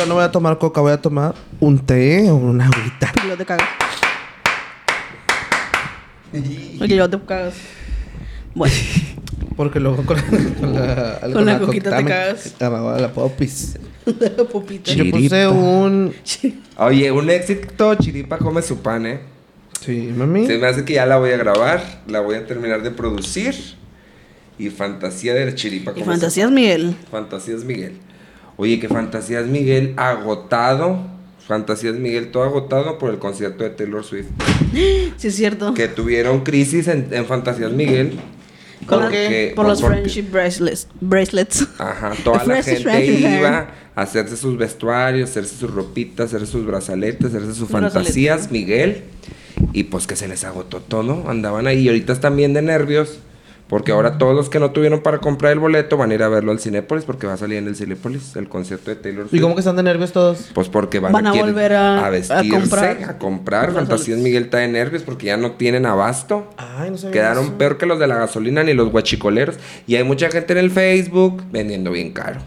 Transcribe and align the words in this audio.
yo 0.00 0.06
no 0.06 0.14
voy 0.14 0.24
a 0.24 0.30
tomar 0.30 0.56
coca, 0.56 0.80
voy 0.80 0.92
a 0.92 1.00
tomar 1.02 1.34
un 1.60 1.78
té 1.78 2.30
o 2.30 2.36
una 2.36 2.64
agüita. 2.64 3.12
Y 3.16 3.26
luego 3.26 3.36
te 3.36 3.44
cagas. 3.44 3.68
Luego 6.78 7.10
te 7.10 7.20
cagas. 7.26 7.54
Bueno, 8.54 8.74
Porque 9.56 9.78
luego 9.78 10.02
con, 10.06 10.18
con 10.58 10.72
la, 10.74 11.20
Con 11.32 11.44
la 11.44 11.58
coquita 11.58 11.94
te 11.98 12.02
me 12.02 12.08
cagas. 12.08 12.54
cagaba 12.58 12.98
la 12.98 13.12
popis. 13.12 13.78
pupita. 14.50 14.90
Yo 14.92 15.10
puse 15.10 15.46
un... 15.48 16.14
Oye, 16.78 17.12
un 17.12 17.28
éxito, 17.28 17.94
Chiripa 17.96 18.38
come 18.38 18.62
su 18.62 18.78
pan, 18.78 19.04
¿eh? 19.04 19.20
Sí, 19.82 20.14
mami. 20.16 20.46
Se 20.46 20.56
me 20.56 20.66
hace 20.66 20.82
que 20.86 20.94
ya 20.94 21.04
la 21.04 21.18
voy 21.18 21.32
a 21.32 21.36
grabar, 21.36 22.02
la 22.06 22.20
voy 22.20 22.36
a 22.36 22.46
terminar 22.46 22.82
de 22.82 22.90
producir. 22.90 23.54
Y 24.58 24.70
Fantasía 24.70 25.34
de 25.34 25.54
Chiripa 25.54 25.92
Y 25.94 26.02
fantasías, 26.04 26.50
Miguel. 26.50 26.96
Fantasías 27.10 27.64
Miguel. 27.64 27.98
Oye, 28.60 28.78
que 28.78 28.88
Fantasías 28.88 29.46
Miguel 29.46 29.94
agotado. 29.96 30.98
Fantasías 31.48 31.94
Miguel 31.94 32.30
todo 32.30 32.42
agotado 32.44 32.98
por 32.98 33.08
el 33.10 33.18
concierto 33.18 33.64
de 33.64 33.70
Taylor 33.70 34.04
Swift. 34.04 34.26
Sí, 35.16 35.28
es 35.28 35.34
cierto. 35.34 35.72
Que 35.72 35.88
tuvieron 35.88 36.40
crisis 36.44 36.86
en, 36.88 37.08
en 37.10 37.24
Fantasías 37.24 37.72
Miguel. 37.72 38.12
Con 38.86 38.98
la- 39.00 39.04
porque- 39.06 39.52
por 39.56 39.66
los 39.66 39.80
porque- 39.80 39.96
friendship 39.96 40.30
bracelets. 40.30 40.88
bracelets. 41.00 41.66
Ajá, 41.78 42.12
toda 42.22 42.44
la 42.46 42.62
gente 42.62 43.06
iba 43.06 43.68
a 43.96 44.02
hacerse 44.02 44.36
sus 44.36 44.58
vestuarios, 44.58 45.30
hacerse 45.30 45.56
sus 45.56 45.70
ropitas, 45.72 46.26
hacerse 46.26 46.52
sus 46.52 46.66
brazaletes, 46.66 47.28
hacerse 47.28 47.54
sus 47.54 47.68
fantasías, 47.70 48.50
Miguel. 48.50 49.04
Y 49.72 49.84
pues 49.84 50.06
que 50.06 50.16
se 50.16 50.28
les 50.28 50.44
agotó 50.44 50.80
todo, 50.80 51.24
andaban 51.30 51.66
ahí. 51.66 51.80
Y 51.80 51.88
ahorita 51.88 52.12
están 52.12 52.36
bien 52.36 52.52
de 52.52 52.60
nervios, 52.60 53.20
porque 53.70 53.92
ahora 53.92 54.18
todos 54.18 54.34
los 54.36 54.50
que 54.50 54.58
no 54.58 54.72
tuvieron 54.72 55.00
para 55.00 55.18
comprar 55.18 55.52
el 55.52 55.60
boleto 55.60 55.96
van 55.96 56.10
a 56.10 56.14
ir 56.14 56.22
a 56.22 56.28
verlo 56.28 56.52
al 56.52 56.58
Cinépolis, 56.60 57.04
porque 57.06 57.26
va 57.26 57.32
a 57.32 57.36
salir 57.38 57.56
en 57.56 57.68
el 57.68 57.76
Cinépolis 57.76 58.36
el 58.36 58.48
concierto 58.48 58.90
de 58.90 58.96
Taylor 58.96 59.28
Swift. 59.28 59.38
¿Y 59.38 59.40
cómo 59.40 59.54
que 59.54 59.60
están 59.60 59.76
de 59.76 59.82
nervios 59.84 60.12
todos? 60.12 60.50
Pues 60.52 60.68
porque 60.68 60.98
van, 60.98 61.12
Van 61.12 61.26
a 61.28 61.32
volver 61.32 61.72
a- 61.72 62.04
a 62.04 62.10
vestirse, 62.10 62.48
comprar. 62.50 62.98
a 63.08 63.16
comprar. 63.18 63.72
Fantasías. 63.72 64.18
Miguel 64.18 64.42
está 64.44 64.58
de 64.58 64.68
nervios 64.68 65.02
porque 65.04 65.26
ya 65.26 65.36
no 65.38 65.52
tienen 65.52 65.86
abasto. 65.86 66.50
Ay, 66.58 66.90
no 66.90 66.98
sabía 66.98 67.12
Quedaron 67.12 67.44
eso. 67.44 67.58
peor 67.58 67.78
que 67.78 67.86
los 67.86 67.98
de 67.98 68.06
la 68.08 68.16
gasolina 68.16 68.62
ni 68.64 68.74
los 68.74 68.90
guachicoleros. 68.90 69.56
Y 69.86 69.94
hay 69.94 70.04
mucha 70.04 70.28
gente 70.30 70.52
en 70.52 70.58
el 70.58 70.70
Facebook 70.70 71.42
vendiendo 71.52 71.92
bien 71.92 72.12
caro. 72.12 72.40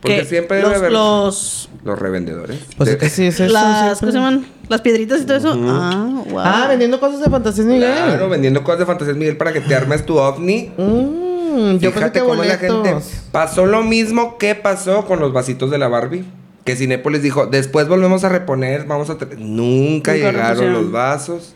Porque 0.00 0.20
Que 0.20 0.24
siempre 0.24 0.56
debe 0.58 0.68
los, 0.70 0.78
haber 0.78 0.92
los, 0.92 1.68
los 1.84 1.98
revendedores. 1.98 2.58
Pues 2.76 2.86
De- 2.88 2.92
es 2.94 2.98
que 2.98 3.08
sí 3.10 3.26
es 3.26 3.38
eso. 3.40 3.52
las. 3.52 3.98
¿cómo 4.00 4.12
se 4.12 4.18
llaman? 4.18 4.46
Las 4.68 4.80
piedritas 4.80 5.20
y 5.22 5.26
todo 5.26 5.36
eso. 5.36 5.52
Ah, 5.68 6.22
wow. 6.28 6.38
Ah, 6.38 6.66
vendiendo 6.68 6.98
cosas 7.00 7.20
de 7.20 7.28
fantasías 7.28 7.66
Miguel. 7.66 7.92
Claro, 7.92 8.28
vendiendo 8.28 8.62
cosas 8.64 8.80
de 8.80 8.86
fantasías 8.86 9.16
Miguel 9.16 9.36
para 9.36 9.52
que 9.52 9.60
te 9.60 9.74
armes 9.74 10.06
tu 10.06 10.16
ovni. 10.18 10.72
Mm, 10.76 11.78
yo 11.78 11.78
pensé 11.80 11.90
Fíjate 11.90 12.20
que 12.20 12.24
cómo 12.24 12.42
la 12.42 12.56
gente. 12.56 12.96
Pasó 13.32 13.66
lo 13.66 13.82
mismo 13.82 14.38
que 14.38 14.54
pasó 14.54 15.04
con 15.06 15.20
los 15.20 15.32
vasitos 15.32 15.70
de 15.70 15.78
la 15.78 15.88
Barbie. 15.88 16.24
Que 16.64 16.76
Cinépolis 16.76 17.22
dijo, 17.22 17.46
después 17.46 17.88
volvemos 17.88 18.22
a 18.24 18.28
reponer, 18.28 18.84
vamos 18.84 19.10
a... 19.10 19.18
tra-". 19.18 19.28
Nunca 19.36 19.38
Nunca 19.38 20.14
llegaron 20.14 20.72
los 20.72 20.92
vasos. 20.92 21.54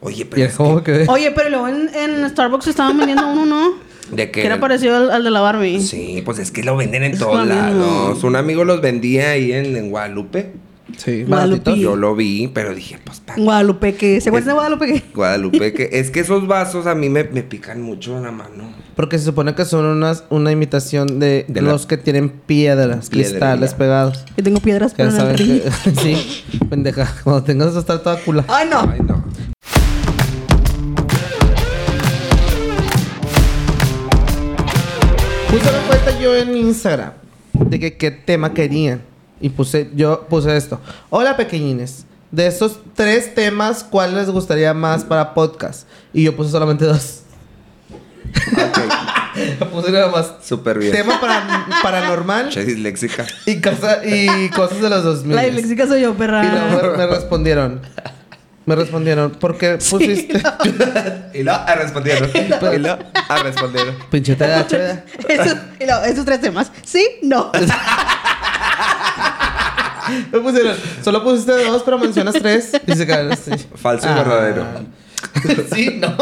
Oye, 0.00 0.26
pero 0.26 0.44
es 0.44 0.82
que... 0.82 1.06
Oye, 1.08 1.30
pero 1.30 1.50
luego 1.50 1.68
en, 1.68 1.88
en 1.94 2.28
Starbucks 2.28 2.66
estaban 2.66 2.96
vendiendo 2.98 3.26
uno, 3.28 3.46
¿no? 3.46 3.89
Que- 4.10 4.16
¿De 4.16 4.30
qué? 4.30 4.40
Que 4.40 4.46
era 4.46 4.60
parecido 4.60 4.96
al, 4.96 5.10
al 5.10 5.24
de 5.24 5.30
la 5.30 5.40
Barbie. 5.40 5.80
Sí, 5.80 6.22
pues 6.24 6.38
es 6.38 6.50
que 6.50 6.62
lo 6.62 6.76
venden 6.76 7.02
en 7.02 7.12
Es 7.12 7.18
todos 7.18 7.46
lados. 7.46 8.22
Un 8.24 8.36
amigo 8.36 8.64
los 8.64 8.80
vendía 8.80 9.30
ahí 9.30 9.52
en, 9.52 9.76
en 9.76 9.90
Guadalupe. 9.90 10.52
Sí, 10.96 11.22
Guadalupe. 11.22 11.78
Yo 11.78 11.94
lo 11.94 12.16
vi, 12.16 12.48
pero 12.52 12.74
dije, 12.74 12.98
pues, 13.04 13.20
pa- 13.20 13.34
Guadalupe, 13.36 13.94
que 13.94 14.20
¿se 14.20 14.28
acuerdan 14.28 14.48
de 14.48 14.54
Guadalupe 14.54 14.86
que? 14.86 15.02
Guadalupe, 15.14 15.72
que 15.74 15.88
es 15.92 16.10
que 16.10 16.18
esos 16.20 16.48
vasos 16.48 16.86
a 16.88 16.96
mí 16.96 17.08
me, 17.08 17.22
me 17.24 17.44
pican 17.44 17.80
mucho 17.80 18.16
en 18.16 18.24
la 18.24 18.32
mano. 18.32 18.74
Porque 18.96 19.16
se 19.18 19.24
supone 19.26 19.54
que 19.54 19.64
son 19.64 19.84
unas, 19.86 20.24
una 20.30 20.50
imitación 20.50 21.20
de, 21.20 21.44
De 21.46 21.62
la- 21.62 21.70
los 21.70 21.86
que 21.86 21.96
tienen 21.96 22.28
piedras, 22.28 23.08
cristales 23.08 23.74
pegados. 23.74 24.24
Que 24.34 24.42
tengo 24.42 24.58
piedras 24.60 24.92
Que 24.92 25.04
pero 25.04 25.34
que... 25.36 25.62
sí, 26.02 26.44
pendeja. 26.68 27.14
Cuando 27.22 27.44
tengas 27.44 27.68
eso 27.68 27.78
estar 27.78 28.00
toda 28.02 28.18
cula. 28.18 28.44
Ay, 28.48 28.68
no. 28.68 28.80
Ay, 28.80 28.98
no. 29.06 29.24
Yo 36.34 36.42
en 36.42 36.56
Instagram 36.56 37.12
de 37.52 37.78
que 37.80 37.96
qué 37.96 38.10
tema 38.10 38.52
querían. 38.54 39.02
Y 39.40 39.48
puse, 39.50 39.90
yo 39.94 40.26
puse 40.28 40.54
esto. 40.56 40.80
Hola 41.08 41.36
pequeñines. 41.36 42.04
De 42.30 42.46
estos 42.46 42.78
tres 42.94 43.34
temas, 43.34 43.82
¿cuál 43.82 44.14
les 44.14 44.28
gustaría 44.30 44.72
más 44.74 45.02
para 45.04 45.34
podcast? 45.34 45.88
Y 46.12 46.22
yo 46.24 46.36
puse 46.36 46.50
solamente 46.50 46.84
dos. 46.84 47.22
puse 49.72 49.90
nada 49.92 50.10
más. 50.10 50.34
Súper 50.42 50.78
bien. 50.78 50.92
Tema 50.92 51.20
para, 51.20 51.66
paranormal 51.82 52.50
Che 52.50 52.64
disléxica. 52.64 53.26
y, 53.46 53.60
cosa- 53.60 54.04
y 54.04 54.48
cosas 54.50 54.80
de 54.80 54.90
los 54.90 55.02
2000. 55.04 55.36
La 55.36 55.42
disléxica 55.42 55.86
soy 55.86 56.02
yo, 56.02 56.10
Y 56.10 56.14
perra. 56.14 56.42
luego 56.70 56.92
me, 56.92 56.98
me 56.98 57.06
respondieron. 57.06 57.80
Me 58.70 58.76
respondieron, 58.76 59.32
¿por 59.32 59.58
qué 59.58 59.78
pusiste? 59.78 60.40
Y 61.34 61.42
lo 61.42 61.52
ah, 61.52 61.74
respondieron. 61.74 62.30
Y 62.34 62.78
lo 62.78 62.98
ah, 63.28 63.42
respondieron. 63.42 63.96
Pinche 64.12 64.36
TDAH. 64.36 65.02
Eso- 65.28 65.56
y 65.80 65.86
luego, 65.86 66.04
esos 66.04 66.24
tres 66.24 66.40
temas. 66.40 66.70
¿Sí? 66.84 67.04
No. 67.22 67.50
Me 70.32 70.38
pusieron, 70.38 70.76
solo 71.02 71.24
pusiste 71.24 71.64
dos, 71.64 71.82
pero 71.82 71.98
mencionas 71.98 72.34
tres. 72.34 72.70
Y 72.86 72.92
se 72.92 73.04
quedaron 73.06 73.32
así. 73.32 73.50
Falso 73.74 74.06
y 74.06 74.10
Ah. 74.10 74.14
verdadero. 74.14 74.64
sí, 75.74 75.98
no. 76.00 76.16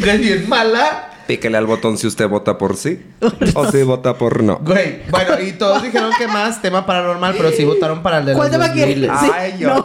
Güey, 0.00 0.18
bien 0.18 0.48
mala. 0.48 1.08
Píquele 1.28 1.58
al 1.58 1.66
botón 1.66 1.98
si 1.98 2.06
usted 2.06 2.26
vota 2.26 2.56
por 2.56 2.74
sí 2.74 3.04
o 3.54 3.70
si 3.70 3.82
vota 3.82 4.16
por 4.16 4.42
no. 4.42 4.56
Güey, 4.62 5.02
bueno, 5.10 5.38
y 5.38 5.52
todos 5.52 5.82
dijeron 5.82 6.10
que 6.18 6.26
más 6.26 6.62
tema 6.62 6.86
paranormal, 6.86 7.34
pero 7.36 7.50
sí 7.52 7.66
votaron 7.66 8.02
para 8.02 8.20
el 8.20 8.24
de 8.24 8.32
¿Cuál 8.32 8.50
los 8.50 8.58
tema 8.58 8.72
quieres? 8.72 8.98
2000. 8.98 9.20
Sí, 9.20 9.30
Ay, 9.36 9.54
yo. 9.58 9.68
no. 9.68 9.84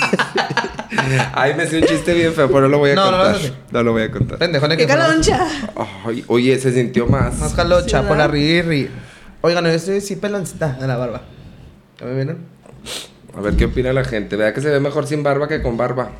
Ay, 1.34 1.54
me 1.54 1.64
hice 1.64 1.78
un 1.78 1.84
chiste 1.84 2.12
bien 2.14 2.32
feo, 2.32 2.48
pero 2.48 2.62
no 2.62 2.68
lo 2.68 2.78
voy 2.78 2.90
a 2.90 2.94
No, 2.94 3.04
no 3.06 3.10
contar. 3.18 3.34
a 3.34 3.36
hacer. 3.36 3.52
No 3.70 3.82
lo 3.82 3.92
voy 3.92 4.02
a 4.02 4.10
contar. 4.10 4.38
Pendejo, 4.38 4.68
¡Qué 4.68 4.86
caloncha! 4.86 5.46
Ay, 6.06 6.24
oye, 6.26 6.58
se 6.58 6.72
sintió 6.72 7.06
más. 7.06 7.38
Más 7.38 7.54
jalocha 7.54 8.00
Sí, 8.02 8.06
por 8.08 8.16
la 8.16 8.26
¿verdad? 8.26 8.30
rir 8.34 8.56
y 8.56 8.62
rir. 8.62 8.90
Oigan, 9.42 9.64
yo 9.64 9.70
estoy 9.70 9.98
así 9.98 10.16
peloncita 10.16 10.74
de 10.80 10.86
la 10.86 10.96
barba. 10.96 11.22
¿Ya 11.98 12.06
me 12.06 12.14
vieron? 12.14 12.38
A 13.36 13.40
ver 13.40 13.54
qué 13.56 13.66
opina 13.66 13.92
la 13.92 14.04
gente. 14.04 14.36
Vea 14.36 14.52
que 14.52 14.60
se 14.60 14.68
ve 14.68 14.80
mejor 14.80 15.06
sin 15.06 15.22
barba 15.22 15.48
que 15.48 15.62
con 15.62 15.76
barba. 15.76 16.10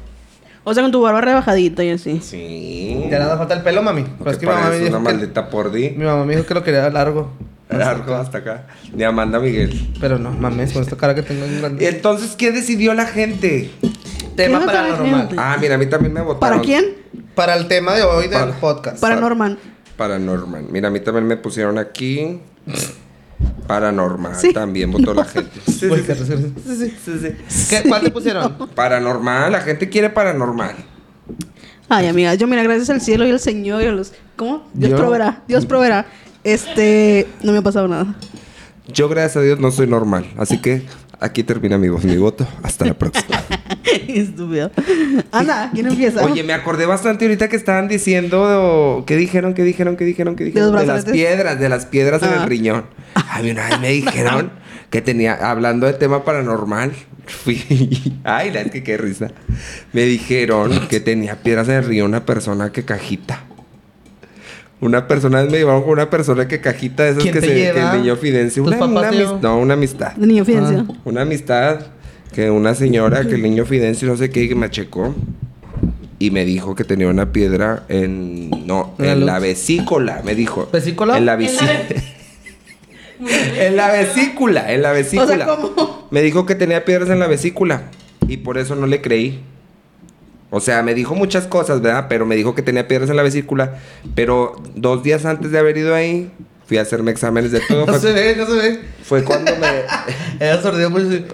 O 0.65 0.75
sea, 0.75 0.83
con 0.83 0.93
tu 0.93 1.01
barba 1.01 1.21
rebajadita 1.21 1.83
y 1.85 1.91
así. 1.91 2.21
Sí. 2.23 3.07
Ya 3.11 3.19
nada 3.19 3.37
falta 3.39 3.55
el 3.55 3.63
pelo, 3.63 3.83
mami. 3.83 4.05
Pero 4.19 4.31
es 4.31 4.37
que 4.39 4.47
mi 4.47 4.53
mamá 4.53 4.65
me 4.65 4.69
parece 4.71 4.89
una 4.89 4.99
dijo 4.99 5.09
que... 5.09 5.15
maldita 5.15 5.51
por 5.51 5.73
di. 5.73 5.91
Mi 5.91 6.05
mamá 6.05 6.25
me 6.25 6.35
dijo 6.37 6.47
que 6.47 6.55
lo 6.55 6.63
quería 6.63 6.89
largo. 6.91 7.31
Largo 7.71 8.15
hasta 8.17 8.39
acá. 8.39 8.67
De 8.93 9.05
Amanda 9.05 9.39
Miguel. 9.39 9.93
Pero 10.01 10.19
no, 10.19 10.33
mames, 10.33 10.73
con 10.73 10.83
esta 10.83 10.97
cara 10.97 11.15
que 11.15 11.23
tengo 11.23 11.45
en 11.45 11.55
Y 11.57 11.59
grande. 11.61 11.89
entonces, 11.89 12.35
¿qué 12.37 12.51
decidió 12.53 12.95
la 12.95 13.07
gente? 13.07 13.71
Tema 14.37 14.59
¿Qué 14.59 14.65
otra 14.67 14.83
paranormal. 14.83 15.29
Ah, 15.39 15.57
mira, 15.61 15.77
a 15.77 15.79
mí 15.79 15.87
también 15.87 16.13
me 16.13 16.21
votaron. 16.21 16.59
¿Para 16.59 16.61
quién? 16.63 16.85
Para 17.35 17.55
el 17.57 17.69
tema 17.69 17.95
de 17.95 18.03
hoy 18.03 18.29
del 18.29 18.41
Para- 18.41 18.53
podcast. 18.61 19.01
Para 19.01 19.17
Norman. 19.17 19.57
Paranormal. 19.97 20.65
Mira, 20.71 20.89
a 20.89 20.91
mí 20.91 21.01
también 21.01 21.27
me 21.27 21.37
pusieron 21.37 21.79
aquí. 21.79 22.41
Paranormal. 23.67 24.35
Sí. 24.37 24.53
También 24.53 24.91
votó 24.91 25.15
la 25.15 25.25
gente. 25.27 25.61
Sí, 25.67 25.87
Uy, 25.87 25.99
sí, 26.01 26.05
qué 26.07 26.15
sí. 26.15 26.23
risa. 26.25 26.49
Sí, 26.67 26.97
sí, 27.05 27.13
sí. 27.49 27.67
¿Qué- 27.71 27.89
¿Cuál 27.89 28.03
te 28.03 28.11
pusieron? 28.11 28.57
Paranormal. 28.75 29.53
La 29.53 29.61
gente 29.61 29.89
quiere 29.89 30.11
paranormal. 30.11 30.75
Ay, 31.89 32.07
amiga, 32.07 32.35
yo 32.35 32.47
mira, 32.47 32.63
gracias 32.63 32.91
al 32.91 33.01
cielo 33.01 33.27
y 33.27 33.31
al 33.31 33.41
Señor 33.41 33.83
y 33.83 33.87
a 33.87 33.93
los... 33.93 34.13
¿Cómo? 34.37 34.69
Dios 34.75 34.91
Yo- 34.93 34.97
proveerá, 34.97 35.43
Dios 35.49 35.67
proveerá. 35.67 36.07
Este, 36.45 37.27
no 37.43 37.53
me 37.53 37.59
ha 37.59 37.63
pasado 37.63 37.89
nada. 37.89 38.15
Yo, 38.93 39.09
gracias 39.09 39.37
a 39.37 39.41
Dios, 39.43 39.59
no 39.61 39.71
soy 39.71 39.87
normal. 39.87 40.27
Así 40.39 40.59
que 40.61 40.85
aquí 41.21 41.43
termina 41.43 41.79
mi 41.79 41.89
voz, 41.89 42.05
mi 42.05 42.17
voto. 42.17 42.47
Hasta 42.63 42.87
la 42.87 42.95
próxima. 42.95 43.39
Estúpido. 44.09 44.71
Anda, 45.33 45.71
¿quién 45.73 45.87
empieza? 45.87 46.25
Oye, 46.25 46.43
me 46.43 46.53
acordé 46.53 46.87
bastante 46.87 47.25
ahorita 47.25 47.49
que 47.49 47.57
estaban 47.57 47.89
diciendo. 47.89 49.05
¿Qué 49.07 49.17
dijeron? 49.17 49.55
¿Qué 49.55 49.65
dijeron? 49.65 49.97
¿Qué 49.97 50.05
dijeron? 50.05 50.37
¿Qué 50.37 50.45
dijeron? 50.45 50.77
De 50.77 50.87
las 50.87 51.05
piedras, 51.05 51.59
de 51.61 51.69
las 51.69 51.87
piedras 51.87 52.23
en 52.23 52.31
Ah. 52.31 52.43
el 52.43 52.49
riñón. 52.49 52.85
A 53.15 53.43
mí 53.43 53.51
una 53.51 53.69
vez 53.69 53.81
me 53.81 53.89
dijeron 53.91 54.51
que 54.91 55.01
tenía, 55.01 55.35
hablando 55.35 55.87
de 55.87 55.95
tema 55.95 56.25
paranormal, 56.25 56.93
fui. 57.27 57.63
Ay, 58.25 58.51
la 58.51 58.61
es 58.63 58.71
que 58.71 58.83
qué 58.83 58.97
risa. 58.97 59.31
Me 59.93 60.03
dijeron 60.03 60.89
que 60.89 61.01
tenía 61.01 61.37
piedras 61.43 61.69
en 61.69 61.77
el 61.77 61.85
riñón 61.85 62.09
una 62.09 62.27
persona 62.27 62.73
que 62.73 62.85
cajita. 62.85 63.45
Una 64.83 65.07
persona 65.07 65.43
me 65.45 65.59
llevaron 65.59 65.83
con 65.83 65.93
una 65.93 66.09
persona 66.09 66.49
que 66.49 66.61
cajita 66.61 67.03
de 67.05 67.11
esas 67.11 67.23
¿Quién 67.23 67.35
que 67.35 67.41
se 67.43 67.47
que 67.49 67.69
el 67.69 68.01
niño 68.01 68.17
Fidencio. 68.17 68.65
¿Tus 68.65 68.75
Una, 68.75 68.85
una 68.87 69.11
no, 69.43 69.59
una 69.59 69.75
amistad. 69.75 70.13
De 70.13 70.27
niño 70.27 70.43
Fidencio. 70.45 70.87
Ah. 70.89 70.95
Una 71.05 71.21
amistad 71.23 71.81
que 72.33 72.51
una 72.51 72.75
señora, 72.75 73.25
que 73.25 73.35
el 73.35 73.43
niño 73.43 73.65
Fidencio, 73.65 74.09
no 74.09 74.17
sé 74.17 74.31
qué, 74.31 74.49
que 74.49 74.55
me 74.55 74.71
checó 74.71 75.15
y 76.21 76.31
me 76.31 76.45
dijo 76.45 76.75
que 76.75 76.85
tenía 76.85 77.09
una 77.09 77.33
piedra 77.33 77.85
en. 77.89 78.51
No, 78.67 78.95
¿En 78.99 79.25
la 79.27 79.39
vesícula, 79.39 80.21
me 80.25 80.35
dijo. 80.35 80.69
¿Vesícula? 80.71 81.17
En 81.17 81.27
la 81.27 81.37
vesícula. 81.37 81.81
en 83.59 83.77
la 83.77 83.91
vesícula, 83.91 84.73
en 84.73 84.83
la 84.83 84.93
vesícula. 84.93 85.47
¿cómo? 85.47 86.09
Me 86.11 86.21
dijo 86.21 86.45
que 86.45 86.55
tenía 86.55 86.85
piedras 86.85 87.09
en 87.09 87.19
la 87.19 87.27
vesícula 87.27 87.85
y 88.29 88.37
por 88.37 88.59
eso 88.59 88.77
no 88.77 88.87
le 88.87 89.01
creí. 89.01 89.41
O 90.51 90.61
sea, 90.61 90.83
me 90.83 90.95
dijo 90.95 91.15
muchas 91.15 91.47
cosas, 91.47 91.81
¿verdad? 91.81 92.07
Pero 92.09 92.27
me 92.27 92.37
dijo 92.37 92.55
que 92.55 92.63
tenía 92.63 92.87
piedras 92.87 93.09
en 93.09 93.17
la 93.17 93.23
vesícula. 93.23 93.79
Pero 94.15 94.61
dos 94.75 95.03
días 95.03 95.25
antes 95.25 95.53
de 95.53 95.59
haber 95.59 95.79
ido 95.79 95.95
ahí, 95.95 96.31
Fui 96.71 96.79
a 96.79 96.83
hacerme 96.83 97.11
exámenes 97.11 97.51
de 97.51 97.59
todo. 97.67 97.81
No 97.87 97.93
Fue, 97.95 97.99
se 98.01 98.13
ve, 98.13 98.37
no 98.37 98.47
se 98.47 98.53
ve. 98.53 98.81
fue 99.03 99.25
cuando 99.25 99.51
me 99.57 99.67
Era 100.47 100.63
sordido 100.63 100.89
mucho. 100.89 101.05
así. 101.09 101.27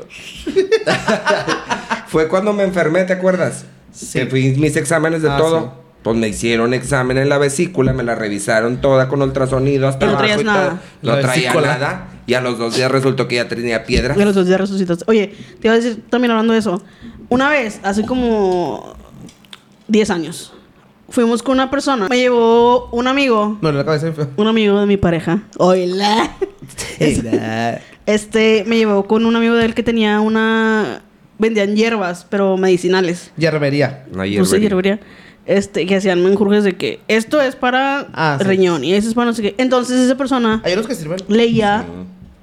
fue 2.09 2.27
cuando 2.29 2.55
me 2.55 2.62
enfermé, 2.62 3.05
¿te 3.05 3.12
acuerdas? 3.12 3.67
Sí. 3.93 4.19
Que 4.21 4.27
fui 4.27 4.55
mis 4.56 4.77
exámenes 4.77 5.21
de 5.21 5.29
Ah, 5.31 5.37
todo. 5.37 5.61
sí. 5.61 5.67
Pues 6.03 6.17
me 6.17 6.29
hicieron 6.29 6.73
examen 6.73 7.19
en 7.19 7.29
la 7.29 7.37
vesícula, 7.37 7.93
me 7.93 8.03
la 8.03 8.15
revisaron 8.15 8.81
toda 8.81 9.09
con 9.09 9.21
ultrasonido 9.21 9.88
hasta 9.88 10.06
no 10.06 10.12
abajo 10.17 10.41
y 10.41 10.44
todo. 10.44 10.79
No 11.03 11.17
La 11.17 11.21
traía 11.21 11.49
vesícula. 11.50 11.67
nada. 11.67 12.09
Y 12.27 12.33
a 12.35 12.41
los 12.41 12.56
dos 12.59 12.75
días 12.77 12.91
resultó 12.91 13.29
que 13.29 13.35
ya 13.35 13.47
tenía 13.49 13.85
piedra. 13.85 14.15
Y 14.17 14.23
a 14.23 14.25
los 14.25 14.35
dos 14.35 14.47
días 14.47 14.59
resucitaste. 14.59 15.05
Oye, 15.06 15.35
te 15.61 15.67
iba 15.69 15.75
a 15.75 15.77
decir 15.77 16.03
también 16.09 16.31
hablando 16.31 16.55
de 16.55 16.61
eso. 16.61 16.81
Una 17.29 17.50
vez, 17.50 17.81
hace 17.83 18.06
como 18.06 18.94
10 19.88 20.11
años, 20.11 20.55
fuimos 21.08 21.43
con 21.43 21.55
una 21.55 21.70
persona. 21.70 22.08
Me 22.08 22.19
llevó 22.19 22.88
un 22.91 23.06
amigo, 23.06 23.58
No, 23.62 23.73
la 23.73 23.85
cabeza 23.85 24.12
un 24.37 24.47
amigo 24.47 24.81
de 24.81 24.87
mi 24.87 24.97
pareja. 24.97 25.43
Hola. 25.58 26.31
Este, 28.06 28.64
me 28.67 28.76
llevó 28.76 29.06
con 29.06 29.26
un 29.26 29.35
amigo 29.37 29.55
de 29.55 29.64
él 29.64 29.75
que 29.75 29.82
tenía 29.82 30.20
una... 30.20 31.03
Vendían 31.38 31.76
hierbas, 31.76 32.26
pero 32.31 32.56
medicinales. 32.56 33.31
Yerbería. 33.37 34.06
Una 34.12 34.25
No 34.25 34.44
sé, 34.44 34.58
hierbería. 34.61 34.94
hierbería. 34.97 35.00
Este, 35.44 35.87
que 35.87 35.97
hacían 35.97 36.25
menjurjes 36.25 36.64
de 36.64 36.76
que 36.76 37.00
esto 37.09 37.41
es 37.41 37.55
para 37.55 38.09
Ah, 38.14 38.37
sí. 38.41 38.47
riñón 38.49 38.82
y 38.82 38.94
eso 38.94 39.09
es 39.09 39.14
para 39.14 39.26
no 39.26 39.32
sé 39.35 39.43
qué. 39.43 39.55
Entonces 39.59 40.00
esa 40.00 40.17
persona 40.17 40.61
Hay 40.64 40.73
unos 40.73 40.87
que 40.88 40.94
sirven. 40.97 41.19
leía 41.29 41.85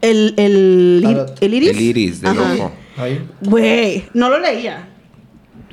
el, 0.01 0.33
el, 0.38 1.25
el 1.42 1.54
iris. 1.54 1.69
El 1.71 1.81
iris 1.81 2.21
del 2.21 2.38
ojo. 2.39 2.71
Güey, 3.42 4.06
no 4.13 4.30
lo 4.30 4.39
leía. 4.39 4.88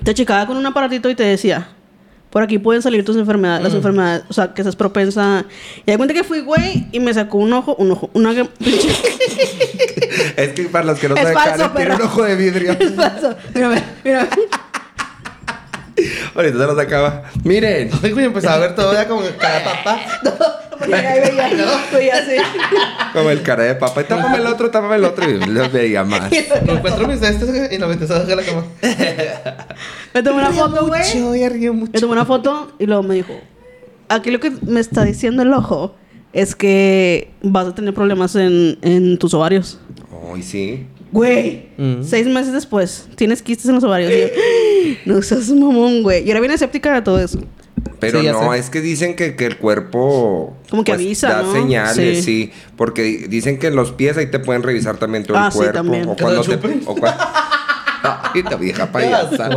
Te 0.03 0.15
checaba 0.15 0.47
con 0.47 0.57
un 0.57 0.65
aparatito 0.67 1.09
y 1.11 1.15
te 1.15 1.23
decía, 1.23 1.69
por 2.31 2.43
aquí 2.43 2.59
pueden 2.59 2.81
salir 2.83 3.05
tus 3.05 3.17
enfermedades, 3.17 3.61
Mm. 3.61 3.65
las 3.65 3.75
enfermedades, 3.75 4.23
o 4.29 4.33
sea, 4.33 4.55
que 4.55 4.63
estás 4.63 4.77
propensa. 4.77 5.45
Y 5.85 5.91
de 5.91 5.97
cuenta 5.97 6.15
que 6.15 6.25
fui, 6.25 6.41
güey, 6.41 6.87
y 6.93 7.01
me 7.01 7.13
sacó 7.13 7.39
un 7.39 7.53
ojo, 7.53 7.75
un 7.77 7.91
ojo, 7.91 8.09
una... 8.15 8.31
Es 10.37 10.51
que 10.53 10.63
para 10.65 10.85
los 10.85 10.99
que 10.99 11.09
no 11.09 11.15
Es 11.17 11.23
saben, 11.23 11.35
falso, 11.37 11.57
Karen 11.73 11.75
tiene 11.77 11.95
un 11.95 12.03
ojo 12.03 12.23
de 12.25 12.35
vidrio. 12.37 12.73
es 12.79 12.95
falso. 12.95 13.37
Mírame, 13.55 13.83
mírame. 14.05 14.29
Ahorita 16.35 16.59
se 16.59 16.67
los 16.67 16.79
acaba. 16.79 17.23
Miren. 17.45 17.91
Ay, 18.03 18.13
güey, 18.13 18.25
empezaba 18.27 18.55
a 18.55 18.59
ver 18.59 18.75
todo 18.75 18.93
ya 18.95 19.07
como 19.07 19.23
cada 19.39 19.65
papá. 19.85 20.01
Porque 20.81 20.95
ahí 20.97 21.21
veía, 21.21 22.15
así. 22.19 22.37
Como 23.13 23.31
el 23.31 23.43
cara 23.43 23.65
de 23.65 23.75
papa. 23.77 24.01
Y 24.01 24.05
tápame 24.05 24.39
el 24.39 24.47
otro, 24.47 24.71
tápame 24.71 24.97
el 24.97 25.05
otro. 25.05 25.31
Y 25.31 25.39
los 25.39 25.71
veía 25.73 26.03
más. 26.05 26.31
Me 26.67 26.73
encuentro 26.73 27.07
mis 27.07 27.23
estos 27.23 27.49
y 27.71 27.79
no 27.79 27.87
me 27.89 27.97
te 27.97 28.07
sabes 28.07 28.35
la 28.35 28.43
cama. 28.43 28.65
Me 30.15 30.23
tomé 30.23 30.39
una 30.39 30.51
foto, 30.51 30.87
güey. 30.89 31.03
Me 31.93 32.01
tomé 32.01 32.13
una 32.13 32.25
foto 32.25 32.73
y 32.79 32.87
luego 32.87 33.03
me 33.03 33.15
dijo, 33.15 33.33
aquí 34.09 34.31
lo 34.31 34.41
que 34.41 34.51
me 34.67 34.81
está 34.81 35.05
diciendo 35.05 35.43
el 35.43 35.53
ojo 35.53 35.95
es 36.33 36.55
que 36.57 37.31
vas 37.43 37.67
a 37.69 37.75
tener 37.75 37.95
problemas 37.95 38.35
en, 38.37 38.79
en 38.83 39.19
tus 39.19 39.35
ovarios. 39.35 39.79
Ay, 40.35 40.43
sí. 40.43 40.87
Güey, 41.13 41.69
Mm. 41.77 42.03
seis 42.05 42.27
meses 42.27 42.53
después, 42.53 43.09
tienes 43.17 43.43
quistes 43.43 43.67
en 43.69 43.75
los 43.77 43.85
ovarios. 43.85 44.13
Y 44.13 44.21
yo, 44.21 44.27
no 45.17 45.23
seas 45.23 45.49
mamón, 45.51 46.03
güey. 46.03 46.25
Yo 46.25 46.31
era 46.33 46.41
bien 46.41 46.53
escéptica 46.53 46.93
de 46.95 47.03
todo 47.03 47.19
eso. 47.19 47.41
Pero 47.99 48.21
Sí, 48.21 48.27
no, 48.29 48.53
sé. 48.53 48.59
es 48.59 48.71
que 48.71 48.81
dicen 48.81 49.15
que, 49.17 49.37
que 49.37 49.47
el 49.47 49.59
cuerpo 49.59 50.57
pues, 50.63 50.71
Como 50.71 50.85
que 50.85 50.93
avisa, 50.93 51.29
da 51.29 51.43
¿no? 51.43 51.53
señales, 51.53 52.19
Sí. 52.19 52.23
sí. 52.23 52.53
Porque 52.77 53.03
dicen 53.29 53.59
que 53.59 53.67
en 53.69 53.77
los 53.77 53.93
pies 53.93 54.17
ahí 54.17 54.27
te 54.27 54.39
pueden 54.39 54.63
revisar 54.63 54.97
también 54.97 55.25
todo 55.25 55.37
Ah, 55.39 55.47
el 55.47 55.53
sí, 55.53 55.59
cuerpo. 55.59 55.75
también. 55.75 56.09
O 56.09 56.17
¿Que 56.17 56.23
cuando 56.23 56.43
te? 56.43 56.55
O 56.87 56.95
cuando... 56.97 57.21
Ay, 58.03 58.43
la 58.45 58.57
vieja 58.57 58.87
payasa. 58.91 59.51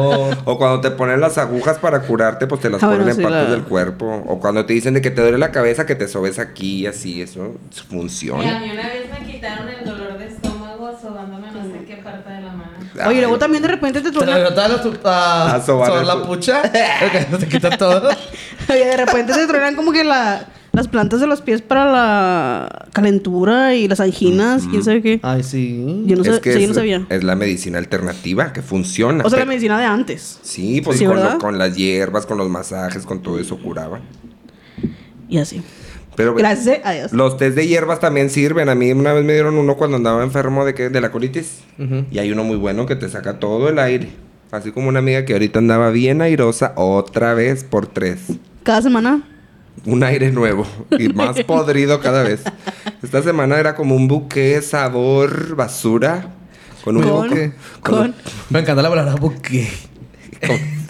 O 0.46 0.58
cuando 0.58 0.82
te 0.82 0.92
ponen 0.92 1.22
las 1.22 1.38
agujas 1.38 1.78
para 1.78 2.02
curarte, 2.02 2.46
pues 2.48 2.60
te 2.60 2.70
las 2.70 2.84
Ah, 2.84 2.88
ponen 2.88 3.04
bueno, 3.06 3.12
en 3.12 3.18
sí, 3.18 3.24
partes 3.24 3.44
la- 3.46 3.50
del 3.56 3.64
cuerpo. 3.64 4.24
O 4.28 4.40
cuando 4.40 4.66
te 4.66 4.74
dicen 4.74 4.94
de 4.96 5.02
que 5.02 5.12
te 5.12 5.22
duele 5.22 5.38
la 5.38 5.52
cabeza, 5.52 5.86
que 5.86 5.96
te 5.96 6.08
sobes 6.10 6.40
aquí 6.40 6.82
y 6.82 6.88
así, 6.88 7.22
eso 7.22 7.54
Y 7.74 7.80
a 7.80 7.84
funciona. 7.84 8.60
mí 8.60 8.72
una 8.74 8.84
vez 8.90 9.06
me 9.10 9.32
quitaron 9.32 9.70
el 9.70 9.86
dolor 9.86 10.18
de 10.18 10.28
estómago 10.28 10.92
sobándome 11.02 11.48
no 11.52 11.64
sé 11.64 11.86
qué 11.88 11.98
parte 12.04 12.30
de 12.34 12.42
la 12.42 12.52
mano. 12.54 12.74
Oye, 13.08 13.20
luego 13.22 13.38
también 13.38 13.62
de 13.64 13.70
repente 13.70 14.02
te 14.02 14.12
Te 14.12 14.18
truena. 14.18 14.40
notas 14.40 14.72
a, 15.06 15.56
A 15.56 15.62
sobar 15.62 15.88
sobar 15.88 16.02
el 16.02 16.08
la 16.08 16.16
pu- 16.18 16.26
pucha. 16.28 16.62
Te 16.62 17.48
quita 17.48 17.72
todo. 17.78 18.10
Oye, 18.70 18.86
de 18.86 18.98
repente 18.98 19.34
te 19.34 19.48
truenan 19.48 19.76
como 19.76 19.92
que 19.92 20.04
la, 20.04 20.48
las 20.72 20.88
plantas 20.88 21.20
de 21.20 21.28
los 21.28 21.42
pies 21.42 21.62
para 21.62 21.92
la 21.92 22.86
calentura 22.94 23.74
y 23.76 23.88
las 23.88 24.00
anginas, 24.00 24.64
quién 24.70 24.84
sabe 24.84 25.02
qué. 25.02 25.20
Ay, 25.24 25.44
sí. 25.44 26.04
Yo 26.06 26.16
no, 26.16 26.22
es 26.24 26.30
sab- 26.30 26.40
que 26.42 26.54
sí, 26.54 26.60
yo 26.60 26.64
es, 26.66 26.70
no 26.70 26.76
sabía. 26.76 27.06
es 27.10 27.24
la 27.24 27.36
medicina 27.36 27.78
alternativa 27.80 28.54
que 28.54 28.62
funciona. 28.62 29.24
O 29.26 29.30
sea, 29.30 29.40
la 29.40 29.46
medicina 29.46 29.80
de 29.80 29.86
antes. 29.86 30.40
Sí, 30.44 30.82
pues 30.82 31.00
Sí, 31.00 31.06
con, 31.06 31.40
con 31.40 31.58
las 31.58 31.76
hierbas, 31.76 32.26
con 32.26 32.38
los 32.38 32.50
masajes, 32.50 33.06
con 33.06 33.22
todo 33.24 33.40
eso 33.40 33.58
curaba. 33.58 34.00
Y 35.30 35.40
así. 35.40 35.64
Pero 36.16 36.36
Gracias, 36.36 36.68
eh. 36.78 36.82
Adiós. 36.84 37.12
los 37.14 37.38
test 37.38 37.56
de 37.56 37.68
hierbas 37.68 38.00
también 38.00 38.30
sirven. 38.30 38.70
A 38.70 38.76
mí 38.76 38.92
una 38.92 39.14
vez 39.14 39.24
me 39.26 39.34
dieron 39.34 39.56
uno 39.58 39.76
cuando 39.78 39.98
andaba 39.98 40.24
enfermo 40.24 40.64
de, 40.66 40.74
que, 40.74 40.90
de 40.90 41.02
la 41.02 41.12
colitis. 41.12 41.60
Y 42.12 42.20
hay 42.20 42.32
uno 42.32 42.44
muy 42.44 42.58
bueno 42.58 42.86
que 42.86 42.96
te 42.96 43.10
saca 43.10 43.40
todo 43.40 43.70
el 43.70 43.80
aire. 43.80 44.10
Así 44.52 44.72
como 44.72 44.90
una 44.90 45.00
amiga 45.00 45.26
que 45.26 45.34
ahorita 45.34 45.58
andaba 45.60 45.90
bien 45.90 46.22
airosa 46.22 46.74
otra 46.76 47.34
vez 47.34 47.64
por 47.64 47.88
tres. 47.88 48.20
Cada 48.62 48.82
semana. 48.84 49.24
Un 49.86 50.04
aire 50.04 50.32
nuevo 50.32 50.68
y 50.98 51.10
más 51.10 51.42
podrido 51.48 52.00
cada 52.00 52.22
vez. 52.24 52.44
Esta 53.02 53.24
semana 53.24 53.58
era 53.60 53.74
como 53.76 53.96
un 53.96 54.08
buque 54.08 54.62
sabor 54.62 55.56
basura. 55.56 56.28
Con 56.84 56.98
un 56.98 57.04
Con- 57.04 57.30
buque- 57.30 57.54
con- 57.82 58.14
Me 58.52 58.60
encanta 58.60 58.82
la 58.84 58.90
palabra 58.90 59.16
buque. 59.16 59.68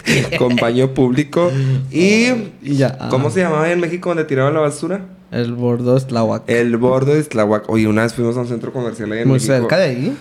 con, 0.38 0.56
baño 0.56 0.94
público. 0.94 1.52
Y 1.92 2.28
Y 2.62 2.76
ya. 2.78 2.98
ah. 3.00 3.10
¿Cómo 3.10 3.30
se 3.30 3.40
llamaba 3.42 3.72
en 3.72 3.80
México 3.80 4.10
donde 4.10 4.26
tiraban 4.26 4.54
la 4.54 4.60
basura? 4.60 5.02
El 5.32 5.54
bordo 5.54 5.98
es 5.98 6.06
Tláhuac. 6.08 6.44
El 6.48 6.78
bordo 6.78 7.14
de 7.14 7.24
Tláhuac. 7.24 7.70
Oye, 7.70 7.88
una 7.88 8.04
vez 8.04 8.14
fuimos 8.14 8.38
a 8.38 8.42
un 8.42 8.48
centro 8.48 8.72
comercial 8.72 9.12
ahí 9.12 9.20
en 9.22 9.28
Muy 9.28 9.36
México. 9.36 9.54
cerca 9.54 9.78
de 9.78 9.86
ahí. 9.86 10.18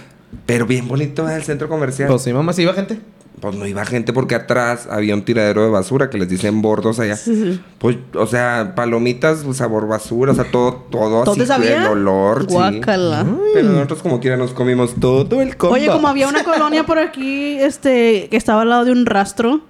Pero 0.47 0.67
bien 0.67 0.89
bonito 0.89 1.29
el 1.29 1.43
centro 1.43 1.69
comercial. 1.69 2.09
Pues 2.09 2.23
Pues, 2.23 2.25
sí, 2.25 2.33
mamá, 2.33 2.53
sí 2.55 2.63
iba 2.63 2.73
gente. 2.73 2.99
no 3.43 3.67
iba 3.67 3.85
gente 3.85 4.15
porque 4.15 4.35
atrás 4.35 4.89
había 4.91 5.15
un 5.15 5.23
tiradero 5.27 5.63
de 5.65 5.69
basura 5.69 6.09
que 6.09 6.17
les 6.17 6.29
dicen 6.31 6.63
bordos 6.63 6.99
allá. 7.01 7.17
Sí, 7.17 7.35
sí. 7.35 7.61
Pues, 7.79 7.99
o 8.15 8.27
sea, 8.27 8.73
palomitas, 8.75 9.45
sabor 9.53 9.87
basura, 9.87 10.33
o 10.33 10.35
sea, 10.35 10.45
todo, 10.51 10.87
todo, 10.91 11.25
¿Todo 11.25 11.33
así. 11.33 11.45
sabía? 11.45 11.83
El 11.83 11.89
olor, 11.89 12.47
sí. 12.49 12.55
Guácala. 12.55 13.27
Pero 13.53 13.69
nosotros 13.69 14.01
como 14.01 14.21
quiera 14.21 14.39
nos 14.39 14.53
comimos 14.53 14.95
todo 14.99 15.43
el 15.43 15.59
combo. 15.59 15.75
Oye, 15.75 15.89
como 15.89 16.09
había 16.09 16.27
una 16.29 16.43
colonia 16.51 16.87
por 16.87 16.99
aquí, 16.99 17.59
este, 17.59 18.29
que 18.31 18.37
estaba 18.39 18.63
al 18.63 18.71
lado 18.71 18.87
de 18.87 18.93
un 18.93 19.05
rastro, 19.05 19.61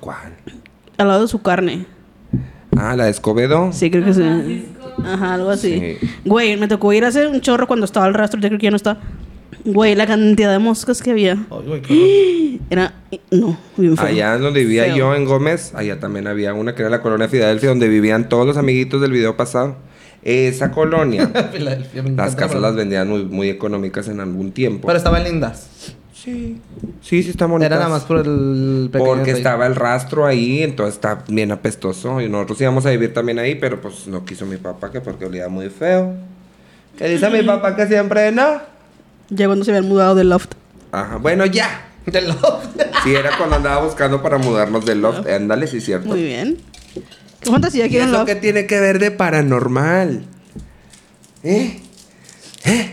¿Cuál? 0.00 0.34
al 0.98 1.08
lado 1.08 1.22
de 1.22 1.28
su 1.28 1.40
carne. 1.40 1.86
Ah, 2.76 2.94
la 2.96 3.04
de 3.04 3.10
Escobedo. 3.10 3.72
Sí, 3.72 3.90
creo 3.90 4.04
que 4.04 4.14
sí. 4.14 4.66
Ajá, 5.04 5.34
algo 5.34 5.50
así. 5.50 5.96
Sí. 6.00 6.08
Güey, 6.24 6.56
me 6.56 6.68
tocó 6.68 6.92
ir 6.92 7.04
a 7.04 7.08
hacer 7.08 7.28
un 7.28 7.40
chorro 7.40 7.66
cuando 7.66 7.86
estaba 7.86 8.06
el 8.06 8.14
rastro, 8.14 8.40
ya 8.40 8.48
creo 8.48 8.58
que 8.58 8.64
ya 8.64 8.70
no 8.70 8.76
está. 8.76 8.98
Güey, 9.64 9.94
la 9.94 10.06
cantidad 10.06 10.52
de 10.52 10.58
moscas 10.58 11.02
que 11.02 11.12
había. 11.12 11.32
Ay, 11.50 11.66
güey, 11.66 11.82
qué 11.82 12.60
Era. 12.70 12.94
No, 13.30 13.56
bien 13.76 13.96
feo. 13.96 14.06
Allá 14.06 14.38
donde 14.38 14.60
vivía 14.60 14.84
Feo. 14.84 14.96
yo 14.96 15.14
en 15.14 15.24
Gómez, 15.24 15.72
allá 15.74 15.98
también 16.00 16.26
había 16.26 16.52
una 16.52 16.74
que 16.74 16.82
era 16.82 16.90
la 16.90 17.00
colonia 17.00 17.28
Filadelfia, 17.28 17.70
donde 17.70 17.88
vivían 17.88 18.28
todos 18.28 18.46
los 18.46 18.56
amiguitos 18.56 19.00
del 19.00 19.12
video 19.12 19.36
pasado. 19.36 19.76
Esa 20.22 20.72
colonia, 20.72 21.30
las 22.16 22.36
casas 22.36 22.60
las 22.60 22.74
vendían 22.74 23.08
muy, 23.08 23.24
muy 23.24 23.48
económicas 23.48 24.08
en 24.08 24.20
algún 24.20 24.52
tiempo. 24.52 24.86
Pero 24.86 24.98
estaban 24.98 25.24
lindas. 25.24 25.94
Sí, 26.28 26.60
sí, 27.02 27.22
sí 27.22 27.30
está 27.30 27.46
bonita. 27.46 27.66
Era 27.66 27.76
nada 27.76 27.88
más 27.88 28.04
por 28.04 28.18
el 28.18 28.88
pequeño 28.92 29.10
Porque 29.10 29.30
estaba 29.32 29.66
el 29.66 29.74
rastro 29.74 30.26
ahí, 30.26 30.62
entonces 30.62 30.94
está 30.94 31.24
bien 31.28 31.52
apestoso. 31.52 32.20
Y 32.20 32.28
nosotros 32.28 32.60
íbamos 32.60 32.86
a 32.86 32.90
vivir 32.90 33.12
también 33.14 33.38
ahí, 33.38 33.54
pero 33.54 33.80
pues 33.80 34.06
no 34.06 34.24
quiso 34.24 34.46
mi 34.46 34.56
papá, 34.56 34.90
que 34.90 35.00
porque 35.00 35.24
olía 35.24 35.48
muy 35.48 35.68
feo. 35.70 36.14
¿Qué 36.96 37.08
dice 37.08 37.30
mi 37.30 37.42
papá 37.42 37.76
que 37.76 37.86
siempre 37.86 38.32
no? 38.32 38.60
Ya 39.30 39.46
cuando 39.46 39.64
se 39.64 39.70
habían 39.70 39.88
mudado 39.88 40.14
del 40.14 40.30
loft. 40.30 40.52
Ajá, 40.92 41.16
bueno, 41.16 41.46
ya. 41.46 41.84
De 42.06 42.22
love. 42.22 42.38
Sí, 43.04 43.14
era 43.14 43.36
cuando 43.36 43.56
andaba 43.56 43.84
buscando 43.84 44.22
para 44.22 44.38
mudarnos 44.38 44.84
del 44.84 45.00
loft. 45.00 45.26
Ándale, 45.28 45.66
sí, 45.66 45.80
cierto. 45.80 46.08
Muy 46.08 46.22
bien. 46.24 46.58
¿Qué 47.40 47.50
fantasía 47.50 47.86
¿Y 47.86 47.90
quieren 47.90 48.10
loft? 48.10 48.26
qué 48.26 48.34
tiene 48.34 48.66
que 48.66 48.80
ver 48.80 48.98
de 48.98 49.10
paranormal? 49.12 50.24
¿Eh? 51.44 51.80
¿Eh? 52.64 52.90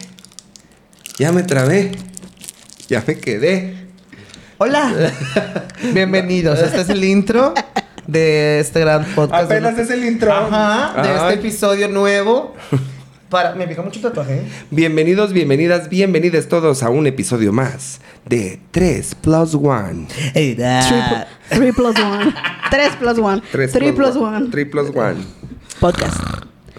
Ya 1.18 1.32
me 1.32 1.44
trabé. 1.44 1.92
Ya 2.88 3.04
me 3.06 3.16
quedé. 3.18 3.74
Hola. 4.58 5.12
Bienvenidos. 5.94 6.60
Este 6.60 6.82
es 6.82 6.90
el 6.90 7.04
intro 7.04 7.54
de 8.08 8.60
este 8.60 8.80
gran 8.82 9.04
podcast. 9.16 9.46
Apenas 9.46 9.78
es 9.78 9.90
el 9.90 10.06
intro. 10.06 10.32
Ajá. 10.32 11.02
De 11.02 11.10
Ay. 11.10 11.16
este 11.18 11.34
episodio 11.48 11.88
nuevo. 11.88 12.54
Para... 13.30 13.56
Me 13.56 13.68
pica 13.68 13.82
mucho 13.82 13.98
el 13.98 14.04
tatuaje. 14.04 14.36
¿eh? 14.38 14.42
Bienvenidos, 14.70 15.34
bienvenidas, 15.34 15.90
bienvenidos 15.90 16.48
todos 16.48 16.84
a 16.84 16.90
un 16.90 17.08
episodio 17.08 17.52
más 17.52 18.00
de 18.26 18.60
3 18.72 19.16
plus 19.16 19.56
1. 19.56 20.08
Three, 20.34 20.56
pl- 20.56 21.26
three 21.50 21.72
plus 21.72 21.96
one. 22.00 22.34
Tres 22.70 22.96
plus 23.00 23.18
one. 23.18 23.42
3 23.52 23.72
Three 23.72 23.92
plus 23.94 24.16
one. 24.16 24.50
3 24.52 24.66
plus 24.70 24.90
1. 24.94 25.16
Podcast. 25.80 26.18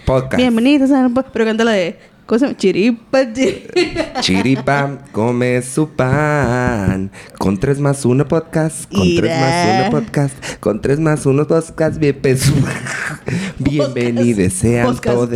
Podcast. 0.05 0.37
Bienvenidos 0.37 0.89
po- 1.13 1.25
Pero 1.33 1.45
canta 1.45 1.65
la 1.65 1.71
de 1.71 1.99
¿Cómo 2.27 2.39
se 2.39 2.45
llama? 2.45 2.57
Chiripa, 2.57 3.33
chiripa. 3.33 4.13
Chiripa 4.19 4.97
come 5.13 5.61
su 5.61 5.87
pan. 5.91 7.09
Con 7.39 7.57
3 7.57 7.79
más 7.79 8.03
1 8.03 8.27
podcast. 8.27 8.91
Con 8.91 9.15
3 9.15 9.39
más. 9.39 9.89
1 9.89 9.89
podcast. 9.91 10.35
Con 10.59 10.81
3 10.81 10.99
más 10.99 11.25
1 11.25 11.47
podcast. 11.47 11.97
Bien, 11.99 12.19
Bienvenidos 13.59 14.51
sean 14.51 14.93
todos. 14.97 15.29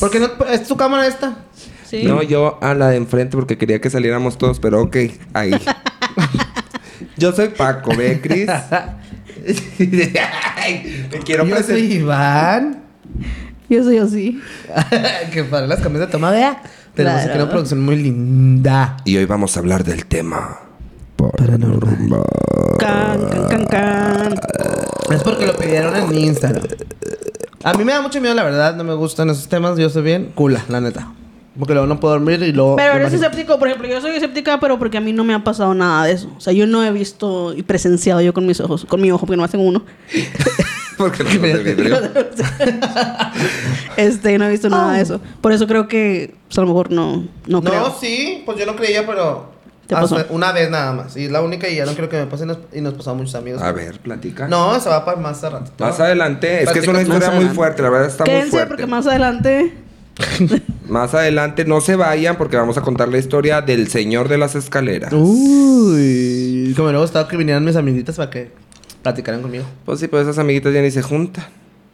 ¿Por 0.00 0.10
qué 0.10 0.20
no? 0.20 0.30
¿Es 0.50 0.66
tu 0.66 0.74
cámara 0.74 1.06
esta? 1.06 1.44
Sí. 1.84 2.04
No, 2.04 2.22
yo 2.22 2.58
a 2.62 2.72
la 2.72 2.88
de 2.88 2.96
enfrente 2.96 3.36
porque 3.36 3.58
quería 3.58 3.78
que 3.82 3.90
saliéramos 3.90 4.38
todos, 4.38 4.58
pero 4.58 4.80
ok, 4.80 4.96
ahí. 5.34 5.52
yo 7.18 7.32
soy 7.32 7.48
Paco, 7.48 7.94
¿ve, 7.94 8.22
Cris? 8.22 8.46
Me 9.76 11.18
quiero 11.26 11.44
Yo 11.44 11.56
soy 11.56 11.64
presentar. 11.64 11.78
Iván. 11.78 12.84
Yo 13.70 13.84
soy 13.84 13.98
así. 13.98 14.40
que 15.32 15.44
para 15.44 15.66
las 15.66 15.80
camisas 15.80 16.08
de 16.08 16.12
toma, 16.12 16.30
vea. 16.30 16.60
Tenemos 16.94 17.20
Claro. 17.22 17.30
aquí 17.32 17.40
una 17.42 17.50
producción 17.50 17.82
muy 17.84 17.96
linda. 17.96 18.96
Y 19.04 19.16
hoy 19.16 19.24
vamos 19.26 19.56
a 19.56 19.60
hablar 19.60 19.84
del 19.84 20.06
tema 20.06 20.58
Paranormal. 21.16 22.20
Can, 22.80 23.28
can, 23.28 23.48
can, 23.48 23.66
can. 23.66 24.34
Es 25.10 25.22
porque 25.22 25.46
lo 25.46 25.56
pidieron 25.56 25.94
en 25.96 26.08
mi 26.08 26.26
Instagram. 26.26 26.64
A 27.62 27.74
mí 27.74 27.84
me 27.84 27.92
da 27.92 28.02
mucho 28.02 28.20
miedo, 28.20 28.34
la 28.34 28.42
verdad. 28.42 28.74
No 28.74 28.82
me 28.84 28.94
gustan 28.94 29.30
esos 29.30 29.48
temas. 29.48 29.78
Yo 29.78 29.88
soy 29.88 30.02
bien 30.02 30.32
cula, 30.34 30.64
la 30.68 30.80
neta. 30.80 31.12
Porque 31.58 31.74
luego 31.74 31.86
no 31.86 32.00
puedo 32.00 32.14
dormir 32.14 32.42
y 32.42 32.52
luego... 32.52 32.76
Pero 32.76 32.94
me 32.94 33.00
eres 33.00 33.12
escéptico, 33.12 33.58
por 33.58 33.68
ejemplo, 33.68 33.86
yo 33.88 34.00
soy 34.00 34.12
escéptica, 34.12 34.58
pero 34.60 34.78
porque 34.78 34.98
a 34.98 35.00
mí 35.00 35.12
no 35.12 35.24
me 35.24 35.34
ha 35.34 35.44
pasado 35.44 35.74
nada 35.74 36.06
de 36.06 36.12
eso. 36.12 36.32
O 36.36 36.40
sea, 36.40 36.52
yo 36.52 36.66
no 36.66 36.82
he 36.84 36.90
visto 36.90 37.52
y 37.54 37.62
presenciado 37.62 38.20
yo 38.20 38.32
con 38.32 38.46
mis 38.46 38.60
ojos, 38.60 38.84
con 38.86 39.00
mi 39.00 39.10
ojo, 39.10 39.26
porque 39.26 39.36
no 39.36 39.48
tengo 39.48 39.64
uno. 39.64 39.84
Porque 41.00 41.24
no 41.24 41.30
de 41.30 41.62
vidrio. 41.62 41.98
este, 43.96 44.36
no 44.36 44.44
he 44.44 44.50
visto 44.50 44.68
nada 44.68 44.92
de 44.92 45.00
eso. 45.00 45.18
Por 45.40 45.50
eso 45.50 45.66
creo 45.66 45.88
que 45.88 46.34
pues, 46.46 46.58
a 46.58 46.60
lo 46.60 46.66
mejor 46.66 46.90
no, 46.90 47.26
no, 47.46 47.62
No, 47.62 47.96
sí, 47.98 48.42
pues 48.44 48.58
yo 48.58 48.66
no 48.66 48.76
creía, 48.76 49.06
pero... 49.06 49.50
¿Te 49.86 49.94
hasta 49.94 50.16
pasó? 50.16 50.26
Una 50.28 50.52
vez 50.52 50.70
nada 50.70 50.92
más. 50.92 51.16
Y 51.16 51.24
es 51.24 51.30
la 51.30 51.40
única 51.40 51.70
y 51.70 51.76
ya 51.76 51.86
no 51.86 51.94
creo 51.94 52.10
que 52.10 52.18
me 52.18 52.26
pase 52.26 52.44
y 52.44 52.46
nos, 52.46 52.58
y 52.74 52.80
nos 52.82 53.06
muchos 53.16 53.34
amigos. 53.34 53.62
A 53.62 53.72
ver, 53.72 53.98
platica. 53.98 54.46
No, 54.46 54.78
se 54.78 54.90
va 54.90 55.06
para 55.06 55.16
más 55.18 55.42
a 55.42 55.48
ratito. 55.48 55.82
Más 55.82 55.98
adelante, 55.98 56.62
es 56.62 56.70
que 56.70 56.80
es 56.80 56.86
una 56.86 57.00
historia 57.00 57.28
muy 57.28 57.36
adelante. 57.36 57.54
fuerte, 57.54 57.82
la 57.82 57.88
verdad 57.88 58.08
está 58.08 58.24
muy 58.24 58.32
Quédense 58.32 58.50
fuerte. 58.50 58.68
porque 58.68 58.86
más 58.86 59.06
adelante. 59.06 59.72
Más 60.86 61.14
adelante, 61.14 61.64
no 61.64 61.80
se 61.80 61.94
vayan 61.94 62.36
porque 62.36 62.56
vamos 62.56 62.76
a 62.76 62.82
contar 62.82 63.08
la 63.08 63.16
historia 63.16 63.62
del 63.62 63.88
señor 63.88 64.28
de 64.28 64.38
las 64.38 64.56
escaleras. 64.56 65.12
Uy. 65.12 66.74
Como 66.76 66.90
luego 66.90 67.04
estaba 67.04 67.28
que 67.28 67.36
vinieran 67.36 67.64
mis 67.64 67.76
amiguitas 67.76 68.16
para 68.16 68.28
que 68.28 68.50
platicaran 69.02 69.42
conmigo. 69.42 69.64
Pues 69.84 70.00
sí, 70.00 70.08
pues 70.08 70.22
esas 70.22 70.38
amiguitas 70.38 70.72
ya 70.74 70.82
ni 70.82 70.90
se 70.90 71.02
juntan. 71.02 71.44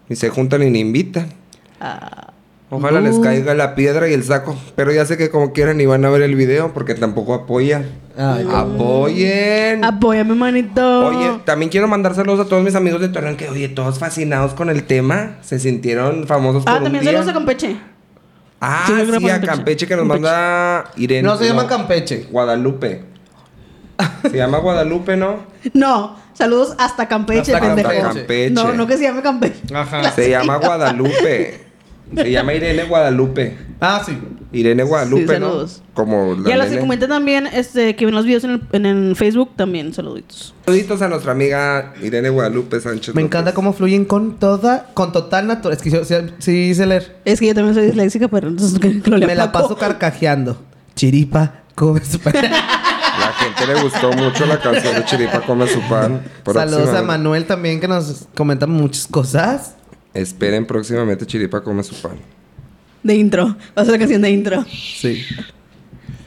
Ni 0.08 0.16
se 0.16 0.28
juntan 0.28 0.60
ni 0.60 0.70
ni 0.70 0.80
invitan. 0.80 1.28
ah, 1.80 2.32
Ojalá 2.68 3.00
les 3.00 3.18
caiga 3.20 3.54
la 3.54 3.76
piedra 3.76 4.08
y 4.08 4.12
el 4.12 4.25
saco. 4.25 4.56
Pero 4.75 4.92
ya 4.92 5.06
sé 5.06 5.16
que 5.16 5.30
como 5.30 5.52
quieran 5.52 5.76
ni 5.76 5.86
van 5.86 6.04
a 6.04 6.10
ver 6.10 6.22
el 6.22 6.34
video 6.34 6.72
porque 6.75 6.94
tampoco 6.94 7.32
apoyan. 7.34 7.86
Ay, 8.18 8.44
Apoyen. 8.52 9.84
apóyame, 9.84 10.34
manito. 10.34 11.06
Oye, 11.08 11.40
también 11.44 11.70
quiero 11.70 11.86
mandar 11.86 12.14
saludos 12.14 12.46
a 12.46 12.48
todos 12.48 12.64
mis 12.64 12.75
amigos 12.75 13.00
de 13.00 13.08
Torreón 13.08 13.36
que, 13.36 13.48
oye, 13.48 13.68
todos 13.68 13.98
fascinados 14.00 14.54
con 14.54 14.68
el 14.70 14.82
tema. 14.84 15.36
Se 15.42 15.58
sintieron 15.60 16.26
famosos 16.26 16.64
por 16.64 16.72
Ah, 16.72 16.76
un 16.78 16.82
también 16.84 17.02
día. 17.02 17.12
saludos 17.12 17.30
a 17.30 17.34
Campeche. 17.34 17.76
Ah, 18.60 18.84
Sí, 18.86 18.92
a 18.94 19.06
Campeche. 19.06 19.46
Campeche 19.46 19.86
que 19.86 19.94
nos 19.96 20.02
Campeche. 20.08 20.22
manda 20.22 20.90
Irene. 20.96 21.22
No, 21.22 21.36
se 21.36 21.44
llama 21.46 21.66
Campeche. 21.68 22.26
Guadalupe. 22.32 23.02
Se 24.23 24.37
llama 24.37 24.59
Guadalupe, 24.59 25.17
¿no? 25.17 25.38
No, 25.73 26.17
saludos 26.35 26.75
hasta 26.79 27.09
Campeche, 27.09 27.55
Hasta 27.55 27.61
pendejo. 27.67 27.91
Campeche. 27.91 28.50
No, 28.50 28.73
no 28.73 28.87
que 28.87 28.97
se 28.97 29.05
llame 29.05 29.23
Campeche. 29.23 29.62
Ajá. 29.75 30.11
Se 30.12 30.31
llama 30.31 30.57
Guadalupe. 30.59 31.67
Se 32.15 32.31
llama 32.31 32.55
Irene 32.55 32.85
Guadalupe. 32.85 33.57
Ah, 33.81 34.03
sí. 34.05 34.17
Irene 34.53 34.85
Guadalupe, 34.85 35.23
Sí, 35.35 35.41
¿no? 35.41 35.47
saludos. 35.49 35.83
Como 35.93 36.35
la 36.35 36.49
y 36.49 36.53
a 36.53 36.57
las 36.57 36.69
que 36.71 36.97
también, 37.09 37.47
este, 37.49 37.97
que 37.97 38.05
ven 38.07 38.15
los 38.15 38.25
videos 38.25 38.45
en 38.45 38.50
el, 38.53 38.62
en 38.73 38.87
el 38.87 39.17
Facebook, 39.17 39.50
también 39.57 39.93
saluditos. 39.93 40.55
Saluditos 40.65 41.03
a 41.03 41.09
nuestra 41.09 41.33
amiga 41.33 41.95
Irene 42.03 42.31
Guadalupe 42.31 42.81
Sánchez. 42.81 43.15
Me 43.15 43.23
López. 43.23 43.25
encanta 43.26 43.55
cómo 43.55 43.73
fluyen 43.73 44.05
con 44.05 44.38
toda, 44.38 44.87
con 44.95 45.12
total 45.12 45.47
naturaleza. 45.49 45.83
Es 45.85 45.93
que 45.93 45.99
yo 45.99 46.05
sí, 46.38 46.75
sí 46.75 46.85
leer. 46.85 47.17
Es 47.25 47.41
que 47.41 47.49
yo 47.49 47.55
también 47.55 47.75
soy 47.75 47.87
disléxica, 47.87 48.29
pero 48.29 48.49
entonces 48.49 48.81
lo 49.07 49.19
Me 49.19 49.35
la 49.35 49.50
paso 49.50 49.76
carcajeando. 49.76 50.62
Chiripa, 50.95 51.62
come 51.75 52.00
gente 53.37 53.66
le 53.66 53.83
gustó 53.83 54.12
mucho 54.12 54.47
la 54.47 54.61
canción 54.61 54.95
de 54.95 55.05
Chiripa 55.05 55.40
Come 55.40 55.66
Su 55.69 55.81
Pan. 55.83 56.23
Saludos 56.52 56.88
a 56.90 57.02
Manuel 57.02 57.45
también 57.47 57.81
que 57.81 57.88
nos 57.88 58.26
comenta 58.35 58.66
muchas 58.66 59.07
cosas. 59.07 59.75
Esperen 60.14 60.66
próximamente 60.66 61.26
Chiripa 61.26 61.61
Come 61.62 61.83
Su 61.83 61.95
Pan. 61.97 62.16
De 63.02 63.14
intro. 63.14 63.57
Va 63.76 63.83
a 63.83 63.85
ser 63.85 63.93
la 63.93 63.99
canción 63.99 64.23
de 64.23 64.31
intro. 64.31 64.64
Sí. 64.64 65.25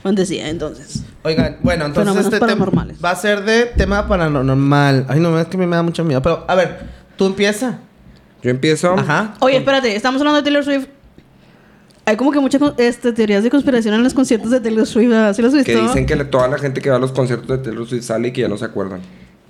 Decía, 0.03 0.49
entonces. 0.49 1.03
Oigan, 1.23 1.57
bueno, 1.61 1.85
entonces 1.85 2.13
Fenómenos 2.13 2.33
este 2.33 2.39
tema 2.39 2.65
paranormales. 2.65 2.97
va 3.03 3.11
a 3.11 3.15
ser 3.15 3.43
de 3.43 3.65
tema 3.65 4.07
paranormal. 4.07 5.05
Ay, 5.07 5.19
no, 5.19 5.39
es 5.39 5.47
que 5.47 5.57
a 5.57 5.59
mí 5.59 5.67
me 5.67 5.75
da 5.75 5.83
mucho 5.83 6.03
miedo. 6.03 6.21
Pero, 6.21 6.45
a 6.47 6.55
ver, 6.55 6.79
tú 7.15 7.27
empieza. 7.27 7.79
Yo 8.41 8.49
empiezo. 8.49 8.93
Ajá. 8.93 9.35
Oye, 9.39 9.57
espérate, 9.57 9.95
estamos 9.95 10.21
hablando 10.21 10.37
de 10.37 10.43
Taylor 10.43 10.63
Swift. 10.63 10.87
Hay 12.09 12.17
como 12.17 12.31
que 12.31 12.39
muchas 12.39 12.61
este, 12.77 13.13
teorías 13.13 13.43
de 13.43 13.49
conspiración 13.49 13.93
en 13.93 14.03
los 14.03 14.13
conciertos 14.13 14.49
de 14.51 14.59
Taylor 14.59 14.85
Swift. 14.87 15.11
¿Sí 15.35 15.41
los? 15.41 15.53
Que 15.63 15.75
dicen 15.81 16.05
que 16.05 16.15
toda 16.25 16.47
la 16.47 16.57
gente 16.57 16.81
que 16.81 16.89
va 16.89 16.95
a 16.95 16.99
los 16.99 17.11
conciertos 17.11 17.47
de 17.47 17.57
Taylor 17.59 17.87
Swift 17.87 18.03
sale 18.03 18.29
y 18.29 18.31
que 18.31 18.41
ya 18.41 18.47
no 18.47 18.57
se 18.57 18.65
acuerdan. 18.65 19.01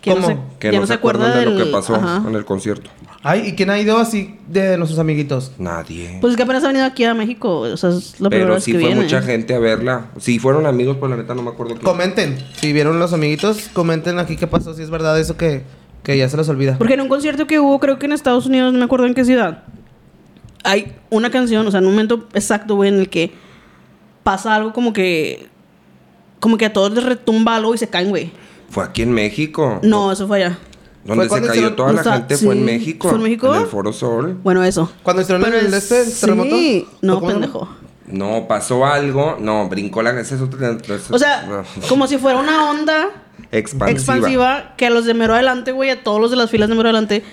Que 0.01 0.11
no 0.11 0.15
¿Cómo? 0.21 0.27
se, 0.27 0.37
Que 0.59 0.71
no, 0.77 0.85
se 0.87 0.93
acuerdan 0.93 1.37
de 1.37 1.45
lo 1.45 1.51
que 1.57 1.63
del- 1.63 1.71
pasó 1.71 1.95
Ajá. 1.95 2.23
en 2.27 2.33
el 2.35 2.45
concierto. 2.45 2.89
Ay, 3.21 3.47
¿y 3.49 3.55
quién 3.55 3.69
ha 3.69 3.77
ido 3.79 3.97
así 3.97 4.37
de 4.47 4.77
nuestros 4.77 4.97
amiguitos? 4.99 5.51
Nadie. 5.57 6.17
Pues 6.21 6.31
es 6.31 6.37
que 6.37 6.43
apenas 6.43 6.63
ha 6.63 6.67
venido 6.67 6.85
aquí 6.85 7.03
a 7.03 7.13
México. 7.13 7.59
O 7.59 7.75
sea, 7.77 7.89
es 7.89 8.19
la 8.21 8.29
primera 8.29 8.45
Pero 8.47 8.53
vez 8.55 8.63
sí 8.63 8.71
que 8.71 8.79
fue 8.79 8.87
viene. 8.87 9.01
mucha 9.01 9.21
gente 9.21 9.53
a 9.55 9.59
verla. 9.59 10.05
Si 10.17 10.39
fueron 10.39 10.65
amigos, 10.65 10.95
pues 10.99 11.09
la 11.09 11.17
neta 11.17 11.35
no 11.35 11.41
me 11.43 11.49
acuerdo 11.49 11.73
quién. 11.73 11.83
Comenten. 11.85 12.37
Si 12.61 12.71
vieron 12.71 12.97
los 12.99 13.11
amiguitos, 13.11 13.69
comenten 13.73 14.19
aquí 14.19 14.37
qué 14.37 14.47
pasó. 14.47 14.73
Si 14.73 14.81
es 14.83 14.89
verdad 14.89 15.19
eso 15.19 15.35
que, 15.35 15.63
que 16.03 16.17
ya 16.17 16.29
se 16.29 16.37
les 16.37 16.47
olvida. 16.47 16.77
Porque 16.77 16.93
en 16.93 17.01
un 17.01 17.09
concierto 17.09 17.45
que 17.45 17.59
hubo, 17.59 17.77
creo 17.81 17.99
que 17.99 18.05
en 18.05 18.13
Estados 18.13 18.45
Unidos, 18.45 18.71
no 18.71 18.79
me 18.79 18.85
acuerdo 18.85 19.05
en 19.05 19.13
qué 19.13 19.25
ciudad, 19.25 19.63
hay 20.63 20.95
una 21.09 21.29
canción, 21.31 21.65
o 21.67 21.71
sea, 21.71 21.79
en 21.79 21.85
un 21.85 21.91
momento 21.93 22.27
exacto, 22.33 22.75
güey, 22.75 22.89
en 22.89 22.99
el 22.99 23.09
que 23.09 23.31
pasa 24.23 24.55
algo 24.55 24.73
como 24.73 24.93
que. 24.93 25.47
Como 26.39 26.57
que 26.57 26.65
a 26.65 26.73
todos 26.73 26.91
les 26.93 27.03
retumba 27.03 27.55
algo 27.57 27.75
y 27.75 27.77
se 27.77 27.89
caen, 27.89 28.09
güey. 28.09 28.31
Fue 28.69 28.83
aquí 28.83 29.01
en 29.01 29.11
México. 29.11 29.79
No, 29.83 30.11
eso 30.11 30.25
fue 30.27 30.43
allá. 30.43 30.57
Donde 31.03 31.27
Fue 31.27 31.39
se 31.39 31.47
cayó 31.47 31.53
hicieron- 31.61 31.75
toda 31.75 31.91
la 31.93 32.01
o 32.01 32.03
sea, 32.03 32.13
gente 32.13 32.37
fue 32.37 32.53
en 32.53 32.59
sí. 32.59 32.65
México. 32.65 33.09
¿Fue 33.09 33.17
en 33.17 33.23
México? 33.23 33.53
En 33.55 33.61
el 33.61 33.67
Foro 33.67 33.91
Sol. 33.91 34.37
Bueno, 34.43 34.63
eso. 34.63 34.89
Cuando 35.03 35.21
hicieron 35.21 35.43
Pero 35.43 35.57
el, 35.59 35.73
este 35.73 36.05
sí, 36.05 36.21
terremoto. 36.21 36.55
No, 37.01 37.13
¿O 37.13 37.19
cómo 37.19 37.27
se 37.29 37.33
pendejo. 37.35 37.69
No, 38.07 38.47
pasó 38.47 38.85
algo. 38.85 39.37
No, 39.39 39.67
brincó 39.69 40.01
la... 40.01 40.17
ese 40.19 40.35
es 40.35 40.41
otro- 40.41 40.59
O 41.11 41.19
sea, 41.19 41.63
como 41.89 42.07
si 42.07 42.17
fuera 42.17 42.39
una 42.39 42.69
onda 42.69 43.09
Expansiva. 43.51 43.91
expansiva 43.91 44.73
que 44.77 44.85
a 44.87 44.89
los 44.89 45.05
de 45.05 45.13
mero 45.13 45.33
adelante, 45.33 45.71
güey, 45.71 45.89
a 45.89 46.03
todos 46.03 46.21
los 46.21 46.31
de 46.31 46.37
las 46.37 46.49
filas 46.49 46.69
de 46.69 46.75
mero 46.75 46.87
adelante, 46.89 47.23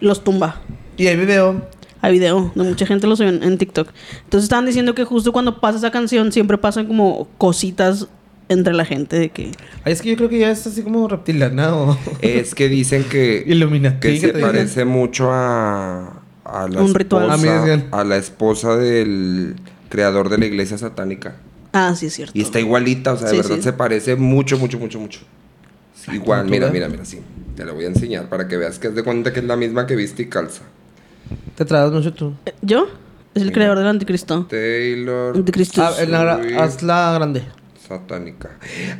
los 0.00 0.24
tumba. 0.24 0.60
Y 0.96 1.06
el 1.06 1.18
video. 1.20 1.68
Hay 2.02 2.12
video 2.12 2.52
de 2.54 2.62
mucha 2.62 2.86
gente 2.86 3.06
lo 3.06 3.16
subió 3.16 3.30
en, 3.30 3.42
en 3.42 3.58
TikTok. 3.58 3.88
Entonces 4.24 4.44
estaban 4.44 4.66
diciendo 4.66 4.94
que 4.94 5.04
justo 5.04 5.32
cuando 5.32 5.60
pasa 5.60 5.78
esa 5.78 5.90
canción 5.90 6.32
siempre 6.32 6.58
pasan 6.58 6.86
como 6.86 7.28
cositas 7.38 8.08
entre 8.48 8.74
la 8.74 8.84
gente 8.84 9.18
de 9.18 9.30
que... 9.30 9.52
Ay, 9.84 9.92
es 9.92 10.02
que 10.02 10.10
yo 10.10 10.16
creo 10.16 10.28
que 10.28 10.38
ya 10.38 10.50
es 10.50 10.66
así 10.66 10.82
como 10.82 11.08
reptiliana 11.08 11.74
o. 11.74 11.98
Es 12.20 12.54
que 12.54 12.68
dicen 12.68 13.04
que... 13.04 13.44
Illuminati, 13.46 14.00
Que 14.00 14.14
¿qué 14.14 14.20
se 14.20 14.26
dicen? 14.28 14.40
parece 14.40 14.84
mucho 14.84 15.30
a... 15.32 16.22
A 16.44 16.68
la 16.68 16.80
Un 16.80 16.94
ritual. 16.94 17.28
A 17.30 17.36
mí 17.36 17.48
esposa... 17.48 17.86
A 17.90 18.04
la 18.04 18.16
esposa 18.16 18.76
del 18.76 19.56
creador 19.88 20.28
de 20.28 20.38
la 20.38 20.46
iglesia 20.46 20.78
satánica. 20.78 21.36
Ah, 21.72 21.94
sí, 21.96 22.06
es 22.06 22.14
cierto. 22.14 22.38
Y 22.38 22.42
está 22.42 22.60
igualita, 22.60 23.14
o 23.14 23.16
sea, 23.18 23.28
de 23.28 23.36
verdad 23.36 23.56
sí. 23.56 23.62
se 23.62 23.72
parece 23.72 24.16
mucho, 24.16 24.56
mucho, 24.58 24.78
mucho, 24.78 25.00
mucho. 25.00 25.20
Igual, 26.12 26.44
¿tú 26.44 26.50
mira, 26.50 26.70
mira, 26.70 26.88
mira, 26.88 27.04
sí. 27.04 27.20
Te 27.56 27.64
la 27.64 27.72
voy 27.72 27.84
a 27.84 27.88
enseñar 27.88 28.28
para 28.28 28.46
que 28.46 28.56
veas 28.56 28.78
que 28.78 28.88
es 28.88 28.94
de 28.94 29.02
cuenta 29.02 29.32
que 29.32 29.40
es 29.40 29.46
la 29.46 29.56
misma 29.56 29.86
que 29.86 29.96
viste 29.96 30.22
y 30.22 30.26
calza. 30.26 30.62
Te 31.54 31.64
tragas 31.64 31.92
mucho 31.92 32.12
tú. 32.12 32.34
Eh, 32.46 32.54
¿Yo? 32.62 32.86
Es 33.34 33.42
el 33.42 33.52
creador 33.52 33.78
del 33.78 33.86
anticristo. 33.88 34.46
Taylor 34.48 35.36
Anticristo. 35.36 35.82
Ah, 35.82 35.92
en 36.00 36.10
la 36.10 37.14
grande. 37.14 37.44
satánica. 37.86 38.50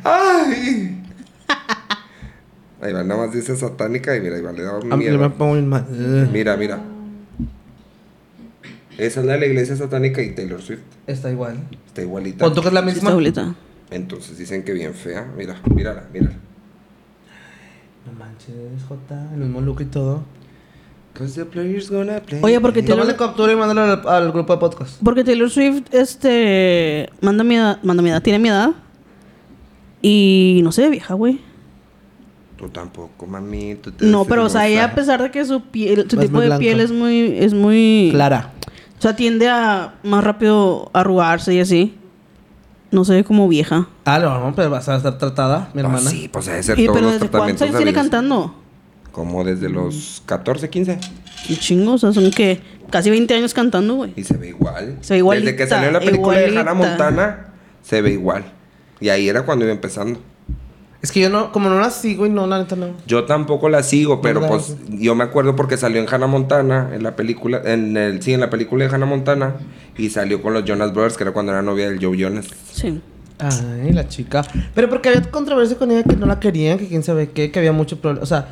¡Ay! 0.03 1.03
Ahí 2.81 2.93
va, 2.93 3.03
nada 3.03 3.25
más 3.25 3.33
dice 3.33 3.55
satánica 3.55 4.15
y 4.15 4.21
mira, 4.21 4.35
ahí 4.35 4.41
va, 4.43 4.51
le 4.51 4.61
da 4.61 4.77
un 4.77 4.93
A 4.93 4.97
mí 4.97 5.05
yo 5.05 5.11
me 5.13 5.17
miedo. 5.17 5.33
pongo 5.33 5.53
bien 5.53 5.67
mal. 5.67 5.85
Ugh. 5.89 6.29
Mira, 6.31 6.55
mira. 6.57 6.79
Esa 8.99 9.19
es 9.21 9.25
la 9.25 9.33
de 9.33 9.39
la 9.39 9.45
iglesia 9.47 9.75
satánica 9.75 10.21
y 10.21 10.35
Taylor 10.35 10.61
Swift. 10.61 10.81
Está 11.07 11.31
igual. 11.31 11.57
Está 11.87 12.01
igualita. 12.03 12.51
Tú 12.53 12.61
que 12.61 12.67
es 12.67 12.73
la 12.73 12.81
Sí, 12.81 12.87
está 12.89 12.95
misma. 12.95 13.09
abuelita. 13.11 13.55
Entonces 13.89 14.37
dicen 14.37 14.63
que 14.63 14.73
bien 14.73 14.93
fea. 14.93 15.27
Mira, 15.35 15.59
mírala, 15.73 16.03
mírala. 16.13 16.35
No 18.05 18.13
manches, 18.13 18.53
Jota. 18.87 19.27
El 19.33 19.39
mismo 19.39 19.61
look 19.61 19.81
y 19.81 19.85
todo. 19.85 20.23
Oye, 22.41 22.59
porque 22.61 22.81
Taylor- 22.81 22.99
Tómale 22.99 23.15
captura 23.17 23.51
y 23.53 23.55
mándalo 23.55 23.81
al, 23.81 24.07
al 24.07 24.31
grupo 24.31 24.53
de 24.53 24.59
podcast. 24.59 25.01
Porque 25.03 25.23
Taylor 25.23 25.49
Swift, 25.49 25.83
este... 25.91 27.09
Manda 27.21 27.43
mi 27.43 27.55
edad, 27.55 27.79
manda 27.83 28.03
mi 28.03 28.09
edad, 28.09 28.21
tiene 28.21 28.39
mi 28.39 28.49
edad. 28.49 28.71
Y 30.01 30.61
no 30.63 30.71
se 30.71 30.83
ve 30.83 30.89
vieja, 30.89 31.13
güey. 31.13 31.41
Tú 32.57 32.69
tampoco, 32.69 33.27
mami. 33.27 33.75
tú 33.75 33.91
te 33.91 34.05
No, 34.05 34.25
pero 34.25 34.45
o 34.45 34.49
sea, 34.49 34.67
ella 34.67 34.85
a 34.85 34.95
pesar 34.95 35.21
de 35.21 35.29
que 35.31 35.45
su 35.45 35.61
piel, 35.61 36.07
su 36.09 36.17
tipo 36.17 36.39
de 36.39 36.47
blanca. 36.47 36.59
piel 36.59 36.79
es 36.79 36.91
muy, 36.91 37.37
es 37.37 37.53
muy 37.53 38.09
Clara. 38.11 38.51
O 38.97 39.01
sea, 39.01 39.15
tiende 39.15 39.47
a 39.47 39.95
más 40.03 40.23
rápido 40.23 40.89
arrugarse 40.93 41.53
y 41.53 41.59
así. 41.59 41.95
No 42.89 43.05
se 43.05 43.13
ve 43.13 43.23
como 43.23 43.47
vieja. 43.47 43.87
Ah, 44.05 44.17
no, 44.17 44.53
pero 44.55 44.69
vas 44.71 44.87
a 44.89 44.95
estar 44.95 45.17
tratada, 45.19 45.69
mi 45.73 45.81
Ah, 45.81 45.83
hermana. 45.85 46.09
sí, 46.09 46.29
pues 46.29 46.45
debe 46.45 46.63
ser 46.63 46.79
¿Y 46.79 46.85
todos 46.85 46.95
pero 46.97 47.11
los 47.11 47.19
desde 47.19 47.29
cuántos 47.29 47.61
años 47.61 47.75
tiene 47.75 47.93
cantando? 47.93 48.55
Como 49.17 49.43
desde 49.43 49.67
los 49.67 50.21
14, 50.27 50.69
15. 50.69 50.99
Un 51.49 51.55
chingo, 51.55 51.93
o 51.93 51.97
sea, 51.97 52.13
son 52.13 52.29
que 52.29 52.59
casi 52.91 53.09
20 53.09 53.33
años 53.33 53.51
cantando, 53.51 53.95
güey. 53.95 54.13
Y 54.15 54.23
se 54.23 54.37
ve 54.37 54.49
igual. 54.49 54.95
Se 55.01 55.15
ve 55.15 55.17
igualita, 55.17 55.45
Desde 55.45 55.57
que 55.57 55.67
salió 55.67 55.87
en 55.87 55.93
la 55.93 55.99
película 56.01 56.37
de 56.37 56.55
Hannah. 56.55 56.75
Montana, 56.75 57.47
se 57.81 58.03
ve 58.03 58.11
igual. 58.11 58.45
Y 58.99 59.09
ahí 59.09 59.27
era 59.27 59.41
cuando 59.41 59.65
iba 59.65 59.73
empezando. 59.73 60.19
Es 61.01 61.11
que 61.11 61.19
yo 61.19 61.31
no, 61.31 61.51
como 61.51 61.67
no 61.67 61.79
la 61.79 61.89
sigo 61.89 62.27
y 62.27 62.29
no, 62.29 62.45
la 62.45 62.59
neta 62.59 62.75
no. 62.75 62.91
Yo 63.07 63.23
tampoco 63.23 63.69
la 63.69 63.81
sigo, 63.81 64.21
pero 64.21 64.39
la 64.39 64.49
pues 64.49 64.75
yo 64.87 65.15
me 65.15 65.23
acuerdo 65.23 65.55
porque 65.55 65.77
salió 65.77 65.99
en 65.99 66.07
Hannah 66.07 66.27
Montana, 66.27 66.91
en 66.93 67.01
la 67.01 67.15
película, 67.15 67.59
en 67.65 67.97
el, 67.97 68.21
sí, 68.21 68.35
en 68.35 68.41
la 68.41 68.51
película 68.51 68.85
de 68.85 68.93
Hannah 68.93 69.07
Montana, 69.07 69.55
y 69.97 70.11
salió 70.11 70.43
con 70.43 70.53
los 70.53 70.63
Jonas 70.63 70.93
Brothers, 70.93 71.17
que 71.17 71.23
era 71.23 71.33
cuando 71.33 71.53
era 71.53 71.63
novia 71.63 71.89
del 71.89 71.99
Joe 71.99 72.15
Jonas. 72.15 72.45
Sí. 72.71 73.01
Ay, 73.39 73.93
la 73.93 74.07
chica. 74.07 74.43
Pero 74.73 74.89
porque 74.89 75.09
había 75.09 75.21
controversia 75.23 75.77
con 75.77 75.91
ella 75.91 76.03
que 76.03 76.15
no 76.15 76.27
la 76.27 76.39
querían, 76.39 76.77
que 76.77 76.87
quién 76.87 77.01
sabe 77.01 77.29
qué, 77.29 77.51
que 77.51 77.59
había 77.59 77.71
mucho 77.71 77.99
problema. 77.99 78.23
O 78.23 78.27
sea, 78.27 78.47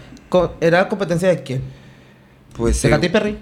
¿era 0.62 0.88
competencia 0.88 1.30
de 1.30 1.44
quién? 1.44 1.62
Pues 2.58 2.82
¿De 2.82 2.88
eh, 2.88 2.92
Katy 2.92 3.10
Perry? 3.10 3.38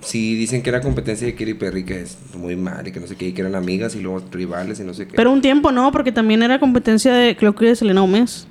sí, 0.00 0.34
dicen 0.36 0.62
que 0.62 0.70
era 0.70 0.80
competencia 0.80 1.26
de 1.26 1.34
Katy 1.34 1.54
Perry, 1.54 1.84
que 1.84 2.02
es 2.02 2.16
muy 2.36 2.56
mal, 2.56 2.86
y 2.86 2.92
que 2.92 3.00
no 3.00 3.06
sé 3.06 3.16
qué, 3.16 3.28
y 3.28 3.32
que 3.32 3.40
eran 3.42 3.54
amigas 3.54 3.94
y 3.94 4.00
luego 4.00 4.22
rivales 4.30 4.80
y 4.80 4.84
no 4.84 4.94
sé 4.94 5.06
qué. 5.06 5.14
Pero 5.16 5.30
un 5.32 5.40
tiempo 5.42 5.70
no, 5.72 5.90
porque 5.92 6.12
también 6.12 6.42
era 6.42 6.58
competencia 6.58 7.12
de, 7.14 7.36
creo 7.36 7.54
que 7.54 7.66
de 7.66 7.76
Selena 7.76 8.00
Gómez. 8.00 8.46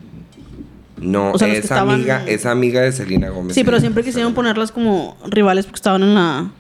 no, 0.97 1.31
o 1.31 1.38
sea, 1.38 1.47
es 1.47 1.63
estaban- 1.65 1.95
amiga, 1.95 2.23
es 2.27 2.45
amiga 2.45 2.81
de 2.81 2.91
Selena 2.91 3.29
Gómez. 3.29 3.55
Sí, 3.55 3.63
pero 3.63 3.79
siempre 3.79 4.03
quisieron 4.03 4.33
ponerlas 4.33 4.71
como 4.71 5.17
rivales 5.27 5.65
porque 5.65 5.77
estaban 5.77 6.03
en 6.03 6.13
la. 6.15 6.51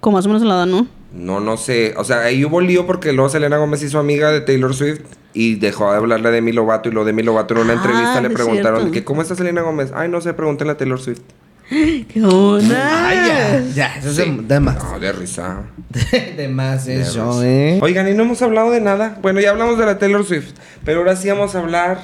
como 0.00 0.16
más 0.18 0.26
o 0.26 0.28
menos 0.28 0.42
en 0.42 0.48
la 0.48 0.54
edad, 0.56 0.66
¿no? 0.66 0.86
No, 1.14 1.38
no 1.40 1.56
sé. 1.56 1.94
O 1.96 2.04
sea, 2.04 2.20
ahí 2.22 2.44
hubo 2.44 2.60
lío 2.60 2.86
porque 2.86 3.12
luego 3.12 3.28
Selena 3.28 3.56
Gómez 3.56 3.82
hizo 3.82 3.98
amiga 3.98 4.32
de 4.32 4.40
Taylor 4.40 4.74
Swift 4.74 5.00
y 5.32 5.54
dejó 5.56 5.90
de 5.92 5.96
hablarle 5.98 6.28
de 6.30 6.34
Demi 6.36 6.52
Lovato. 6.52 6.88
Y 6.88 6.92
lo 6.92 7.04
de 7.04 7.12
Demi 7.12 7.22
Lovato 7.22 7.54
en 7.54 7.60
una 7.60 7.72
Ah, 7.72 7.76
entrevista 7.76 8.20
le 8.20 8.30
preguntaron 8.30 8.90
que 8.90 9.04
¿cómo 9.04 9.22
está 9.22 9.34
Selena 9.36 9.62
Gómez? 9.62 9.92
Ay, 9.94 10.08
no 10.08 10.20
sé, 10.20 10.34
pregúntenle 10.34 10.72
a 10.72 10.76
Taylor 10.76 11.00
Swift. 11.00 11.20
¿Qué 11.70 12.22
onda? 12.22 13.08
Ay, 13.08 13.16
ya, 13.28 13.60
ya, 13.74 13.96
eso 13.96 14.10
es 14.10 14.16
de, 14.48 14.60
más. 14.60 14.82
No, 14.82 14.98
de 14.98 15.12
risa. 15.12 15.62
de 16.36 16.48
más 16.48 16.86
De 16.86 17.00
eso, 17.02 17.30
risa. 17.40 17.46
¿eh? 17.48 17.78
Oigan, 17.80 18.08
y 18.08 18.14
no 18.14 18.24
hemos 18.24 18.42
hablado 18.42 18.70
de 18.72 18.80
nada. 18.80 19.16
Bueno, 19.22 19.40
ya 19.40 19.50
hablamos 19.50 19.78
de 19.78 19.86
la 19.86 19.98
Taylor 19.98 20.24
Swift. 20.24 20.50
Pero 20.84 20.98
ahora 20.98 21.14
sí 21.16 21.28
vamos 21.28 21.54
a 21.54 21.60
hablar 21.60 22.00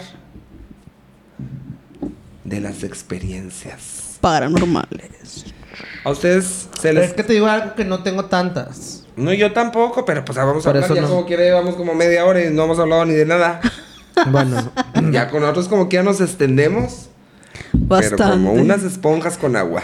de 2.45 2.61
las 2.61 2.85
experiencias. 2.85 4.19
Paranormales. 4.21 5.47
A 6.05 6.11
ustedes 6.11 6.69
se 6.75 6.89
Pero 6.89 7.01
les... 7.01 7.11
es 7.11 7.15
que 7.15 7.23
te 7.23 7.33
digo 7.35 7.47
algo 7.47 7.75
que 7.75 7.85
no 7.85 8.03
tengo 8.03 8.25
tantas. 8.27 9.00
No, 9.21 9.33
yo 9.33 9.53
tampoco, 9.53 10.05
pero 10.05 10.25
pues 10.25 10.37
vamos 10.37 10.67
a 10.67 10.71
Por 10.73 10.77
hablar. 10.77 10.85
eso 10.85 10.95
Ya 10.95 11.03
no. 11.03 11.09
como 11.09 11.27
quiera 11.27 11.43
llevamos 11.45 11.75
como 11.77 11.95
media 11.95 12.25
hora 12.25 12.45
y 12.45 12.51
no 12.53 12.65
hemos 12.65 12.79
hablado 12.79 13.05
ni 13.05 13.15
de 13.15 13.27
nada. 13.27 13.61
Bueno, 14.31 14.71
ya 15.13 15.31
con 15.31 15.41
nosotros 15.41 15.69
como 15.69 15.89
que 15.89 15.95
ya 15.97 16.03
nos 16.03 16.21
extendemos. 16.21 17.09
Bastante. 17.73 18.17
Pero 18.19 18.31
como 18.33 18.53
unas 18.53 18.83
esponjas 18.83 19.39
con 19.39 19.57
agua. 19.57 19.83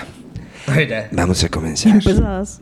mira. 0.76 1.08
Vamos 1.12 1.42
a 1.44 1.48
comenzar. 1.48 1.92
Bien 1.92 2.04
pesadas. 2.04 2.60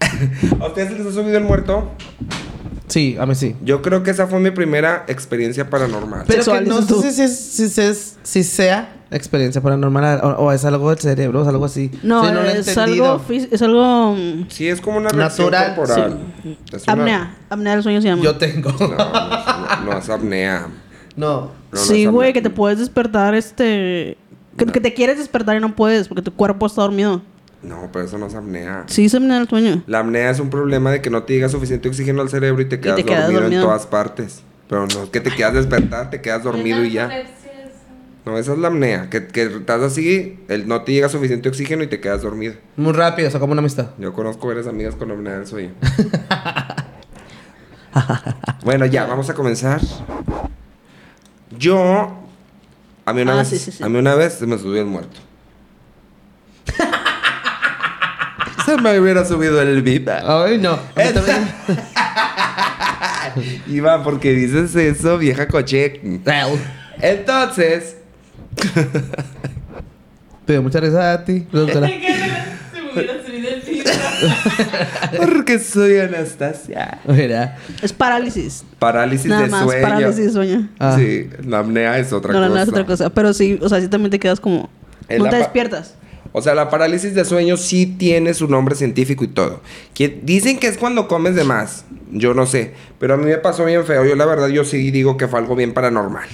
¿A 0.60 0.66
ustedes 0.66 0.88
se 0.90 0.98
les 0.98 1.06
ha 1.06 1.12
subido 1.12 1.38
el 1.38 1.44
muerto? 1.44 1.90
Sí, 2.88 3.16
a 3.18 3.24
mí 3.24 3.34
sí. 3.34 3.56
Yo 3.62 3.80
creo 3.82 4.02
que 4.02 4.10
esa 4.10 4.26
fue 4.26 4.40
mi 4.40 4.50
primera 4.50 5.04
experiencia 5.08 5.70
paranormal. 5.70 6.24
Pero 6.26 6.44
que 6.44 6.60
no 6.62 6.82
sé 6.82 7.12
si, 7.12 7.22
es, 7.22 7.38
si, 7.38 7.80
es- 7.80 8.16
si 8.22 8.44
sea 8.44 8.92
experiencia 9.16 9.60
paranormal 9.62 10.20
o, 10.22 10.28
o 10.44 10.52
es 10.52 10.64
algo 10.64 10.90
del 10.90 10.98
cerebro, 10.98 11.40
o 11.40 11.42
es 11.42 11.48
algo 11.48 11.64
así. 11.64 11.90
No, 12.02 12.24
Sí, 12.26 12.32
lo 12.34 12.42
he 12.42 12.58
es, 12.58 12.78
algo 12.78 13.20
es 13.28 13.62
algo. 13.62 14.14
mm, 14.14 14.46
Sí, 14.48 14.68
es 14.68 14.80
como 14.80 14.98
una 14.98 15.08
reacción 15.10 15.50
Natural, 15.50 15.74
corporal. 15.76 16.18
Es 16.72 16.82
una- 16.84 16.92
Apnea. 16.92 17.36
Apnea 17.50 17.72
del 17.74 17.82
sueño 17.82 18.00
se 18.02 18.08
llama. 18.08 18.22
Yo 18.22 18.36
tengo. 18.36 18.70
No, 18.72 18.88
no, 18.88 18.94
es- 18.94 19.84
no 19.84 19.98
es 19.98 20.08
apnea. 20.10 20.66
no. 21.16 21.50
No, 21.72 21.80
sí, 21.80 22.06
güey, 22.06 22.32
que 22.32 22.40
te 22.40 22.50
puedes 22.50 22.78
despertar, 22.78 23.34
este. 23.34 24.16
Que, 24.56 24.66
que 24.66 24.80
te 24.80 24.94
quieres 24.94 25.18
despertar 25.18 25.56
y 25.56 25.60
no 25.60 25.74
puedes 25.74 26.06
porque 26.06 26.22
tu 26.22 26.32
cuerpo 26.32 26.66
está 26.66 26.82
dormido. 26.82 27.20
No, 27.62 27.88
pero 27.92 28.04
eso 28.04 28.16
no 28.18 28.26
es 28.26 28.34
apnea. 28.36 28.84
Sí, 28.86 29.06
es 29.06 29.14
apnea 29.14 29.38
del 29.38 29.48
sueño. 29.48 29.82
La 29.88 29.98
apnea 30.00 30.30
es 30.30 30.38
un 30.38 30.50
problema 30.50 30.92
de 30.92 31.00
que 31.02 31.10
no 31.10 31.22
te 31.24 31.32
llega 31.32 31.48
suficiente 31.48 31.88
oxígeno 31.88 32.22
al 32.22 32.28
cerebro 32.28 32.62
y 32.62 32.66
te 32.68 32.78
quedas, 32.78 32.96
te 32.96 33.04
quedas 33.04 33.22
dormido, 33.22 33.40
dormido. 33.40 33.62
en 33.62 33.66
todas 33.66 33.86
partes. 33.86 34.42
Pero 34.68 34.86
no 34.86 35.02
es 35.04 35.10
que 35.10 35.20
te 35.20 35.30
quedas 35.34 35.54
despertar, 35.54 36.10
te 36.10 36.20
quedas 36.20 36.42
dormido 36.44 36.84
y 36.84 36.92
ya. 36.92 37.10
No, 38.24 38.38
esa 38.38 38.52
es 38.52 38.58
la 38.58 38.68
apnea. 38.68 39.10
Que, 39.10 39.26
que 39.26 39.42
estás 39.44 39.82
así, 39.82 40.38
el, 40.48 40.66
no 40.66 40.82
te 40.82 40.92
llega 40.92 41.08
suficiente 41.10 41.48
oxígeno 41.48 41.82
y 41.82 41.88
te 41.88 42.00
quedas 42.00 42.22
dormido. 42.22 42.54
Muy 42.76 42.92
rápido, 42.92 43.28
o 43.28 43.30
sea, 43.30 43.40
como 43.40 43.52
una 43.52 43.60
amistad. 43.60 43.88
Yo 43.98 44.12
conozco 44.14 44.46
varias 44.48 44.66
amigas 44.66 44.94
con 44.94 45.10
apnea 45.10 45.34
del 45.38 45.46
sueño. 45.46 45.72
bueno, 48.64 48.86
ya, 48.86 49.04
vamos 49.06 49.28
a 49.30 49.34
comenzar. 49.34 49.80
Yo, 51.58 52.24
a 53.04 53.12
mí 53.12 53.22
una 53.22 53.34
Ah, 53.34 53.36
vez, 53.36 53.48
sí, 53.48 53.58
sí, 53.58 53.72
sí. 53.72 53.82
a 53.84 53.88
mí 53.88 53.98
una 53.98 54.14
vez 54.14 54.34
se 54.34 54.46
me 54.46 54.58
subió 54.58 54.80
el 54.80 54.86
muerto. 54.88 55.20
se 58.64 58.76
me 58.78 58.98
hubiera 58.98 59.24
subido 59.26 59.60
el 59.60 59.82
VIP. 59.82 60.08
Ay, 60.08 60.58
no. 60.58 60.78
Iba, 63.66 64.02
porque 64.02 64.32
dices 64.32 64.74
eso, 64.76 65.18
vieja 65.18 65.46
coche. 65.48 66.00
Entonces, 67.00 67.98
Pero 70.46 70.62
muchas 70.62 70.82
gracias 70.82 71.02
a 71.02 71.24
ti. 71.24 71.46
porque 75.18 75.58
soy 75.58 75.98
Anastasia. 75.98 77.00
Mira. 77.06 77.58
Es 77.82 77.92
parálisis. 77.92 78.64
Parálisis 78.78 79.26
Nada 79.26 79.42
de 79.42 79.48
más, 79.48 79.64
sueño. 79.64 79.82
parálisis 79.82 80.24
de 80.26 80.30
sueño. 80.30 80.68
Ah. 80.78 80.96
Sí, 80.98 81.28
la 81.46 81.60
apnea 81.60 81.98
es 81.98 82.12
otra 82.12 82.32
no, 82.32 82.40
no, 82.40 82.46
cosa. 82.46 82.56
no, 82.56 82.62
es 82.62 82.68
otra 82.68 82.86
cosa. 82.86 83.10
Pero 83.10 83.32
sí, 83.32 83.58
o 83.60 83.68
sea, 83.68 83.80
sí 83.80 83.88
también 83.88 84.10
te 84.10 84.18
quedas 84.18 84.40
como. 84.40 84.68
No 85.08 85.24
la 85.24 85.30
te 85.30 85.36
despiertas. 85.36 85.94
O 86.32 86.42
sea, 86.42 86.54
la 86.54 86.68
parálisis 86.68 87.14
de 87.14 87.24
sueño 87.24 87.56
sí 87.56 87.86
tiene 87.86 88.34
su 88.34 88.48
nombre 88.48 88.74
científico 88.74 89.22
y 89.24 89.28
todo. 89.28 89.60
Que 89.92 90.20
dicen 90.22 90.58
que 90.58 90.66
es 90.66 90.78
cuando 90.78 91.06
comes 91.06 91.36
de 91.36 91.44
más. 91.44 91.84
Yo 92.10 92.34
no 92.34 92.46
sé. 92.46 92.72
Pero 92.98 93.14
a 93.14 93.16
mí 93.16 93.26
me 93.26 93.38
pasó 93.38 93.64
bien 93.64 93.84
feo. 93.84 94.04
Yo 94.04 94.16
la 94.16 94.26
verdad, 94.26 94.48
yo 94.48 94.64
sí 94.64 94.90
digo 94.90 95.16
que 95.16 95.28
fue 95.28 95.38
algo 95.38 95.54
bien 95.54 95.72
paranormal. 95.72 96.28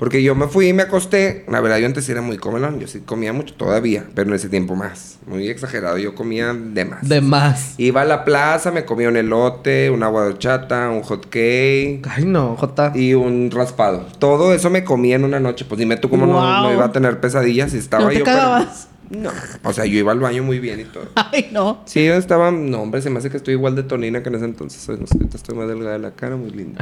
Porque 0.00 0.22
yo 0.22 0.34
me 0.34 0.48
fui 0.48 0.68
y 0.68 0.72
me 0.72 0.84
acosté. 0.84 1.44
La 1.46 1.60
verdad, 1.60 1.76
yo 1.76 1.84
antes 1.84 2.08
era 2.08 2.22
muy 2.22 2.38
comelón. 2.38 2.80
Yo 2.80 2.86
sí 2.88 3.00
comía 3.00 3.34
mucho 3.34 3.52
todavía. 3.54 4.06
Pero 4.14 4.30
en 4.30 4.34
ese 4.36 4.48
tiempo 4.48 4.74
más. 4.74 5.18
Muy 5.26 5.46
exagerado. 5.50 5.98
Yo 5.98 6.14
comía 6.14 6.54
de 6.54 6.86
más. 6.86 7.06
De 7.06 7.20
más. 7.20 7.74
Iba 7.76 8.00
a 8.00 8.04
la 8.06 8.24
plaza, 8.24 8.70
me 8.70 8.86
comía 8.86 9.10
un 9.10 9.16
elote, 9.18 9.90
un 9.90 10.02
agua 10.02 10.22
de 10.22 10.28
horchata, 10.30 10.88
un 10.88 11.02
hot 11.02 11.24
cake 11.28 12.00
Ay, 12.08 12.24
no, 12.24 12.56
Jota. 12.56 12.92
y 12.94 13.12
un 13.12 13.50
raspado. 13.50 14.06
Todo 14.18 14.54
eso 14.54 14.70
me 14.70 14.84
comía 14.84 15.16
en 15.16 15.24
una 15.24 15.38
noche. 15.38 15.66
Pues 15.66 15.78
dime 15.78 15.98
tú 15.98 16.08
cómo 16.08 16.24
no, 16.24 16.32
Wow. 16.32 16.62
no 16.62 16.72
iba 16.72 16.86
a 16.86 16.92
tener 16.92 17.20
pesadillas 17.20 17.72
si 17.72 17.76
estaba 17.76 18.04
¿No 18.04 18.08
te 18.08 18.20
yo. 18.20 18.24
pero- 18.24 18.36
cagabas? 18.38 18.88
No. 19.10 19.30
O 19.64 19.72
sea, 19.72 19.84
yo 19.86 19.98
iba 19.98 20.12
al 20.12 20.20
baño 20.20 20.42
muy 20.44 20.60
bien 20.60 20.80
y 20.80 20.84
todo. 20.84 21.04
Ay, 21.16 21.50
no. 21.52 21.82
Sí, 21.84 22.04
yo 22.06 22.14
estaba. 22.14 22.50
No, 22.50 22.82
hombre, 22.82 23.02
se 23.02 23.10
me 23.10 23.18
hace 23.18 23.28
que 23.28 23.36
estoy 23.36 23.54
igual 23.54 23.74
de 23.74 23.82
tonina 23.82 24.22
que 24.22 24.28
en 24.28 24.36
ese 24.36 24.44
entonces. 24.44 24.88
No 24.88 25.06
sé, 25.06 25.18
estoy 25.34 25.56
más 25.56 25.68
delgada 25.68 25.92
de 25.94 25.98
la 25.98 26.12
cara, 26.12 26.36
muy 26.36 26.50
linda. 26.50 26.78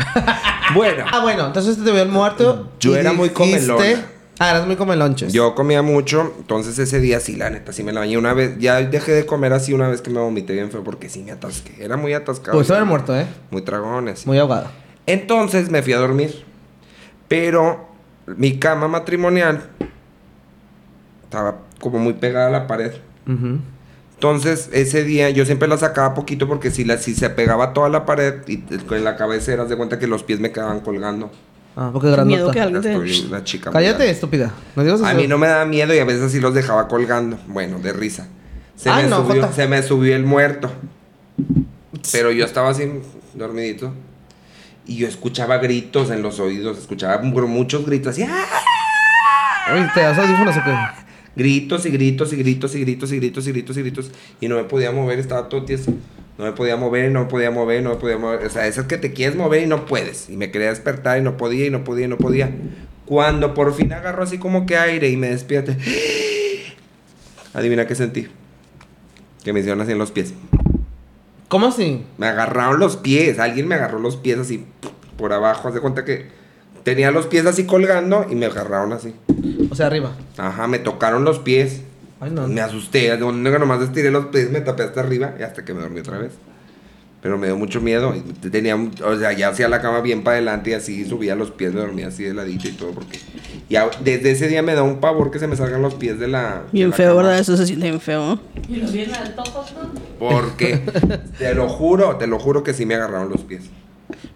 bueno, 0.74 1.04
Ah, 1.10 1.20
bueno, 1.22 1.46
entonces 1.46 1.82
te 1.82 1.90
vio 1.90 2.02
el 2.02 2.10
muerto. 2.10 2.70
Yo 2.80 2.94
y 2.94 2.98
era 2.98 3.12
muy 3.12 3.30
comelona. 3.30 4.04
Ah, 4.40 4.50
eras 4.50 4.66
muy 4.66 4.76
comelonches. 4.76 5.32
yo 5.32 5.54
comía 5.56 5.82
mucho. 5.82 6.32
Entonces 6.38 6.78
ese 6.78 7.00
día 7.00 7.18
sí, 7.18 7.34
la 7.34 7.50
neta, 7.50 7.72
sí 7.72 7.82
me 7.82 7.92
la 7.92 8.00
bañé 8.00 8.18
una 8.18 8.34
vez. 8.34 8.56
Ya 8.58 8.80
dejé 8.82 9.10
de 9.12 9.26
comer 9.26 9.52
así 9.52 9.72
una 9.72 9.88
vez 9.88 10.00
que 10.00 10.10
me 10.10 10.20
vomité 10.20 10.52
bien 10.52 10.70
feo 10.70 10.84
porque 10.84 11.08
sí 11.08 11.22
me 11.24 11.32
atasqué. 11.32 11.82
Era 11.82 11.96
muy 11.96 12.12
atascado. 12.12 12.56
Pues 12.56 12.70
haber 12.70 12.84
muerto, 12.84 13.18
¿eh? 13.18 13.26
Muy 13.50 13.62
tragones. 13.62 14.26
Muy 14.26 14.38
ahogado. 14.38 14.70
Entonces 15.06 15.70
me 15.70 15.82
fui 15.82 15.92
a 15.94 15.98
dormir. 15.98 16.44
Pero 17.26 17.88
mi 18.26 18.58
cama 18.58 18.86
matrimonial 18.86 19.62
estaba 21.24 21.58
como 21.80 21.98
muy 21.98 22.14
pegada 22.14 22.48
a 22.48 22.50
la 22.50 22.66
pared. 22.66 22.92
Entonces, 24.14 24.68
ese 24.72 25.04
día 25.04 25.30
yo 25.30 25.44
siempre 25.44 25.68
la 25.68 25.78
sacaba 25.78 26.14
poquito 26.14 26.48
porque 26.48 26.70
si, 26.70 26.84
la, 26.84 26.98
si 26.98 27.14
se 27.14 27.30
pegaba 27.30 27.72
toda 27.72 27.88
la 27.88 28.04
pared 28.04 28.34
y 28.48 28.64
en 28.90 29.04
la 29.04 29.16
cabecera, 29.16 29.64
de 29.64 29.76
cuenta 29.76 29.98
que 29.98 30.06
los 30.08 30.24
pies 30.24 30.40
me 30.40 30.50
quedaban 30.50 30.80
colgando. 30.80 31.30
Ah, 31.76 31.90
porque 31.92 32.08
miedo 32.24 32.50
que 32.50 32.60
alguien 32.60 32.82
te. 32.82 32.96
Una 33.28 33.44
chica. 33.44 33.70
Cállate, 33.70 34.10
estúpida. 34.10 34.52
No 34.74 34.82
digas 34.82 35.00
A 35.02 35.14
mí 35.14 35.28
no 35.28 35.38
me 35.38 35.46
daba 35.46 35.64
miedo 35.64 35.94
y 35.94 35.98
a 36.00 36.04
veces 36.04 36.22
así 36.22 36.40
los 36.40 36.52
dejaba 36.52 36.88
colgando. 36.88 37.38
Bueno, 37.46 37.78
de 37.78 37.92
risa. 37.92 38.26
Se, 38.74 38.90
Ah, 38.90 38.96
me, 38.96 39.04
no, 39.04 39.24
subió, 39.24 39.52
se 39.52 39.68
me 39.68 39.80
subió 39.84 40.16
el 40.16 40.24
muerto. 40.24 40.72
Pero 42.10 42.32
yo 42.32 42.44
estaba 42.44 42.70
así, 42.70 42.90
dormidito. 43.34 43.94
Y 44.86 44.96
yo 44.96 45.06
escuchaba 45.06 45.58
gritos 45.58 46.10
en 46.10 46.22
los 46.22 46.40
oídos. 46.40 46.78
Escuchaba 46.78 47.22
muchos 47.22 47.86
gritos 47.86 48.14
así. 48.14 48.24
¡ah! 48.24 49.72
Oye, 49.72 49.88
¿te 49.94 50.00
das 50.00 50.18
audífonos 50.18 50.56
o 50.56 50.64
qué? 50.64 50.74
Gritos 51.38 51.86
y 51.86 51.90
gritos 51.90 52.32
y 52.32 52.36
gritos 52.36 52.74
y 52.74 52.80
gritos 52.80 53.12
y 53.12 53.16
gritos 53.20 53.46
y 53.46 53.52
gritos 53.52 53.76
y 53.76 53.82
gritos. 53.82 54.10
Y 54.40 54.48
no 54.48 54.56
me 54.56 54.64
podía 54.64 54.90
mover, 54.90 55.20
estaba 55.20 55.48
todo 55.48 55.64
tieso. 55.64 55.94
No 56.36 56.44
me 56.44 56.50
podía 56.50 56.76
mover, 56.76 57.12
no 57.12 57.20
me 57.20 57.26
podía 57.26 57.52
mover, 57.52 57.80
no 57.80 57.90
me 57.90 57.96
podía 57.96 58.18
mover. 58.18 58.44
O 58.44 58.50
sea, 58.50 58.66
esas 58.66 58.86
que 58.86 58.98
te 58.98 59.12
quieres 59.12 59.36
mover 59.36 59.62
y 59.62 59.66
no 59.68 59.86
puedes. 59.86 60.28
Y 60.28 60.36
me 60.36 60.50
quería 60.50 60.70
despertar 60.70 61.16
y 61.16 61.22
no 61.22 61.36
podía 61.36 61.66
y 61.66 61.70
no 61.70 61.84
podía 61.84 62.06
y 62.06 62.08
no 62.08 62.18
podía. 62.18 62.50
Cuando 63.06 63.54
por 63.54 63.72
fin 63.72 63.92
agarro 63.92 64.24
así 64.24 64.38
como 64.38 64.66
que 64.66 64.76
aire 64.76 65.10
y 65.10 65.16
me 65.16 65.28
despierte. 65.28 65.76
Adivina 67.54 67.86
qué 67.86 67.94
sentí. 67.94 68.26
Que 69.44 69.52
me 69.52 69.60
hicieron 69.60 69.80
así 69.80 69.92
en 69.92 69.98
los 69.98 70.10
pies. 70.10 70.34
¿Cómo 71.46 71.68
así? 71.68 72.04
Me 72.18 72.26
agarraron 72.26 72.80
los 72.80 72.96
pies. 72.96 73.38
Alguien 73.38 73.68
me 73.68 73.76
agarró 73.76 74.00
los 74.00 74.16
pies 74.16 74.40
así 74.40 74.66
por 75.16 75.32
abajo. 75.32 75.68
Haz 75.68 75.74
de 75.74 75.80
cuenta 75.80 76.04
que 76.04 76.26
tenía 76.82 77.12
los 77.12 77.28
pies 77.28 77.46
así 77.46 77.64
colgando 77.64 78.26
y 78.28 78.34
me 78.34 78.46
agarraron 78.46 78.92
así. 78.92 79.14
O 79.70 79.74
sea, 79.74 79.86
arriba. 79.86 80.12
Ajá, 80.36 80.66
me 80.66 80.78
tocaron 80.78 81.24
los 81.24 81.38
pies. 81.38 81.82
Ay, 82.20 82.30
no. 82.30 82.48
Me 82.48 82.60
asusté. 82.60 83.10
de 83.10 83.18
Nomás 83.18 83.82
estiré 83.82 84.10
los 84.10 84.26
pies, 84.26 84.50
me 84.50 84.60
tapé 84.60 84.82
hasta 84.84 85.00
arriba 85.00 85.34
y 85.38 85.42
hasta 85.42 85.64
que 85.64 85.74
me 85.74 85.80
dormí 85.80 86.00
otra 86.00 86.18
vez. 86.18 86.32
Pero 87.20 87.36
me 87.36 87.48
dio 87.48 87.56
mucho 87.56 87.80
miedo. 87.80 88.14
y 88.14 88.20
Tenía, 88.48 88.76
o 88.76 89.16
sea, 89.16 89.32
ya 89.32 89.48
hacía 89.48 89.68
la 89.68 89.80
cama 89.80 90.00
bien 90.00 90.22
para 90.22 90.36
adelante 90.36 90.70
y 90.70 90.74
así 90.74 91.04
subía 91.04 91.34
los 91.34 91.50
pies, 91.50 91.74
me 91.74 91.80
dormía 91.80 92.08
así 92.08 92.22
de 92.22 92.32
ladito 92.32 92.68
y 92.68 92.72
todo. 92.72 92.92
Porque 92.92 93.18
ya 93.68 93.90
desde 94.04 94.30
ese 94.30 94.46
día 94.46 94.62
me 94.62 94.74
da 94.74 94.84
un 94.84 95.00
pavor 95.00 95.30
que 95.32 95.40
se 95.40 95.48
me 95.48 95.56
salgan 95.56 95.82
los 95.82 95.94
pies 95.94 96.20
de 96.20 96.28
la. 96.28 96.62
de 96.66 96.72
Bien 96.72 96.90
la 96.90 96.96
feo, 96.96 97.08
cama. 97.10 97.22
¿verdad? 97.22 97.38
Eso 97.40 97.56
se 97.56 97.66
siente 97.66 97.86
bien 97.88 98.00
feo. 98.00 98.38
Y 98.68 98.76
lo 98.76 98.88
bien 98.90 99.12
alto, 99.12 99.42
Joto. 99.42 99.90
Porque, 100.20 100.76
te 101.38 101.54
lo 101.54 101.68
juro, 101.68 102.16
te 102.16 102.28
lo 102.28 102.38
juro 102.38 102.62
que 102.62 102.72
sí 102.72 102.86
me 102.86 102.94
agarraron 102.94 103.30
los 103.30 103.40
pies. 103.42 103.64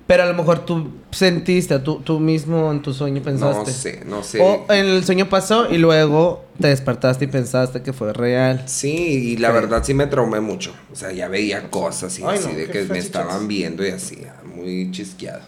Pero 0.06 0.24
a 0.24 0.26
lo 0.26 0.35
mejor 0.35 0.66
tú 0.66 0.90
sentiste, 1.11 1.78
tú, 1.78 2.00
tú 2.00 2.20
mismo 2.20 2.70
en 2.70 2.82
tu 2.82 2.92
sueño 2.92 3.22
pensaste. 3.22 3.61
No 3.70 3.72
sé, 3.72 4.02
no 4.06 4.22
sé. 4.22 4.40
O 4.40 4.66
en 4.72 4.87
el 4.87 5.04
sueño 5.04 5.28
pasó 5.30 5.70
y 5.72 5.78
luego 5.78 6.44
te 6.61 6.68
despertaste 6.68 7.24
y 7.24 7.28
pensaste 7.28 7.82
que 7.82 7.92
fue 7.94 8.12
real. 8.12 8.62
Sí, 8.66 8.92
y 9.32 9.37
la 9.38 9.48
Sí. 9.48 9.54
verdad 9.54 9.82
sí 9.85 9.94
me 9.94 10.06
traumé 10.06 10.40
mucho. 10.40 10.74
O 10.92 10.96
sea, 10.96 11.12
ya 11.12 11.28
veía 11.28 11.70
cosas 11.70 12.18
y 12.18 12.22
Ay, 12.22 12.38
así 12.38 12.48
no, 12.48 12.54
de 12.58 12.66
que 12.68 12.82
me 12.85 12.98
estaban 12.98 13.48
viendo 13.48 13.87
y 13.87 13.90
así, 13.90 14.18
ah, 14.28 14.42
muy 14.44 14.90
chisqueado. 14.90 15.40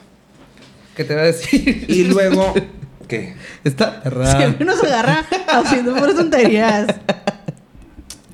¿Qué 0.96 1.04
te 1.04 1.12
voy 1.14 1.22
a 1.22 1.26
decir? 1.26 1.84
Y 1.88 2.04
luego, 2.04 2.54
¿qué? 3.08 3.34
Está 3.64 4.00
raro. 4.04 4.38
Siempre 4.38 4.64
nos 4.64 4.82
agarra 4.82 5.26
haciendo 5.48 5.94
puras 5.94 6.14
tonterías. 6.14 6.86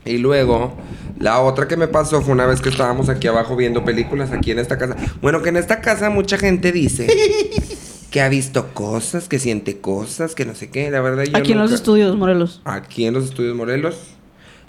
Y 0.05 0.19
luego, 0.19 0.75
la 1.21 1.39
otra 1.41 1.69
que 1.69 1.77
me 1.77 1.87
pasó 1.87 2.23
fue 2.23 2.33
una 2.33 2.47
vez 2.47 2.63
que 2.63 2.71
estábamos 2.71 3.11
aquí 3.11 3.29
abajo 3.29 3.55
viendo 3.55 3.85
películas 3.85 4.33
aquí 4.33 4.53
en 4.53 4.59
esta 4.59 4.79
casa. 4.79 4.97
Bueno, 5.21 5.43
que 5.43 5.51
en 5.51 5.59
esta 5.59 5.83
casa 5.83 6.09
mucha 6.09 6.39
gente 6.39 6.73
dice 6.73 7.07
que 8.11 8.23
ha 8.23 8.31
visto 8.31 8.73
cosas, 8.73 9.29
que 9.29 9.39
siente 9.39 9.83
cosas, 9.83 10.35
que 10.35 10.47
no 10.47 10.55
sé 10.55 10.71
qué. 10.71 10.91
La 10.91 11.03
verdad 11.03 11.25
yo 11.25 11.37
Aquí 11.37 11.53
en 11.53 11.59
los 11.59 11.73
estudios, 11.73 12.17
Morelos. 12.17 12.63
Aquí 12.65 13.05
en 13.05 13.13
los 13.13 13.25
estudios 13.25 13.55
Morelos, 13.55 13.99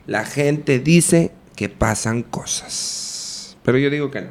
la 0.08 0.26
gente 0.26 0.80
dice 0.80 1.32
que 1.56 1.70
pasan 1.70 2.22
cosas. 2.22 3.56
Pero 3.64 3.78
yo 3.78 3.90
digo 3.90 4.12
que 4.12 4.22
no. 4.24 4.28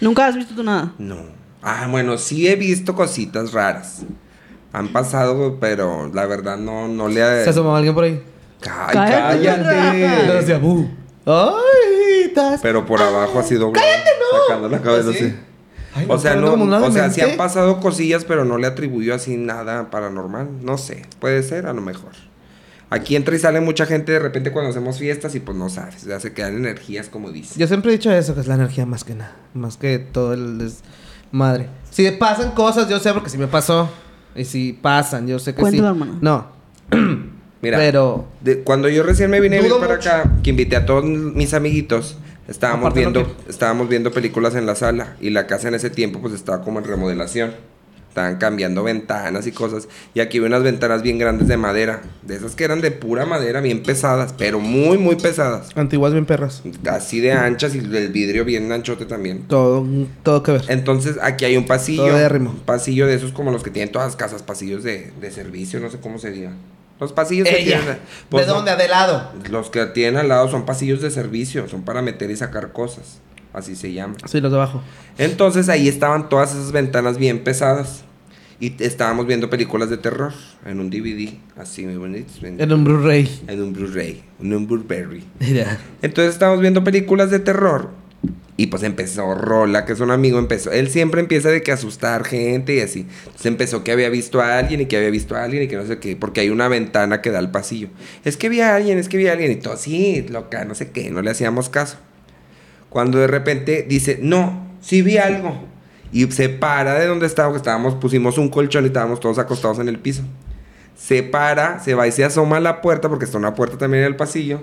Nunca 0.00 0.28
has 0.28 0.34
visto 0.34 0.54
tú 0.54 0.62
nada. 0.62 0.94
No. 0.96 1.18
Ah, 1.60 1.88
bueno, 1.90 2.16
sí 2.16 2.48
he 2.48 2.56
visto 2.56 2.94
cositas 2.94 3.52
raras. 3.52 4.02
Han 4.72 4.88
pasado, 4.88 5.58
pero 5.60 6.10
la 6.14 6.24
verdad 6.24 6.56
no, 6.56 6.88
no 6.88 7.08
le 7.08 7.22
ha... 7.22 7.44
¿Se 7.44 7.50
asomaba 7.50 7.76
alguien 7.76 7.94
por 7.94 8.04
ahí? 8.04 8.22
Cállate. 8.60 9.42
cállate. 9.42 10.26
Lo 10.26 10.34
decía, 10.34 10.56
"Bu". 10.56 10.88
¡Ay! 11.28 12.24
estás- 12.26 12.60
Pero 12.62 12.86
por 12.86 13.00
abajo 13.02 13.38
así 13.38 13.54
doblado. 13.56 13.86
Sacando 14.46 14.68
la 14.68 14.80
cabeza 14.80 15.10
¿Ah, 15.10 15.12
sí? 15.12 15.24
así. 15.24 15.34
Ay, 15.94 16.06
no, 16.06 16.14
O 16.14 16.18
sea, 16.18 16.34
no, 16.36 16.52
o 16.54 16.90
sea, 16.92 17.10
sí 17.10 17.20
han 17.20 17.36
pasado 17.36 17.80
cosillas, 17.80 18.24
pero 18.24 18.44
no 18.44 18.58
le 18.58 18.66
atribuyó 18.66 19.14
así 19.14 19.36
nada 19.36 19.90
paranormal. 19.90 20.48
No 20.62 20.78
sé, 20.78 21.06
puede 21.18 21.42
ser 21.42 21.66
a 21.66 21.72
lo 21.72 21.80
mejor. 21.80 22.12
Aquí 22.90 23.16
entra 23.16 23.34
y 23.34 23.38
sale 23.38 23.60
mucha 23.60 23.84
gente 23.84 24.12
de 24.12 24.18
repente 24.18 24.50
cuando 24.52 24.70
hacemos 24.70 24.98
fiestas 24.98 25.34
y 25.34 25.40
pues 25.40 25.56
no 25.58 25.68
sabes, 25.68 26.04
ya 26.04 26.18
se 26.20 26.32
quedan 26.32 26.56
energías 26.56 27.08
como 27.08 27.30
dice. 27.30 27.58
Yo 27.58 27.66
siempre 27.66 27.90
he 27.92 27.96
dicho 27.96 28.10
eso, 28.10 28.34
que 28.34 28.40
es 28.40 28.46
la 28.46 28.54
energía 28.54 28.86
más 28.86 29.04
que 29.04 29.14
nada. 29.14 29.34
Más 29.54 29.76
que 29.76 29.98
todo 29.98 30.32
el 30.32 30.58
desmadre. 30.58 31.68
Si 31.90 32.10
pasan 32.12 32.52
cosas, 32.52 32.88
yo 32.88 32.98
sé 32.98 33.12
porque 33.12 33.28
si 33.30 33.36
me 33.38 33.46
pasó. 33.48 33.90
Y 34.34 34.44
si 34.44 34.72
pasan, 34.72 35.26
yo 35.26 35.38
sé 35.38 35.54
que 35.54 35.60
Cuéntalo, 35.60 35.94
sí. 35.94 36.00
hermano. 36.00 36.18
No. 36.20 36.58
Mira, 37.62 37.78
Pero. 37.78 38.26
de- 38.40 38.60
cuando 38.60 38.88
yo 38.88 39.02
recién 39.02 39.30
me 39.30 39.40
vine 39.40 39.58
a 39.58 39.60
para 39.62 39.96
mucho. 39.96 40.08
acá, 40.10 40.30
que 40.42 40.50
invité 40.50 40.76
a 40.76 40.86
todos 40.86 41.04
mis 41.04 41.54
amiguitos, 41.54 42.16
estábamos 42.46 42.86
Aparte 42.86 43.00
viendo, 43.00 43.36
estábamos 43.48 43.88
viendo 43.88 44.12
películas 44.12 44.54
en 44.54 44.64
la 44.66 44.74
sala 44.76 45.16
y 45.20 45.30
la 45.30 45.46
casa 45.46 45.68
en 45.68 45.74
ese 45.74 45.90
tiempo 45.90 46.20
pues 46.20 46.34
estaba 46.34 46.62
como 46.62 46.78
en 46.78 46.84
remodelación. 46.84 47.52
Estaban 48.08 48.38
cambiando 48.38 48.82
ventanas 48.82 49.46
y 49.46 49.52
cosas. 49.52 49.86
Y 50.12 50.18
aquí 50.20 50.38
había 50.38 50.48
unas 50.48 50.62
ventanas 50.64 51.02
bien 51.02 51.18
grandes 51.18 51.46
de 51.46 51.56
madera. 51.56 52.00
De 52.22 52.34
esas 52.36 52.56
que 52.56 52.64
eran 52.64 52.80
de 52.80 52.90
pura 52.90 53.26
madera, 53.26 53.60
bien 53.60 53.82
pesadas, 53.84 54.34
pero 54.36 54.58
muy, 54.58 54.98
muy 54.98 55.14
pesadas. 55.16 55.68
Antiguas 55.76 56.12
bien 56.14 56.24
perras. 56.24 56.62
Así 56.90 57.20
de 57.20 57.30
anchas 57.32 57.76
y 57.76 57.78
el 57.78 58.08
vidrio 58.08 58.44
bien 58.44 58.72
anchote 58.72 59.04
también. 59.04 59.42
Todo, 59.46 59.86
todo 60.24 60.42
que 60.42 60.52
ver. 60.52 60.64
Entonces 60.68 61.16
aquí 61.22 61.44
hay 61.44 61.56
un 61.56 61.66
pasillo. 61.66 62.06
Todo 62.06 62.16
de 62.18 62.24
arrimo. 62.24 62.50
Un 62.50 62.60
pasillo 62.60 63.06
de 63.06 63.14
esos 63.14 63.30
como 63.30 63.52
los 63.52 63.62
que 63.62 63.70
tienen 63.70 63.92
todas 63.92 64.08
las 64.08 64.16
casas, 64.16 64.42
pasillos 64.42 64.82
de, 64.82 65.12
de 65.20 65.30
servicio, 65.30 65.78
no 65.78 65.88
sé 65.90 65.98
cómo 66.00 66.18
se 66.18 66.32
diga. 66.32 66.52
Los 67.00 67.12
pasillos 67.12 67.48
que 67.48 67.60
Ella. 67.60 67.78
tienen. 67.80 67.98
pues, 68.28 68.46
¿De 68.46 68.52
no, 68.52 68.56
dónde? 68.58 68.76
¿De 68.76 68.88
lado? 68.88 69.32
Los 69.50 69.70
que 69.70 69.86
tienen 69.86 70.18
al 70.20 70.28
lado 70.28 70.48
son 70.50 70.66
pasillos 70.66 71.00
de 71.00 71.10
servicio, 71.10 71.68
son 71.68 71.82
para 71.82 72.02
meter 72.02 72.30
y 72.30 72.36
sacar 72.36 72.72
cosas. 72.72 73.20
Así 73.52 73.76
se 73.76 73.92
llama. 73.92 74.14
Sí, 74.26 74.40
los 74.40 74.50
de 74.52 74.58
abajo. 74.58 74.82
Entonces 75.16 75.68
ahí 75.68 75.88
estaban 75.88 76.28
todas 76.28 76.50
esas 76.52 76.72
ventanas 76.72 77.18
bien 77.18 77.42
pesadas. 77.44 78.04
Y 78.60 78.74
estábamos 78.82 79.26
viendo 79.28 79.48
películas 79.48 79.88
de 79.88 79.98
terror 79.98 80.32
en 80.66 80.80
un 80.80 80.90
DVD, 80.90 81.34
así 81.56 81.86
muy 81.86 81.96
bonitos. 81.96 82.42
En, 82.42 82.60
En 82.60 82.72
un 82.72 82.82
Blu-ray. 82.82 83.42
en 83.46 83.62
un 83.62 83.72
Blu-ray, 83.72 84.24
en 84.40 84.52
un 84.52 84.66
Blueberry. 84.66 85.22
Mira. 85.38 85.78
Entonces 86.02 86.34
estábamos 86.34 86.60
viendo 86.60 86.82
películas 86.82 87.30
de 87.30 87.38
terror. 87.38 87.90
Y 88.60 88.66
pues 88.66 88.82
empezó 88.82 89.36
Rola, 89.36 89.84
que 89.84 89.92
es 89.92 90.00
un 90.00 90.10
amigo, 90.10 90.40
empezó. 90.40 90.72
Él 90.72 90.88
siempre 90.88 91.20
empieza 91.20 91.48
de 91.48 91.62
que 91.62 91.70
asustar 91.70 92.24
gente 92.24 92.74
y 92.74 92.80
así. 92.80 93.06
Entonces 93.20 93.46
empezó 93.46 93.84
que 93.84 93.92
había 93.92 94.08
visto 94.08 94.40
a 94.40 94.58
alguien 94.58 94.80
y 94.80 94.86
que 94.86 94.96
había 94.96 95.10
visto 95.10 95.36
a 95.36 95.44
alguien 95.44 95.62
y 95.62 95.68
que 95.68 95.76
no 95.76 95.86
sé 95.86 96.00
qué, 96.00 96.16
porque 96.16 96.40
hay 96.40 96.50
una 96.50 96.66
ventana 96.66 97.22
que 97.22 97.30
da 97.30 97.38
al 97.38 97.52
pasillo. 97.52 97.88
Es 98.24 98.36
que 98.36 98.48
vi 98.48 98.60
a 98.60 98.74
alguien, 98.74 98.98
es 98.98 99.08
que 99.08 99.16
vi 99.16 99.28
a 99.28 99.32
alguien 99.32 99.52
y 99.52 99.56
todo, 99.56 99.76
sí, 99.76 100.26
loca, 100.28 100.64
no 100.64 100.74
sé 100.74 100.90
qué, 100.90 101.08
no 101.10 101.22
le 101.22 101.30
hacíamos 101.30 101.68
caso. 101.68 101.98
Cuando 102.88 103.18
de 103.18 103.28
repente 103.28 103.86
dice, 103.88 104.18
no, 104.20 104.66
sí 104.80 105.02
vi 105.02 105.18
algo. 105.18 105.68
Y 106.10 106.26
se 106.32 106.48
para 106.48 106.94
de 106.94 107.06
donde 107.06 107.26
estábamos, 107.26 107.58
que 107.58 107.58
estábamos, 107.58 107.94
pusimos 107.94 108.38
un 108.38 108.48
colchón 108.48 108.82
y 108.82 108.88
estábamos 108.88 109.20
todos 109.20 109.38
acostados 109.38 109.78
en 109.78 109.88
el 109.88 110.00
piso. 110.00 110.24
Se 110.96 111.22
para, 111.22 111.78
se 111.78 111.94
va 111.94 112.08
y 112.08 112.12
se 112.12 112.24
asoma 112.24 112.56
a 112.56 112.60
la 112.60 112.80
puerta, 112.80 113.08
porque 113.08 113.24
está 113.24 113.38
una 113.38 113.54
puerta 113.54 113.78
también 113.78 114.02
en 114.02 114.08
el 114.08 114.16
pasillo. 114.16 114.62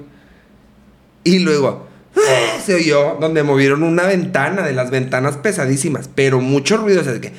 Y 1.23 1.39
luego. 1.39 1.94
Se 2.65 2.75
oyó 2.75 3.17
donde 3.19 3.43
movieron 3.43 3.83
una 3.83 4.03
ventana, 4.03 4.63
de 4.63 4.73
las 4.73 4.89
ventanas 4.89 5.37
pesadísimas, 5.37 6.09
pero 6.13 6.41
mucho 6.41 6.77
ruido, 6.77 7.01
o 7.01 7.03
sea, 7.03 7.13
de 7.13 7.21
que 7.21 7.33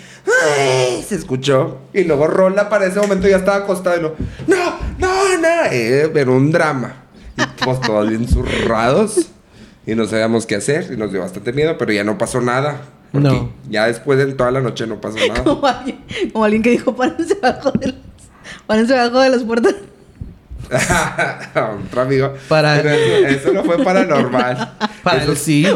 se 1.06 1.14
escuchó. 1.14 1.78
Y 1.92 2.04
luego 2.04 2.26
Rola 2.26 2.68
para 2.68 2.86
ese 2.86 3.00
momento 3.00 3.28
ya 3.28 3.36
estaba 3.36 3.58
acostado 3.58 3.96
y 3.96 4.02
lo, 4.02 4.14
no, 4.46 4.78
no, 4.98 5.38
no, 5.38 5.48
eh, 5.70 6.10
pero 6.12 6.34
un 6.34 6.50
drama. 6.50 7.04
Y 7.36 7.64
pues 7.64 7.80
todos 7.80 8.08
bien 8.08 8.26
zurrados 8.28 9.28
y 9.86 9.94
no 9.94 10.06
sabíamos 10.06 10.46
qué 10.46 10.56
hacer 10.56 10.90
y 10.92 10.96
nos 10.96 11.12
dio 11.12 11.20
bastante 11.20 11.52
miedo, 11.52 11.76
pero 11.78 11.92
ya 11.92 12.02
no 12.02 12.18
pasó 12.18 12.40
nada. 12.40 12.82
porque 13.12 13.28
No. 13.28 13.52
Ya 13.70 13.86
después 13.86 14.18
de 14.18 14.32
toda 14.32 14.50
la 14.50 14.60
noche 14.60 14.86
no 14.86 15.00
pasó 15.00 15.16
nada. 15.28 15.44
Como 15.44 15.66
alguien, 15.66 16.04
como 16.32 16.44
alguien 16.44 16.62
que 16.62 16.70
dijo, 16.70 16.94
párense 16.96 17.36
abajo 17.42 17.72
de 17.72 17.86
las, 17.88 17.96
párense 18.66 18.98
abajo 18.98 19.20
de 19.20 19.30
las 19.30 19.42
puertas. 19.44 19.74
Otro 21.86 22.00
amigo. 22.00 22.34
Para- 22.48 22.80
eso, 22.80 23.26
eso 23.26 23.52
no 23.52 23.64
fue 23.64 23.82
paranormal. 23.82 24.74
Para 25.02 25.22
Eso 25.22 25.32
el 25.32 25.36
sí. 25.38 25.66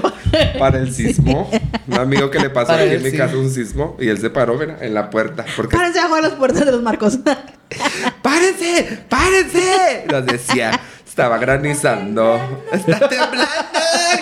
Para 0.59 0.79
el 0.79 0.92
sismo. 0.92 1.50
Un 1.87 1.94
amigo 1.98 2.31
que 2.31 2.38
le 2.40 2.50
pasó 2.50 2.68
Para 2.68 2.83
aquí 2.83 2.94
en 2.94 3.03
mi 3.03 3.12
casa 3.12 3.37
un 3.37 3.50
sismo 3.50 3.96
y 4.00 4.09
él 4.09 4.18
se 4.18 4.31
paró 4.31 4.55
mira, 4.59 4.79
en 4.81 4.92
la 4.94 5.09
puerta. 5.11 5.44
Porque 5.57 5.76
Párense 5.76 6.00
abajo 6.00 6.16
de 6.16 6.22
las 6.22 6.33
puertas 6.33 6.64
de 6.66 6.72
los 6.72 6.83
marcos. 6.83 7.18
¡Párense! 8.22 9.05
¡Párense! 9.09 10.05
Nos 10.11 10.26
decía. 10.26 10.81
Estaba 11.20 11.37
granizando. 11.38 12.64
¡Está 12.72 13.09
temblando! 13.09 13.46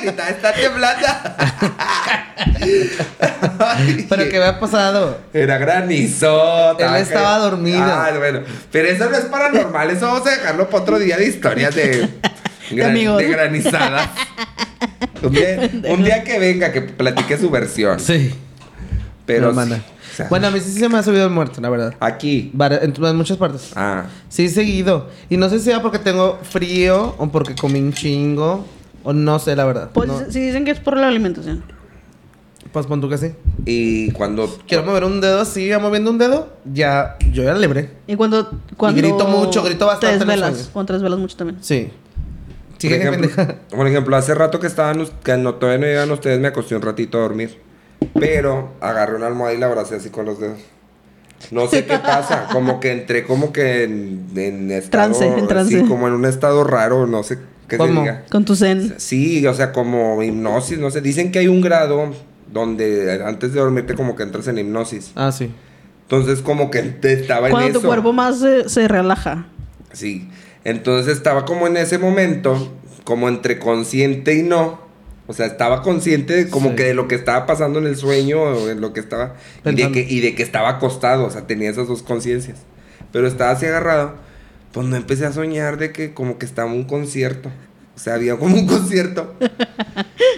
Gritaba, 0.02 0.28
¡está 0.30 0.52
temblando! 0.52 1.06
Ay, 3.60 4.06
Pero 4.08 4.28
¿qué 4.28 4.36
había 4.38 4.58
pasado? 4.58 5.18
Era 5.32 5.58
granizo. 5.58 6.76
Él 6.78 6.96
estaba 6.96 7.38
dormido. 7.38 7.82
Ah, 7.84 8.10
bueno. 8.18 8.40
Pero 8.72 8.88
eso 8.88 9.08
no 9.08 9.16
es 9.16 9.24
paranormal. 9.26 9.90
Eso 9.90 10.06
vamos 10.06 10.26
a 10.26 10.30
dejarlo 10.30 10.68
para 10.68 10.82
otro 10.82 10.98
día 10.98 11.16
de 11.16 11.26
historias 11.28 11.74
de, 11.74 12.08
gran- 12.72 12.94
de 12.94 13.28
granizadas. 13.28 14.08
Un 15.22 15.32
día, 15.32 15.70
un 15.88 16.02
día 16.04 16.24
que 16.24 16.38
venga, 16.38 16.72
que 16.72 16.82
platique 16.82 17.38
su 17.38 17.50
versión. 17.50 18.00
Sí. 18.00 18.34
Pero. 19.26 19.48
hermana. 19.50 19.80
Sí, 20.18 20.22
sea, 20.22 20.28
Bueno, 20.28 20.46
a 20.48 20.50
mí 20.50 20.60
sí 20.60 20.70
se 20.72 20.88
me 20.88 20.98
ha 20.98 21.02
subido 21.02 21.24
el 21.24 21.30
muerto, 21.32 21.60
la 21.60 21.70
verdad. 21.70 21.94
Aquí. 22.00 22.52
En, 22.58 22.94
en 23.04 23.16
muchas 23.16 23.36
partes. 23.36 23.72
Ah. 23.76 24.06
Sí, 24.28 24.48
seguido. 24.48 25.08
Y 25.30 25.36
no 25.36 25.48
sé 25.48 25.58
si 25.58 25.66
sea 25.66 25.82
porque 25.82 25.98
tengo 25.98 26.38
frío 26.42 27.14
o 27.18 27.28
porque 27.30 27.54
comí 27.54 27.80
un 27.80 27.92
chingo. 27.92 28.64
O 29.04 29.12
no 29.12 29.38
sé, 29.38 29.56
la 29.56 29.64
verdad. 29.64 29.90
Pues 29.92 30.08
No. 30.08 30.18
sí 30.30 30.40
dicen 30.40 30.64
que 30.64 30.72
es 30.72 30.80
por 30.80 30.96
la 30.96 31.08
alimentación. 31.08 31.62
Pues 32.72 32.86
pon 32.86 33.00
tú 33.00 33.08
que 33.08 33.16
sí. 33.16 33.32
Y 33.64 34.10
cuando. 34.12 34.58
Quiero 34.66 34.84
mover 34.84 35.04
un 35.04 35.20
dedo 35.20 35.40
así, 35.40 35.68
ya 35.68 35.78
moviendo 35.78 36.10
un 36.10 36.18
dedo, 36.18 36.48
ya, 36.70 37.16
yo 37.32 37.42
ya 37.42 37.54
libré. 37.54 37.90
Y 38.06 38.16
cuando, 38.16 38.50
cuando 38.76 39.00
grito 39.00 39.26
mucho, 39.26 39.62
grito 39.62 39.86
bastante 39.86 40.18
desvelas. 40.18 40.50
sueños. 40.50 40.70
Cuando 40.72 40.86
te 40.88 40.92
desvelas 40.94 41.18
mucho 41.18 41.36
también. 41.36 41.58
Sí. 41.62 41.90
Por 42.72 42.80
Sigue, 42.80 42.96
ejemplo, 42.96 43.30
por 43.70 43.86
ejemplo, 43.88 44.16
hace 44.16 44.34
rato 44.34 44.60
que 44.60 44.66
estaban, 44.66 45.04
que 45.24 45.36
no, 45.36 45.54
todavía 45.54 45.78
no 45.80 45.86
llegan 45.86 46.10
ustedes, 46.12 46.38
me 46.38 46.48
acosté 46.48 46.76
un 46.76 46.82
ratito 46.82 47.18
a 47.18 47.22
dormir. 47.22 47.58
Pero 48.18 48.70
agarré 48.80 49.16
una 49.16 49.26
almohada 49.26 49.54
y 49.54 49.58
la 49.58 49.66
abracé 49.66 49.96
así 49.96 50.10
con 50.10 50.24
los 50.26 50.38
dedos. 50.40 50.58
No 51.50 51.68
sé 51.68 51.84
qué 51.86 51.98
pasa, 51.98 52.48
como 52.52 52.80
que 52.80 52.90
entré 52.92 53.24
como 53.24 53.52
que 53.52 53.84
en, 53.84 54.26
en 54.36 54.70
estado, 54.72 55.12
Trance, 55.14 55.26
en 55.38 55.46
trance. 55.46 55.76
así 55.76 55.86
como 55.88 56.08
en 56.08 56.14
un 56.14 56.24
estado 56.24 56.64
raro, 56.64 57.06
no 57.06 57.22
sé. 57.22 57.38
se 57.68 57.76
¿Cómo? 57.76 58.00
diga. 58.00 58.24
Con 58.30 58.44
tu 58.44 58.56
zen. 58.56 58.94
Sí, 58.98 59.46
o 59.46 59.54
sea, 59.54 59.72
como 59.72 60.20
hipnosis, 60.22 60.78
no 60.78 60.90
sé. 60.90 61.00
Dicen 61.00 61.30
que 61.30 61.38
hay 61.38 61.48
un 61.48 61.60
grado 61.60 62.12
donde 62.52 63.22
antes 63.24 63.52
de 63.52 63.60
dormirte 63.60 63.94
como 63.94 64.16
que 64.16 64.22
entras 64.24 64.48
en 64.48 64.58
hipnosis. 64.58 65.12
Ah, 65.14 65.30
sí. 65.32 65.50
Entonces 66.02 66.40
como 66.40 66.70
que 66.70 66.82
te 66.82 67.12
estaba 67.12 67.48
en 67.48 67.52
Cuando 67.52 67.70
eso. 67.70 67.80
tu 67.80 67.86
cuerpo 67.86 68.12
más 68.12 68.40
se, 68.40 68.68
se 68.68 68.88
relaja. 68.88 69.46
Sí. 69.92 70.28
Entonces 70.64 71.16
estaba 71.16 71.44
como 71.44 71.66
en 71.66 71.76
ese 71.76 71.98
momento, 71.98 72.72
como 73.04 73.28
entre 73.28 73.58
consciente 73.58 74.34
y 74.34 74.42
no. 74.42 74.80
O 75.28 75.34
sea, 75.34 75.46
estaba 75.46 75.82
consciente 75.82 76.34
de 76.34 76.48
como 76.48 76.70
Sí. 76.70 76.76
que 76.76 76.84
de 76.84 76.94
lo 76.94 77.06
que 77.06 77.14
estaba 77.14 77.44
pasando 77.46 77.78
en 77.78 77.86
el 77.86 77.96
sueño, 77.96 78.40
o 78.42 78.68
en 78.70 78.80
lo 78.80 78.92
que 78.94 79.00
estaba. 79.00 79.34
Y 79.64 79.74
de, 79.74 79.92
que, 79.92 80.00
y 80.08 80.20
de 80.20 80.34
que 80.34 80.42
estaba 80.42 80.70
acostado, 80.70 81.26
o 81.26 81.30
sea, 81.30 81.46
tenía 81.46 81.70
esas 81.70 81.86
dos 81.86 82.02
conciencias. 82.02 82.56
Pero 83.12 83.26
estaba 83.28 83.50
así 83.50 83.66
agarrado. 83.66 84.14
Pues 84.72 84.86
no 84.86 84.96
empecé 84.96 85.26
a 85.26 85.32
soñar 85.32 85.76
de 85.78 85.92
que 85.92 86.12
como 86.14 86.38
que 86.38 86.46
estaba 86.46 86.72
un 86.72 86.84
concierto. 86.84 87.50
O 87.94 87.98
sea, 88.00 88.14
había 88.14 88.36
como 88.36 88.56
un 88.56 88.66
concierto. 88.66 89.34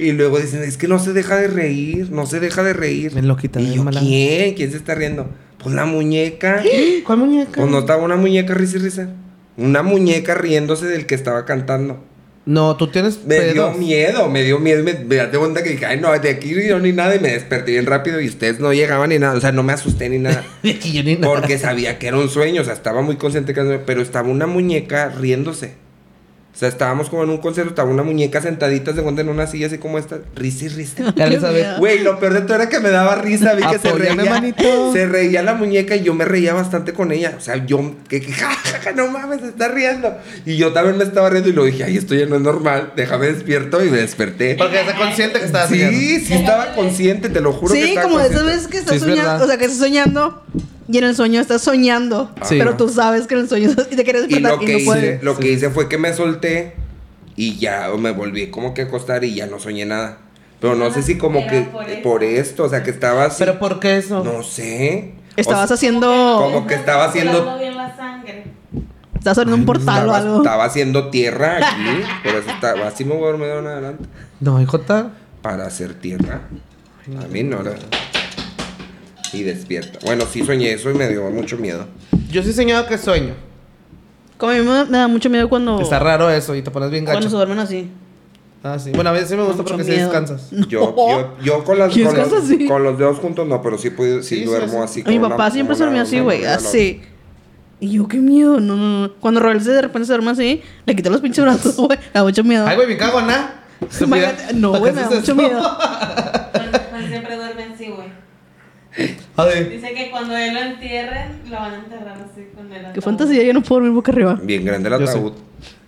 y 0.01 0.13
luego 0.13 0.39
dicen, 0.39 0.63
es 0.65 0.77
que 0.77 0.89
no 0.89 0.99
se 0.99 1.13
deja 1.13 1.37
de 1.37 1.47
reír, 1.49 2.11
no 2.11 2.27
se 2.27 2.41
deja 2.41 2.63
de 2.63 2.73
reír. 2.73 3.13
Bien 3.13 3.29
loquita, 3.29 3.61
y 3.61 3.65
bien 3.65 3.77
yo, 3.77 3.85
mala. 3.85 4.01
¿quién? 4.01 4.55
¿Quién 4.55 4.71
se 4.71 4.77
está 4.77 4.95
riendo? 4.95 5.29
Pues 5.63 5.75
la 5.75 5.85
muñeca. 5.85 6.63
¿Cuál 7.05 7.19
muñeca? 7.19 7.53
Pues 7.57 7.71
no 7.71 7.79
estaba 7.81 8.03
una 8.03 8.17
muñeca 8.17 8.55
risa 8.55 8.79
y 8.79 8.81
risa. 8.81 9.09
Una 9.57 9.83
muñeca 9.83 10.35
riéndose 10.35 10.87
del 10.87 11.07
que 11.07 11.15
estaba 11.15 11.45
cantando. 11.45 12.03
No, 12.47 12.77
tú 12.77 12.89
tienes 12.89 13.25
Me 13.27 13.39
dio 13.53 13.67
pedos. 13.67 13.77
miedo, 13.79 14.29
me 14.29 14.43
dio 14.43 14.59
miedo. 14.59 14.83
Me, 14.83 14.95
me 14.95 15.17
date 15.17 15.39
cuenta 15.39 15.63
que 15.63 15.71
dije, 15.71 15.87
ay, 15.87 16.01
no, 16.01 16.11
de 16.19 16.31
aquí 16.31 16.55
yo 16.67 16.79
ni 16.81 16.93
nada. 16.93 17.15
Y 17.15 17.21
me 17.21 17.33
desperté 17.33 17.73
bien 17.73 17.87
rápido 17.87 18.21
y 18.21 18.29
ustedes 18.29 18.61
no 18.61 18.73
llegaban 18.73 19.11
ni 19.11 19.19
nada. 19.19 19.37
O 19.37 19.41
sea, 19.41 19.53
no 19.53 19.63
me 19.63 19.73
asusté 19.73 20.09
ni 20.09 20.19
nada. 20.19 20.45
De 20.63 20.71
aquí 20.71 20.93
yo 20.93 21.03
ni 21.03 21.15
nada. 21.17 21.33
Porque 21.33 21.59
sabía 21.59 21.99
que 21.99 22.09
era 22.09 22.17
un 22.19 22.29
sueño. 22.29 22.63
O 22.63 22.65
sea, 22.65 22.75
estaba 22.75 23.03
muy 23.03 23.17
sueño, 23.17 23.83
Pero 23.87 24.01
estaba 24.03 24.29
una 24.29 24.47
muñeca 24.47 25.11
riéndose. 25.11 25.80
O 26.61 26.63
sea, 26.63 26.69
estábamos 26.69 27.09
como 27.09 27.23
en 27.25 27.31
un 27.31 27.39
concierto. 27.39 27.71
Estaba 27.71 27.89
una 27.91 28.03
muñeca 28.03 28.43
sentadita, 28.43 28.93
se 28.95 29.01
cuenta 29.01 29.23
en 29.23 29.31
una 29.31 29.47
silla 29.47 29.69
así 29.69 29.79
como 29.79 29.97
esta. 29.99 30.19
Risa 30.37 30.67
y 30.67 30.69
risa. 30.69 30.95
Ya 31.17 31.25
Qué 31.31 31.37
lo 31.37 31.41
sabes. 31.41 31.63
miedo. 31.65 31.79
Güey, 31.79 32.01
lo 32.01 32.21
peor 32.21 32.35
de 32.35 32.43
todo 32.43 32.57
era 32.57 32.69
que 32.69 32.81
me 32.81 32.91
daba 32.91 33.15
risa, 33.15 33.55
vi 33.55 33.63
que 33.63 33.79
se 33.79 33.91
reía. 33.91 34.15
manito. 34.15 34.93
Se 34.93 35.07
reía 35.07 35.43
la 35.43 35.55
muñeca 35.55 35.97
y 35.97 36.03
yo 36.03 36.13
me 36.13 36.27
reía 36.27 36.53
bastante 36.53 36.93
con 36.93 37.13
ella. 37.13 37.33
O 37.39 37.41
sea, 37.41 37.65
yo, 37.65 37.95
que, 38.09 38.21
que, 38.21 38.31
ja, 38.31 38.51
ja, 38.51 38.79
ja, 38.79 38.93
no 38.93 39.09
mames, 39.09 39.41
se 39.41 39.47
está 39.49 39.69
riendo. 39.69 40.15
Y 40.45 40.59
yo 40.59 40.75
también 40.75 40.99
me 40.99 41.05
estaba 41.05 41.31
riendo 41.31 41.49
y 41.49 41.55
lo 41.55 41.65
dije, 41.65 41.85
ay, 41.85 41.97
esto 41.97 42.15
ya 42.15 42.27
no 42.27 42.37
es 42.37 42.43
normal, 42.43 42.93
déjame 42.95 43.29
despierto 43.33 43.83
y 43.83 43.89
me 43.89 43.97
desperté. 43.97 44.57
Porque 44.57 44.81
está 44.83 44.97
consciente 44.97 45.39
que 45.39 45.47
estaba 45.47 45.67
Sí, 45.67 45.77
soñando. 45.79 45.99
sí 46.27 46.35
estaba 46.35 46.75
consciente, 46.75 47.29
te 47.31 47.41
lo 47.41 47.55
juro 47.55 47.73
que 47.73 47.81
Sí, 47.83 47.89
estaba 47.89 48.07
como 48.07 48.19
de 48.19 48.29
esas 48.29 48.45
veces 48.45 48.67
que 48.69 48.77
estás 48.77 48.91
Sí, 48.91 48.97
es 48.97 49.03
soñando. 49.05 49.23
verdad. 49.31 49.43
O 49.43 49.47
sea, 49.49 49.57
que 49.57 49.65
estás 49.65 49.79
soñando 49.79 50.43
y 50.91 50.99
en 50.99 51.05
el 51.05 51.15
sueño 51.17 51.41
estás 51.41 51.63
soñando. 51.63 52.31
Sí. 52.43 52.57
Pero 52.59 52.77
tú 52.77 52.89
sabes 52.89 53.27
que 53.27 53.35
en 53.35 53.41
el 53.41 53.49
sueño 53.49 53.71
y 53.91 53.97
te 53.97 54.05
quieres 54.05 54.25
Y 54.29 54.35
despertar 54.41 54.57
lo 54.59 54.63
y, 54.63 54.67
que, 54.67 54.73
no 54.73 54.79
hice, 54.79 54.87
puedes. 54.87 55.23
lo 55.23 55.35
Sí. 55.37 55.41
que 55.43 55.53
hice 55.53 55.71
fue 55.71 55.89
que 55.89 55.99
me 55.99 56.13
solté 56.13 56.75
y 57.37 57.57
ya 57.59 57.89
me 57.99 58.11
volví 58.13 58.49
como 58.51 58.75
que 58.75 58.83
a 58.83 58.85
acostar 58.85 59.25
y 59.25 59.35
ya 59.35 59.47
no 59.47 59.59
soñé 59.59 59.87
nada. 59.87 60.19
Pero 60.61 60.75
no 60.75 60.91
sé 60.93 61.03
si 61.03 61.17
como 61.17 61.47
que 61.47 61.63
por 61.63 61.89
eso. 61.89 62.03
por 62.03 62.23
esto, 62.25 62.65
o 62.65 62.69
sea, 62.69 62.83
que 62.83 62.91
estaba 62.91 63.25
así. 63.25 63.37
¿Pero 63.39 63.59
por 63.59 63.81
qué 63.81 63.97
eso? 63.97 64.23
No 64.23 64.43
sé. 64.43 65.15
Estabas 65.37 65.65
O 65.65 65.67
sea, 65.69 65.75
haciendo. 65.77 66.39
Como 66.43 66.67
que 66.67 66.75
estaba 66.75 67.05
haciendo- 67.07 67.57
bien 67.59 67.77
la 67.77 67.97
sangre. 67.97 68.45
Estás 69.17 69.39
abriendo 69.39 69.57
un 69.57 69.65
portal 69.67 70.01
o 70.09 70.13
estaba, 70.13 70.17
algo. 70.19 70.37
estaba 70.39 70.65
haciendo 70.65 71.09
tierra 71.11 71.57
aquí, 71.59 72.03
por 72.25 72.35
eso 72.35 72.51
estaba, 72.51 72.87
así 72.89 73.05
me 73.05 73.15
voy 73.15 73.25
a 73.25 73.27
dormir 73.33 73.47
de 73.49 73.53
adelante. 73.69 74.05
No, 74.41 74.61
hijota. 74.61 75.13
Para 75.43 75.67
hacer 75.67 75.95
tierra. 75.95 76.41
A 77.23 77.27
mí 77.29 77.43
no 77.43 77.61
era. 77.61 77.73
Y 79.33 79.43
despierta. 79.43 79.99
Bueno, 80.05 80.25
sí 80.31 80.45
soñé 80.45 80.73
eso 80.73 80.91
y 80.91 80.95
me 80.95 81.09
dio 81.09 81.31
mucho 81.31 81.57
miedo. 81.57 81.87
Yo 82.31 82.43
sí 82.43 82.51
he 82.51 82.53
soñado 82.53 82.87
que 82.87 82.99
sueño. 82.99 83.35
Como 84.39 84.53
a 84.53 84.55
mí 84.57 84.63
me, 84.63 84.85
me 84.87 84.99
da 84.99 85.09
mucho 85.09 85.29
miedo 85.31 85.49
cuando. 85.49 85.81
Está 85.81 85.99
raro 85.99 86.31
eso 86.31 86.55
y 86.55 86.63
te 86.63 86.71
pones 86.71 86.91
bien 86.91 87.05
Cuando 87.05 87.23
se 87.23 87.27
gacho. 87.29 87.37
duermen 87.37 87.59
así. 87.59 87.91
Ah, 88.63 88.79
sí. 88.79 88.91
Bueno, 88.93 89.11
a 89.11 89.13
veces 89.13 89.29
sí 89.31 89.37
me 89.37 89.43
gusta 89.43 89.63
Mucho 89.63 89.75
porque 89.77 89.91
miedo. 89.91 90.11
descansas. 90.11 90.51
Yo, 90.69 90.95
yo, 90.97 91.37
yo 91.43 91.65
con, 91.65 91.79
las, 91.79 91.95
¿Qué 91.95 92.03
con, 92.05 92.15
descansas 92.15 92.43
los, 92.43 92.51
así? 92.51 92.67
con 92.67 92.83
los 92.85 92.99
dedos 92.99 93.19
juntos 93.19 93.49
no, 93.49 93.63
pero 93.63 93.79
sí, 93.79 93.89
puedo, 93.91 94.23
sí, 94.23 94.29
Sí, 94.29 94.37
sí, 94.41 94.45
duermo 94.45 94.87
sí. 94.87 95.01
así. 95.01 95.05
Mi 95.11 95.19
con 95.19 95.31
papá 95.31 95.45
una- 95.45 95.51
siempre 95.53 95.77
se 95.77 95.83
dormía 95.85 96.01
una- 96.03 96.09
así, 96.09 96.17
una 96.17 96.25
güey. 96.25 96.41
mano 96.43 96.53
Así. 96.55 97.01
Y 97.81 97.93
yo, 97.93 98.07
qué 98.09 98.19
miedo. 98.19 98.61
No, 98.61 98.77
no, 98.77 99.07
no. 99.07 99.13
Cuando 99.15 99.41
Roel 99.41 99.63
se 99.63 99.71
de 99.71 99.81
repente 99.83 100.05
se 100.07 100.13
duerme 100.13 100.31
así, 100.33 100.63
le 100.85 100.95
quité 100.97 101.09
los 101.09 101.21
pinches 101.23 101.43
brazos, 101.45 101.77
güey. 101.79 101.99
Me 101.99 102.05
da 102.13 102.23
mucho 102.25 102.45
miedo. 102.45 102.67
Ay, 102.67 102.77
güey, 102.77 102.89
me 102.89 102.97
cago 102.99 103.21
en 103.21 103.27
nada. 103.29 103.65
Imagínate- 104.01 104.53
No, 104.55 104.79
güey, 104.79 104.93
me 104.93 105.01
da 105.03 105.11
mucho 105.11 105.35
miedo. 105.35 105.63
Juan, 105.63 106.71
Juan 106.91 107.09
siempre 107.09 107.37
duerme 107.37 107.63
así, 107.75 107.89
güey. 107.89 109.20
A 109.37 109.45
ver. 109.45 109.71
Dice 109.71 109.95
que 109.95 110.11
cuando 110.11 110.37
él 110.37 110.53
lo 110.55 110.61
entierren, 110.61 111.41
lo 111.49 111.57
van 111.57 111.73
a 111.73 111.77
enterrar 111.79 112.19
así 112.31 112.47
con 112.55 112.67
el 112.73 112.81
Qué 112.83 112.87
ataúd. 112.89 113.03
fantasía, 113.03 113.43
yo 113.43 113.53
no 113.53 113.63
puedo 113.63 113.81
dormir 113.81 113.95
boca 113.95 114.13
arriba. 114.13 114.39
Bien 114.43 114.65
grande 114.65 114.89
el 114.89 114.95
ataúd. 114.95 115.33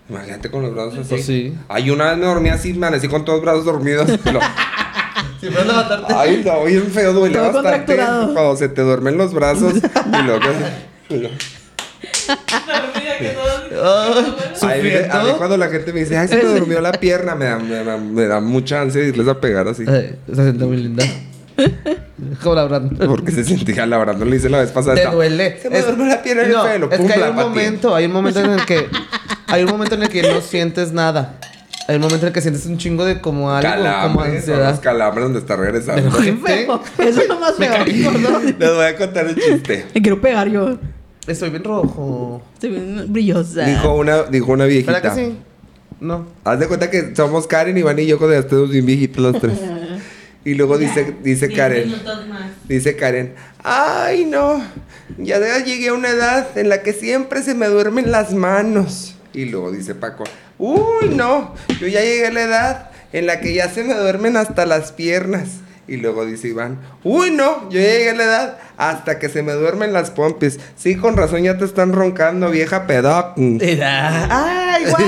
Imagínate 0.08 0.50
con 0.50 0.62
los 0.62 0.74
brazos 0.74 0.98
así. 0.98 1.08
Pues 1.08 1.24
sí. 1.26 1.54
Ay, 1.68 1.90
una 1.90 2.10
vez 2.10 2.18
me 2.18 2.26
dormí 2.26 2.48
así, 2.50 2.72
me 2.72 2.86
amanecí 2.86 3.08
con 3.08 3.24
todos 3.24 3.38
los 3.38 3.44
brazos 3.44 3.64
dormidos. 3.64 4.08
Lo- 4.32 4.40
Siempre 5.40 5.64
levantarte. 5.64 6.14
Ay, 6.14 6.42
no, 6.44 6.64
bien 6.64 6.86
feo, 6.86 7.12
duele 7.12 7.36
Todo 7.36 7.52
bastante. 7.62 7.96
Cuando 7.96 8.56
se 8.56 8.68
te 8.68 8.82
duermen 8.82 9.16
los 9.18 9.32
brazos 9.34 9.74
y 9.76 10.22
luego... 10.24 10.40
y 11.08 11.14
luego- 11.18 11.34
Dormida 12.28 13.18
que 13.18 13.28
todo. 13.30 13.84
Ah, 13.84 14.14
Ay, 14.62 14.80
a 14.80 14.82
mí- 14.82 14.90
a 15.10 15.22
mí 15.24 15.30
cuando 15.38 15.56
la 15.56 15.68
gente 15.68 15.92
me 15.92 16.00
dice, 16.00 16.16
ay, 16.16 16.28
se 16.28 16.36
me 16.36 16.44
durmió 16.44 16.80
la 16.80 16.92
pierna, 16.92 17.34
me 17.34 17.46
da, 17.46 17.58
me 17.58 17.84
da, 17.84 17.96
me 17.96 18.26
da 18.26 18.40
mucha 18.40 18.80
ansia 18.82 19.02
irles 19.02 19.26
a 19.28 19.40
pegar 19.40 19.66
así. 19.68 19.84
Ay, 19.88 20.16
se 20.28 20.34
siente 20.34 20.64
muy 20.64 20.76
linda. 20.76 21.04
Como 22.42 22.54
la 22.54 22.64
Brand. 22.64 23.04
Porque 23.06 23.32
se 23.32 23.44
sentía 23.44 23.86
labrando, 23.86 24.24
le 24.24 24.36
hice 24.36 24.48
la 24.48 24.60
vez 24.60 24.70
pasada. 24.70 24.94
Te 24.96 25.06
duele. 25.10 25.58
Se 25.60 25.70
me 25.70 25.80
durmió 25.82 26.06
la 26.06 26.22
pierna 26.22 26.42
en 26.42 26.48
el 26.50 26.54
no, 26.56 26.64
pelo. 26.64 26.90
Es 26.90 26.98
pum, 26.98 27.06
que 27.06 27.12
hay 27.14 27.30
un 27.30 27.36
momento, 27.36 27.94
hay 27.94 28.04
un 28.06 28.12
momento 28.12 28.40
en 28.40 28.50
el 28.50 28.64
que 28.66 28.86
hay 29.48 29.62
un 29.64 29.70
momento 29.70 29.94
en 29.96 30.02
el 30.04 30.08
que 30.08 30.22
no 30.22 30.40
sientes 30.40 30.92
nada. 30.92 31.38
Hay 31.88 31.96
un 31.96 32.02
momento 32.02 32.26
en 32.26 32.28
el 32.28 32.32
que 32.32 32.40
sientes 32.40 32.64
un 32.66 32.78
chingo 32.78 33.04
de 33.04 33.20
como 33.20 33.50
algo, 33.52 33.68
como 33.70 33.82
Calambres, 33.84 34.26
los 34.46 34.56
ansiedad. 34.56 34.80
calambres 34.80 35.24
donde 35.24 35.38
está 35.40 35.56
regresando. 35.56 36.10
Pero- 36.16 36.22
Qué 36.22 36.32
feo. 36.34 36.82
Eso 36.98 37.20
es 37.22 37.28
lo 37.28 37.40
más 37.40 37.54
feo. 37.56 37.84
Les 37.86 38.74
voy 38.74 38.84
a 38.86 38.96
contar 38.96 39.26
el 39.26 39.34
chiste. 39.34 39.86
Me 39.94 40.00
quiero 40.00 40.20
pegar 40.20 40.48
yo. 40.48 40.78
Estoy 41.26 41.50
bien 41.50 41.64
rojo. 41.64 42.42
Estoy 42.54 42.70
bien 42.70 43.04
brillosa. 43.12 43.64
Dijo 43.64 43.94
una, 43.96 44.22
dijo 44.24 44.52
una 44.52 44.64
viejita. 44.64 44.92
¿Verdad 44.92 45.14
que 45.14 45.24
sí? 45.24 45.36
No. 46.00 46.26
Haz 46.44 46.58
de 46.60 46.66
cuenta 46.66 46.90
que 46.90 47.14
somos 47.14 47.46
Karen, 47.46 47.76
Iván 47.78 47.98
y 47.98 48.06
yo 48.06 48.18
cuando 48.18 48.34
ya 48.34 48.40
estemos 48.40 48.70
bien 48.70 48.86
viejitos 48.86 49.22
los 49.22 49.40
tres. 49.40 49.52
Y 50.44 50.54
luego 50.54 50.76
dice, 50.76 51.14
dice 51.22 51.52
Karen, 51.52 51.94
dice 52.64 52.96
Karen, 52.96 53.34
ay 53.62 54.24
no, 54.24 54.60
ya 55.18 55.38
llegué 55.58 55.88
a 55.88 55.94
una 55.94 56.08
edad 56.08 56.58
en 56.58 56.68
la 56.68 56.82
que 56.82 56.92
siempre 56.92 57.42
se 57.42 57.54
me 57.54 57.66
duermen 57.66 58.10
las 58.10 58.32
manos. 58.32 59.14
Y 59.32 59.44
luego 59.46 59.70
dice 59.70 59.94
Paco, 59.94 60.24
uy 60.58 61.10
no, 61.10 61.54
yo 61.80 61.86
ya 61.86 62.00
llegué 62.00 62.26
a 62.26 62.32
la 62.32 62.42
edad 62.42 62.90
en 63.12 63.26
la 63.26 63.40
que 63.40 63.54
ya 63.54 63.68
se 63.68 63.84
me 63.84 63.94
duermen 63.94 64.36
hasta 64.36 64.66
las 64.66 64.90
piernas. 64.90 65.48
Y 65.86 65.96
luego 65.96 66.24
dice 66.24 66.48
Iván, 66.48 66.78
uy 67.04 67.30
no, 67.30 67.68
yo 67.70 67.78
ya 67.80 67.86
llegué 67.86 68.10
a 68.10 68.14
la 68.14 68.24
edad 68.24 68.58
hasta 68.76 69.18
que 69.18 69.28
se 69.28 69.42
me 69.42 69.52
duermen 69.52 69.92
las 69.92 70.10
pompis. 70.10 70.58
Sí, 70.76 70.96
con 70.96 71.16
razón 71.16 71.42
ya 71.42 71.56
te 71.56 71.64
están 71.64 71.92
roncando, 71.92 72.50
vieja 72.50 72.86
pedoc. 72.86 73.36
¡Ay, 73.38 74.84
guau! 74.86 75.02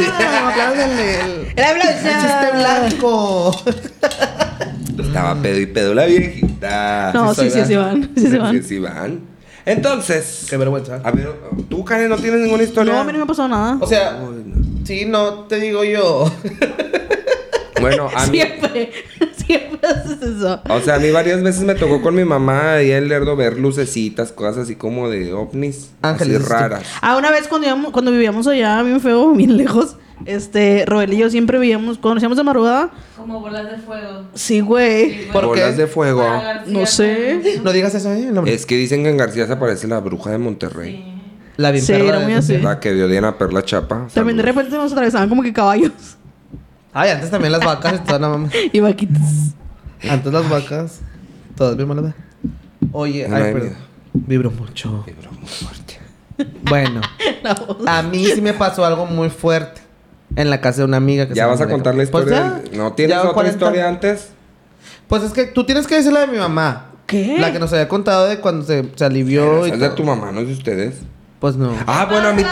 Apláudanle 0.48 1.20
el, 1.20 1.30
El 1.56 1.80
el 1.80 1.94
chiste 2.02 2.50
blanco. 2.52 3.64
Estaba 5.02 5.34
pedo 5.42 5.60
y 5.60 5.66
pedo 5.66 5.94
la 5.94 6.06
viejita. 6.06 7.10
No, 7.14 7.34
Sí 7.34 7.50
sí, 7.50 7.50
sí, 7.60 7.64
sí 7.66 7.76
van. 7.76 8.10
Sí, 8.16 8.26
sí 8.30 8.36
van. 8.38 8.52
Sí, 8.52 8.62
sí 8.62 8.78
van. 8.78 9.20
Entonces, 9.66 10.46
Qué 10.50 10.56
vergüenza. 10.58 11.00
a 11.02 11.10
ver, 11.10 11.30
tú, 11.70 11.84
Karen, 11.84 12.08
no 12.10 12.16
tienes 12.18 12.40
ninguna 12.40 12.62
historia. 12.62 12.92
No, 12.92 13.00
a 13.00 13.04
mí 13.04 13.12
no 13.12 13.18
me 13.18 13.24
ha 13.24 13.26
pasado 13.26 13.48
nada. 13.48 13.78
O 13.80 13.86
sea, 13.86 14.20
Uy, 14.22 14.42
no. 14.44 14.86
sí, 14.86 15.04
no 15.06 15.32
te 15.44 15.58
digo 15.58 15.84
yo. 15.84 16.30
Bueno, 17.80 18.08
a 18.14 18.26
mí, 18.26 18.38
Siempre, 18.38 18.90
siempre 19.46 19.80
haces 19.88 20.22
eso. 20.22 20.60
o 20.68 20.80
sea, 20.80 20.96
a 20.96 20.98
mí 20.98 21.10
varias 21.10 21.42
veces 21.42 21.62
me 21.62 21.74
tocó 21.74 22.00
con 22.02 22.14
mi 22.14 22.24
mamá 22.24 22.82
y 22.82 22.90
el 22.90 23.08
lerdo 23.08 23.36
ver 23.36 23.58
lucecitas, 23.58 24.32
cosas 24.32 24.58
así 24.64 24.76
como 24.76 25.08
de 25.10 25.32
ovnis, 25.32 25.90
Ángeles, 26.02 26.40
así 26.42 26.48
raras. 26.48 26.82
Ah, 27.00 27.16
una 27.16 27.30
vez 27.30 27.48
cuando, 27.48 27.66
íbamos- 27.66 27.92
cuando 27.92 28.10
vivíamos 28.10 28.46
allá, 28.46 28.82
bien 28.82 29.00
feo, 29.00 29.32
bien 29.34 29.56
lejos, 29.56 29.96
este, 30.26 30.84
Roel 30.86 31.12
y 31.12 31.18
yo 31.18 31.28
siempre 31.30 31.58
veíamos, 31.58 31.98
cuando 31.98 32.14
nos 32.14 32.22
íbamos 32.22 32.36
de 32.38 32.44
madrugada, 32.44 32.90
Como 33.16 33.40
bolas 33.40 33.70
de 33.70 33.78
fuego. 33.78 34.24
sí, 34.34 34.60
güey. 34.60 35.28
¿Por 35.32 35.46
Bolas 35.46 35.72
qué? 35.74 35.82
de 35.82 35.86
fuego. 35.86 36.22
Ah, 36.22 36.62
No 36.66 36.86
sé. 36.86 37.60
No 37.62 37.72
digas 37.72 37.94
eso, 37.94 38.12
¿eh? 38.12 38.28
No, 38.32 38.44
Es 38.46 38.64
que 38.66 38.76
dicen 38.76 39.02
que 39.02 39.10
en 39.10 39.16
García 39.16 39.46
se 39.46 39.52
aparece 39.52 39.86
la 39.88 40.00
bruja 40.00 40.30
de 40.30 40.38
Monterrey. 40.38 40.92
Sí. 40.96 41.10
La 41.56 41.70
bien 41.70 41.84
Sí, 41.84 41.92
perra 41.92 42.04
era 42.08 42.18
de- 42.18 42.24
muy 42.24 42.34
así. 42.34 42.58
La 42.58 42.80
que 42.80 42.92
vio 42.92 43.06
Diana 43.06 43.38
Perla 43.38 43.62
Chapa. 43.64 44.08
También 44.12 44.36
de 44.36 44.42
repente 44.42 44.70
nos 44.76 44.90
atravesaban 44.92 45.28
como 45.28 45.42
que 45.42 45.52
caballos 45.52 45.92
Ay, 46.94 47.10
antes 47.10 47.30
también 47.30 47.52
las 47.52 47.64
vacas 47.64 47.94
y 47.94 47.98
toda 48.06 48.18
la 48.20 48.28
mamá. 48.28 48.48
y 48.72 48.80
vaquitas. 48.80 49.52
Antes 50.08 50.32
las 50.32 50.48
vacas. 50.48 51.00
Todas 51.56 51.76
bien 51.76 51.88
malas. 51.88 52.14
Oye, 52.92 53.28
No 53.28 53.36
ay, 53.36 53.42
hay 53.42 53.52
perdón. 53.52 53.68
miedo. 53.70 53.82
Vibro 54.14 54.50
mucho. 54.52 55.04
Vibro 55.06 55.32
muy 55.32 55.48
fuerte. 55.48 55.98
Bueno, 56.62 57.00
La 57.42 57.54
voz. 57.54 57.78
a 57.86 58.02
mí 58.02 58.26
sí 58.26 58.40
me 58.40 58.52
pasó 58.54 58.84
algo 58.84 59.06
muy 59.06 59.28
fuerte. 59.30 59.80
En 60.36 60.50
la 60.50 60.60
casa 60.60 60.78
de 60.78 60.84
una 60.86 60.96
amiga 60.96 61.28
que 61.28 61.34
¿Ya 61.34 61.44
se 61.44 61.50
vas 61.50 61.60
a 61.60 61.64
llama 61.64 61.72
contar 61.72 61.94
la 61.94 62.04
Rebeca. 62.04 62.12
Pues 62.12 62.24
historia? 62.24 62.48
ya. 62.64 62.70
del- 62.70 62.78
¿No 62.78 62.92
tienes 62.94 63.14
Ya 63.16 63.20
otra 63.22 63.34
40. 63.34 63.56
historia 63.56 63.88
antes? 63.88 64.28
Pues 65.08 65.22
es 65.22 65.32
que 65.32 65.44
tú 65.46 65.64
tienes 65.64 65.86
que 65.86 65.96
decir 65.96 66.12
la 66.12 66.20
de 66.20 66.26
mi 66.28 66.38
mamá. 66.38 66.86
¿Qué? 67.06 67.36
La 67.38 67.52
que 67.52 67.58
nos 67.58 67.72
había 67.72 67.88
contado 67.88 68.26
de 68.26 68.40
cuando 68.40 68.64
se, 68.64 68.88
se 68.96 69.04
alivió 69.04 69.66
y 69.66 69.70
Es 69.70 69.78
de 69.78 69.86
todo. 69.86 69.96
tu 69.96 70.04
mamá, 70.04 70.32
no 70.32 70.40
es 70.40 70.46
de 70.48 70.52
ustedes. 70.54 70.96
Pues 71.38 71.56
no. 71.56 71.72
Ah, 71.86 72.06
bueno, 72.10 72.28
a 72.28 72.32
mí, 72.32 72.42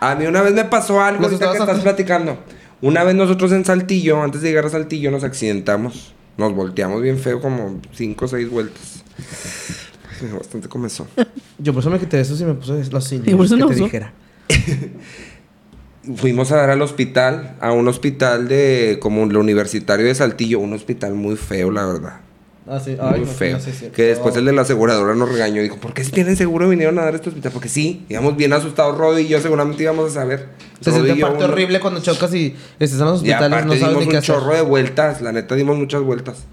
a 0.00 0.14
mí 0.14 0.26
una 0.26 0.42
vez 0.42 0.54
me 0.54 0.64
pasó 0.64 1.00
algo 1.02 1.20
Nos 1.22 1.32
ahorita 1.32 1.46
que 1.46 1.52
estabas 1.52 1.68
estás 1.68 1.82
platicando. 1.82 2.38
Una 2.82 3.04
vez 3.04 3.14
nosotros 3.14 3.52
en 3.52 3.64
Saltillo, 3.64 4.22
antes 4.22 4.40
de 4.40 4.48
llegar 4.48 4.66
a 4.66 4.70
Saltillo, 4.70 5.10
nos 5.10 5.24
accidentamos. 5.24 6.14
Nos 6.38 6.54
volteamos 6.54 7.02
bien 7.02 7.18
feo, 7.18 7.40
como 7.40 7.80
cinco 7.92 8.24
o 8.24 8.28
seis 8.28 8.48
vueltas. 8.48 9.04
Ay, 10.22 10.28
Bastante 10.32 10.68
comezón. 10.68 11.06
Yo 11.58 11.74
por 11.74 11.80
eso 11.82 11.90
me 11.90 11.98
quité 11.98 12.20
eso 12.20 12.34
y 12.42 12.46
me 12.46 12.54
puse 12.54 12.72
los 12.90 13.08
por 13.36 13.46
eso 13.46 13.54
que 13.56 13.60
no 13.60 13.68
te 13.68 13.74
usó. 13.74 13.84
dijera. 13.84 14.12
Fuimos 16.16 16.50
a 16.50 16.56
dar 16.56 16.70
al 16.70 16.80
hospital, 16.80 17.56
a 17.60 17.72
un 17.72 17.86
hospital 17.86 18.48
de 18.48 18.98
como 19.02 19.22
el 19.24 19.36
universitario 19.36 20.06
de 20.06 20.14
Saltillo, 20.14 20.58
un 20.58 20.72
hospital 20.72 21.14
muy 21.14 21.36
feo, 21.36 21.70
la 21.70 21.84
verdad. 21.84 22.20
Ah, 22.68 22.78
sí. 22.78 22.90
Muy 22.90 22.98
Ay, 23.14 23.20
no, 23.22 23.26
feo. 23.26 23.56
no 23.56 23.62
sé 23.62 23.72
si- 23.72 23.86
que 23.86 24.02
después 24.04 24.36
el 24.36 24.44
de 24.44 24.52
la 24.52 24.62
aseguradora 24.62 25.14
nos 25.14 25.28
regañó. 25.30 25.62
Dijo, 25.62 25.76
¿por 25.76 25.92
qué 25.94 26.04
si 26.04 26.12
tienen 26.12 26.36
seguro 26.36 26.68
vinieron 26.68 26.98
a 26.98 27.02
dar 27.04 27.14
este 27.14 27.28
hospital? 27.30 27.52
Porque 27.52 27.68
sí, 27.68 28.04
íbamos 28.08 28.36
bien 28.36 28.52
asustados, 28.52 28.96
Rodi 28.98 29.22
y 29.22 29.28
yo 29.28 29.40
seguramente 29.40 29.82
íbamos 29.82 30.10
a 30.10 30.14
saber. 30.20 30.48
Se 30.80 30.92
siente 30.92 31.12
y 31.14 31.20
parte 31.20 31.36
uno- 31.38 31.46
horrible 31.46 31.80
cuando 31.80 32.00
chocas 32.00 32.32
y 32.34 32.54
estás 32.78 33.00
en 33.00 33.06
los 33.06 33.14
Y 33.22 33.30
hospitales 33.30 33.46
aparte 33.48 33.66
no 33.66 33.72
sabes 33.72 33.88
dimos 33.88 34.04
ni 34.04 34.10
qué 34.10 34.16
un 34.16 34.22
hacer. 34.22 34.34
chorro 34.36 34.54
de 34.54 34.60
vueltas, 34.62 35.20
la 35.20 35.32
neta 35.32 35.54
dimos 35.56 35.76
muchas 35.78 36.02
vueltas. 36.02 36.44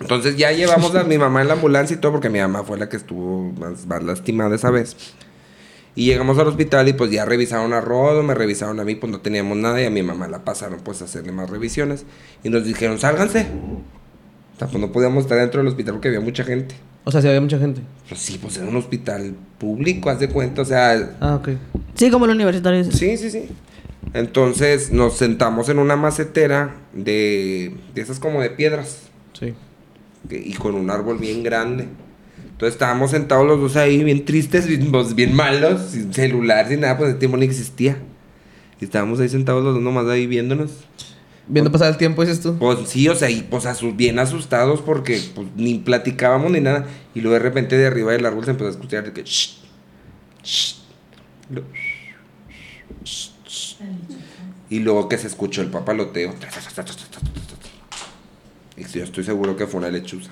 Entonces 0.00 0.36
ya 0.36 0.52
llevamos 0.52 0.94
a 0.94 1.04
mi 1.04 1.18
mamá 1.18 1.42
en 1.42 1.48
la 1.48 1.54
ambulancia 1.54 1.94
y 1.96 2.00
todo, 2.00 2.12
porque 2.12 2.28
mi 2.28 2.38
mamá 2.40 2.62
fue 2.62 2.78
la 2.78 2.88
que 2.88 2.96
estuvo 2.96 3.52
más, 3.52 3.86
más 3.86 4.02
lastimada 4.02 4.54
esa 4.54 4.70
vez. 4.70 4.96
Y 5.96 6.06
llegamos 6.06 6.38
al 6.38 6.48
hospital 6.48 6.88
y 6.88 6.92
pues 6.92 7.10
ya 7.10 7.24
revisaron 7.24 7.72
a 7.72 7.80
Rodo, 7.80 8.22
me 8.22 8.34
revisaron 8.34 8.80
a 8.80 8.84
mí, 8.84 8.96
pues 8.96 9.10
no 9.12 9.20
teníamos 9.20 9.56
nada 9.56 9.80
y 9.80 9.86
a 9.86 9.90
mi 9.90 10.02
mamá 10.02 10.26
la 10.28 10.44
pasaron 10.44 10.80
pues 10.80 11.00
a 11.00 11.04
hacerle 11.04 11.32
más 11.32 11.48
revisiones. 11.48 12.04
Y 12.42 12.50
nos 12.50 12.64
dijeron, 12.64 12.98
sálganse. 12.98 13.46
O 14.54 14.58
sea, 14.58 14.68
pues 14.68 14.80
no 14.80 14.92
podíamos 14.92 15.24
estar 15.24 15.38
dentro 15.38 15.60
del 15.60 15.68
hospital 15.68 15.94
porque 15.94 16.08
había 16.08 16.20
mucha 16.20 16.44
gente. 16.44 16.74
O 17.04 17.10
sea, 17.10 17.20
sí 17.20 17.28
había 17.28 17.40
mucha 17.40 17.58
gente. 17.58 17.80
Pues 18.08 18.20
sí, 18.20 18.38
pues 18.40 18.56
era 18.56 18.66
un 18.66 18.76
hospital 18.76 19.34
público, 19.58 20.10
haz 20.10 20.20
de 20.20 20.28
cuenta, 20.28 20.62
o 20.62 20.64
sea, 20.64 21.16
Ah, 21.20 21.34
ok. 21.36 21.48
Sí, 21.94 22.10
como 22.10 22.24
el 22.26 22.30
universitario. 22.32 22.78
dices. 22.82 22.98
Sí, 22.98 23.16
sí, 23.16 23.30
sí. 23.30 23.48
Entonces 24.12 24.92
nos 24.92 25.16
sentamos 25.16 25.68
en 25.68 25.78
una 25.78 25.96
macetera 25.96 26.76
de, 26.92 27.74
de 27.94 28.00
esas 28.00 28.18
como 28.20 28.40
de 28.40 28.50
piedras 28.50 29.00
Sí. 29.32 29.54
que- 30.28 30.38
y 30.44 30.52
con 30.54 30.74
un 30.74 30.88
árbol 30.90 31.18
bien 31.18 31.42
grande. 31.42 31.88
Entonces 32.52 32.74
estábamos 32.74 33.10
sentados 33.10 33.46
los 33.46 33.60
dos 33.60 33.76
ahí 33.76 34.04
bien 34.04 34.24
tristes, 34.24 34.66
bien, 34.68 34.90
pues, 34.92 35.14
bien 35.16 35.34
malos, 35.34 35.82
sin 35.90 36.12
celular, 36.14 36.68
sin 36.68 36.80
nada, 36.80 36.96
pues 36.96 37.10
el 37.12 37.18
tiempo 37.18 37.36
no 37.36 37.42
existía. 37.42 37.98
Y 38.80 38.84
estábamos 38.84 39.18
ahí 39.20 39.28
sentados 39.28 39.64
los 39.64 39.74
dos 39.74 39.82
nomás 39.82 40.06
ahí 40.06 40.26
viéndonos. 40.26 40.70
Viendo 41.46 41.70
pasar 41.70 41.88
el 41.90 41.96
tiempo, 41.98 42.22
dices 42.22 42.40
tú. 42.40 42.56
Pues 42.58 42.88
sí, 42.88 43.06
o 43.08 43.14
sea, 43.14 43.28
y 43.28 43.42
pues 43.42 43.66
asu- 43.66 43.94
bien 43.94 44.18
asustados 44.18 44.80
porque 44.80 45.20
pues, 45.34 45.46
ni 45.56 45.78
platicábamos 45.78 46.50
ni 46.50 46.60
nada. 46.60 46.86
Y 47.14 47.20
luego 47.20 47.34
de 47.34 47.40
repente 47.40 47.76
de 47.76 47.86
arriba 47.86 48.12
del 48.12 48.24
árbol 48.24 48.44
se 48.44 48.52
empezó 48.52 48.68
a 48.68 48.72
escuchar 48.72 49.04
de 49.04 49.12
que... 49.12 49.22
"Shh, 49.24 49.58
shh", 50.42 50.74
lo- 51.50 51.64
"Shh, 53.04 53.30
shh". 53.46 53.76
Y 54.70 54.78
luego 54.80 55.08
que 55.08 55.18
se 55.18 55.26
escuchó 55.26 55.60
el 55.60 55.68
papaloteo. 55.68 56.34
Y 58.76 58.84
yo 58.84 59.04
estoy 59.04 59.22
seguro 59.24 59.56
que 59.56 59.66
fue 59.66 59.78
una 59.80 59.90
lechuza. 59.90 60.30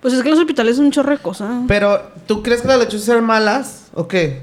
Pues 0.00 0.14
es 0.14 0.22
que 0.22 0.30
los 0.30 0.38
hospitales 0.40 0.76
son 0.76 0.86
un 0.86 0.90
chorro 0.92 1.10
de 1.12 1.18
cosas. 1.18 1.64
Pero, 1.68 2.10
¿tú 2.26 2.42
crees 2.42 2.62
que 2.62 2.68
las 2.68 2.78
lechuzas 2.78 3.08
eran 3.10 3.24
malas 3.24 3.88
o 3.94 4.08
qué? 4.08 4.40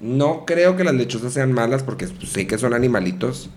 No 0.00 0.44
creo 0.46 0.76
que 0.76 0.82
las 0.82 0.94
lechuzas 0.94 1.32
sean 1.32 1.52
malas 1.52 1.82
porque 1.84 2.08
pues, 2.08 2.30
sé 2.30 2.46
que 2.46 2.58
son 2.58 2.74
animalitos. 2.74 3.50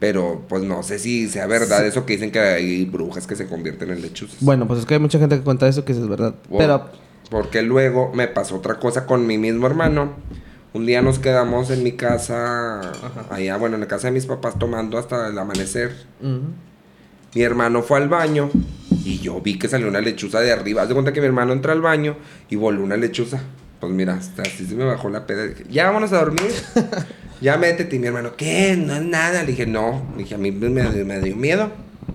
Pero 0.00 0.42
pues 0.48 0.62
no 0.62 0.82
sé 0.82 0.98
si 0.98 1.28
sea 1.28 1.46
verdad 1.46 1.86
eso 1.86 2.04
que 2.04 2.14
dicen 2.14 2.30
que 2.30 2.40
hay 2.40 2.84
brujas 2.84 3.26
que 3.26 3.36
se 3.36 3.46
convierten 3.46 3.90
en 3.90 4.02
lechuzas. 4.02 4.36
Bueno, 4.40 4.66
pues 4.66 4.80
es 4.80 4.86
que 4.86 4.94
hay 4.94 5.00
mucha 5.00 5.18
gente 5.18 5.36
que 5.36 5.42
cuenta 5.42 5.68
eso 5.68 5.84
que 5.84 5.92
es 5.92 6.08
verdad. 6.08 6.34
Pero, 6.56 6.90
Porque 7.30 7.62
luego 7.62 8.12
me 8.12 8.28
pasó 8.28 8.56
otra 8.56 8.78
cosa 8.78 9.06
con 9.06 9.26
mi 9.26 9.38
mismo 9.38 9.66
hermano. 9.66 10.12
Un 10.72 10.86
día 10.86 11.00
nos 11.02 11.20
quedamos 11.20 11.70
en 11.70 11.84
mi 11.84 11.92
casa, 11.92 12.80
allá, 13.30 13.56
bueno, 13.56 13.76
en 13.76 13.82
la 13.82 13.86
casa 13.86 14.08
de 14.08 14.12
mis 14.12 14.26
papás 14.26 14.58
tomando 14.58 14.98
hasta 14.98 15.28
el 15.28 15.38
amanecer. 15.38 15.94
Mi 17.34 17.42
hermano 17.42 17.82
fue 17.82 17.98
al 17.98 18.08
baño 18.08 18.50
y 19.04 19.18
yo 19.18 19.40
vi 19.40 19.58
que 19.58 19.68
salió 19.68 19.88
una 19.88 20.00
lechuza 20.00 20.40
de 20.40 20.52
arriba. 20.52 20.82
Haz 20.82 20.88
de 20.88 20.94
cuenta 20.94 21.12
que 21.12 21.20
mi 21.20 21.26
hermano 21.26 21.52
entra 21.52 21.72
al 21.72 21.80
baño 21.80 22.16
y 22.50 22.56
voló 22.56 22.82
una 22.82 22.96
lechuza. 22.96 23.40
Pues 23.80 23.92
mira, 23.92 24.14
hasta 24.14 24.42
así 24.42 24.66
se 24.66 24.74
me 24.74 24.84
bajó 24.84 25.08
la 25.10 25.26
peda. 25.26 25.46
Dije, 25.46 25.64
ya 25.70 25.86
vámonos 25.86 26.12
a 26.12 26.18
dormir. 26.18 26.50
ya 27.44 27.56
métete. 27.58 27.96
Y 27.96 27.98
mi 27.98 28.06
hermano, 28.08 28.30
¿qué? 28.36 28.76
No 28.76 28.94
es 28.94 29.02
nada. 29.02 29.42
Le 29.42 29.48
dije, 29.52 29.66
no. 29.66 30.02
Le 30.16 30.24
dije, 30.24 30.34
a 30.34 30.38
mí 30.38 30.50
me, 30.50 30.68
me 30.68 31.20
dio 31.20 31.36
miedo 31.36 31.70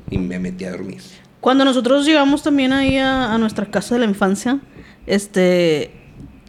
y 0.10 0.18
me 0.18 0.40
metí 0.40 0.66
a 0.66 0.72
dormir. 0.72 1.02
Cuando 1.40 1.64
nosotros 1.64 2.06
llegamos 2.06 2.44
también 2.44 2.74
ahí 2.74 2.98
a, 2.98 3.34
a 3.34 3.38
nuestra 3.38 3.66
casa 3.68 3.96
de 3.96 4.00
la 4.00 4.06
infancia, 4.08 4.60
este, 5.08 5.92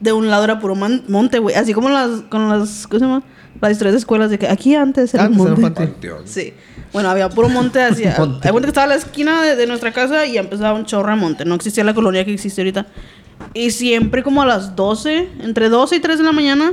de 0.01 0.13
un 0.13 0.29
lado 0.29 0.45
era 0.45 0.59
puro 0.61 0.75
man- 0.75 1.05
monte, 1.09 1.39
güey. 1.39 1.55
Así 1.57 1.73
como 1.75 1.89
las, 1.91 2.23
con 2.23 2.49
las, 2.49 2.87
¿cómo 2.87 2.99
se 2.99 3.05
llama? 3.05 3.23
Las 3.61 3.73
historias 3.73 3.93
de 3.95 3.99
escuelas 3.99 4.31
de 4.31 4.39
que 4.39 4.49
aquí 4.49 4.75
antes 4.75 5.13
era 5.15 5.25
un 5.29 5.33
Antes 5.35 5.47
era 5.47 5.57
monte. 5.57 5.81
Panteón. 5.87 6.23
Sí. 6.27 6.55
Bueno, 6.93 7.09
había 7.11 7.29
puro 7.29 7.49
monte 7.49 7.83
hacia... 7.83 8.15
Monte. 8.19 8.49
Hay 8.49 8.53
monte 8.53 8.67
que 8.67 8.71
estaba 8.71 8.85
a 8.87 8.89
la 8.89 8.95
esquina 8.97 9.43
de, 9.43 9.55
de 9.57 9.67
nuestra 9.67 9.93
casa 9.93 10.27
y 10.27 10.39
empezaba 10.39 10.73
un 10.77 10.87
chorro 10.87 11.11
de 11.11 11.17
monte. 11.17 11.45
No 11.45 11.55
existía 11.55 11.85
la 11.85 11.95
colonia 11.95 12.25
que 12.25 12.33
existe 12.33 12.61
ahorita. 12.63 12.87
Y 13.55 13.71
siempre 13.71 14.23
como 14.23 14.43
a 14.43 14.47
las 14.47 14.75
12, 14.77 15.29
entre 15.41 15.69
12 15.69 15.97
y 15.97 16.01
3 16.01 16.19
de 16.19 16.25
la 16.25 16.33
mañana, 16.33 16.73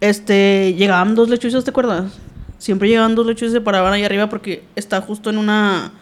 este, 0.00 0.74
llegaban 0.74 1.14
dos 1.14 1.28
lechuzas, 1.28 1.64
¿te 1.64 1.70
acuerdas? 1.70 2.12
Siempre 2.58 2.88
llegaban 2.88 3.14
dos 3.14 3.26
lechuzas 3.26 3.52
y 3.52 3.56
se 3.56 3.60
paraban 3.60 3.92
ahí 3.92 4.04
arriba 4.04 4.28
porque 4.28 4.64
está 4.76 5.00
justo 5.00 5.30
en 5.30 5.38
una... 5.38 5.92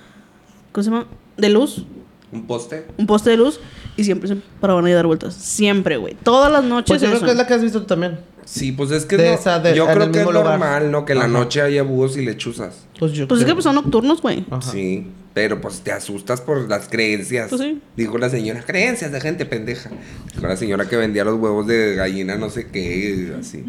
¿Cómo 0.72 0.84
se 0.84 0.90
llama? 0.90 1.06
De 1.36 1.50
luz. 1.50 1.84
¿Un 2.32 2.46
poste? 2.46 2.86
Un 2.96 3.06
poste 3.06 3.30
de 3.30 3.36
luz. 3.36 3.60
Y 3.96 4.04
siempre 4.04 4.28
se 4.28 4.36
paraban 4.60 4.84
ahí 4.86 4.92
a 4.92 4.96
dar 4.96 5.06
vueltas. 5.06 5.34
Siempre, 5.34 5.96
güey. 5.96 6.14
Todas 6.22 6.50
las 6.50 6.64
noches 6.64 6.88
Pues 6.88 7.00
yo 7.00 7.06
creo 7.08 7.16
eso. 7.18 7.26
que 7.26 7.30
es 7.32 7.36
la 7.36 7.46
que 7.46 7.54
has 7.54 7.62
visto 7.62 7.80
tú 7.80 7.86
también. 7.86 8.18
Sí, 8.44 8.72
pues 8.72 8.90
es 8.90 9.06
que 9.06 9.16
De 9.16 9.28
no- 9.28 9.34
esa 9.34 9.58
de- 9.60 9.74
yo 9.74 9.86
creo 9.86 10.10
que 10.10 10.20
es 10.20 10.26
lugar. 10.26 10.44
normal, 10.44 10.90
¿no? 10.90 11.04
Que 11.04 11.12
en 11.14 11.20
la 11.20 11.28
noche 11.28 11.62
haya 11.62 11.82
búhos 11.82 12.16
y 12.16 12.24
lechuzas. 12.24 12.86
Pues 12.98 13.12
yo 13.12 13.26
Pues 13.28 13.40
es 13.40 13.46
que 13.46 13.52
pues, 13.54 13.64
son 13.64 13.74
nocturnos, 13.76 14.20
güey. 14.20 14.44
Sí, 14.70 15.06
pero 15.32 15.60
pues 15.60 15.80
te 15.80 15.92
asustas 15.92 16.40
por 16.42 16.68
las 16.68 16.88
creencias. 16.88 17.48
Pues 17.48 17.60
sí. 17.62 17.80
Dijo 17.96 18.18
la 18.18 18.28
señora, 18.28 18.62
creencias 18.66 19.12
de 19.12 19.20
gente 19.20 19.46
pendeja. 19.46 19.90
Dijo 20.34 20.46
la 20.46 20.56
señora 20.56 20.86
que 20.88 20.96
vendía 20.96 21.24
los 21.24 21.38
huevos 21.40 21.66
de 21.66 21.94
gallina, 21.94 22.34
no 22.36 22.50
sé 22.50 22.66
qué, 22.66 23.32
así. 23.40 23.64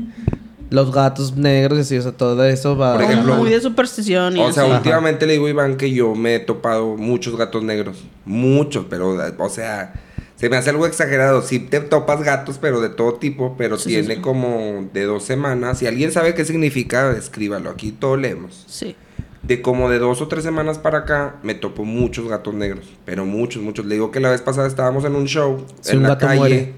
Los 0.72 0.92
gatos 0.92 1.38
negros 1.38 1.78
y 1.78 1.82
así, 1.82 1.98
o 1.98 2.02
sea, 2.02 2.12
todo 2.12 2.44
eso 2.44 2.76
va... 2.76 2.96
Por 2.96 3.04
ejemplo, 3.04 3.36
muy 3.36 3.52
de 3.52 3.62
superstición 3.62 4.36
y 4.36 4.42
O 4.42 4.52
sea, 4.52 4.64
así. 4.64 4.72
últimamente 4.74 5.28
le 5.28 5.34
digo 5.34 5.46
a 5.46 5.50
Iván 5.52 5.78
que 5.78 5.92
yo 5.92 6.16
me 6.16 6.36
he 6.36 6.40
topado 6.40 6.98
muchos 6.98 7.38
gatos 7.38 7.64
negros. 7.64 8.04
Muchos, 8.26 8.88
pero, 8.90 9.16
o 9.38 9.50
sea, 9.50 9.94
se 10.36 10.50
me 10.50 10.58
hace 10.58 10.70
algo 10.70 10.86
exagerado. 10.86 11.42
Sí 11.42 11.60
te 11.60 11.80
topas 11.80 12.24
gatos, 12.24 12.58
pero 12.60 12.82
de 12.82 12.90
todo 12.90 13.14
tipo, 13.16 13.56
pero 13.58 13.78
Sí, 13.78 13.90
tiene 13.90 14.16
sí. 14.16 14.22
como 14.22 14.90
de 14.94 15.04
dos 15.04 15.24
semanas. 15.24 15.80
Si 15.80 15.88
alguien 15.88 16.12
sabe 16.12 16.34
qué 16.34 16.44
significa, 16.46 17.12
escríbalo. 17.18 17.70
Aquí 17.70 17.92
todo 17.92 18.18
leemos. 18.18 18.66
Sí. 18.68 18.96
De 19.44 19.62
como 19.62 19.90
de 19.92 20.00
dos 20.00 20.22
o 20.22 20.28
tres 20.28 20.44
semanas 20.44 20.80
para 20.80 21.00
acá, 21.00 21.36
me 21.44 21.54
topo 21.54 21.86
muchos 21.86 22.28
gatos 22.28 22.54
negros. 22.54 22.86
Pero 23.06 23.26
muchos, 23.26 23.62
muchos. 23.62 23.86
Le 23.86 23.96
digo 23.96 24.12
que 24.12 24.20
la 24.20 24.32
vez 24.32 24.42
pasada 24.42 24.68
estábamos 24.68 25.06
en 25.06 25.16
un 25.16 25.26
show 25.28 25.64
Si 25.82 25.92
en 25.92 25.98
un 26.00 26.04
la 26.04 26.18
calle 26.18 26.40
muere. 26.40 26.74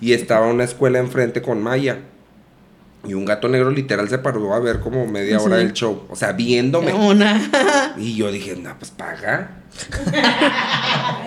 y 0.00 0.12
estaba 0.12 0.46
una 0.46 0.64
escuela 0.64 0.98
enfrente 0.98 1.40
con 1.42 1.62
Maya. 1.62 2.00
Y 3.08 3.14
un 3.14 3.24
gato 3.24 3.48
negro 3.48 3.70
literal 3.70 4.10
se 4.10 4.18
paró 4.18 4.52
a 4.52 4.60
ver 4.60 4.80
como 4.80 5.06
media 5.06 5.40
hora 5.40 5.56
del 5.56 5.72
show. 5.72 6.02
O 6.10 6.16
sea, 6.16 6.32
viéndome. 6.32 6.92
Una. 6.92 7.40
Y 7.96 8.14
yo 8.14 8.30
dije, 8.30 8.54
no, 8.56 8.76
pues 8.78 8.90
paga. 8.90 9.59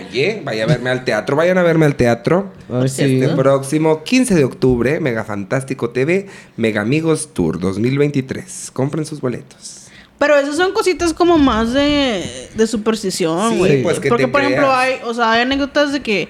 Oye, 0.10 0.42
vaya 0.44 0.64
a 0.64 0.68
verme 0.68 0.90
al 0.90 1.04
teatro. 1.04 1.36
Vayan 1.36 1.58
a 1.58 1.64
verme 1.64 1.86
al 1.86 1.96
teatro. 1.96 2.52
Ay, 2.72 2.90
sí. 2.90 3.22
Este 3.22 3.36
próximo 3.36 4.04
15 4.04 4.36
de 4.36 4.44
octubre, 4.44 5.00
Mega 5.00 5.24
Fantástico 5.24 5.90
TV, 5.90 6.28
Mega 6.58 6.82
Amigos 6.82 7.30
Tour 7.34 7.60
2023. 7.60 8.72
Compren 8.74 9.06
sus 9.06 9.22
boletos. 9.22 9.88
Pero 10.20 10.38
esas 10.38 10.56
son 10.56 10.72
cositas 10.74 11.14
como 11.14 11.38
más 11.38 11.74
de, 11.74 12.24
de 12.56 12.68
superstición, 12.68 13.54
Sí, 13.54 13.80
pues, 13.84 14.00
que 14.00 14.10
Porque, 14.10 14.26
te 14.26 14.32
por 14.32 14.42
ejemplo, 14.42 14.72
hay, 14.72 14.94
o 15.06 15.14
sea, 15.14 15.32
hay 15.34 15.42
anécdotas 15.42 15.92
de 15.92 16.02
que. 16.02 16.30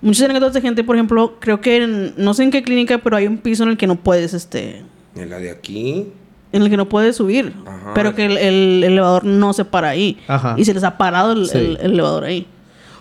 Muchas 0.00 0.26
anécdotas 0.26 0.54
de 0.54 0.60
gente, 0.60 0.84
por 0.84 0.94
ejemplo, 0.94 1.38
creo 1.40 1.60
que 1.60 1.82
en- 1.82 2.14
no 2.16 2.32
sé 2.32 2.44
en 2.44 2.52
qué 2.52 2.62
clínica, 2.62 2.98
pero 2.98 3.16
hay 3.16 3.26
un 3.26 3.36
piso 3.38 3.64
en 3.64 3.70
el 3.70 3.76
que 3.76 3.88
no 3.88 3.96
puedes, 3.96 4.32
este. 4.32 4.84
En 5.16 5.28
la 5.28 5.38
de 5.40 5.50
aquí. 5.50 6.06
En 6.52 6.62
el 6.62 6.70
que 6.70 6.76
no 6.76 6.88
puedes 6.88 7.16
subir. 7.16 7.52
Ajá. 7.66 7.92
Pero 7.94 8.14
que 8.14 8.24
el, 8.26 8.38
el 8.38 8.84
elevador 8.84 9.24
no 9.24 9.52
se 9.52 9.64
para 9.64 9.88
ahí. 9.90 10.18
Ajá. 10.28 10.54
Y 10.56 10.64
se 10.64 10.72
les 10.74 10.82
ha 10.84 10.96
parado 10.98 11.32
el, 11.32 11.48
Sí. 11.48 11.58
el- 11.58 11.78
el 11.82 11.92
elevador 11.92 12.24
ahí. 12.24 12.46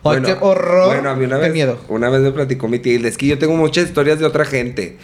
Ay, 0.04 0.22
qué 0.22 0.36
horror. 0.40 0.88
Bueno, 0.94 1.10
a 1.10 1.16
mí 1.16 1.26
una 1.26 1.36
qué 1.38 1.42
vez, 1.44 1.54
miedo. 1.54 1.80
una 1.90 2.10
vez 2.10 2.22
me 2.22 2.32
platicó 2.32 2.68
mi 2.68 2.80
tía 2.80 2.94
Hilda. 2.94 3.08
Es 3.10 3.18
que 3.18 3.28
yo 3.28 3.38
tengo 3.40 3.56
muchas 3.56 3.86
historias 3.88 4.20
de 4.20 4.26
otra 4.26 4.46
gente. 4.46 4.98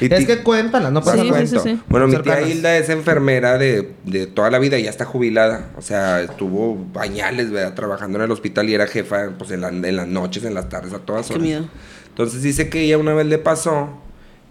Mi 0.00 0.06
Es 0.12 0.26
que 0.26 0.38
cuéntala, 0.44 0.92
no 0.92 1.00
pasa 1.00 1.20
Sí, 1.22 1.28
nada. 1.30 1.40
sí, 1.40 1.46
sí, 1.48 1.58
sí. 1.62 1.80
Bueno, 1.88 2.06
mi 2.06 2.16
tía. 2.18 2.40
Hilda 2.42 2.76
es 2.76 2.88
enfermera 2.88 3.58
de, 3.58 3.94
de 4.04 4.26
toda 4.28 4.48
la 4.50 4.58
vida 4.60 4.78
y 4.78 4.84
ya 4.84 4.90
está 4.90 5.04
jubilada. 5.04 5.70
O 5.76 5.82
sea, 5.82 6.20
estuvo 6.22 6.76
bañales, 6.92 7.50
¿verdad? 7.50 7.74
Trabajando 7.74 8.18
en 8.18 8.24
el 8.24 8.30
hospital 8.30 8.68
y 8.68 8.74
era 8.74 8.86
jefa 8.86 9.30
pues, 9.36 9.50
en, 9.50 9.60
la- 9.60 9.68
en 9.70 9.96
las 9.96 10.06
noches, 10.06 10.44
en 10.44 10.54
las 10.54 10.68
tardes, 10.68 10.92
a 10.92 11.00
todas 11.00 11.26
Qué 11.26 11.34
horas. 11.34 11.44
miedo. 11.44 11.64
Entonces 12.10 12.42
dice 12.42 12.68
que 12.68 12.82
ella 12.82 12.96
una 12.98 13.12
vez 13.14 13.26
le 13.26 13.38
pasó 13.38 13.90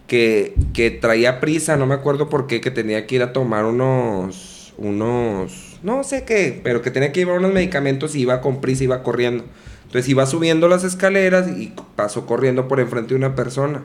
que, 0.08 0.56
que 0.74 0.90
traía 0.90 1.40
prisa, 1.40 1.78
no 1.78 1.86
me 1.86 1.96
acuerdo 1.96 2.30
por 2.30 2.48
qué, 2.48 2.62
que 2.62 2.72
tenía 2.72 3.06
que 3.06 3.16
ir 3.16 3.24
a 3.24 3.34
tomar 3.34 3.66
unos, 3.66 4.74
unos, 4.78 5.80
no 5.84 6.04
sé 6.04 6.24
qué, 6.24 6.60
pero 6.64 6.82
que 6.82 6.92
tenía 6.92 7.12
que 7.12 7.20
llevar 7.20 7.40
unos 7.40 7.54
medicamentos 7.54 8.16
y 8.16 8.22
iba 8.22 8.42
con 8.42 8.62
prisa, 8.62 8.86
iba 8.86 9.04
corriendo. 9.04 9.44
Entonces 9.86 10.10
iba 10.10 10.26
subiendo 10.26 10.68
las 10.68 10.84
escaleras 10.84 11.48
y 11.48 11.74
pasó 11.96 12.26
corriendo 12.26 12.68
por 12.68 12.80
enfrente 12.80 13.10
de 13.10 13.16
una 13.16 13.36
persona. 13.36 13.84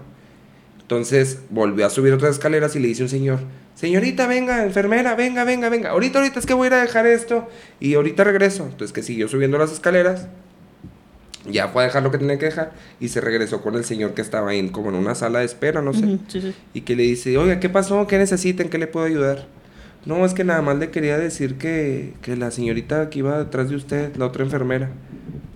Entonces 0.81 1.39
volvió 1.49 1.87
a 1.87 1.91
subir 1.91 2.13
otras 2.13 2.33
escaleras 2.33 2.75
y 2.77 2.81
le 2.81 2.89
dice 2.89 3.03
un 3.03 3.09
señor, 3.09 3.39
señorita, 3.75 4.27
venga, 4.27 4.65
enfermera, 4.65 5.15
venga, 5.15 5.45
venga, 5.45 5.69
venga. 5.69 5.91
Ahorita, 5.91 6.19
ahorita 6.19 6.39
es 6.39 6.47
que 6.47 6.55
voy 6.55 6.67
a 6.67 6.69
ir 6.69 6.75
a 6.75 6.83
dejar 6.83 7.07
esto 7.07 7.49
y 7.81 7.95
ahorita 7.95 8.25
regreso. 8.25 8.65
Entonces 8.65 8.93
que 8.93 9.03
siguió 9.03 9.29
subiendo 9.29 9.59
las 9.59 9.73
escaleras. 9.73 10.27
Ya 11.51 11.69
fue 11.69 11.83
a 11.83 11.87
dejar 11.87 12.03
lo 12.03 12.11
que 12.11 12.19
tenía 12.19 12.39
que 12.39 12.47
dejar 12.47 12.73
y 13.01 13.09
se 13.09 13.21
regresó 13.21 13.63
con 13.63 13.75
el 13.75 13.85
señor 13.85 14.15
que 14.15 14.23
estaba 14.23 14.51
ahí 14.51 14.69
como 14.69 14.91
en 14.91 14.95
una 14.95 15.15
sala 15.15 15.41
de 15.41 15.45
espera, 15.45 15.83
no 15.83 15.93
sé. 15.93 16.07
Ujú, 16.07 16.21
sí, 16.29 16.41
sí. 16.41 16.55
Y 16.75 16.83
que 16.83 16.95
le 16.95 17.03
dice, 17.03 17.37
oiga, 17.37 17.59
¿qué 17.61 17.69
pasó? 17.69 18.07
¿Qué 18.07 18.19
necesitan? 18.19 18.69
¿Qué 18.69 18.79
le 18.79 18.87
puedo 18.87 19.07
ayudar? 19.07 19.47
No, 20.05 20.25
es 20.25 20.35
que 20.35 20.45
nada 20.45 20.63
más 20.63 20.79
le 20.79 20.91
quería 20.91 21.19
decir 21.19 21.57
que, 21.59 22.15
que 22.23 22.37
la 22.37 22.51
señorita 22.51 23.09
que 23.11 23.21
iba 23.21 23.39
detrás 23.39 23.71
de 23.71 23.77
usted, 23.77 24.17
la 24.17 24.27
otra 24.27 24.45
enfermera. 24.45 24.91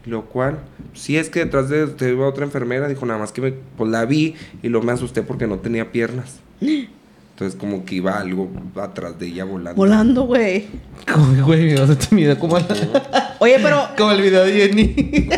Lo 0.05 0.27
cual, 0.27 0.61
sí 0.95 1.17
es 1.17 1.31
que 1.31 1.41
detrás 1.41 1.69
de 1.69 1.85
usted 1.85 2.11
iba 2.11 2.29
otra 2.29 2.45
enfermera, 2.45 2.89
dijo 2.89 3.07
nada 3.07 3.19
más 3.19 3.33
que 3.33 3.41
me, 3.41 3.53
pues 3.53 3.91
la 3.91 4.05
vi 4.05 4.37
y 4.63 4.69
luego 4.69 4.87
me 4.87 4.93
asusté 4.93 5.23
porque 5.23 5.47
no 5.47 5.59
tenía 5.59 5.91
piernas. 5.93 6.41
Entonces 7.37 7.61
como 7.61 7.85
que 7.85 7.97
iba 7.97 8.19
algo 8.19 8.51
atrás 8.81 9.19
de 9.19 9.27
ella 9.27 9.45
volando. 9.45 9.77
Volando, 9.77 10.23
güey. 10.23 10.69
Como 11.13 11.35
que, 11.35 11.43
güey, 11.43 11.67
me 11.67 11.79
vas 11.79 11.91
a 11.91 11.99
timida 11.99 12.39
como, 12.39 12.59
la- 12.59 13.37
Oye, 13.41 13.59
pero. 13.63 13.91
como 13.95 14.13
el 14.13 14.23
video 14.23 14.43
de 14.43 14.53
Jenny. 14.55 14.95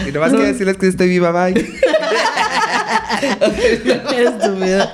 y 0.00 0.10
nada 0.12 0.26
más 0.26 0.32
que 0.32 0.44
decirles 0.44 0.76
que 0.78 0.88
estoy 0.88 1.08
viva, 1.08 1.30
bye. 1.30 1.52
Eres 3.22 4.30
estúpido. 4.40 4.84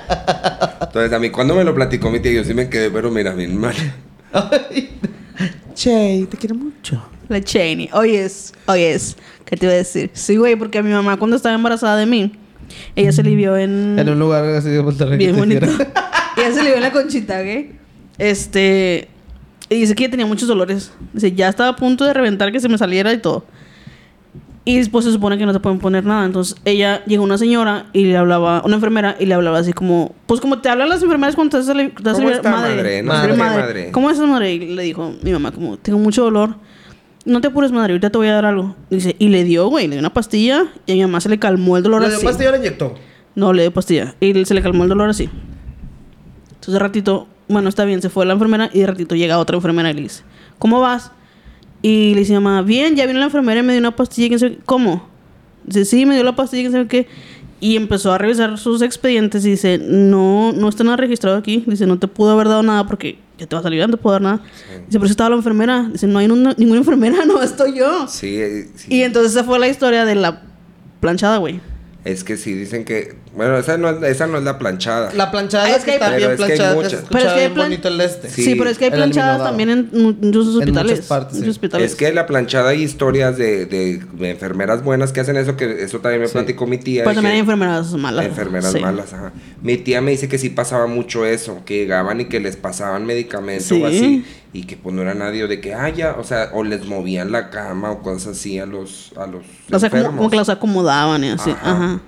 Entonces 0.79 1.11
a 1.11 1.17
mí 1.17 1.31
cuando 1.31 1.55
me 1.55 1.63
lo 1.63 1.73
platicó 1.73 2.11
mi 2.11 2.19
tía, 2.19 2.33
yo 2.33 2.43
sí 2.43 2.53
me 2.53 2.69
quedé, 2.69 2.91
pero 2.91 3.09
mira, 3.09 3.33
bien 3.33 3.57
mal. 3.57 3.73
Che, 5.73 6.27
te 6.29 6.37
quiero 6.37 6.53
mucho. 6.53 7.01
La 7.29 7.41
Cheney. 7.41 7.89
Oyes, 7.93 8.53
oyes. 8.67 9.17
¿Qué 9.43 9.57
te 9.57 9.65
iba 9.65 9.73
a 9.73 9.77
decir? 9.77 10.11
Sí, 10.13 10.37
güey, 10.37 10.55
porque 10.55 10.77
a 10.77 10.83
mi 10.83 10.91
mamá 10.91 11.17
cuando 11.17 11.35
estaba 11.35 11.55
embarazada 11.55 11.97
de 11.97 12.05
mí, 12.05 12.31
ella 12.95 13.11
se 13.11 13.23
le 13.23 13.35
vio 13.35 13.57
en... 13.57 13.97
En 13.97 14.09
un 14.09 14.19
lugar 14.19 14.43
así 14.45 14.69
de 14.69 14.81
Monterrey. 14.81 15.17
Bien 15.17 15.35
bonito. 15.35 15.65
ella 16.37 16.53
se 16.53 16.63
le 16.63 16.69
vio 16.69 16.75
en 16.75 16.81
la 16.81 16.91
conchita, 16.91 17.39
¿ok? 17.39 17.65
Este... 18.17 19.07
Y 19.69 19.81
dice 19.81 19.93
que 19.95 20.03
ella 20.03 20.11
tenía 20.11 20.25
muchos 20.25 20.47
dolores. 20.47 20.91
Dice, 21.13 21.31
ya 21.31 21.49
estaba 21.49 21.69
a 21.69 21.75
punto 21.75 22.03
de 22.03 22.13
reventar 22.13 22.51
que 22.51 22.59
se 22.59 22.67
me 22.67 22.77
saliera 22.77 23.13
y 23.13 23.19
todo. 23.19 23.45
Y 24.65 24.77
después 24.77 25.05
se 25.05 25.11
supone 25.11 25.37
que 25.37 25.45
no 25.45 25.53
te 25.53 25.59
pueden 25.59 25.79
poner 25.79 26.05
nada. 26.05 26.25
Entonces 26.25 26.55
ella 26.65 27.03
llegó 27.05 27.23
una 27.23 27.37
señora 27.37 27.87
y 27.93 28.05
le 28.05 28.17
hablaba, 28.17 28.61
una 28.65 28.75
enfermera, 28.75 29.15
y 29.19 29.25
le 29.25 29.33
hablaba 29.33 29.59
así 29.59 29.73
como, 29.73 30.15
pues 30.25 30.41
como 30.41 30.59
te 30.59 30.69
hablan 30.69 30.89
las 30.89 31.01
enfermeras 31.01 31.35
cuando 31.35 31.51
te 31.51 31.57
vas 31.57 31.69
a 31.69 32.13
¿Cómo 32.13 32.29
está, 32.29 32.51
madre? 32.51 33.03
Madre, 33.03 33.31
qué, 33.31 33.37
madre. 33.37 33.91
¿Cómo 33.91 34.09
estás, 34.09 34.27
madre? 34.27 34.53
Y 34.53 34.75
le 34.75 34.83
dijo 34.83 35.13
mi 35.21 35.31
mamá, 35.31 35.51
como, 35.51 35.77
tengo 35.77 35.99
mucho 35.99 36.23
dolor. 36.23 36.55
No 37.29 37.41
te 37.41 37.47
apures, 37.47 37.71
madre, 37.71 37.93
ahorita 37.93 38.09
te 38.09 38.17
voy 38.17 38.27
a 38.27 38.33
dar 38.33 38.45
algo. 38.45 38.75
Dice, 38.89 39.15
y 39.19 39.29
le 39.29 39.43
dio, 39.43 39.67
güey, 39.67 39.87
le 39.87 39.95
dio 39.95 39.99
una 39.99 40.11
pastilla 40.11 40.65
y 40.87 40.93
a 40.93 40.95
mi 40.95 41.01
mamá 41.01 41.21
se 41.21 41.29
le 41.29 41.37
calmó 41.37 41.77
el 41.77 41.83
dolor 41.83 42.01
¿Le 42.01 42.07
así. 42.07 42.17
dio 42.17 42.25
pastilla 42.25 42.49
o 42.49 42.51
le 42.53 42.57
inyectó? 42.57 42.95
No, 43.35 43.53
le 43.53 43.61
dio 43.61 43.71
pastilla. 43.71 44.15
Y 44.19 44.45
se 44.45 44.53
le 44.55 44.63
calmó 44.63 44.83
el 44.83 44.89
dolor 44.89 45.09
así. 45.09 45.29
Entonces 46.49 46.73
de 46.73 46.79
ratito, 46.79 47.27
bueno, 47.47 47.69
está 47.69 47.85
bien, 47.85 48.01
se 48.01 48.09
fue 48.09 48.25
la 48.25 48.33
enfermera 48.33 48.71
y 48.73 48.79
de 48.79 48.87
ratito 48.87 49.15
llega 49.15 49.37
otra 49.37 49.55
enfermera 49.55 49.91
y 49.91 49.93
le 49.93 50.01
dice, 50.01 50.23
¿cómo 50.57 50.81
vas? 50.81 51.11
Y 51.83 52.13
le 52.15 52.21
dice 52.21 52.33
mi 52.33 52.39
mamá, 52.39 52.63
bien, 52.63 52.95
ya 52.95 53.05
vino 53.05 53.19
la 53.19 53.25
enfermera 53.25 53.59
y 53.59 53.63
me 53.63 53.73
dio 53.73 53.79
una 53.79 53.95
pastilla, 53.95 54.27
quién 54.27 54.39
sabe 54.39 54.55
qué". 54.55 54.61
¿cómo? 54.65 55.07
Dice, 55.65 55.85
sí, 55.85 56.07
me 56.07 56.15
dio 56.15 56.23
la 56.23 56.35
pastilla, 56.35 56.63
quién 56.63 56.71
sabe 56.71 56.87
qué. 56.87 57.07
Y 57.59 57.75
empezó 57.75 58.13
a 58.13 58.17
revisar 58.17 58.57
sus 58.57 58.81
expedientes 58.81 59.45
y 59.45 59.51
dice, 59.51 59.77
no, 59.77 60.53
no 60.53 60.69
está 60.69 60.83
nada 60.83 60.97
registrado 60.97 61.37
aquí. 61.37 61.63
Dice, 61.67 61.85
no 61.85 61.99
te 61.99 62.07
pudo 62.07 62.31
haber 62.31 62.47
dado 62.47 62.63
nada 62.63 62.87
porque 62.87 63.19
ya 63.37 63.47
te 63.47 63.55
vas 63.55 63.65
a 63.65 63.67
aliviar, 63.67 63.89
no 63.89 63.97
te 63.97 64.01
puedo 64.01 64.13
dar 64.13 64.21
nada. 64.21 64.43
Dice, 64.85 64.97
pero 64.99 65.05
si 65.05 65.11
estaba 65.11 65.29
la 65.29 65.35
enfermera. 65.35 65.89
Dice, 65.91 66.07
no 66.07 66.19
hay 66.19 66.27
ninguna, 66.27 66.53
ninguna 66.57 66.79
enfermera, 66.79 67.25
no, 67.27 67.41
estoy 67.41 67.77
yo. 67.77 68.07
Sí, 68.07 68.39
eh, 68.39 68.69
sí. 68.75 68.93
Y 68.93 69.01
entonces 69.03 69.33
esa 69.33 69.43
fue 69.43 69.59
la 69.59 69.67
historia 69.67 70.05
de 70.05 70.15
la 70.15 70.43
planchada, 70.99 71.37
güey. 71.37 71.59
Es 72.05 72.23
que 72.23 72.37
sí, 72.37 72.53
dicen 72.53 72.85
que... 72.85 73.17
Bueno, 73.35 73.57
esa 73.57 73.77
no 73.77 73.89
es, 73.89 74.01
esa 74.03 74.25
no 74.27 74.37
es 74.39 74.43
la 74.43 74.57
planchada. 74.57 75.11
La 75.13 75.29
planchada 75.29 75.65
Ah, 75.65 75.69
es 75.69 75.77
es 75.77 75.83
que 75.83 75.85
que 75.85 75.91
hay- 75.91 75.97
está 75.97 76.09
Pero 76.09 76.17
bien 76.17 76.31
es 76.31 76.37
que 76.37 76.43
hay 76.43 76.47
planchada. 76.57 76.75
muchas. 76.75 76.91
se 77.01 77.05
Pero 77.07 77.19
es 77.19 77.25
que 77.25 77.29
hay 77.31 77.39
bien 77.39 77.53
plan- 77.53 77.65
bonito 77.67 77.87
el 77.87 78.01
este. 78.01 78.29
Sí, 78.29 78.43
Sí, 78.43 78.55
pero 78.55 78.69
es 78.69 78.77
que 78.79 78.85
hay 78.85 78.91
planchadas 78.91 79.43
también 79.43 79.69
en 79.69 79.89
mu- 79.93 80.13
muchos 80.13 80.45
muchas 80.45 80.55
hospitales. 80.55 81.01
partes, 81.01 81.33
sí. 81.33 81.39
muchos 81.39 81.55
hospitales. 81.55 81.91
Es 81.91 81.95
que 81.95 82.11
la 82.11 82.25
planchada 82.25 82.69
hay 82.71 82.81
historias 82.81 83.37
de, 83.37 83.65
de- 83.67 84.01
de 84.13 84.29
enfermeras 84.31 84.83
buenas 84.83 85.11
que 85.13 85.19
hacen 85.19 85.37
eso, 85.37 85.55
que 85.55 85.83
eso 85.83 85.99
también 85.99 86.21
me 86.21 86.27
Sí. 86.27 86.33
platicó 86.33 86.65
mi 86.65 86.79
tía. 86.79 87.03
Pero 87.03 87.15
también 87.15 87.31
que- 87.31 87.35
hay 87.35 87.39
enfermeras 87.41 87.93
malas. 87.93 88.25
Enfermeras 88.25 88.71
Sí. 88.73 88.79
malas, 88.79 89.13
ajá. 89.13 89.31
Mi 89.61 89.77
tía 89.77 90.01
me 90.01 90.11
dice 90.11 90.27
que 90.27 90.37
sí 90.39 90.49
pasaba 90.49 90.87
mucho 90.87 91.23
eso, 91.25 91.61
que 91.65 91.77
llegaban 91.77 92.19
y 92.21 92.25
que 92.25 92.39
les 92.39 92.55
pasaban 92.57 93.05
medicamentos 93.05 93.67
Sí. 93.67 93.81
o 93.81 93.85
así, 93.87 94.25
y 94.53 94.63
que 94.63 94.75
pues 94.75 94.95
no 94.95 95.03
era 95.03 95.13
nadie 95.13 95.45
de 95.47 95.61
que, 95.61 95.75
ah, 95.75 95.87
ya, 95.89 96.15
o 96.19 96.23
sea, 96.23 96.49
o 96.53 96.63
les 96.63 96.85
movían 96.87 97.31
la 97.31 97.51
cama 97.51 97.91
o 97.91 98.01
cosas 98.01 98.37
así 98.37 98.57
a 98.57 98.65
los, 98.65 99.11
a 99.15 99.27
los 99.27 99.43
O 99.71 99.79
sea, 99.79 99.89
como, 99.91 100.05
como 100.17 100.29
que 100.31 100.35
los 100.37 100.49
acomodaban 100.49 101.23
y 101.23 101.29
así. 101.29 101.51
Ajá. 101.51 101.71
Ajá. 101.71 102.01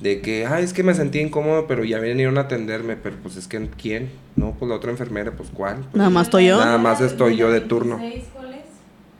De 0.00 0.20
que, 0.20 0.46
ay, 0.46 0.64
es 0.64 0.72
que 0.72 0.82
me 0.82 0.94
sentí 0.94 1.20
incómodo, 1.20 1.66
pero 1.68 1.84
ya 1.84 2.00
vinieron 2.00 2.38
a 2.38 2.42
atenderme, 2.42 2.96
pero 2.96 3.16
pues 3.22 3.36
es 3.36 3.46
que, 3.46 3.68
¿quién? 3.80 4.10
No, 4.34 4.52
pues 4.58 4.68
la 4.68 4.74
otra 4.76 4.90
enfermera, 4.90 5.32
pues 5.32 5.48
¿cuál? 5.52 5.76
Pues, 5.78 5.94
Nada 5.94 6.10
más 6.10 6.26
estoy 6.26 6.46
yo. 6.46 6.58
Nada 6.58 6.78
más 6.78 7.00
estoy 7.00 7.36
yo 7.36 7.50
de 7.52 7.60
turno. 7.60 7.98
26, 7.98 8.28
¿Cuál 8.34 8.54
es? 8.54 8.60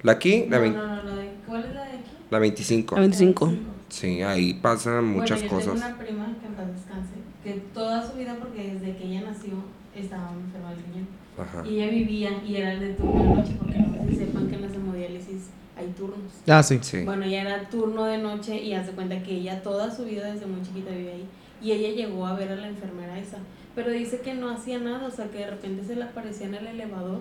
¿La 0.03 0.12
aquí? 0.12 0.47
La, 0.51 0.59
No, 0.59 0.67
no, 0.67 0.73
no, 0.97 1.03
la 1.05 1.14
de- 1.17 1.31
¿cuál 1.47 1.64
es 1.64 1.75
la 1.75 1.85
de 1.85 1.91
aquí? 1.99 2.11
la 2.31 2.39
25. 2.41 2.97
A 2.97 3.01
25. 3.01 3.53
Sí, 3.89 4.23
ahí 4.23 4.55
pasan 4.55 5.05
muchas 5.05 5.43
bueno, 5.45 5.61
yo 5.61 5.67
cosas. 5.73 5.81
Tengo 5.81 5.95
una 5.97 6.05
prima 6.05 6.37
que 6.41 6.47
en 6.49 6.53
paz 6.55 6.67
descanse, 6.75 7.12
que 7.45 7.53
toda 7.73 8.05
su 8.11 8.17
vida, 8.17 8.37
porque 8.41 8.73
desde 8.75 8.97
que 8.97 9.05
ella 9.05 9.23
nació, 9.23 9.53
estaba 9.95 10.33
enferma 10.33 10.71
del 10.71 10.79
riñón. 10.85 11.07
Ajá. 11.39 11.64
Y 11.69 11.75
ella 11.81 11.91
vivía 11.93 12.31
y 12.45 12.57
era 12.57 12.75
de 12.75 12.95
turno 12.95 13.23
de 13.23 13.29
noche, 13.37 13.53
porque 13.59 13.79
no 13.79 13.95
sé 14.05 14.11
si 14.11 14.17
sepan 14.17 14.49
que 14.49 14.55
en 14.57 14.62
las 14.62 14.75
hemodiálisis 14.75 15.43
hay 15.77 15.87
turnos. 15.97 16.33
Ah, 16.47 16.62
sí. 16.62 16.79
Sí. 16.83 17.05
Bueno, 17.05 17.24
ella 17.24 17.43
era 17.43 17.68
turno 17.68 18.05
de 18.05 18.18
noche 18.18 18.62
y 18.62 18.72
hace 18.72 18.93
cuenta 18.93 19.22
que 19.22 19.37
ella 19.37 19.62
toda 19.62 19.95
su 19.95 20.05
vida 20.05 20.33
desde 20.33 20.47
muy 20.47 20.62
chiquita 20.62 20.91
vive 20.91 21.12
ahí. 21.12 21.29
Y 21.62 21.72
ella 21.72 21.91
llegó 21.91 22.27
a 22.27 22.35
ver 22.35 22.51
a 22.53 22.57
la 22.57 22.68
enfermera 22.68 23.18
esa. 23.18 23.39
Pero 23.74 23.91
dice 23.91 24.20
que 24.20 24.35
no 24.35 24.51
hacía 24.51 24.79
nada, 24.79 25.07
o 25.07 25.11
sea, 25.11 25.27
que 25.27 25.39
de 25.39 25.51
repente 25.51 25.85
se 25.85 25.97
le 25.97 26.05
aparecía 26.05 26.47
en 26.47 26.55
el 26.55 26.66
elevador 26.66 27.20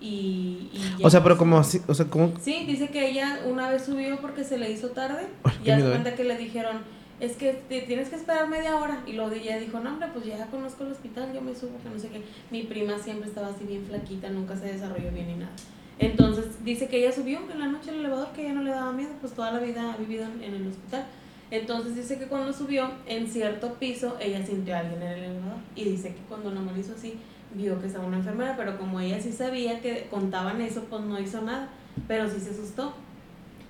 y... 0.00 0.70
y 0.72 0.78
ya 0.98 1.06
O 1.06 1.10
sea, 1.10 1.22
pero 1.22 1.36
como 1.36 1.58
así, 1.58 1.80
o 1.86 1.94
sea, 1.94 2.06
como... 2.06 2.32
Sí, 2.40 2.64
dice 2.66 2.88
que 2.88 3.10
ella 3.10 3.40
una 3.46 3.70
vez 3.70 3.84
subió 3.84 4.18
porque 4.20 4.44
se 4.44 4.58
le 4.58 4.70
hizo 4.70 4.90
tarde 4.90 5.26
Ay, 5.44 5.54
y 5.64 5.70
hace 5.70 5.86
¿eh? 5.86 5.90
cuenta 5.90 6.14
que 6.14 6.24
le 6.24 6.36
dijeron, 6.36 6.78
es 7.20 7.36
que 7.36 7.52
te 7.68 7.82
tienes 7.82 8.08
que 8.08 8.16
esperar 8.16 8.48
media 8.48 8.76
hora. 8.76 9.02
Y 9.06 9.12
luego 9.12 9.32
ella 9.32 9.58
dijo, 9.58 9.80
no, 9.80 9.90
hombre, 9.90 10.08
pues 10.12 10.24
ya 10.26 10.46
conozco 10.46 10.84
el 10.84 10.92
hospital, 10.92 11.32
yo 11.34 11.40
me 11.40 11.54
subo, 11.54 11.78
que 11.82 11.90
no 11.90 11.98
sé 11.98 12.08
qué. 12.08 12.22
Mi 12.50 12.62
prima 12.62 12.98
siempre 12.98 13.28
estaba 13.28 13.48
así 13.48 13.64
bien 13.64 13.84
flaquita, 13.84 14.30
nunca 14.30 14.56
se 14.56 14.72
desarrolló 14.72 15.10
bien 15.10 15.28
ni 15.28 15.36
nada. 15.36 15.52
Entonces 15.98 16.64
dice 16.64 16.88
que 16.88 16.98
ella 16.98 17.12
subió 17.12 17.38
en 17.50 17.60
la 17.60 17.68
noche 17.68 17.90
al 17.90 17.96
elevador, 17.96 18.28
que 18.32 18.42
ella 18.42 18.54
no 18.54 18.62
le 18.62 18.70
daba 18.70 18.92
miedo, 18.92 19.10
pues 19.20 19.32
toda 19.32 19.52
la 19.52 19.60
vida 19.60 19.92
ha 19.92 19.96
vivido 19.96 20.24
en, 20.24 20.54
el 20.54 20.66
hospital. 20.66 21.06
Entonces 21.50 21.94
dice 21.94 22.18
que 22.18 22.26
cuando 22.26 22.52
subió 22.52 22.90
en 23.06 23.28
cierto 23.28 23.74
piso, 23.74 24.16
ella 24.20 24.44
sintió 24.44 24.74
a 24.74 24.80
alguien 24.80 25.02
en 25.02 25.08
el 25.08 25.24
elevador. 25.24 25.58
Y 25.76 25.84
dice 25.84 26.08
que 26.08 26.20
cuando 26.28 26.50
nomás 26.50 26.76
hizo 26.76 26.94
así, 26.94 27.14
vio 27.54 27.80
que 27.80 27.86
estaba 27.86 28.06
una 28.06 28.16
enfermera, 28.16 28.56
pero 28.56 28.76
como 28.76 28.98
ella 28.98 29.20
sí 29.20 29.30
sabía 29.30 29.80
que 29.80 30.08
contaban 30.10 30.60
eso, 30.60 30.84
pues 30.90 31.02
no 31.02 31.20
hizo 31.20 31.42
nada. 31.42 31.68
Pero 32.08 32.28
sí 32.28 32.40
se 32.40 32.50
asustó. 32.50 32.92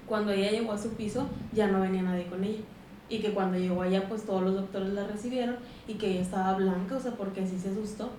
Cuando 0.06 0.32
ella 0.32 0.50
llegó 0.50 0.72
a 0.72 0.78
su 0.78 0.90
piso, 0.94 1.28
ya 1.52 1.66
no 1.66 1.80
venía 1.80 2.02
nadie 2.02 2.26
con 2.26 2.42
ella. 2.42 2.60
Y 3.10 3.18
que 3.18 3.32
cuando 3.34 3.58
llegó 3.58 3.82
allá, 3.82 4.08
pues 4.08 4.24
todos 4.24 4.42
los 4.42 4.54
doctores 4.54 4.94
la 4.94 5.06
recibieron 5.06 5.56
y 5.86 5.94
que 5.94 6.12
ella 6.12 6.22
estaba 6.22 6.54
blanca, 6.54 6.96
o 6.96 7.00
sea, 7.00 7.12
porque 7.12 7.42
así 7.42 7.58
se 7.58 7.68
asustó. 7.68 8.10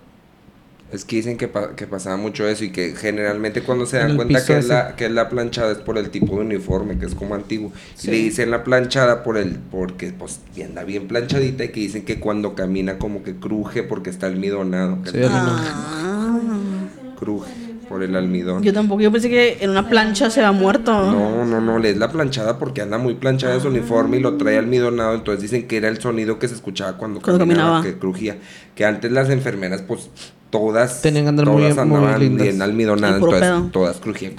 Es 0.92 1.04
que 1.04 1.16
dicen 1.18 1.38
que, 1.38 1.48
pa- 1.48 1.76
que 1.76 1.88
pasaba 1.88 2.16
mucho 2.16 2.48
eso 2.48 2.64
y 2.64 2.70
que 2.70 2.94
generalmente 2.96 3.62
cuando 3.62 3.86
se 3.86 3.98
dan 3.98 4.16
cuenta 4.16 4.46
que 4.46 4.58
es, 4.58 4.68
la, 4.68 4.96
que 4.96 5.06
es 5.06 5.12
la 5.12 5.30
planchada 5.30 5.72
es 5.72 5.80
por 5.80 5.98
el 5.98 6.10
tipo 6.10 6.36
de 6.36 6.42
uniforme, 6.42 6.98
que 7.00 7.06
es 7.08 7.16
como 7.16 7.36
antiguo. 7.36 7.72
Sí. 7.96 8.08
Y 8.08 8.12
le 8.12 8.18
dicen 8.18 8.52
la 8.52 8.64
planchada 8.64 9.24
por 9.24 9.38
el, 9.38 9.58
porque 9.72 10.14
pues 10.18 10.40
anda 10.64 10.84
bien 10.84 11.08
planchadita 11.08 11.64
y 11.66 11.70
que 11.70 11.80
dicen 11.82 12.06
que 12.06 12.20
cuando 12.20 12.54
camina 12.56 12.98
como 13.00 13.24
que 13.24 13.36
cruje 13.36 13.84
porque 13.84 14.10
está 14.12 14.28
almidonado. 14.28 15.02
que 15.04 15.10
Sí, 15.10 15.18
el- 15.18 15.26
almidón. 15.26 15.60
Ah. 15.60 16.40
cruje 17.20 17.52
por 17.90 18.02
el 18.04 18.16
almidón. 18.16 18.64
Yo 18.64 18.72
tampoco, 18.74 19.02
yo 19.02 19.12
pensé 19.12 19.30
que 19.30 19.58
en 19.62 19.70
una 19.72 19.88
plancha 19.90 20.30
se 20.30 20.44
ha 20.44 20.52
muerto. 20.52 20.92
No, 21.12 21.46
no, 21.46 21.62
no, 21.62 21.78
le 21.80 21.90
es 21.92 21.98
la 21.98 22.12
planchada 22.12 22.58
porque 22.58 22.82
anda 22.82 22.98
muy 22.98 23.16
planchada 23.16 23.60
su 23.60 23.68
uniforme 23.68 24.18
y 24.18 24.20
lo 24.22 24.38
trae 24.38 24.58
almidonado, 24.58 25.14
entonces 25.16 25.42
dicen 25.42 25.68
que 25.68 25.78
era 25.78 25.88
el 25.88 26.00
sonido 26.00 26.40
que 26.40 26.48
se 26.48 26.56
escuchaba 26.56 26.98
cuando, 26.98 27.22
Cuando 27.22 27.40
caminaba, 27.40 27.70
caminaba. 27.78 27.84
que 27.84 28.00
crujía. 28.00 28.38
Que 28.76 28.86
antes 28.86 29.12
las 29.12 29.30
enfermeras, 29.30 29.82
pues, 29.84 30.10
todas, 30.60 31.02
Tenían 31.02 31.26
que 31.26 31.30
andar 31.30 31.46
muy- 31.48 31.62
todas 31.72 31.88
muy 31.88 31.98
andaban 31.98 32.20
lindas. 32.20 32.48
bien 32.48 32.62
almidonadas, 32.62 33.16
entonces 33.18 33.42
pedo. 33.42 33.70
todas 33.72 33.98
crujían. 33.98 34.34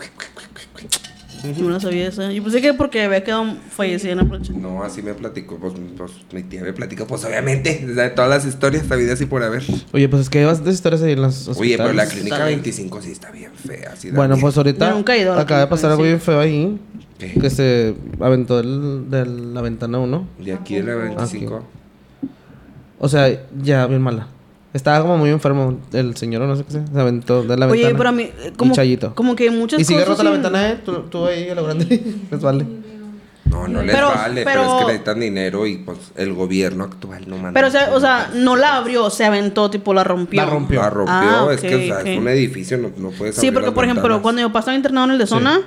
No 1.61 1.79
sabía 1.79 2.09
eso. 2.09 2.29
Yo 2.33 2.43
pensé 2.43 2.61
que 2.61 2.75
porque 2.75 3.03
había 3.03 3.23
quedado 3.23 3.45
fallecida 3.71 4.13
en 4.13 4.19
la 4.19 4.25
plancha. 4.25 4.53
No, 4.53 4.83
así 4.83 5.01
me 5.03 5.15
platicó, 5.15 5.59
pues, 5.59 5.75
pues, 5.97 6.11
mi 6.33 6.43
tía 6.43 6.63
me 6.63 6.73
platicó, 6.73 7.07
pues 7.07 7.25
obviamente, 7.25 7.87
de 7.87 8.11
todas 8.11 8.29
las 8.31 8.45
historias, 8.47 8.87
sabidas 8.87 9.21
y 9.21 9.27
por 9.27 9.45
haber. 9.45 9.63
Oye, 9.93 10.09
pues 10.09 10.23
es 10.23 10.31
que 10.31 10.41
hay 10.41 10.45
bastantes 10.47 10.75
historias 10.75 11.03
ahí 11.03 11.13
en 11.13 11.23
los 11.23 11.47
hospitales. 11.47 11.61
Oye, 11.61 11.77
pero 11.77 11.93
la 11.93 12.07
clínica 12.07 12.35
Está 12.37 12.47
bien. 12.47 12.59
25 12.63 13.03
sí 13.03 13.13
está 13.13 13.31
bien 13.31 13.53
fea, 13.55 13.95
sí 13.97 14.11
da 14.11 14.17
Bueno, 14.17 14.35
miedo. 14.35 14.45
pues 14.47 14.57
ahorita 14.57 14.91
nunca 14.91 15.15
he 15.15 15.21
ido 15.21 15.35
a 15.35 15.37
la 15.37 15.43
acaba 15.43 15.61
de 15.61 15.67
pasar 15.69 15.91
algo 15.93 16.03
25. 16.03 16.33
bien 16.33 16.41
feo 16.41 16.41
ahí. 16.41 16.81
¿Qué? 17.19 17.41
Que 17.41 17.51
se 17.51 17.95
aventó 18.19 18.57
del- 18.57 19.09
de 19.09 19.25
la 19.27 19.61
ventana 19.61 19.99
uno. 20.01 20.27
De 20.41 20.53
aquí 20.53 20.77
de 20.77 20.83
la 20.83 20.95
25. 20.97 21.63
O 22.99 23.09
sea, 23.09 23.29
ya 23.63 23.87
bien 23.87 24.03
mala. 24.03 24.29
Estaba 24.77 25.01
como 25.01 25.17
muy 25.17 25.31
enfermo 25.31 25.79
el 25.93 26.17
señor 26.17 26.43
o 26.43 26.47
no 26.47 26.55
sé 26.55 26.65
qué 26.65 26.73
sea. 26.73 26.85
Se 26.87 27.01
aventó 27.01 27.43
de 27.43 27.57
la 27.57 27.67
Oye, 27.67 27.85
ventana. 27.85 27.99
pero 27.99 28.09
a 28.11 28.13
mí, 28.13 28.31
como, 28.57 28.75
chayito. 28.75 29.15
como 29.15 29.35
que 29.35 29.51
muchas 29.51 29.81
Y 29.81 29.85
sigue 29.85 30.01
cosas. 30.01 30.11
rota 30.11 30.25
la 30.25 30.31
ventana, 30.31 30.71
¿eh? 30.71 30.79
Tú, 30.85 30.93
tú 31.11 31.25
ahí 31.27 31.49
a 31.49 31.55
lo 31.55 31.65
grande. 31.65 31.87
Les 32.31 32.41
vale. 32.43 32.67
No, 33.47 33.69
no 33.69 33.81
les 33.81 33.95
Pero- 33.95 34.09
vale, 34.09 34.43
pero, 34.45 34.61
pero- 34.63 34.73
es 34.75 34.79
que 34.81 34.87
necesitan 34.89 35.21
dinero 35.21 35.67
y 35.69 35.79
pues 35.79 35.99
el 36.17 36.35
gobierno 36.35 36.85
actual 36.85 37.25
no 37.29 37.37
manda. 37.37 37.53
Pero, 37.55 37.69
o 37.69 37.71
sea, 37.71 37.91
o 37.95 38.01
sea, 38.01 38.31
no 38.35 38.57
la 38.57 38.77
abrió, 38.77 39.09
se 39.09 39.25
aventó, 39.25 39.71
tipo, 39.71 39.95
la 39.95 40.03
rompió. 40.05 40.43
La 40.45 40.51
rompió. 40.51 40.81
La 40.83 40.91
rompió, 40.91 41.15
Ah, 41.15 41.49
es 41.53 41.61
que 41.61 41.75
o 41.75 41.79
sea, 41.79 42.01
es 42.01 42.19
un 42.19 42.27
edificio, 42.29 42.77
no, 42.77 42.91
no 42.99 43.11
puedes 43.11 43.37
Sí, 43.37 43.47
abrir 43.47 43.55
porque, 43.61 43.73
por 43.73 43.85
ejemplo, 43.85 44.21
cuando 44.21 44.43
mi 44.43 44.49
papá 44.49 44.59
estaba 44.59 44.77
internado 44.77 45.07
en 45.07 45.13
el 45.13 45.19
de 45.19 45.27
zona, 45.27 45.61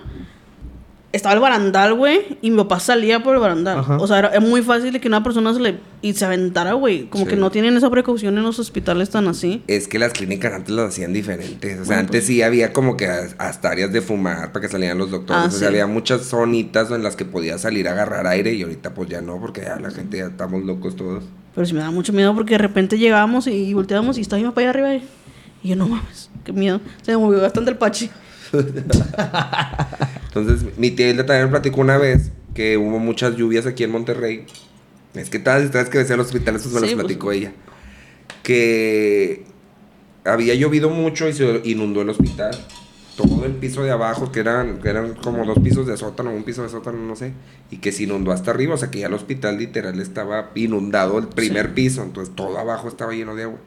estaba 1.12 1.34
el 1.34 1.42
barandal, 1.42 1.94
güey, 1.96 2.38
y 2.42 2.52
mi 2.52 2.58
papá 2.58 2.80
salía 2.80 3.24
por 3.24 3.34
el 3.36 3.42
barandal. 3.42 3.80
Ajá. 3.80 3.98
O 3.98 4.06
sea, 4.08 4.20
era, 4.20 4.28
es 4.30 4.42
muy 4.42 4.62
fácil 4.62 4.92
de 4.94 5.00
que 5.02 5.08
una 5.08 5.24
persona 5.24 5.54
se 5.54 5.60
le... 5.60 5.80
y 6.04 6.14
se 6.14 6.24
aventara, 6.26 6.74
güey. 6.74 7.06
Como 7.10 7.24
Sí. 7.26 7.32
que 7.32 7.36
no 7.36 7.50
tienen 7.50 7.76
esa 7.78 7.90
precaución 7.90 8.38
en 8.38 8.44
los 8.44 8.60
hospitales 8.60 9.10
tan 9.10 9.28
así. 9.28 9.64
Es 9.68 9.88
que 9.88 9.98
las 9.98 10.14
clínicas 10.14 10.54
antes 10.54 10.70
las 10.76 10.90
hacían 10.90 11.12
diferentes. 11.12 11.74
O 11.74 11.76
sea, 11.78 11.86
Bueno, 11.86 12.00
antes 12.02 12.26
sí 12.28 12.42
había 12.44 12.74
como 12.74 12.96
que 12.96 13.08
as- 13.08 13.36
hasta 13.40 13.70
áreas 13.72 13.92
de 13.92 14.02
fumar 14.02 14.52
para 14.52 14.62
que 14.66 14.72
salieran 14.72 14.98
los 15.00 15.10
doctores. 15.10 15.44
Ah, 15.44 15.48
o 15.48 15.52
sea, 15.52 15.60
sí. 15.60 15.66
había 15.66 15.88
muchas 15.88 16.22
zonitas 16.28 16.92
en 16.92 17.02
las 17.02 17.16
que 17.16 17.26
podías 17.26 17.62
salir 17.62 17.88
a 17.88 17.94
agarrar 17.94 18.28
aire 18.28 18.54
y 18.54 18.62
ahorita 18.62 18.94
pues 18.94 19.10
ya 19.10 19.22
no, 19.22 19.40
porque 19.40 19.62
ya 19.62 19.80
la 19.80 19.90
gente 19.90 20.18
ya 20.18 20.28
estamos 20.28 20.64
locos 20.64 20.96
todos. 20.96 21.24
Pero 21.56 21.66
sí 21.66 21.74
me 21.74 21.80
da 21.80 21.90
mucho 21.90 22.14
miedo 22.14 22.36
porque 22.36 22.54
de 22.54 22.60
repente 22.60 23.00
llegábamos 23.00 23.48
y 23.48 23.74
volteábamos 23.74 24.18
y 24.20 24.22
estaba 24.22 24.40
mi 24.42 24.48
papá 24.48 24.62
allá 24.62 24.70
arriba. 24.70 24.94
Y, 24.94 25.04
y 25.64 25.70
yo, 25.70 25.76
no 25.76 25.88
mames, 25.88 26.30
qué 26.46 26.54
miedo. 26.54 26.80
Se 27.02 27.12
me 27.12 27.18
movió 27.18 27.42
bastante 27.42 27.72
el 27.72 27.78
pachi. 27.78 28.10
Entonces, 30.28 30.78
mi 30.78 30.92
tía 30.92 31.10
Hilda 31.10 31.26
también 31.26 31.46
me 31.46 31.52
platicó 31.52 31.82
una 31.82 31.98
vez 31.98 32.32
que 32.54 32.78
hubo 32.78 33.00
muchas 33.00 33.36
lluvias 33.36 33.66
aquí 33.66 33.84
en 33.84 33.92
Monterrey. 33.92 34.46
Es 35.14 35.30
que 35.30 35.40
todas 35.40 35.60
las 35.60 35.66
historias 35.68 35.90
que 35.90 35.98
decía 36.00 36.18
los 36.18 36.28
hospitales, 36.28 36.62
pues 36.64 36.74
me 36.74 36.80
Sí, 36.82 36.86
las 36.88 36.94
pues. 36.96 37.06
platicó 37.06 37.32
ella. 37.32 37.52
Que 38.44 39.46
había 40.26 40.54
llovido 40.56 40.90
mucho 40.90 41.28
y 41.28 41.34
se 41.34 41.62
inundó 41.66 42.02
el 42.02 42.10
hospital. 42.10 42.52
Todo 43.18 43.46
el 43.46 43.52
piso 43.54 43.84
de 43.84 43.92
abajo, 43.92 44.32
que 44.32 44.40
eran, 44.40 44.80
que 44.80 44.90
eran 44.90 45.14
como 45.16 45.46
dos 45.46 45.60
pisos 45.60 45.86
de 45.88 45.98
sótano, 45.98 46.32
un 46.32 46.44
piso 46.44 46.64
de 46.64 46.70
sótano, 46.70 47.00
no 47.00 47.16
sé. 47.18 47.34
Y 47.70 47.78
que 47.78 47.92
se 47.92 48.04
inundó 48.04 48.32
hasta 48.32 48.52
arriba. 48.52 48.76
O 48.76 48.78
sea, 48.78 48.92
que 48.92 49.00
ya 49.00 49.08
el 49.08 49.14
hospital 49.14 49.58
literal 49.58 50.00
estaba 50.00 50.52
inundado 50.56 51.18
el 51.20 51.28
primer 51.28 51.68
Sí. 51.68 51.72
piso. 51.76 52.04
Entonces, 52.04 52.34
todo 52.36 52.58
abajo 52.58 52.88
estaba 52.88 53.12
lleno 53.14 53.36
de 53.36 53.44
agua. 53.44 53.60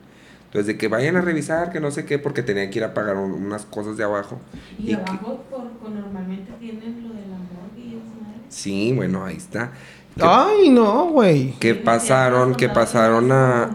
Entonces, 0.52 0.66
de 0.66 0.76
que 0.76 0.88
vayan 0.88 1.16
a 1.16 1.22
revisar, 1.22 1.72
que 1.72 1.80
no 1.80 1.90
sé 1.90 2.04
qué, 2.04 2.18
porque 2.18 2.42
tenían 2.42 2.68
que 2.68 2.78
ir 2.80 2.84
a 2.84 2.92
pagar 2.92 3.16
un- 3.16 3.32
unas 3.32 3.64
cosas 3.64 3.96
de 3.96 4.04
abajo. 4.04 4.38
Y 4.78 4.92
abajo 4.92 5.42
por, 5.50 5.66
por 5.70 5.90
normalmente 5.90 6.52
tienen 6.60 7.02
lo 7.02 7.08
de 7.14 7.22
la 7.22 7.36
morgue 7.38 7.80
y 7.80 7.94
madre. 8.22 8.38
Sí, 8.50 8.92
bueno, 8.94 9.24
ahí 9.24 9.36
está. 9.36 9.72
Que, 10.14 10.24
Ay, 10.26 10.68
no, 10.68 11.06
güey. 11.06 11.52
que 11.58 11.74
pasaron, 11.74 12.54
que 12.54 12.68
pasaron 12.68 13.32
a, 13.32 13.70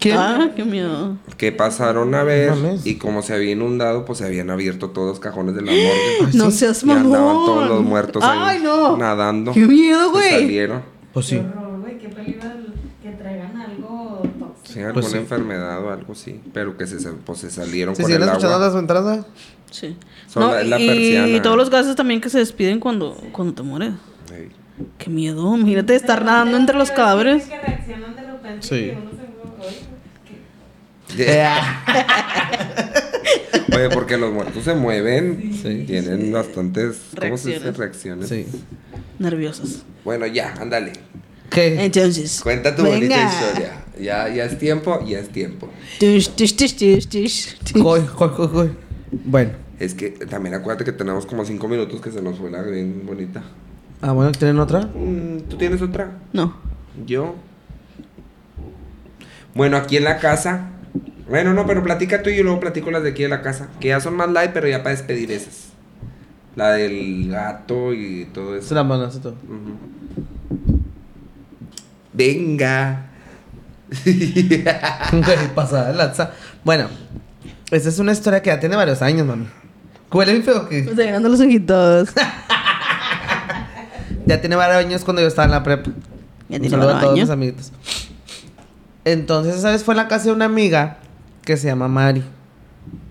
¿Quién? 0.00 0.16
Ah, 0.16 0.52
qué 0.56 0.64
miedo. 0.64 1.18
que 1.36 1.50
pasaron 1.52 2.14
a 2.14 2.22
ver 2.22 2.50
Mames. 2.50 2.86
y 2.86 2.96
como 2.98 3.20
se 3.20 3.34
había 3.34 3.50
inundado, 3.52 4.04
pues 4.04 4.18
se 4.18 4.24
habían 4.24 4.48
abierto 4.48 4.90
todos 4.90 5.08
los 5.08 5.20
cajones 5.20 5.54
de 5.56 5.62
la 5.62 5.72
morgue. 5.72 6.32
No 6.38 6.50
sí? 6.50 6.58
seas 6.58 6.82
Y 6.84 6.90
andaban 6.90 7.26
mamón. 7.26 7.44
todos 7.46 7.68
los 7.68 7.82
muertos 7.82 8.22
ahí 8.24 8.38
Ay, 8.40 8.60
no. 8.62 8.96
nadando. 8.96 9.52
Qué 9.52 9.66
miedo, 9.66 10.06
Se 10.06 10.10
güey. 10.12 10.30
salieron. 10.30 10.82
Pues 11.12 11.26
sí. 11.26 11.36
Qué 11.36 11.40
horror, 11.46 11.80
güey, 11.80 11.98
qué 11.98 12.08
peligro 12.10 12.48
el- 12.48 12.74
que 13.02 13.10
traigan 13.16 13.56
algo 13.56 14.22
tóxico. 14.38 14.67
Sí, 14.78 14.84
alguna 14.84 15.00
Pues 15.02 15.12
sí. 15.12 15.18
enfermedad 15.18 15.84
o 15.84 15.90
algo 15.90 16.12
así. 16.12 16.40
Pero 16.52 16.76
que 16.76 16.86
se, 16.86 16.96
pues, 17.10 17.38
se 17.40 17.50
salieron 17.50 17.96
¿Se 17.96 18.02
con 18.02 18.12
el 18.12 18.22
agua. 18.22 18.58
las 18.58 18.74
ventanas? 18.74 19.26
Sí. 19.70 19.96
Son 20.28 20.42
No, 20.44 20.52
la- 20.54 20.62
la 20.62 20.78
y, 20.80 20.86
persiana. 20.86 21.28
y 21.28 21.40
todos 21.40 21.56
los 21.56 21.68
gases 21.70 21.96
también 21.96 22.20
que 22.20 22.30
se 22.30 22.38
despiden 22.38 22.78
cuando, 22.80 23.14
cuando 23.32 23.54
te 23.54 23.62
mueres. 23.62 23.94
Ey. 24.32 24.48
Qué 24.98 25.10
miedo. 25.10 25.56
Imagínate 25.56 25.94
estar 25.96 26.24
nadando 26.24 26.56
entre 26.56 26.76
los 26.76 26.90
cadáveres. 26.92 27.44
Que 27.44 27.58
reaccionan 27.58 28.14
de 28.14 28.22
repente 28.22 28.66
Sí. 28.66 28.74
y 28.76 28.90
uno 28.90 29.10
se 29.10 29.16
como, 29.40 29.56
"Oye, 29.64 29.78
¿qué?". 31.16 31.48
Oye, 33.76 33.88
porque 33.90 34.16
los 34.16 34.32
muertos 34.32 34.64
se 34.64 34.74
mueven. 34.74 35.52
Sí. 35.60 35.84
Tienen 35.86 36.32
bastantes 36.32 37.00
¿cómo 37.18 37.36
se 37.36 37.48
dice? 37.54 37.70
Reacciones. 37.72 37.76
reacciones. 37.78 38.28
Sí. 38.28 38.46
Nerviosas. 39.18 39.82
Bueno, 40.04 40.26
ya, 40.26 40.54
ándale. 40.60 40.92
¿Qué? 41.50 41.84
Entonces. 41.84 42.40
Cuenta 42.42 42.74
tu 42.76 42.82
venga. 42.82 42.96
bonita 42.96 43.24
historia. 43.24 43.72
Ya, 44.00 44.28
ya 44.32 44.44
es 44.44 44.58
tiempo, 44.58 45.04
ya 45.06 45.18
es 45.18 45.28
tiempo. 45.30 45.68
Tush, 45.98 46.28
tush, 46.30 46.54
tush, 46.54 46.74
tush, 46.74 47.06
tush, 47.08 47.54
tush. 47.64 47.82
Coy, 47.82 48.00
coy, 48.14 48.48
coy. 48.48 48.70
Bueno. 49.24 49.50
Es 49.78 49.94
que 49.94 50.10
también 50.10 50.54
acuérdate 50.54 50.84
que 50.84 50.92
tenemos 50.92 51.24
como 51.26 51.44
cinco 51.44 51.68
minutos 51.68 52.00
que 52.00 52.10
se 52.10 52.20
nos 52.20 52.38
fue 52.38 52.50
la 52.50 52.62
bien 52.62 53.02
bonita. 53.06 53.42
Ah, 54.00 54.12
bueno, 54.12 54.30
¿tienen 54.32 54.58
otra? 54.58 54.80
Mm, 54.82 55.42
¿Tú 55.48 55.56
tienes 55.56 55.80
otra? 55.82 56.18
No. 56.32 56.56
Yo. 57.06 57.34
Bueno, 59.54 59.76
aquí 59.76 59.96
en 59.96 60.04
la 60.04 60.18
casa. 60.18 60.70
Bueno, 61.28 61.52
no, 61.54 61.66
pero 61.66 61.82
platica 61.82 62.22
tú 62.22 62.30
y 62.30 62.36
yo 62.36 62.42
luego 62.42 62.60
platico 62.60 62.90
las 62.90 63.02
de 63.02 63.10
aquí 63.10 63.22
de 63.22 63.28
la 63.28 63.42
casa. 63.42 63.68
Que 63.80 63.88
ya 63.88 64.00
son 64.00 64.14
más 64.16 64.30
light, 64.30 64.52
pero 64.52 64.68
ya 64.68 64.78
para 64.82 64.96
despedir 64.96 65.30
esas. 65.32 65.68
La 66.56 66.72
del 66.72 67.28
gato 67.30 67.92
y 67.92 68.26
todo 68.32 68.52
Se 68.54 68.58
eso. 68.66 68.74
la 68.74 68.84
mano, 68.84 69.06
eso 69.06 69.20
todo. 69.20 69.32
Ujú. 69.44 69.76
Venga. 72.18 73.06
Güey, 74.04 75.54
pasada 75.54 75.88
de 75.92 75.94
lanza. 75.94 76.32
Bueno, 76.64 76.88
esta 77.70 77.88
es 77.88 77.98
una 78.00 78.12
historia 78.12 78.42
que 78.42 78.50
ya 78.50 78.58
tiene 78.60 78.74
varios 78.76 79.00
años, 79.00 79.26
mami. 79.26 79.46
¿Huele 80.12 80.32
bien 80.32 80.44
feo 80.44 80.68
que 80.68 80.82
Me 80.82 80.90
está 80.90 81.02
llegando 81.04 81.28
los 81.28 81.40
ojitos. 81.40 82.10
Ya 84.26 84.38
tiene 84.42 84.56
varios 84.56 84.84
años 84.84 85.04
cuando 85.04 85.22
yo 85.22 85.28
estaba 85.28 85.46
en 85.46 85.52
la 85.52 85.62
prepa. 85.62 85.90
Ya 86.50 86.56
Un 86.56 86.60
tiene 86.60 86.68
saludo 86.68 86.90
a 86.90 86.92
varios 86.92 87.00
todos 87.02 87.14
años. 87.14 87.28
mis 87.28 87.32
amiguitos. 87.32 87.72
Entonces, 89.06 89.56
esa 89.56 89.70
vez 89.70 89.82
fue 89.82 89.94
en 89.94 89.96
la 89.98 90.08
casa 90.08 90.24
de 90.26 90.32
una 90.32 90.44
amiga 90.44 90.98
que 91.46 91.56
se 91.56 91.66
llama 91.68 91.88
Mari. 91.88 92.22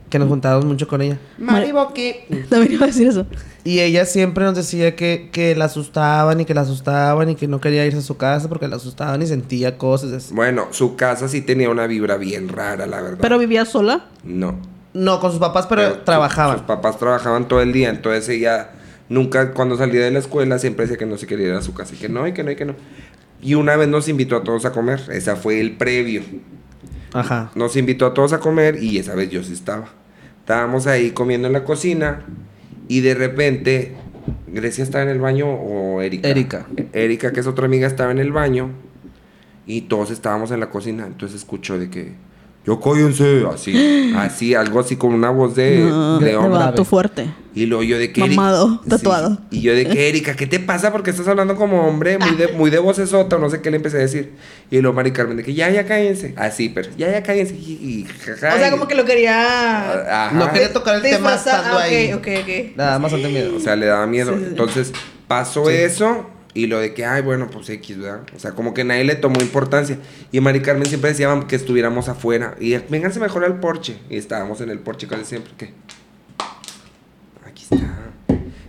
Que 0.10 0.20
nos 0.20 0.30
juntábamos 0.30 0.66
mucho 0.66 0.88
con 0.88 1.02
ella. 1.02 1.18
Mari 1.38 1.72
También 2.50 2.74
iba 2.74 2.86
a 2.86 2.88
decir 2.88 3.08
eso. 3.08 3.26
Y 3.64 3.80
ella 3.82 4.06
siempre 4.06 4.46
nos 4.46 4.56
decía 4.56 4.96
que, 4.96 5.30
que 5.32 5.54
la 5.56 5.66
asustaban 5.66 6.40
y 6.40 6.46
que 6.46 6.54
la 6.54 6.62
asustaban 6.62 7.30
y 7.30 7.36
que 7.36 7.48
no 7.50 7.60
quería 7.60 7.86
irse 7.86 7.98
a 8.00 8.02
su 8.02 8.16
casa 8.16 8.48
porque 8.48 8.68
la 8.70 8.78
asustaban 8.78 9.22
y 9.22 9.28
sentía 9.28 9.78
cosas 9.78 10.14
así. 10.14 10.34
Bueno, 10.34 10.68
su 10.72 10.96
casa 10.96 11.28
sí 11.28 11.42
tenía 11.42 11.70
una 11.70 11.86
vibra 11.88 12.16
bien 12.16 12.48
rara, 12.48 12.88
la 12.88 13.02
verdad. 13.02 13.18
Pero 13.20 13.38
vivía 13.38 13.66
sola. 13.66 14.06
No. 14.24 14.58
No, 14.94 15.20
con 15.20 15.32
sus 15.32 15.40
papás, 15.42 15.68
pero, 15.68 15.96
su- 15.96 15.98
trabajaban. 16.06 16.60
Sus 16.60 16.66
papás 16.66 16.98
trabajaban 16.98 17.48
todo 17.50 17.62
el 17.62 17.74
día, 17.74 17.90
entonces 17.90 18.30
ella 18.30 18.70
nunca, 19.10 19.52
cuando 19.54 19.78
salía 19.78 20.02
de 20.02 20.12
la 20.12 20.20
escuela, 20.20 20.58
siempre 20.60 20.86
decía 20.86 20.98
que 20.98 21.06
no 21.06 21.18
se 21.18 21.28
quería 21.28 21.48
ir 21.48 21.54
a 21.54 21.62
su 21.62 21.74
casa 21.74 21.94
y 21.94 21.98
que 21.98 22.08
no, 22.10 22.26
y 22.26 22.34
que 22.34 22.44
no, 22.44 22.52
y 22.52 22.56
que 22.56 22.66
no. 22.66 22.74
Y 23.42 23.54
una 23.56 23.76
vez 23.76 23.90
nos 23.90 24.08
invitó 24.08 24.38
a 24.38 24.44
todos 24.44 24.66
a 24.66 24.72
comer, 24.72 25.02
esa 25.12 25.36
fue 25.36 25.60
el 25.60 25.76
previo. 25.78 26.22
Ajá. 27.14 27.52
Nos 27.56 27.76
invitó 27.76 28.06
a 28.06 28.14
todos 28.14 28.34
a 28.34 28.40
comer 28.40 28.82
y 28.82 28.98
esa 28.98 29.16
vez 29.16 29.30
yo 29.30 29.44
sí 29.44 29.54
estaba. 29.54 29.90
Estábamos 30.40 30.88
ahí 30.88 31.12
comiendo 31.12 31.48
en 31.48 31.54
la 31.54 31.64
cocina 31.64 32.26
y 32.88 33.02
de 33.02 33.14
repente, 33.14 33.96
Grecia 34.48 34.84
estaba 34.84 35.04
en 35.04 35.10
el 35.10 35.20
baño 35.20 35.50
o 35.50 36.02
Erika. 36.02 36.30
Erika. 36.30 36.68
Erika, 36.94 37.34
que 37.34 37.40
es 37.42 37.48
otra 37.48 37.66
amiga, 37.66 37.88
estaba 37.88 38.12
en 38.12 38.20
el 38.20 38.32
baño 38.32 38.72
y 39.66 39.82
todos 39.82 40.12
estábamos 40.12 40.52
en 40.52 40.60
la 40.60 40.70
cocina. 40.70 41.06
Entonces 41.06 41.42
escuchó 41.42 41.78
de 41.78 41.90
que, 41.90 42.14
yo 42.68 42.80
cállense, 42.82 43.46
así, 43.52 44.14
así, 44.18 44.54
algo 44.54 44.80
así 44.82 44.96
con 44.98 45.14
una 45.14 45.30
voz 45.32 45.56
de, 45.56 45.80
No, 45.80 46.20
de 46.20 46.26
de 46.32 46.36
hombre. 46.38 46.60
vato 46.60 46.84
fuerte. 46.86 47.26
Y 47.56 47.66
luego 47.66 47.82
yo 47.82 47.98
de 47.98 48.12
que... 48.12 48.22
Eri- 48.22 48.36
Mamado, 48.36 48.82
Sí. 48.84 48.90
tatuado. 48.90 49.40
Y 49.50 49.62
yo 49.62 49.74
de 49.74 49.88
que, 49.88 50.10
Erika, 50.10 50.36
¿qué 50.36 50.46
te 50.46 50.60
pasa? 50.60 50.92
Porque 50.92 51.10
estás 51.10 51.28
hablando 51.28 51.56
como 51.56 51.88
hombre, 51.88 52.20
muy 52.20 52.36
de, 52.36 52.50
muy 52.50 52.70
de 52.70 52.78
vocesota, 52.78 53.38
o 53.38 53.40
no 53.40 53.50
sé 53.50 53.62
qué 53.62 53.72
le 53.72 53.78
empecé 53.78 53.98
a 53.98 54.02
decir. 54.02 54.34
Y 54.70 54.80
luego 54.82 54.96
Mari 54.96 55.12
Carmen 55.12 55.38
de 55.38 55.44
que, 55.44 55.54
ya, 55.56 55.70
ya 55.72 55.86
cállense. 55.88 56.34
Así, 56.38 56.70
pero, 56.70 56.90
ya, 56.98 57.10
ya 57.10 57.24
cállense. 57.24 57.56
Y, 57.56 57.80
y 57.82 58.06
jaja, 58.20 58.54
O 58.56 58.58
sea, 58.60 58.68
y- 58.68 58.72
como 58.72 58.88
que 58.88 58.94
lo 58.96 59.06
quería. 59.06 60.26
Ajá. 60.28 60.36
No 60.38 60.52
quería 60.52 60.72
tocar 60.74 60.98
el 60.98 61.02
tema 61.02 61.34
estando 61.36 61.70
Ah, 61.80 61.86
ok, 61.86 61.92
ahí. 61.92 62.14
ok, 62.14 62.28
ok. 62.44 62.76
Nada 62.78 63.00
más 63.00 63.14
ante 63.14 63.30
miedo. 63.30 63.56
O 63.56 63.60
sea, 63.62 63.76
le 63.78 63.86
daba 63.88 64.06
miedo. 64.06 64.34
Sí, 64.34 64.38
sí, 64.40 64.44
sí. 64.44 64.50
Entonces, 64.52 64.94
pasó 65.28 65.70
eso 65.70 66.28
y 66.58 66.66
lo 66.66 66.80
de 66.80 66.96
que, 66.96 67.06
ay, 67.06 67.22
bueno, 67.22 67.52
pues 67.52 67.70
X, 67.70 68.00
¿verdad? 68.00 68.22
O 68.36 68.40
sea, 68.40 68.54
como 68.54 68.74
que 68.74 68.84
nadie 68.84 69.04
le 69.04 69.14
tomó 69.14 69.40
importancia. 69.42 70.00
Y 70.32 70.40
Mari 70.40 70.62
Carmen 70.64 70.88
siempre 70.88 71.12
decía 71.12 71.30
que 71.48 71.56
estuviéramos 71.56 72.10
afuera. 72.10 72.56
Y 72.60 72.76
vénganse 72.90 73.20
mejor 73.20 73.46
al 73.46 73.60
porche. 73.60 74.00
Y 74.10 74.18
estábamos 74.18 74.60
en 74.62 74.72
el 74.72 74.80
porche 74.80 75.06
casi 75.06 75.24
siempre. 75.24 75.52
¿Qué? 75.56 75.70
Aquí 77.46 77.64
está. 77.70 77.78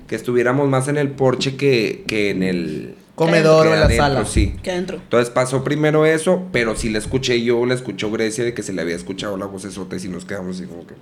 Que 0.07 0.17
estuviéramos 0.17 0.69
más 0.69 0.89
en 0.89 0.99
el 0.99 1.13
porche 1.13 1.57
que, 1.57 2.05
que 2.07 2.29
en 2.29 2.43
el... 2.43 2.95
Comedor 3.15 3.69
o 3.69 3.73
en 3.73 3.81
la 3.81 3.87
adentro, 3.87 4.05
sala. 4.05 4.25
Sí. 4.27 4.55
Que 4.63 4.73
adentro. 4.73 4.99
Entonces 4.99 5.31
pasó 5.31 5.65
primero 5.65 6.05
eso, 6.05 6.47
pero 6.53 6.77
sí 6.77 6.91
le 6.91 6.99
escuché 6.99 7.43
yo, 7.43 7.65
le 7.65 7.73
escuchó 7.73 8.11
Grecia 8.11 8.45
de 8.45 8.53
que 8.53 8.63
se 8.63 8.75
le 8.75 8.83
había 8.83 8.97
escuchado 8.97 9.39
la 9.39 9.47
voz 9.47 9.65
esota 9.65 9.97
y 9.97 10.01
si 10.01 10.11
nos 10.11 10.27
quedamos 10.27 10.57
así 10.57 10.67
como 10.67 10.87
que, 10.87 10.95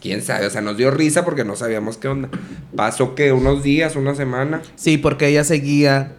quién 0.00 0.22
sabe, 0.22 0.46
o 0.46 0.50
sea, 0.50 0.60
nos 0.60 0.76
dio 0.76 0.90
risa 0.90 1.24
porque 1.24 1.44
no 1.44 1.56
sabíamos 1.56 1.96
qué 1.96 2.08
onda. 2.08 2.28
Pasó 2.74 3.14
que 3.14 3.32
unos 3.32 3.62
días, 3.62 3.96
una 3.96 4.14
semana, 4.14 4.62
Sí, 4.76 4.98
porque 4.98 5.28
ella 5.28 5.44
seguía 5.44 6.12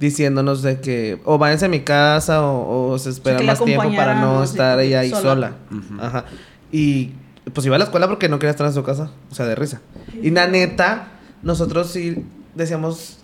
diciéndonos 0.00 0.62
de 0.62 0.80
que 0.80 1.20
o 1.24 1.38
váyanse 1.38 1.66
a 1.66 1.68
mi 1.68 1.80
casa 1.80 2.44
o, 2.44 2.90
o 2.90 2.98
se 2.98 3.10
espera 3.10 3.40
más 3.42 3.62
tiempo 3.64 3.94
para 3.94 4.20
no 4.20 4.42
estar 4.42 4.80
ella 4.80 5.00
ahí 5.00 5.10
sola. 5.10 5.22
sola. 5.22 5.52
Ajá. 6.00 6.24
Y 6.72 7.12
pues 7.52 7.66
iba 7.66 7.76
a 7.76 7.78
la 7.78 7.84
escuela 7.84 8.08
porque 8.08 8.28
no 8.28 8.38
quería 8.38 8.50
estar 8.50 8.66
en 8.66 8.72
su 8.72 8.82
casa. 8.82 9.10
O 9.30 9.34
sea, 9.34 9.46
de 9.46 9.54
risa. 9.54 9.80
Y 10.20 10.30
la 10.30 10.48
neta, 10.48 11.08
nosotros 11.42 11.90
sí 11.90 12.24
decíamos 12.54 13.18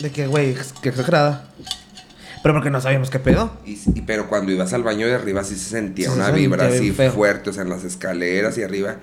de 0.00 0.10
que, 0.10 0.26
güey, 0.26 0.54
que 0.82 0.88
exagerada. 0.90 1.48
Pero 2.42 2.54
porque 2.54 2.70
no 2.70 2.80
sabíamos 2.80 3.10
qué 3.10 3.18
pedo. 3.18 3.50
y, 3.66 3.72
y- 3.94 4.02
pero 4.02 4.28
cuando 4.28 4.52
ibas 4.52 4.72
al 4.72 4.82
baño 4.82 5.06
de 5.06 5.14
arriba 5.14 5.44
sí 5.44 5.54
se 5.56 5.70
sentía 5.70 6.06
Sí, 6.06 6.10
se 6.12 6.16
una 6.16 6.26
sentía 6.26 6.42
vibra 6.48 6.66
así 6.66 6.90
feo. 6.92 7.12
fuerte, 7.12 7.50
o 7.50 7.52
sea, 7.52 7.62
en 7.64 7.70
las 7.70 7.84
escaleras 7.84 8.56
y 8.58 8.62
arriba. 8.62 8.96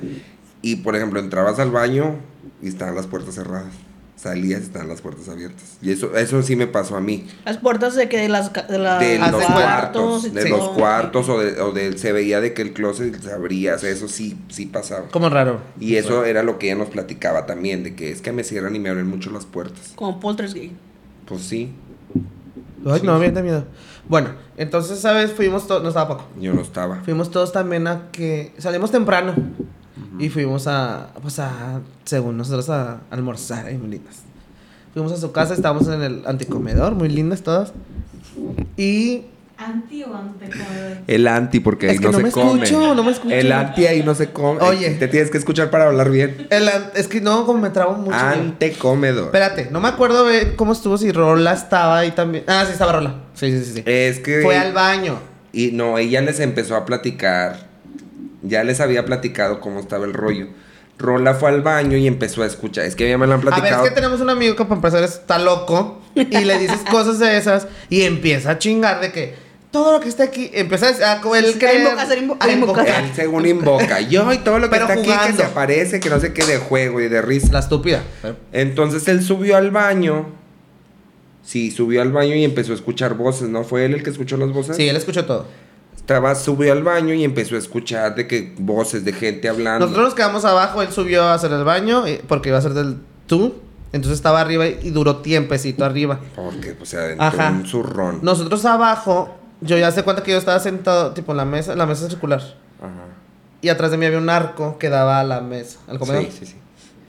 Y 0.62 0.78
por 0.78 0.96
ejemplo, 0.96 1.20
entrabas 1.20 1.60
al 1.60 1.72
baño 1.72 2.16
y 2.62 2.68
estaban 2.68 2.96
las 2.96 3.08
puertas 3.08 3.36
cerradas. 3.36 3.74
salías 4.16 4.62
y 4.62 4.64
estaban 4.64 4.88
las 4.88 5.02
puertas 5.02 5.28
abiertas. 5.30 5.78
Y 5.84 5.92
eso, 5.92 6.16
eso 6.18 6.42
sí 6.42 6.56
me 6.56 6.66
pasó 6.66 6.96
a 6.96 7.02
mí. 7.02 7.28
Las 7.46 7.58
puertas 7.58 7.96
de 7.96 8.10
que 8.10 8.18
de 8.18 8.28
las, 8.30 8.52
de 8.54 8.80
las 8.80 9.00
De 9.00 9.20
los 9.20 9.44
cuartos, 9.46 10.26
y 10.26 10.30
de 10.32 10.46
todo. 10.46 10.58
los 10.58 10.70
cuartos 10.70 11.30
o, 11.30 11.40
de, 11.40 11.62
o 11.62 11.72
de- 11.74 11.96
se 12.00 12.12
veía 12.12 12.42
de 12.42 12.54
que 12.54 12.64
el 12.64 12.74
closet 12.74 13.22
se 13.22 13.32
abría, 13.32 13.76
o 13.76 13.78
sea, 13.78 13.92
eso 13.92 14.08
sí, 14.08 14.36
sí 14.50 14.66
pasaba. 14.66 15.10
Como 15.10 15.30
raro. 15.30 15.60
Y 15.80 15.98
eso 15.98 16.26
era 16.26 16.42
lo 16.42 16.58
que 16.58 16.68
ella 16.68 16.76
nos 16.78 16.90
platicaba 16.90 17.46
también, 17.46 17.84
de 17.84 17.94
que 17.94 18.10
es 18.10 18.22
que 18.22 18.32
me 18.32 18.44
cierran 18.44 18.76
y 18.76 18.80
me 18.80 18.90
abren 18.90 19.06
mucho 19.06 19.30
las 19.30 19.46
puertas. 19.46 19.92
Como 19.94 20.20
poltergeist. 20.20 20.74
Pues 21.28 21.42
sí, 21.44 21.72
Ay, 22.86 23.02
no, 23.04 23.20
bien 23.20 23.34
de 23.34 23.42
miedo. 23.42 23.64
Bueno, 24.08 24.30
entonces, 24.58 25.00
¿sabes? 25.00 25.32
Fuimos 25.32 25.68
todos, 25.68 25.82
no 25.82 25.90
estaba 25.90 26.08
poco. 26.08 26.26
yo 26.40 26.54
no 26.54 26.62
estaba. 26.62 27.02
Fuimos 27.04 27.32
todos 27.32 27.52
también 27.52 27.88
a 27.88 28.12
que 28.12 28.54
salimos 28.60 28.92
temprano 28.92 29.34
y 30.20 30.30
fuimos 30.30 30.68
a, 30.68 31.10
pues 31.22 31.40
a, 31.40 31.82
según 32.04 32.38
nosotros, 32.38 32.70
a 32.70 33.02
almorzar 33.10 33.66
ahí 33.66 33.78
muy 33.78 33.90
lindas. 33.90 34.22
Fuimos 34.94 35.12
a 35.12 35.18
su 35.18 35.32
casa, 35.32 35.54
estábamos 35.54 35.88
en 35.88 36.02
el 36.04 36.24
anticomedor, 36.28 36.94
muy 36.94 37.10
lindas 37.10 37.42
todas. 37.42 37.74
Y 38.78 39.26
Anti 39.58 40.04
o 40.04 40.14
antecomedor. 40.14 40.98
El 41.08 41.28
anti, 41.28 41.60
porque 41.62 41.88
ahí 41.90 41.96
Es 41.96 42.02
que 42.02 42.06
no, 42.08 42.12
no 42.12 42.18
se 42.18 42.24
me 42.24 42.32
come. 42.32 42.64
escucho, 42.64 42.94
no 42.96 43.04
me 43.04 43.12
escucho. 43.12 43.34
El 43.34 43.52
anti 43.52 43.86
ahí 43.88 44.04
no 44.04 44.14
se 44.14 44.32
come. 44.32 44.60
Oye. 44.62 44.92
Te 44.92 45.08
tienes 45.08 45.32
que 45.32 45.38
escuchar 45.38 45.70
para 45.70 45.86
hablar 45.88 46.10
bien. 46.10 46.48
el 46.50 46.70
es 46.94 47.08
que 47.08 47.22
no, 47.22 47.46
como 47.46 47.60
me 47.60 47.70
trabo 47.70 47.94
mucho. 47.94 48.18
Antecomedor. 48.18 49.26
Espérate, 49.26 49.70
no 49.72 49.80
me 49.80 49.88
acuerdo 49.88 50.26
cómo 50.58 50.74
estuvo, 50.74 50.98
si 50.98 51.12
Rola 51.12 51.54
estaba 51.54 52.00
ahí 52.00 52.12
también. 52.12 52.44
Ah, 52.48 52.64
sí, 52.66 52.74
estaba 52.74 52.92
Rola. 52.94 53.16
Sí, 53.34 53.52
sí, 53.52 53.64
sí. 53.66 53.74
sí. 53.76 53.84
Es 53.86 54.20
que. 54.20 54.42
Fue 54.42 54.58
al 54.58 54.74
baño. 54.74 55.20
Y 55.54 55.72
no, 55.72 55.98
ella 55.98 56.20
les 56.22 56.40
empezó 56.42 56.76
a 56.76 56.86
platicar. 56.86 57.68
Ya 58.42 58.64
les 58.64 58.82
había 58.82 59.06
platicado 59.06 59.62
cómo 59.62 59.80
estaba 59.80 60.06
el 60.06 60.14
rollo. 60.14 60.48
Rola 60.98 61.34
fue 61.34 61.50
al 61.50 61.62
baño 61.62 61.98
y 61.98 62.08
empezó 62.08 62.44
a 62.44 62.46
escuchar. 62.46 62.86
Es 62.86 62.96
que 62.96 63.10
ya 63.10 63.18
me 63.18 63.26
lo 63.26 63.34
han 63.34 63.40
A 63.40 63.44
ver, 63.44 63.54
platicado. 63.54 63.84
es 63.84 63.90
que 63.90 63.96
tenemos 63.96 64.22
un 64.22 64.30
amigo 64.30 64.56
que 64.56 64.64
para 64.64 64.76
empezar 64.76 65.04
está 65.04 65.40
loco 65.40 66.02
y 66.14 66.24
le 66.46 66.60
dices 66.60 66.80
cosas 66.92 67.20
de 67.20 67.38
esas 67.38 67.68
y 67.90 68.04
empieza 68.04 68.52
a 68.52 68.60
chingar 68.60 69.02
de 69.02 69.12
que 69.12 69.45
todo 69.76 69.92
lo 69.92 70.00
que 70.00 70.08
está 70.08 70.24
aquí 70.24 70.50
empieza 70.54 71.12
a 71.12 71.20
como 71.20 71.36
Sí, 71.36 71.44
cree- 71.60 71.68
a 71.68 71.76
invocar, 71.76 72.10
a 72.10 72.16
invo- 72.16 72.38
a 72.40 72.50
invocar. 72.52 72.88
Él 72.88 73.12
según 73.14 73.46
invoca. 73.46 74.00
Yo 74.00 74.32
y 74.32 74.38
todo 74.38 74.58
lo 74.60 74.70
que 74.70 74.78
Pero 74.78 74.88
está 74.88 74.94
aquí 75.18 75.32
que 75.32 75.38
se 75.38 75.44
aparece, 75.44 76.00
que 76.00 76.10
no 76.10 76.20
sé 76.22 76.32
qué 76.32 76.46
de 76.46 76.58
juego 76.60 77.02
y 77.02 77.10
de 77.10 77.22
risa. 77.22 77.50
La 77.52 77.60
estúpida. 77.60 78.02
Entonces 78.54 79.06
él 79.10 79.22
subió 79.22 79.58
al 79.58 79.72
baño. 79.72 80.28
Sí, 81.44 81.72
subió 81.72 82.02
al 82.02 82.12
baño 82.14 82.36
y 82.36 82.44
empezó 82.44 82.72
a 82.72 82.76
escuchar 82.76 83.16
voces, 83.16 83.50
¿no? 83.50 83.64
¿Fue 83.66 83.84
él 83.86 83.94
el 83.96 84.04
que 84.04 84.10
escuchó 84.10 84.38
las 84.38 84.52
voces? 84.54 84.78
Sí, 84.78 84.88
él 84.88 84.96
escuchó 84.96 85.26
todo. 85.26 85.46
Estaba, 85.96 86.34
subió 86.36 86.72
al 86.72 86.84
baño 86.84 87.14
y 87.14 87.24
empezó 87.24 87.56
a 87.56 87.58
escuchar 87.60 88.16
de 88.16 88.28
que 88.28 88.54
voces 88.58 89.04
de 89.04 89.12
gente 89.14 89.50
hablando. 89.50 89.86
Nosotros 89.88 90.06
nos 90.06 90.16
quedamos 90.16 90.46
abajo, 90.46 90.82
él 90.82 90.92
subió 90.92 91.24
a 91.24 91.34
hacer 91.34 91.52
el 91.52 91.64
baño 91.64 92.08
eh, 92.08 92.22
porque 92.28 92.50
iba 92.50 92.58
a 92.58 92.60
hacer 92.60 92.74
del 92.74 92.98
tú. 93.28 93.56
Entonces 93.92 94.18
estaba 94.18 94.42
arriba 94.42 94.68
y 94.68 94.90
duró 94.90 95.18
tiempecito 95.18 95.86
arriba. 95.86 96.20
Porque, 96.36 96.72
pues, 96.74 96.90
se 96.90 96.98
adentró 96.98 97.26
Ajá. 97.26 97.50
un 97.52 97.66
zurrón. 97.66 98.20
Nosotros 98.24 98.66
abajo, 98.66 99.36
yo 99.66 99.78
ya 99.78 99.92
se 99.92 100.04
cuenta 100.04 100.24
que 100.24 100.32
yo 100.32 100.38
estaba 100.38 100.60
sentado 100.60 101.12
tipo 101.12 101.32
en 101.32 101.38
la 101.38 101.46
mesa, 101.46 101.74
en 101.74 101.78
la 101.80 101.86
mesa 101.86 102.08
circular. 102.08 102.40
Ajá. 102.80 102.92
Y 103.62 103.70
atrás 103.70 103.92
de 103.92 103.98
mí 103.98 104.06
había 104.06 104.18
un 104.20 104.30
arco 104.30 104.78
que 104.78 104.90
daba 104.90 105.20
a 105.20 105.24
la 105.24 105.42
mesa, 105.42 105.80
al 105.88 105.98
comedor. 106.00 106.24
Sí, 106.26 106.32
sí, 106.40 106.46
sí. 106.46 106.56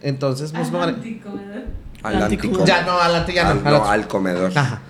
Entonces, 0.03 0.53
pues, 0.53 0.71
me- 0.71 0.79
anticomedor. 0.83 1.65
Al 2.03 2.23
Antico. 2.23 2.47
antico. 2.47 2.65
ya 2.65 2.83
no, 2.83 2.93
adelante 3.01 3.33
ya 3.35 3.51
al, 3.51 3.63
no. 3.65 3.69
al 3.69 3.75
no, 3.75 3.87
al 3.91 4.09
comedor. 4.09 4.53
Ajá. 4.55 4.81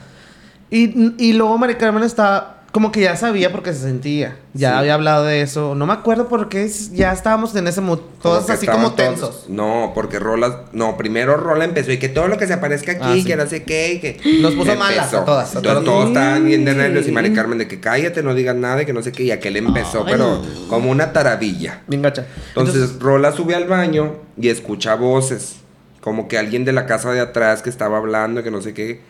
Y, 0.71 1.15
y 1.25 1.33
luego 1.33 1.57
Mari 1.59 1.77
Carmen 1.77 2.03
estaba 2.03 2.56
como 2.77 2.93
que 2.93 3.01
ya 3.01 3.17
sabía 3.17 3.51
porque 3.53 3.73
se 3.73 3.81
sentía. 3.81 4.37
Ya 4.53 4.73
Sí. 4.73 4.79
había 4.81 4.93
hablado 4.93 5.25
de 5.25 5.41
eso. 5.41 5.75
No 5.75 5.87
me 5.87 5.95
acuerdo 5.95 6.29
por 6.29 6.51
qué 6.51 6.71
ya 6.93 7.11
estábamos 7.11 7.57
en 7.57 7.67
ese 7.67 7.81
mood. 7.81 8.01
Todos 8.21 8.51
así 8.51 8.67
como 8.67 8.93
todos- 8.93 8.97
tensos. 8.97 9.45
No, 9.49 9.93
porque 9.95 10.19
Rola. 10.19 10.65
No, 10.73 10.99
primero 10.99 11.39
Rola 11.39 11.65
empezó 11.65 11.91
y 11.91 11.99
que 11.99 12.11
todo 12.11 12.29
lo 12.29 12.37
que 12.37 12.47
se 12.47 12.53
aparezca 12.53 12.93
aquí, 12.93 13.01
Ah, 13.03 13.15
sí. 13.15 13.25
que 13.25 13.35
no 13.37 13.47
sé 13.47 13.63
qué, 13.63 13.95
y 13.95 13.99
que. 14.01 14.21
Nos 14.43 14.53
puso 14.55 14.77
malas 14.77 15.15
a 15.15 15.25
todas, 15.25 15.55
a 15.55 15.59
Entonces 15.61 15.85
todos 15.87 16.09
estaban 16.09 16.45
bien 16.45 16.67
de 16.67 16.75
nervios 16.75 17.09
y 17.09 17.13
Mari 17.13 17.29
Sí. 17.31 17.35
Carmen 17.35 17.57
de 17.57 17.67
que 17.67 17.81
cállate, 17.81 18.23
no 18.23 18.35
digas 18.35 18.57
nada, 18.57 18.83
y 18.83 18.85
que 18.85 18.93
no 18.93 19.03
sé 19.03 19.11
qué. 19.11 19.23
Y 19.23 19.31
aquel 19.31 19.57
empezó, 19.57 20.05
Ay, 20.07 20.13
pero 20.13 20.43
como 20.69 20.91
una 20.91 21.15
taravilla. 21.15 21.81
Bien 21.87 22.03
gacha. 22.03 22.27
Entonces, 22.49 22.99
Rola 23.01 23.33
sube 23.33 23.55
al 23.55 23.65
baño 23.65 24.17
y 24.39 24.51
escucha 24.51 24.97
voces. 24.97 25.57
Como 26.03 26.29
que 26.29 26.37
alguien 26.37 26.67
de 26.67 26.73
la 26.75 26.85
casa 26.85 27.11
de 27.11 27.21
atrás 27.21 27.63
que 27.63 27.71
estaba 27.71 27.97
hablando, 27.97 28.43
que 28.43 28.51
no 28.51 28.61
sé 28.61 28.75
qué, 28.75 29.01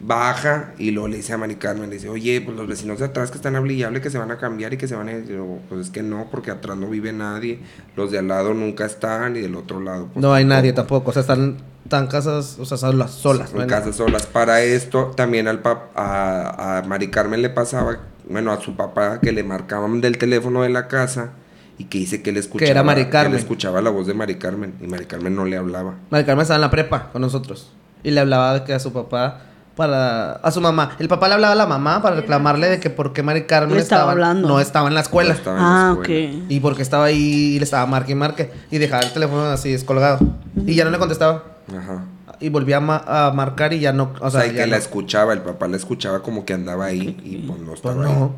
baja 0.00 0.72
y 0.78 0.90
luego 0.90 1.08
le 1.08 1.16
dice 1.16 1.32
a 1.32 1.38
Mari 1.38 1.56
Carmen, 1.56 1.88
le 1.88 1.96
dice, 1.96 2.08
oye, 2.08 2.40
pues 2.40 2.56
los 2.56 2.66
vecinos 2.66 2.98
de 2.98 3.06
atrás 3.06 3.30
que 3.30 3.36
están 3.38 3.56
hable 3.56 3.74
y 3.74 3.82
hable 3.82 4.00
que 4.00 4.10
se 4.10 4.18
van 4.18 4.30
a 4.30 4.36
cambiar 4.38 4.72
y 4.74 4.76
que 4.76 4.88
se 4.88 4.94
van 4.94 5.08
a. 5.08 5.18
Yo, 5.20 5.58
pues 5.68 5.82
es 5.86 5.90
que 5.90 6.02
no, 6.02 6.28
porque 6.30 6.50
atrás 6.50 6.76
no 6.76 6.88
vive 6.88 7.12
nadie. 7.12 7.60
Los 7.96 8.10
de 8.10 8.18
al 8.18 8.28
lado 8.28 8.54
nunca 8.54 8.84
están 8.84 9.36
y 9.36 9.40
del 9.40 9.54
otro 9.54 9.80
lado. 9.80 10.08
pues, 10.12 10.22
no 10.22 10.32
hay 10.34 10.44
nadie 10.44 10.72
tampoco. 10.72 11.10
O 11.10 11.12
sea, 11.12 11.20
están 11.22 11.56
tan 11.88 12.06
casas, 12.06 12.58
o 12.58 12.64
sea, 12.64 12.76
solas. 12.78 13.10
solas 13.12 13.52
no 13.52 13.58
en 13.58 13.62
hay 13.64 13.68
casas 13.68 13.86
nadie. 13.86 13.98
solas. 13.98 14.26
Para 14.26 14.62
esto, 14.62 15.12
también 15.16 15.48
al 15.48 15.60
pap 15.60 15.96
a, 15.96 16.78
a 16.78 16.82
Mari 16.82 17.08
Carmen 17.08 17.40
le 17.42 17.50
pasaba, 17.50 17.98
bueno, 18.28 18.52
a 18.52 18.60
su 18.60 18.76
papá, 18.76 19.20
que 19.20 19.32
le 19.32 19.42
marcaban 19.44 20.00
del 20.00 20.18
teléfono 20.18 20.62
de 20.62 20.70
la 20.70 20.88
casa 20.88 21.32
y 21.76 21.84
que 21.84 21.98
dice 21.98 22.22
que 22.22 22.30
él 22.30 22.36
escuchaba, 22.36 22.70
era 22.70 22.82
Mari 22.82 23.04
que 23.04 23.10
Carmen. 23.10 23.32
él 23.34 23.38
escuchaba 23.38 23.80
la 23.82 23.90
voz 23.90 24.06
de 24.06 24.14
Mari 24.14 24.36
Carmen 24.36 24.74
y 24.80 24.86
Mari 24.86 25.06
Carmen 25.06 25.34
no 25.34 25.44
le 25.44 25.56
hablaba. 25.56 25.94
Mari 26.10 26.24
Carmen 26.24 26.42
estaba 26.42 26.56
en 26.56 26.60
la 26.62 26.70
prepa 26.70 27.10
con 27.12 27.20
nosotros. 27.22 27.72
Y 28.02 28.10
le 28.12 28.20
hablaba 28.20 28.54
de 28.54 28.64
que 28.64 28.72
a 28.74 28.78
su 28.80 28.92
papá, 28.92 29.40
para. 29.76 30.32
A 30.32 30.50
su 30.50 30.60
mamá. 30.60 30.96
El 30.98 31.08
papá 31.08 31.28
le 31.28 31.34
hablaba 31.34 31.52
a 31.52 31.56
la 31.56 31.66
mamá 31.66 32.00
para 32.02 32.16
reclamarle 32.16 32.68
de 32.68 32.80
que 32.80 32.90
por 32.90 33.12
qué 33.12 33.22
Mari 33.22 33.44
Carmen 33.44 33.76
estaba 33.78 34.12
hablando. 34.12 34.46
no 34.48 34.60
estaba 34.60 34.88
en 34.88 34.94
la 34.94 35.00
escuela. 35.00 35.30
No 35.30 35.36
estaba 35.38 35.56
en 35.58 35.62
la 35.62 35.88
Ah, 35.88 35.92
escuela. 36.00 36.28
ok. 36.36 36.44
Y 36.48 36.60
porque 36.60 36.82
estaba 36.82 37.04
ahí 37.06 37.54
y 37.54 37.58
le 37.58 37.64
estaba 37.64 37.84
marque 37.86 38.12
y 38.12 38.14
marque. 38.14 38.52
Y 38.70 38.78
dejaba 38.78 39.02
el 39.02 39.12
teléfono 39.12 39.44
así 39.46 39.72
descolgado. 39.72 40.18
Y 40.66 40.74
ya 40.74 40.84
no 40.84 40.90
le 40.90 40.98
contestaba. 40.98 41.42
Ajá. 41.76 42.04
Y 42.40 42.48
volvía 42.48 42.78
a, 42.78 42.80
ma- 42.80 43.04
a 43.06 43.30
marcar 43.32 43.72
y 43.72 43.80
ya 43.80 43.92
no. 43.92 44.12
O 44.20 44.26
O 44.26 44.30
sea, 44.30 44.46
y 44.46 44.50
ya 44.54 44.64
que 44.64 44.66
la 44.66 44.76
escuchaba, 44.76 45.32
el 45.32 45.40
papá 45.40 45.66
la 45.68 45.76
escuchaba 45.76 46.20
como 46.22 46.44
que 46.44 46.52
andaba 46.52 46.86
ahí 46.86 47.16
y 47.24 47.36
pues 47.46 47.58
no 47.60 47.66
Pues 47.66 47.76
estaba 47.78 48.04
ahí. 48.04 48.12
no. 48.12 48.34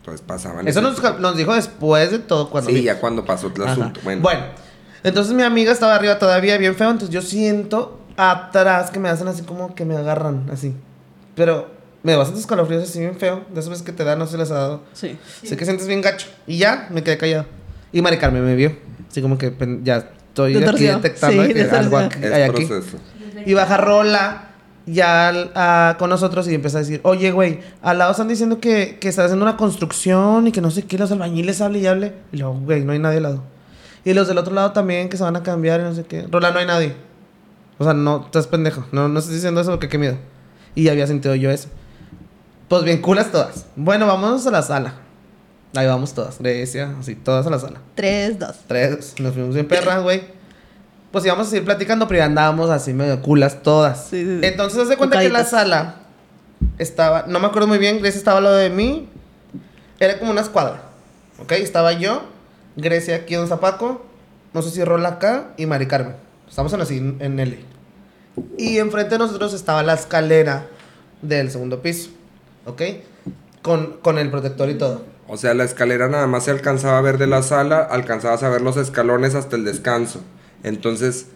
Entonces 0.00 0.20
pasaban. 0.26 0.66
Eso 0.68 0.80
nos, 0.82 1.00
nos 1.20 1.36
dijo 1.36 1.54
después 1.54 2.10
de 2.10 2.18
todo 2.18 2.50
cuando. 2.50 2.70
Sí, 2.70 2.76
vi- 2.76 2.82
ya 2.82 2.98
cuando 3.00 3.24
pasó 3.24 3.50
el 3.54 3.62
Ajá. 3.62 3.72
asunto. 3.72 4.00
Bueno, 4.04 4.22
Bueno. 4.22 4.40
entonces 5.02 5.32
mi 5.32 5.42
amiga 5.44 5.72
estaba 5.72 5.94
arriba 5.94 6.18
todavía 6.18 6.56
bien 6.58 6.74
feo. 6.74 6.90
Entonces 6.90 7.12
yo 7.14 7.22
siento 7.22 8.00
atrás 8.16 8.90
que 8.90 8.98
me 8.98 9.08
hacen 9.08 9.28
así 9.28 9.42
como 9.42 9.74
que 9.74 9.84
me 9.84 9.96
agarran 9.96 10.48
así. 10.52 10.74
Pero 11.34 11.68
me 12.02 12.12
da 12.12 12.18
bastantes 12.18 12.42
escalofríos 12.42 12.82
así 12.84 12.98
bien 13.00 13.16
feo. 13.16 13.44
De 13.52 13.60
esas 13.60 13.70
veces 13.70 13.84
que 13.84 13.92
te 13.92 14.04
dan, 14.04 14.18
no 14.18 14.26
se 14.26 14.36
les 14.38 14.50
ha 14.50 14.54
dado. 14.54 14.82
Sí. 14.92 15.18
Sé 15.44 15.56
que 15.56 15.64
sientes 15.64 15.86
bien 15.86 16.00
gacho. 16.00 16.26
Y 16.46 16.58
ya, 16.58 16.88
me 16.90 17.02
quedé 17.02 17.16
callado. 17.18 17.46
Y 17.92 18.02
Mari 18.02 18.18
Carmen 18.18 18.44
me 18.44 18.54
vio. 18.54 18.76
Así 19.10 19.20
como 19.22 19.38
que 19.38 19.52
ya 19.82 19.96
estoy 20.28 20.54
Te 20.54 20.66
aquí 20.68 20.84
detectando 20.84 21.42
Sí, 21.42 21.48
que 21.52 21.64
te 21.64 21.76
algo 21.76 21.98
aquí- 21.98 22.24
hay 22.24 22.42
aquí. 22.42 22.68
Y 23.44 23.54
baja 23.54 23.76
Rola 23.76 24.48
ya 24.86 25.28
al- 25.28 25.52
a- 25.54 25.96
con 25.98 26.10
nosotros 26.10 26.48
y 26.48 26.54
empieza 26.54 26.78
a 26.78 26.80
decir, 26.80 27.00
oye, 27.04 27.30
güey, 27.30 27.60
al 27.82 27.98
lado 27.98 28.10
están 28.12 28.28
diciendo 28.28 28.58
que, 28.58 28.98
que 29.00 29.08
están 29.08 29.26
haciendo 29.26 29.44
una 29.44 29.56
construcción 29.56 30.46
y 30.48 30.52
que 30.52 30.60
no 30.60 30.70
sé 30.70 30.82
qué, 30.84 30.98
los 30.98 31.12
albañiles 31.12 31.60
hable 31.60 31.78
y 31.80 31.86
hable. 31.86 32.12
Y 32.32 32.38
luego, 32.38 32.54
güey, 32.60 32.84
no 32.84 32.92
hay 32.92 32.98
nadie 32.98 33.18
al 33.18 33.22
lado. 33.24 33.42
Y 34.04 34.12
los 34.14 34.26
del 34.26 34.38
otro 34.38 34.52
lado 34.54 34.72
también 34.72 35.08
que 35.08 35.16
se 35.16 35.22
van 35.22 35.36
a 35.36 35.42
cambiar 35.44 35.80
y 35.80 35.84
no 35.84 35.94
sé 35.94 36.02
qué. 36.04 36.26
Rola, 36.30 36.50
no 36.50 36.58
hay 36.58 36.66
nadie. 36.66 36.94
O 37.78 37.84
sea, 37.84 37.94
no, 37.94 38.24
estás 38.24 38.46
pendejo. 38.46 38.84
No, 38.92 39.08
no 39.08 39.18
estoy 39.18 39.34
diciendo 39.34 39.60
eso 39.60 39.70
porque 39.70 39.88
qué 39.88 39.98
miedo. 39.98 40.16
Y 40.74 40.88
había 40.88 41.06
sentido 41.06 41.34
yo 41.34 41.50
eso. 41.50 41.68
Pues 42.68 42.84
bien, 42.84 43.02
culas 43.02 43.30
todas. 43.30 43.66
Bueno, 43.76 44.06
vámonos 44.06 44.46
a 44.46 44.50
la 44.50 44.62
sala. 44.62 44.94
Ahí 45.74 45.86
vamos 45.86 46.12
todas. 46.12 46.38
Grecia, 46.38 46.94
así, 46.98 47.14
todas 47.14 47.46
a 47.46 47.50
la 47.50 47.58
sala. 47.58 47.80
Tres, 47.94 48.38
dos. 48.38 48.56
Tres, 48.66 49.14
nos 49.18 49.34
fuimos 49.34 49.54
bien 49.54 49.66
perras, 49.66 50.02
güey. 50.02 50.22
Pues 51.10 51.24
íbamos 51.24 51.46
a 51.46 51.50
seguir 51.50 51.64
platicando, 51.64 52.08
pero 52.08 52.18
ya 52.18 52.24
andábamos 52.26 52.70
así 52.70 52.92
medio 52.94 53.20
culas 53.20 53.62
todas. 53.62 54.06
Sí, 54.08 54.24
sí, 54.24 54.38
sí. 54.40 54.46
Entonces, 54.46 54.88
de 54.88 54.96
cuenta 54.96 55.20
que 55.20 55.28
la 55.28 55.44
sala 55.44 55.96
estaba, 56.78 57.26
no 57.26 57.38
me 57.40 57.46
acuerdo 57.46 57.68
muy 57.68 57.78
bien, 57.78 57.98
Grecia 58.00 58.18
estaba 58.18 58.38
al 58.38 58.44
lado 58.44 58.56
de 58.56 58.70
mí. 58.70 59.08
Era 60.00 60.18
como 60.18 60.30
una 60.30 60.40
escuadra, 60.40 60.82
¿ok? 61.38 61.52
Estaba 61.52 61.92
yo, 61.92 62.22
Grecia 62.76 63.16
aquí, 63.16 63.34
Don 63.34 63.46
Zapaco, 63.46 64.04
no 64.52 64.62
sé 64.62 64.70
si 64.70 64.82
Rola 64.82 65.10
acá 65.10 65.50
y 65.56 65.66
Mari 65.66 65.86
Carmen. 65.86 66.16
Estamos 66.52 66.70
en 66.74 66.80
así, 66.82 66.98
en 66.98 67.40
L. 67.40 67.58
Y 68.58 68.76
enfrente 68.76 69.12
de 69.12 69.18
nosotros 69.20 69.54
estaba 69.54 69.82
la 69.82 69.94
escalera 69.94 70.66
del 71.22 71.50
segundo 71.50 71.80
piso, 71.80 72.10
¿ok? 72.66 72.82
Con, 73.62 73.94
con 74.02 74.18
el 74.18 74.30
protector 74.30 74.68
y 74.68 74.74
todo. 74.74 75.02
O 75.28 75.38
sea, 75.38 75.54
la 75.54 75.64
escalera 75.64 76.10
nada 76.10 76.26
más 76.26 76.44
se 76.44 76.50
alcanzaba 76.50 76.98
a 76.98 77.00
ver 77.00 77.16
de 77.16 77.26
la 77.26 77.42
sala, 77.42 77.78
alcanzabas 77.80 78.42
a 78.42 78.50
ver 78.50 78.60
los 78.60 78.76
escalones 78.76 79.34
hasta 79.34 79.56
el 79.56 79.64
descanso. 79.64 80.20
Entonces, 80.62 81.28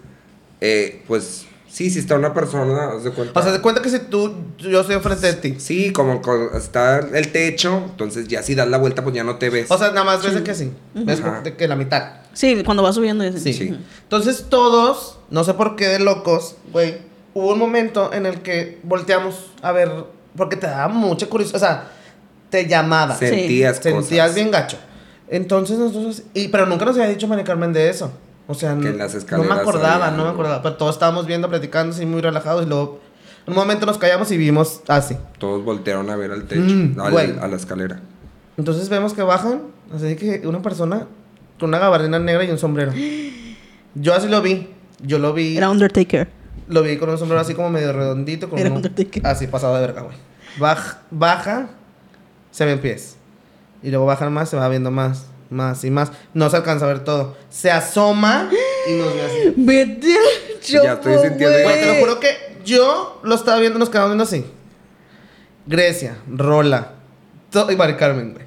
eh, 0.61 1.03
pues, 1.09 1.47
sí, 1.77 1.91
si 1.91 1.99
está 1.99 2.15
una 2.15 2.33
persona, 2.33 2.93
haz 2.97 3.05
de 3.05 3.11
cuenta. 3.11 3.39
O 3.39 3.43
sea, 3.43 3.53
se 3.53 3.61
cuenta 3.61 3.83
que 3.83 3.91
si 3.91 3.99
tú, 3.99 4.33
yo 4.59 4.81
estoy 4.81 4.97
enfrente 4.97 5.27
de 5.27 5.35
ti. 5.35 5.55
sí, 5.59 5.93
como 5.93 6.23
con- 6.23 6.49
está 6.55 7.01
el 7.01 7.31
techo, 7.33 7.83
entonces 7.91 8.29
ya 8.29 8.43
si 8.43 8.55
das 8.55 8.67
la 8.69 8.79
vuelta, 8.79 9.03
pues 9.03 9.15
ya 9.15 9.25
no 9.25 9.37
te 9.37 9.51
ves. 9.51 9.71
O 9.71 9.77
sea, 9.77 9.89
nada 9.89 10.05
más 10.05 10.23
ves 10.25 10.35
de 10.35 10.43
que 10.43 10.55
sí. 10.55 10.73
Ves 10.95 11.21
Ajá. 11.21 11.43
de 11.43 11.55
que 11.55 11.69
la 11.69 11.77
mitad. 11.77 12.13
Sí, 12.33 12.63
cuando 12.65 12.83
va 12.83 12.93
subiendo. 12.95 13.25
ese. 13.25 13.39
Sí. 13.41 13.53
Sí. 13.53 13.77
Entonces 14.05 14.47
todos, 14.49 15.19
no 15.31 15.45
sé 15.45 15.53
por 15.55 15.77
qué 15.77 15.89
de 15.89 15.99
locos, 15.99 16.57
güey, 16.73 16.97
hubo 17.35 17.53
un 17.53 17.59
momento 17.59 18.11
en 18.15 18.25
el 18.25 18.41
que 18.41 18.79
volteamos 18.83 19.51
a 19.61 19.73
ver, 19.73 19.91
porque 20.35 20.57
te 20.57 20.67
daba 20.67 20.89
mucha 20.89 21.27
curiosidad, 21.27 21.57
o 21.57 21.61
sea, 21.61 21.89
te 22.49 22.67
llamaba. 22.67 23.17
Sí. 23.19 23.27
sentías 23.27 23.77
cosas. 23.81 23.93
Sentías 24.07 24.35
bien 24.35 24.51
gacho. 24.51 24.79
Entonces 25.29 25.79
nosotros, 25.79 26.23
y, 26.35 26.49
pero 26.49 26.65
nunca 26.67 26.85
nos 26.87 26.97
había 26.97 27.09
dicho 27.11 27.27
Mari 27.29 27.45
Carmen 27.45 27.73
de 27.73 27.91
eso. 27.91 28.13
O 28.49 28.55
sea, 28.55 28.77
Que 28.79 28.89
en 28.91 28.99
las 28.99 29.13
no 29.13 29.19
me 29.19 29.19
escaleras 29.19 29.59
acordaba, 29.59 30.07
había 30.07 30.17
no 30.17 30.25
me 30.25 30.31
acordaba. 30.31 30.63
Pero 30.63 30.77
todos 30.77 30.95
estábamos 30.95 31.27
viendo, 31.27 31.49
platicando, 31.49 31.95
así 31.95 32.07
muy 32.07 32.21
relajados. 32.21 32.65
Y 32.65 32.69
luego, 32.69 33.01
en 33.47 33.53
un 33.53 33.59
momento 33.59 33.87
nos 33.87 33.99
callamos 33.99 34.31
y 34.31 34.37
vimos 34.37 34.83
así. 34.89 35.17
Todos 35.39 35.65
voltearon 35.65 36.09
a 36.11 36.17
ver 36.17 36.31
al 36.31 36.45
techo, 36.45 36.61
Mm, 36.63 37.01
al- 37.01 37.13
güey. 37.13 37.39
a 37.39 37.49
la 37.49 37.57
escalera. 37.57 38.01
Entonces 38.57 38.89
vemos 38.89 39.15
que 39.15 39.23
bajan, 39.23 39.63
así 39.95 40.15
que 40.17 40.47
una 40.47 40.63
persona 40.63 41.07
con 41.59 41.71
una 41.71 41.79
gabardina 41.79 42.19
negra 42.19 42.45
y 42.45 42.51
un 42.51 42.59
sombrero. 42.59 42.93
Yo 43.95 44.15
así 44.15 44.29
lo 44.29 44.41
vi. 44.43 44.69
Yo 45.01 45.19
lo 45.19 45.33
vi. 45.33 45.57
Era 45.57 45.69
Undertaker. 45.71 46.29
Lo 46.69 46.83
vi 46.83 46.97
con 46.99 47.11
un 47.11 47.19
sombrero 47.19 47.41
así 47.41 47.55
como 47.55 47.71
medio 47.71 47.93
redondito. 47.93 48.49
Con 48.49 48.59
Era 48.59 48.71
un- 48.71 48.77
Undertaker. 48.77 49.27
Así, 49.27 49.47
pasado 49.47 49.75
de 49.75 49.81
verga, 49.81 50.03
güey. 50.03 50.17
Baja, 50.59 50.99
baja, 51.11 51.69
se 52.51 52.65
ven 52.65 52.79
pies. 52.81 53.17
Y 53.83 53.91
luego 53.91 54.07
bajan 54.07 54.33
más, 54.33 54.49
se 54.49 54.57
va 54.57 54.69
viendo 54.69 54.91
más, 54.91 55.27
más 55.51 55.85
y 55.85 55.91
más. 55.91 56.13
No 56.35 56.49
se 56.51 56.57
alcanza 56.57 56.85
a 56.85 56.89
ver 56.89 57.01
todo. 57.05 57.37
Se 57.51 57.71
asoma 57.71 58.49
y 58.89 58.93
nos 58.99 59.15
ve 59.15 59.23
así. 59.23 59.55
Vete 59.57 60.15
al 60.17 60.85
Ya 60.85 60.93
estoy 60.95 61.15
sintiendo- 61.19 61.63
Güey, 61.63 61.81
te 61.81 61.87
lo 61.87 61.95
juro 62.01 62.21
que 62.21 62.29
yo 62.65 63.21
lo 63.23 63.35
estaba 63.35 63.59
viendo, 63.61 63.79
nos 63.79 63.89
quedamos 63.91 64.11
viendo 64.11 64.25
así. 64.25 64.45
Grecia, 65.67 66.17
Rola, 66.29 66.93
to- 67.51 67.71
y 67.71 67.77
Mari 67.77 67.95
Carmen, 67.95 68.35
güey. 68.35 68.47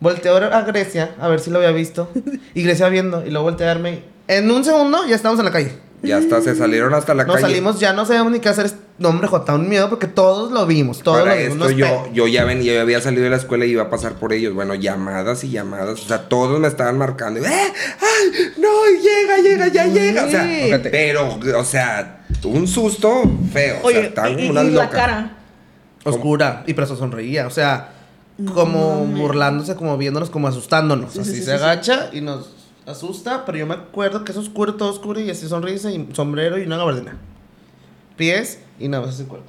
Volteo 0.00 0.36
a 0.36 0.62
Grecia 0.62 1.14
a 1.18 1.28
ver 1.28 1.40
si 1.40 1.50
lo 1.50 1.58
había 1.58 1.70
visto. 1.70 2.10
Y 2.54 2.62
Grecia 2.62 2.88
viendo, 2.88 3.24
y 3.24 3.30
luego 3.30 3.44
volteé 3.44 3.66
a 3.66 3.70
darme. 3.70 4.02
En 4.28 4.50
un 4.50 4.64
segundo 4.64 5.06
ya 5.06 5.14
estamos 5.16 5.38
en 5.38 5.44
la 5.46 5.52
calle. 5.52 5.72
Ya 6.02 6.18
hasta 6.18 6.40
se 6.42 6.54
salieron 6.54 6.92
hasta 6.94 7.14
la 7.14 7.24
Nos 7.24 7.36
calle. 7.36 7.46
salimos, 7.48 7.80
ya 7.80 7.92
no 7.92 8.04
sabíamos 8.04 8.32
ni 8.32 8.40
qué 8.40 8.48
hacer. 8.48 8.70
No, 8.98 9.10
hombre, 9.10 9.28
Jota, 9.28 9.54
un 9.54 9.68
miedo 9.68 9.90
porque 9.90 10.06
todos 10.06 10.50
lo 10.52 10.64
vimos. 10.66 11.00
Todos 11.02 11.20
Para 11.20 11.34
lo 11.34 11.40
vimos. 11.40 11.52
esto 11.54 11.66
unos 11.66 11.76
yo, 11.76 12.08
yo 12.14 12.26
ya 12.28 12.44
venía, 12.44 12.72
yo 12.74 12.80
había 12.80 13.00
salido 13.02 13.24
de 13.24 13.30
la 13.30 13.36
escuela 13.36 13.66
y 13.66 13.72
iba 13.72 13.82
a 13.82 13.90
pasar 13.90 14.14
por 14.14 14.32
ellos. 14.32 14.54
Bueno, 14.54 14.74
llamadas 14.74 15.44
y 15.44 15.50
llamadas. 15.50 16.00
O 16.02 16.08
sea, 16.08 16.28
todos 16.28 16.58
me 16.60 16.66
estaban 16.68 16.96
marcando. 16.96 17.40
¡Eh! 17.40 17.44
¡Ay! 17.50 18.52
¡No! 18.56 18.68
¡Llega, 19.02 19.36
llega, 19.42 19.68
ya 19.68 19.84
llega! 19.86 20.24
O 20.24 20.30
sea, 20.30 20.44
Fíjate. 20.44 20.88
pero, 20.88 21.38
o 21.58 21.64
sea, 21.64 22.24
un 22.44 22.66
susto 22.66 23.22
feo. 23.52 23.80
o 23.82 23.90
sea, 23.90 24.00
estaban 24.00 24.38
y, 24.40 24.48
como 24.48 24.62
y- 24.62 24.66
y 24.68 24.70
la 24.70 24.88
cara. 24.88 25.36
Oscura. 26.04 26.64
Y 26.66 26.72
pero 26.72 26.86
sonreía. 26.86 27.46
O 27.46 27.50
sea, 27.50 27.92
como 28.54 29.04
burlándose, 29.04 29.74
como 29.76 29.98
viéndonos, 29.98 30.30
como 30.30 30.48
asustándonos. 30.48 31.12
Sí, 31.12 31.16
sí, 31.16 31.20
así 31.22 31.30
sí, 31.34 31.42
se 31.42 31.44
sí, 31.44 31.62
agacha 31.62 32.08
y 32.14 32.22
nos 32.22 32.50
asusta. 32.86 33.44
Pero 33.44 33.58
yo 33.58 33.66
me 33.66 33.74
acuerdo 33.74 34.24
que 34.24 34.32
es 34.32 34.38
oscuro, 34.38 34.76
todo 34.76 34.88
oscuro. 34.90 35.20
Y 35.20 35.28
así 35.28 35.46
sonrisa 35.48 35.90
y 35.90 36.08
sombrero 36.14 36.56
y 36.56 36.62
una 36.62 36.78
gabardina. 36.78 37.18
Pies 38.16 38.60
y 38.78 38.88
nada 38.88 39.06
más 39.06 39.14
ese 39.14 39.24
cuerpo. 39.24 39.48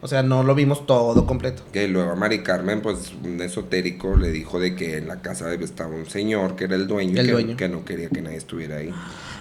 O 0.00 0.06
sea, 0.08 0.22
no 0.22 0.42
lo 0.42 0.54
vimos 0.54 0.86
todo 0.86 1.24
completo. 1.24 1.62
Que 1.72 1.88
luego 1.88 2.12
a 2.12 2.14
Mari 2.14 2.42
Carmen, 2.42 2.82
pues 2.82 3.14
un 3.24 3.40
esotérico 3.40 4.16
le 4.16 4.30
dijo 4.30 4.60
de 4.60 4.76
que 4.76 4.98
en 4.98 5.08
la 5.08 5.22
casa 5.22 5.50
estaba 5.54 5.94
un 5.94 6.04
señor 6.04 6.56
que 6.56 6.64
era 6.64 6.74
el 6.74 6.86
dueño, 6.86 7.18
El 7.18 7.26
que, 7.26 7.32
dueño. 7.32 7.56
que 7.56 7.68
no 7.70 7.86
quería 7.86 8.10
que 8.10 8.20
nadie 8.20 8.36
estuviera 8.36 8.76
ahí. 8.76 8.92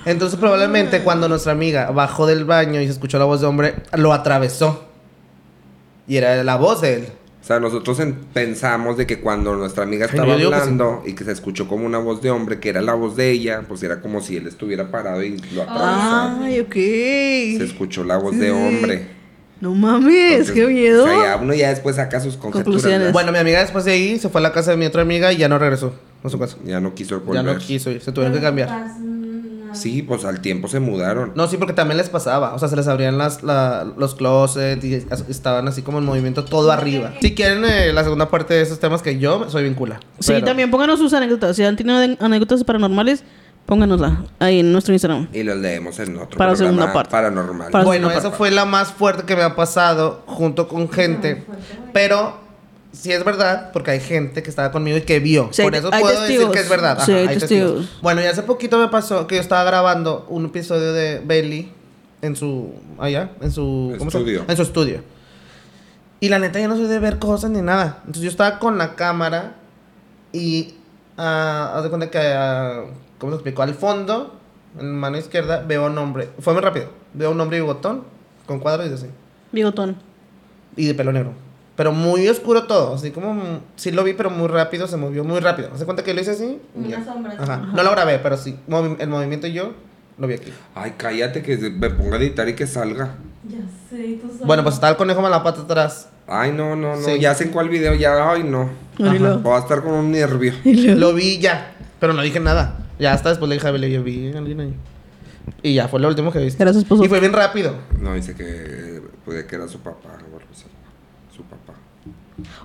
Entonces 0.05 0.39
probablemente 0.39 1.01
cuando 1.01 1.27
nuestra 1.27 1.51
amiga 1.51 1.91
bajó 1.91 2.25
del 2.27 2.45
baño 2.45 2.79
y 2.79 2.85
se 2.85 2.93
escuchó 2.93 3.19
la 3.19 3.25
voz 3.25 3.41
de 3.41 3.47
hombre, 3.47 3.75
lo 3.97 4.13
atravesó. 4.13 4.85
Y 6.07 6.15
era 6.15 6.41
la 6.45 6.55
voz 6.55 6.79
de 6.79 6.93
él. 6.95 7.07
O 7.43 7.45
sea, 7.45 7.59
nosotros 7.59 7.99
en- 7.99 8.15
pensamos 8.33 8.95
de 8.95 9.05
que 9.05 9.19
cuando 9.19 9.53
nuestra 9.57 9.83
amiga 9.83 10.05
estaba 10.05 10.33
que 10.37 10.39
sí. 10.39 10.45
hablando 10.45 11.03
y 11.05 11.11
que 11.13 11.25
se 11.25 11.33
escuchó 11.33 11.67
como 11.67 11.85
una 11.85 11.97
voz 11.97 12.21
de 12.21 12.31
hombre, 12.31 12.61
que 12.61 12.69
era 12.69 12.81
la 12.81 12.93
voz 12.93 13.17
de 13.17 13.31
ella, 13.31 13.63
pues 13.67 13.83
era 13.83 13.99
como 13.99 14.21
si 14.21 14.37
él 14.37 14.47
estuviera 14.47 14.89
parado 14.89 15.21
y 15.23 15.37
lo 15.53 15.63
atravesara. 15.63 16.37
Ay, 16.41 16.61
ok. 16.61 16.73
Se 16.73 17.63
escuchó 17.65 18.05
la 18.05 18.15
voz 18.17 18.37
de 18.39 18.49
hombre. 18.51 19.07
No 19.59 19.75
mames, 19.75 20.31
Entonces, 20.49 20.51
qué 20.55 20.67
miedo. 20.67 21.03
O 21.03 21.07
sea, 21.07 21.35
ya 21.35 21.41
uno 21.41 21.53
ya 21.53 21.69
después 21.69 21.97
saca 21.97 22.19
sus. 22.21 22.37
Conclusiones. 22.37 23.11
Bueno, 23.13 23.31
mi 23.33 23.37
amiga 23.39 23.59
después 23.59 23.83
de 23.85 23.91
ahí 23.91 24.19
se 24.19 24.29
fue 24.29 24.39
a 24.39 24.43
la 24.43 24.53
casa 24.53 24.71
de 24.71 24.77
mi 24.77 24.85
otra 24.85 25.01
amiga 25.01 25.31
y 25.33 25.37
ya 25.37 25.47
no 25.49 25.57
regresó 25.59 25.93
a 26.23 26.29
su 26.29 26.39
casa. 26.39 26.57
Ya 26.65 26.79
no 26.79 26.93
quiso 26.95 27.19
Ya 27.19 27.25
volver. 27.25 27.43
no 27.45 27.57
quiso 27.57 27.91
ir, 27.91 28.01
se 28.01 28.11
tuvieron 28.13 28.35
que 28.37 28.41
cambiar. 28.41 28.69
Sí, 29.73 30.01
pues 30.01 30.25
al 30.25 30.39
tiempo 30.41 30.67
se 30.67 30.79
mudaron. 30.79 31.31
No, 31.35 31.47
sí, 31.47 31.57
porque 31.57 31.73
también 31.73 31.97
les 31.97 32.09
pasaba. 32.09 32.53
O 32.53 32.59
sea, 32.59 32.67
se 32.67 32.75
les 32.75 32.87
abrían 32.87 33.17
las, 33.17 33.43
la- 33.43 33.85
los 33.97 34.15
closets 34.15 34.83
y 34.83 34.93
estaban 35.29 35.67
así 35.67 35.81
como 35.81 35.97
en 35.99 36.05
movimiento 36.05 36.45
todo 36.45 36.71
arriba. 36.71 37.13
Si 37.21 37.33
quieren 37.35 37.63
eh, 37.65 37.91
la 37.93 38.03
segunda 38.03 38.29
parte 38.29 38.53
de 38.53 38.61
esos 38.61 38.79
temas 38.79 39.01
que 39.01 39.17
yo 39.19 39.49
soy 39.49 39.63
vincula. 39.63 39.99
Sí, 40.19 40.33
también 40.43 40.71
pónganos 40.71 40.99
sus 40.99 41.13
anécdotas. 41.13 41.55
Si 41.55 41.63
han 41.63 41.75
tenido 41.75 41.97
anécdotas 42.19 42.63
paranormales, 42.63 43.23
pónganosla 43.65 44.25
ahí 44.39 44.59
en 44.59 44.71
nuestro 44.71 44.93
Instagram. 44.93 45.27
Y 45.33 45.43
los 45.43 45.57
leemos 45.57 45.97
en 45.99 46.17
otro 46.17 46.37
Para 46.37 46.51
programa 46.51 46.55
segunda 46.57 46.93
parte. 46.93 47.11
paranormal. 47.11 47.71
Para- 47.71 47.83
Bueno, 47.85 48.09
parte. 48.09 48.29
fue 48.31 48.51
la 48.51 48.65
más 48.65 48.91
fuerte 48.91 49.23
que 49.23 49.35
me 49.35 49.43
ha 49.43 49.55
pasado 49.55 50.23
junto 50.27 50.67
con 50.67 50.89
gente. 50.89 51.43
Pero 51.93 52.42
sí 52.93 53.11
es 53.11 53.25
verdad, 53.25 53.71
porque 53.73 53.91
hay 53.91 53.99
gente 53.99 54.43
que 54.43 54.49
estaba 54.49 54.71
conmigo 54.71 54.97
y 54.97 55.01
que 55.01 55.19
vio. 55.19 55.49
Sí, 55.51 55.63
Por 55.63 55.75
eso 55.75 55.89
puedo 55.89 56.21
decir 56.21 56.47
que 56.49 56.59
es 56.59 56.69
verdad. 56.69 57.03
Sí, 57.03 57.11
hay 57.11 57.27
testigos. 57.27 57.89
Bueno, 58.01 58.21
y 58.21 58.25
hace 58.25 58.43
poquito 58.43 58.77
me 58.77 58.87
pasó 58.87 59.27
que 59.27 59.35
yo 59.35 59.41
estaba 59.41 59.63
grabando 59.63 60.25
un 60.29 60.45
episodio 60.45 60.93
de 60.93 61.19
Belly 61.19 61.71
en 62.21 62.35
su. 62.35 62.73
allá, 62.99 63.31
en 63.41 63.51
su. 63.51 63.95
¿cómo 63.97 64.09
se 64.09 64.19
llama? 64.19 64.29
Estudio. 64.29 64.45
En 64.47 64.55
su 64.55 64.61
estudio. 64.61 65.03
Y 66.19 66.29
la 66.29 66.39
neta, 66.39 66.59
yo 66.59 66.69
no 66.69 66.77
soy 66.77 66.87
de 66.87 66.99
ver 66.99 67.19
cosas 67.19 67.51
ni 67.51 67.61
nada. 67.61 67.97
Entonces 68.01 68.23
yo 68.23 68.29
estaba 68.29 68.59
con 68.59 68.77
la 68.77 68.95
cámara 68.95 69.55
y. 70.31 70.75
ah, 71.17 71.73
haz 71.75 71.83
de 71.83 71.89
cuenta 71.89 72.09
que. 72.09 72.19
ah, 72.19 72.85
¿Cómo 73.17 73.31
se 73.31 73.35
explicó? 73.37 73.63
Al 73.63 73.73
fondo, 73.73 74.39
en 74.79 74.95
mano 74.95 75.17
izquierda, 75.17 75.63
veo 75.67 75.87
un 75.87 75.97
hombre. 75.97 76.29
Fue 76.39 76.53
muy 76.53 76.61
rápido. 76.61 76.89
Veo 77.13 77.31
un 77.31 77.41
hombre 77.41 77.59
bigotón 77.59 78.03
con 78.45 78.59
cuadros 78.59 78.89
y 78.89 78.93
así. 78.93 79.07
Bigotón. 79.51 79.97
Y 80.75 80.87
de 80.87 80.93
pelo 80.93 81.11
negro. 81.11 81.33
Pero 81.75 81.91
muy 81.91 82.27
oscuro 82.27 82.63
todo. 82.63 82.95
Así 82.95 83.11
como. 83.11 83.33
mm, 83.33 83.59
Sí 83.75 83.91
lo 83.91 84.03
vi, 84.03 84.13
pero 84.13 84.29
muy 84.29 84.47
rápido. 84.47 84.87
Se 84.87 84.97
movió 84.97 85.23
muy 85.23 85.39
rápido. 85.39 85.69
¿Se 85.77 85.85
cuenta 85.85 86.03
que 86.03 86.13
lo 86.13 86.21
hice 86.21 86.31
así? 86.31 86.59
Una 86.75 87.03
sombra. 87.03 87.35
Ajá. 87.39 87.57
No 87.73 87.81
lo 87.83 87.91
grabé, 87.91 88.19
pero 88.19 88.37
sí. 88.37 88.57
movi- 88.69 88.97
el 88.99 89.09
movimiento 89.09 89.47
y 89.47 89.53
yo 89.53 89.73
lo 90.17 90.27
vi 90.27 90.35
aquí. 90.35 90.51
Ay, 90.75 90.93
cállate 90.97 91.41
que 91.41 91.57
me 91.57 91.89
ponga 91.89 92.17
a 92.17 92.19
editar 92.19 92.47
y 92.47 92.53
que 92.53 92.67
salga. 92.67 93.15
Ya 93.49 93.57
sé, 93.89 94.19
tú 94.21 94.27
sabes. 94.29 94.45
Bueno, 94.45 94.63
pues 94.63 94.75
estaba 94.75 94.91
el 94.91 94.97
conejo 94.97 95.21
con 95.21 95.31
la 95.31 95.41
pata 95.43 95.61
atrás. 95.61 96.09
Ay, 96.27 96.51
no, 96.51 96.75
no, 96.75 96.95
no. 96.95 97.01
Sí. 97.01 97.19
Ya 97.19 97.33
sé 97.35 97.49
cuál 97.49 97.69
video, 97.69 97.93
ya, 97.95 98.29
ay, 98.31 98.43
no. 98.43 98.69
Ay, 99.03 99.17
lo- 99.19 99.39
Voy 99.39 99.55
a 99.55 99.59
estar 99.59 99.81
con 99.81 99.93
un 99.93 100.11
nervio. 100.11 100.53
Lo 100.63 101.13
vi 101.13 101.39
ya. 101.39 101.75
Pero 101.99 102.13
no 102.13 102.21
dije 102.21 102.39
nada. 102.39 102.77
Ya 102.99 103.13
hasta 103.13 103.29
después 103.29 103.49
le 103.49 103.55
dije 103.55 103.67
a 103.67 103.71
Bele, 103.71 103.89
yo 103.91 104.03
vi 104.03 104.31
a 104.33 104.37
alguien 104.37 104.59
ahí. 104.61 104.73
Y 105.63 105.73
ya 105.73 105.87
fue 105.87 105.99
lo 105.99 106.07
último 106.07 106.31
que 106.31 106.39
viste. 106.39 106.61
Era 106.61 106.71
su 106.71 106.79
esposo. 106.79 107.03
Y 107.03 107.07
fue 107.09 107.19
bien 107.19 107.33
rápido. 107.33 107.73
No, 107.99 108.13
dice 108.13 108.35
que 108.35 109.01
puede 109.25 109.45
que 109.47 109.55
era 109.55 109.67
su 109.67 109.79
papá 109.79 110.09
o 110.09 110.17
algo 110.17 110.39
así. 110.51 110.65
Su 111.35 111.43
papá. 111.43 111.73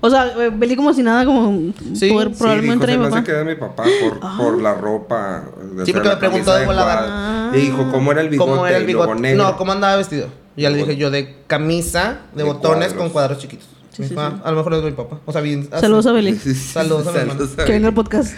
O 0.01 0.09
sea, 0.11 0.27
eh, 0.45 0.51
Beli 0.55 0.77
como 0.77 0.93
si 0.95 1.03
nada, 1.03 1.25
como 1.25 1.73
Sí, 1.95 2.11
poder, 2.11 2.29
sí, 2.31 2.35
probablemente 2.39 2.87
sí, 2.87 2.93
era 2.93 3.03
dijo, 3.03 3.05
mi 3.05 3.11
papá. 3.11 3.25
que 3.25 3.31
era 3.33 3.45
mi 3.45 3.55
papá 3.55 3.85
por, 4.01 4.37
por 4.37 4.63
la 4.63 4.75
ropa. 4.75 5.45
de 5.75 5.85
Sí, 5.87 5.93
porque 5.93 6.09
me 6.09 6.17
preguntó 6.17 6.55
de 6.55 6.65
volada. 6.67 6.95
cuadro. 6.97 7.13
Ah. 7.15 7.51
Le 7.53 7.59
dijo 7.61 7.91
cómo 7.93 8.13
era 8.13 8.21
el 8.23 8.29
bigote, 8.31 8.51
¿Cómo 8.51 8.67
era 8.67 8.77
el 8.79 8.87
bigote? 8.87 9.21
negro. 9.21 9.45
No, 9.45 9.57
¿cómo 9.57 9.73
andaba 9.73 9.97
vestido? 9.97 10.29
Y 10.57 10.63
ya 10.63 10.71
le 10.71 10.79
dije 10.79 10.97
yo 10.97 11.11
de 11.11 11.37
camisa, 11.47 12.19
de, 12.33 12.43
De 12.43 12.49
botones 12.49 12.89
cuadros. 12.89 12.95
con 12.95 13.11
cuadros 13.11 13.39
chiquitos. 13.39 13.67
Sí, 13.93 14.05
sí, 14.05 14.09
sí. 14.11 14.15
"Ah, 14.19 14.41
A 14.45 14.51
lo 14.51 14.57
mejor 14.59 14.75
es 14.75 14.83
mi 14.85 14.93
papá. 14.93 15.19
O 15.27 15.33
sea, 15.33 15.41
bien. 15.41 15.69
Saludos 15.71 16.07
a 16.07 16.13
Beli. 16.13 16.35
Saludos 16.37 17.07
a 17.07 17.13
mi 17.13 17.19
hermano. 17.19 17.39
Saludos 17.41 17.59
a 17.59 17.65
Que 17.65 17.73
venga 17.73 17.89
el 17.89 17.95
podcast. 17.95 18.35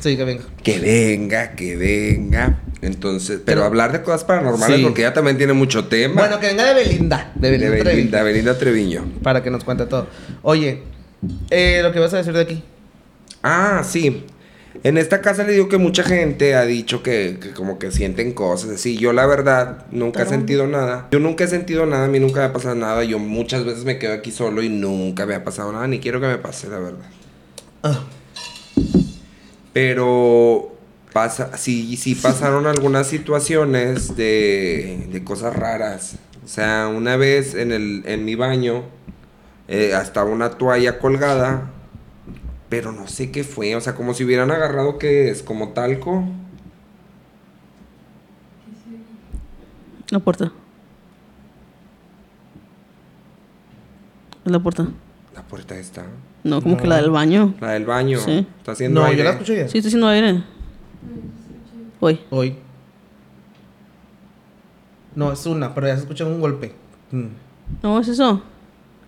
Sí, 0.00 0.16
que 0.16 0.24
venga. 0.24 0.44
Que 0.62 0.78
venga, 0.78 1.52
que 1.52 1.76
venga. 1.76 2.60
Entonces, 2.82 3.40
pero, 3.44 3.56
Pero- 3.60 3.64
hablar 3.64 3.92
de 3.92 4.02
cosas 4.02 4.24
paranormales 4.24 4.76
Sí. 4.78 4.82
porque 4.84 5.02
ella 5.02 5.12
también 5.12 5.36
tiene 5.36 5.52
mucho 5.52 5.86
tema. 5.88 6.14
Bueno, 6.22 6.38
que 6.38 6.46
venga 6.46 6.64
de 6.64 6.74
Belinda. 6.74 7.32
De 7.34 7.50
de 7.50 7.58
Belinda. 7.58 7.78
Trevi, 7.82 7.96
Belinda, 7.96 8.22
Belinda 8.22 8.58
Treviño. 8.58 9.04
Para 9.22 9.42
que 9.42 9.50
nos 9.50 9.64
cuente 9.64 9.86
todo. 9.86 10.06
Oye, 10.42 10.82
eh, 11.50 11.80
lo 11.82 11.90
que 11.92 11.98
vas 11.98 12.14
a 12.14 12.18
decir 12.18 12.32
de 12.32 12.40
aquí. 12.42 12.62
Ah, 13.42 13.82
sí. 13.84 14.24
En 14.84 14.96
esta 14.96 15.20
casa 15.20 15.42
le 15.42 15.52
digo 15.54 15.68
que 15.68 15.76
mucha 15.78 16.04
gente 16.04 16.54
ha 16.54 16.64
dicho 16.64 17.02
que, 17.02 17.38
que 17.42 17.50
como 17.50 17.80
que 17.80 17.90
sienten 17.90 18.32
cosas 18.32 18.70
así. 18.70 18.96
Yo 18.96 19.12
la 19.12 19.26
verdad 19.26 19.86
nunca 19.90 20.22
he 20.22 20.26
sentido 20.26 20.68
nada. 20.68 21.08
Yo 21.10 21.18
nunca 21.18 21.42
he 21.42 21.48
sentido 21.48 21.84
nada, 21.84 22.04
a 22.04 22.08
mí 22.08 22.20
nunca 22.20 22.40
me 22.40 22.46
ha 22.46 22.52
pasado 22.52 22.76
nada. 22.76 23.02
Yo 23.02 23.18
muchas 23.18 23.64
veces 23.64 23.84
me 23.84 23.98
quedo 23.98 24.12
aquí 24.12 24.30
solo 24.30 24.62
y 24.62 24.68
nunca 24.68 25.26
me 25.26 25.34
ha 25.34 25.42
pasado 25.42 25.72
nada, 25.72 25.88
ni 25.88 25.98
quiero 25.98 26.20
que 26.20 26.28
me 26.28 26.38
pase, 26.38 26.68
la 26.68 26.78
verdad. 26.78 27.06
Ah. 27.82 28.04
Pero 29.80 30.76
pasa, 31.12 31.56
sí, 31.56 31.96
sí 31.96 32.16
pasaron 32.16 32.66
algunas 32.66 33.06
situaciones 33.06 34.16
de, 34.16 35.06
de 35.12 35.22
cosas 35.22 35.54
raras. 35.54 36.16
O 36.44 36.48
sea, 36.48 36.88
una 36.88 37.14
vez 37.14 37.54
en, 37.54 37.70
el, 37.70 38.02
en 38.04 38.24
mi 38.24 38.34
baño 38.34 38.82
eh, 39.68 39.96
estaba 40.02 40.28
una 40.30 40.50
toalla 40.50 40.98
colgada, 40.98 41.70
pero 42.68 42.90
no 42.90 43.06
sé 43.06 43.30
qué 43.30 43.44
fue. 43.44 43.76
O 43.76 43.80
sea, 43.80 43.94
como 43.94 44.14
si 44.14 44.24
hubieran 44.24 44.50
agarrado 44.50 44.98
que 44.98 45.30
es 45.30 45.44
como 45.44 45.68
talco. 45.68 46.24
La 50.10 50.18
puerta. 50.18 50.50
La 54.42 54.58
puerta. 54.58 54.88
La 55.36 55.42
puerta 55.42 55.78
está. 55.78 56.04
No, 56.44 56.62
como 56.62 56.76
No. 56.76 56.80
que 56.82 56.86
la 56.88 56.96
del 56.96 57.10
baño. 57.10 57.54
La 57.60 57.72
del 57.72 57.84
baño. 57.84 58.18
Sí. 58.20 58.46
Está 58.58 58.72
haciendo 58.72 59.00
No, 59.00 59.06
aire. 59.06 59.18
yo 59.18 59.24
la 59.24 59.30
escucho 59.30 59.54
ya. 59.54 59.68
Sí, 59.68 59.78
está 59.78 59.88
haciendo 59.88 60.08
aire. 60.08 60.42
Hoy. 62.00 62.20
Hoy. 62.30 62.56
No, 65.14 65.32
es 65.32 65.44
una, 65.46 65.74
pero 65.74 65.88
ya 65.88 65.94
se 65.96 66.02
escucha 66.02 66.24
un 66.24 66.40
golpe. 66.40 66.74
Mm. 67.10 67.26
No, 67.82 67.98
es 67.98 68.08
eso. 68.08 68.40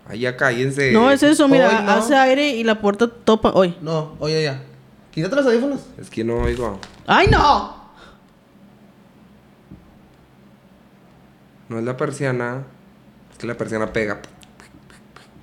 Ay, 0.09 0.21
ya 0.21 0.37
cállense. 0.37 0.91
No, 0.93 1.09
es 1.11 1.23
eso, 1.23 1.47
mira, 1.47 1.69
Hoy 1.69 1.85
no. 1.85 1.93
hace 1.93 2.17
aire 2.17 2.49
y 2.57 2.65
la 2.65 2.81
puerta 2.81 3.07
topa. 3.09 3.53
Hoy. 3.55 3.77
No, 3.81 4.17
oye 4.19 4.43
ya. 4.43 4.61
Quítate 5.13 5.37
los 5.37 5.47
audífonos. 5.47 5.81
Es 5.99 6.11
que 6.11 6.25
no 6.25 6.39
oigo. 6.39 6.79
¡Ay, 7.07 7.27
no! 7.31 7.79
No 11.69 11.79
es 11.79 11.85
la 11.85 11.97
persiana. 11.97 12.65
Es 13.33 13.39
que 13.39 13.47
la 13.47 13.55
persiana 13.55 13.93
pega. 13.93 14.21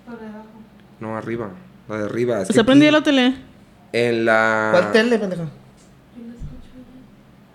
Por 0.05 0.19
debajo. 0.19 0.45
No, 0.99 1.15
arriba. 1.15 1.49
La 1.89 1.97
de 1.97 2.05
arriba. 2.05 2.41
Es 2.41 2.47
que 2.47 2.53
¿Se 2.53 2.63
prendía 2.63 2.89
aquí, 2.89 2.97
la 2.97 3.03
tele? 3.03 3.35
En 3.93 4.25
la. 4.25 4.69
¿Cuál 4.71 4.91
tele, 4.91 5.17
pendejo? 5.19 5.43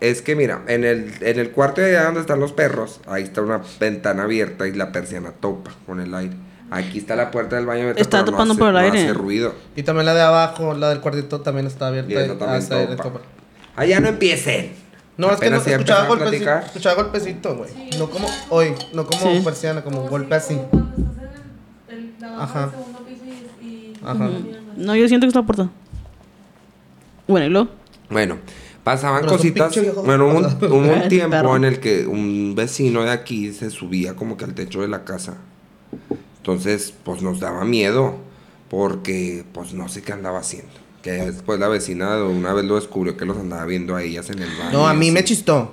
Es 0.00 0.20
que 0.20 0.34
mira, 0.34 0.62
en 0.66 0.84
el, 0.84 1.12
en 1.20 1.38
el 1.38 1.50
cuarto 1.52 1.80
de 1.80 1.96
allá 1.96 2.06
donde 2.06 2.20
están 2.22 2.40
los 2.40 2.52
perros, 2.52 3.00
ahí 3.06 3.22
está 3.22 3.40
una 3.40 3.60
ventana 3.78 4.24
abierta 4.24 4.66
y 4.66 4.72
la 4.72 4.90
persiana 4.90 5.30
topa 5.30 5.70
con 5.86 6.00
el 6.00 6.12
aire. 6.14 6.34
Aquí 6.72 6.98
está 6.98 7.14
la 7.14 7.30
puerta 7.30 7.54
del 7.56 7.66
baño. 7.66 7.90
Está 7.90 8.10
pero 8.10 8.24
no 8.24 8.30
topando 8.32 8.52
hace- 8.54 8.58
por 8.58 8.68
el 8.68 8.74
no 8.74 8.78
aire. 8.80 8.98
hace 9.04 9.12
ruido. 9.12 9.54
Y 9.76 9.82
también 9.84 10.06
la 10.06 10.14
de 10.14 10.22
abajo, 10.22 10.74
la 10.74 10.88
del 10.88 11.00
cuartito 11.00 11.40
también 11.42 11.66
está 11.66 11.88
abierta. 11.88 12.10
Y 12.10 12.16
esa 12.16 12.36
también 12.38 12.66
topa. 12.96 13.02
topa. 13.02 13.20
Allá 13.76 14.00
no 14.00 14.08
empiecen. 14.08 14.72
No, 15.18 15.30
es 15.30 15.38
que 15.38 15.50
no 15.50 15.58
escuchaba 15.58 16.06
golpecito, 16.08 16.50
escuchaba 16.58 16.94
golpecito, 16.96 17.56
güey. 17.56 17.70
Sí, 17.70 17.90
no 17.98 18.08
como 18.10 18.26
hoy, 18.48 18.74
no 18.94 19.06
como 19.06 19.20
Sí. 19.20 19.40
persiana, 19.44 19.82
como 19.84 20.02
un 20.02 20.08
golpe 20.10 20.40
si- 20.40 20.54
así. 20.54 20.60
como 20.70 20.70
Cuando 20.70 21.12
estás 21.12 21.40
en 21.90 21.98
el, 21.98 22.04
el 22.04 22.14
lavabo 22.20 22.42
Ajá. 22.42 22.70
Ajá. 24.05 24.30
No, 24.76 24.96
yo 24.96 25.07
siento 25.09 25.24
que 25.24 25.28
está 25.28 25.40
la 25.40 25.46
puerta. 25.46 25.70
Bueno, 27.28 27.46
y 27.46 27.50
luego. 27.50 27.68
Bueno, 28.11 28.36
pasaban 28.84 29.20
Pero 29.22 29.32
es 29.32 29.38
cositas. 29.38 29.72
pinche. 29.74 29.90
Bueno, 29.92 30.26
hubo 30.28 30.38
un, 30.38 30.44
hubo 30.72 30.76
un 30.78 30.90
Ay, 31.03 31.09
tiempo 31.09 31.30
perro. 31.30 31.57
en 31.57 31.64
el 31.64 31.80
que 31.80 32.07
un 32.07 32.55
vecino 32.55 33.03
de 33.05 33.11
aquí 33.11 33.53
se 33.53 33.70
subía 33.70 34.14
como 34.16 34.36
que 34.36 34.44
al 34.44 34.55
techo 34.55 34.80
de 34.82 34.88
la 34.88 35.05
casa. 35.05 35.36
Entonces, 36.38 36.92
pues 37.05 37.22
nos 37.22 37.40
daba 37.40 37.64
miedo. 37.64 38.16
Porque, 38.68 39.44
pues 39.53 39.74
no 39.74 39.88
sé 39.90 40.00
qué 40.03 40.12
andaba 40.14 40.38
haciendo. 40.38 40.72
Que 41.03 41.11
después 41.12 41.61
la 41.61 41.68
vecina 41.68 42.16
de 42.16 42.22
una 42.22 42.55
vez 42.55 42.64
lo 42.64 42.76
descubrió 42.76 43.18
que 43.18 43.26
los 43.26 43.36
andaba 43.36 43.66
viendo 43.66 43.94
a 43.96 44.03
ellas 44.03 44.30
en 44.30 44.38
el 44.38 44.48
baño. 44.57 44.72
No, 44.72 44.88
a 44.88 44.94
mí 44.94 45.11
me 45.11 45.22
chistó. 45.24 45.72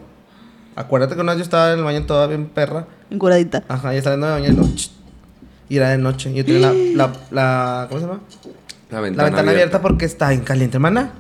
Acuérdate 0.76 1.16
que 1.16 1.22
una 1.22 1.32
vez 1.32 1.38
yo 1.40 1.44
estaba 1.44 1.72
en 1.72 1.80
el 1.80 1.86
baño 1.86 2.06
toda 2.06 2.28
bien 2.28 2.48
perra. 2.50 2.88
Encuradita. 3.10 3.64
Ajá, 3.70 3.96
y 3.96 4.02
saliendo 4.02 4.28
del 4.28 4.42
baño 4.42 4.54
y 4.54 4.56
lo... 4.58 4.64
ch- 4.64 4.92
Y 5.70 5.78
era 5.78 5.90
de 5.90 5.98
noche. 5.98 6.34
Yo 6.34 6.44
tenía 6.44 6.72
la, 6.72 6.74
la, 6.96 7.14
la- 7.32 7.86
¿Cómo 7.88 8.02
se 8.02 8.08
llama? 8.08 8.22
La 8.90 9.02
ventana, 9.02 9.24
La 9.24 9.30
ventana 9.30 9.52
abierta 9.52 9.82
porque 9.82 10.06
está 10.06 10.30
bien 10.30 10.42
caliente, 10.42 10.78
hermana. 10.78 11.12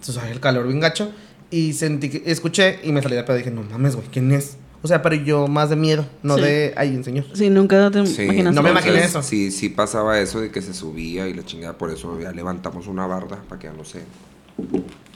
Entonces, 0.00 0.22
ay, 0.22 0.30
el 0.32 0.40
calor 0.40 0.66
bien 0.68 0.78
gacho. 0.80 1.10
Y 1.50 1.72
sentí 1.72 2.08
que... 2.08 2.22
Escuché 2.30 2.78
y 2.84 2.92
me 2.92 3.02
salí 3.02 3.16
de 3.16 3.24
pedo. 3.24 3.36
Dije, 3.36 3.50
no 3.50 3.62
mames, 3.62 3.96
güey, 3.96 4.06
¿quién 4.12 4.30
es? 4.32 4.56
O 4.82 4.88
sea, 4.88 5.02
pero 5.02 5.16
yo 5.16 5.48
más 5.48 5.70
de 5.70 5.76
miedo. 5.76 6.06
No 6.22 6.36
Sí. 6.36 6.42
de... 6.42 6.74
Ay, 6.76 6.94
un 6.96 7.02
señor. 7.02 7.24
Sí, 7.34 7.50
nunca 7.50 7.90
te 7.90 8.06
Sí, 8.06 8.22
imaginas. 8.24 8.54
No 8.54 8.62
me 8.62 8.70
imaginé 8.70 9.02
eso. 9.02 9.22
Sí, 9.22 9.50
sí 9.50 9.68
pasaba 9.68 10.20
eso 10.20 10.40
de 10.40 10.50
que 10.52 10.62
se 10.62 10.72
subía 10.74 11.26
y 11.26 11.34
la 11.34 11.44
chingada. 11.44 11.76
Por 11.76 11.90
eso 11.90 12.20
ya 12.20 12.30
levantamos 12.30 12.86
una 12.86 13.06
barda 13.06 13.38
para 13.48 13.58
que 13.60 13.66
ya 13.66 13.72
no 13.72 13.84
se... 13.84 14.02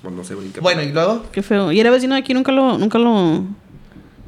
Pues 0.03 0.15
no 0.15 0.25
se 0.25 0.35
brinque. 0.35 0.61
Bueno, 0.61 0.83
y 0.83 0.91
luego... 0.93 1.25
Qué 1.31 1.43
feo. 1.43 1.71
Y 1.71 1.79
era 1.79 1.91
vecino 1.91 2.15
de 2.15 2.21
aquí, 2.23 2.35
nunca 2.35 2.51
lo, 2.51 2.77
nunca 2.79 2.99
lo 2.99 3.45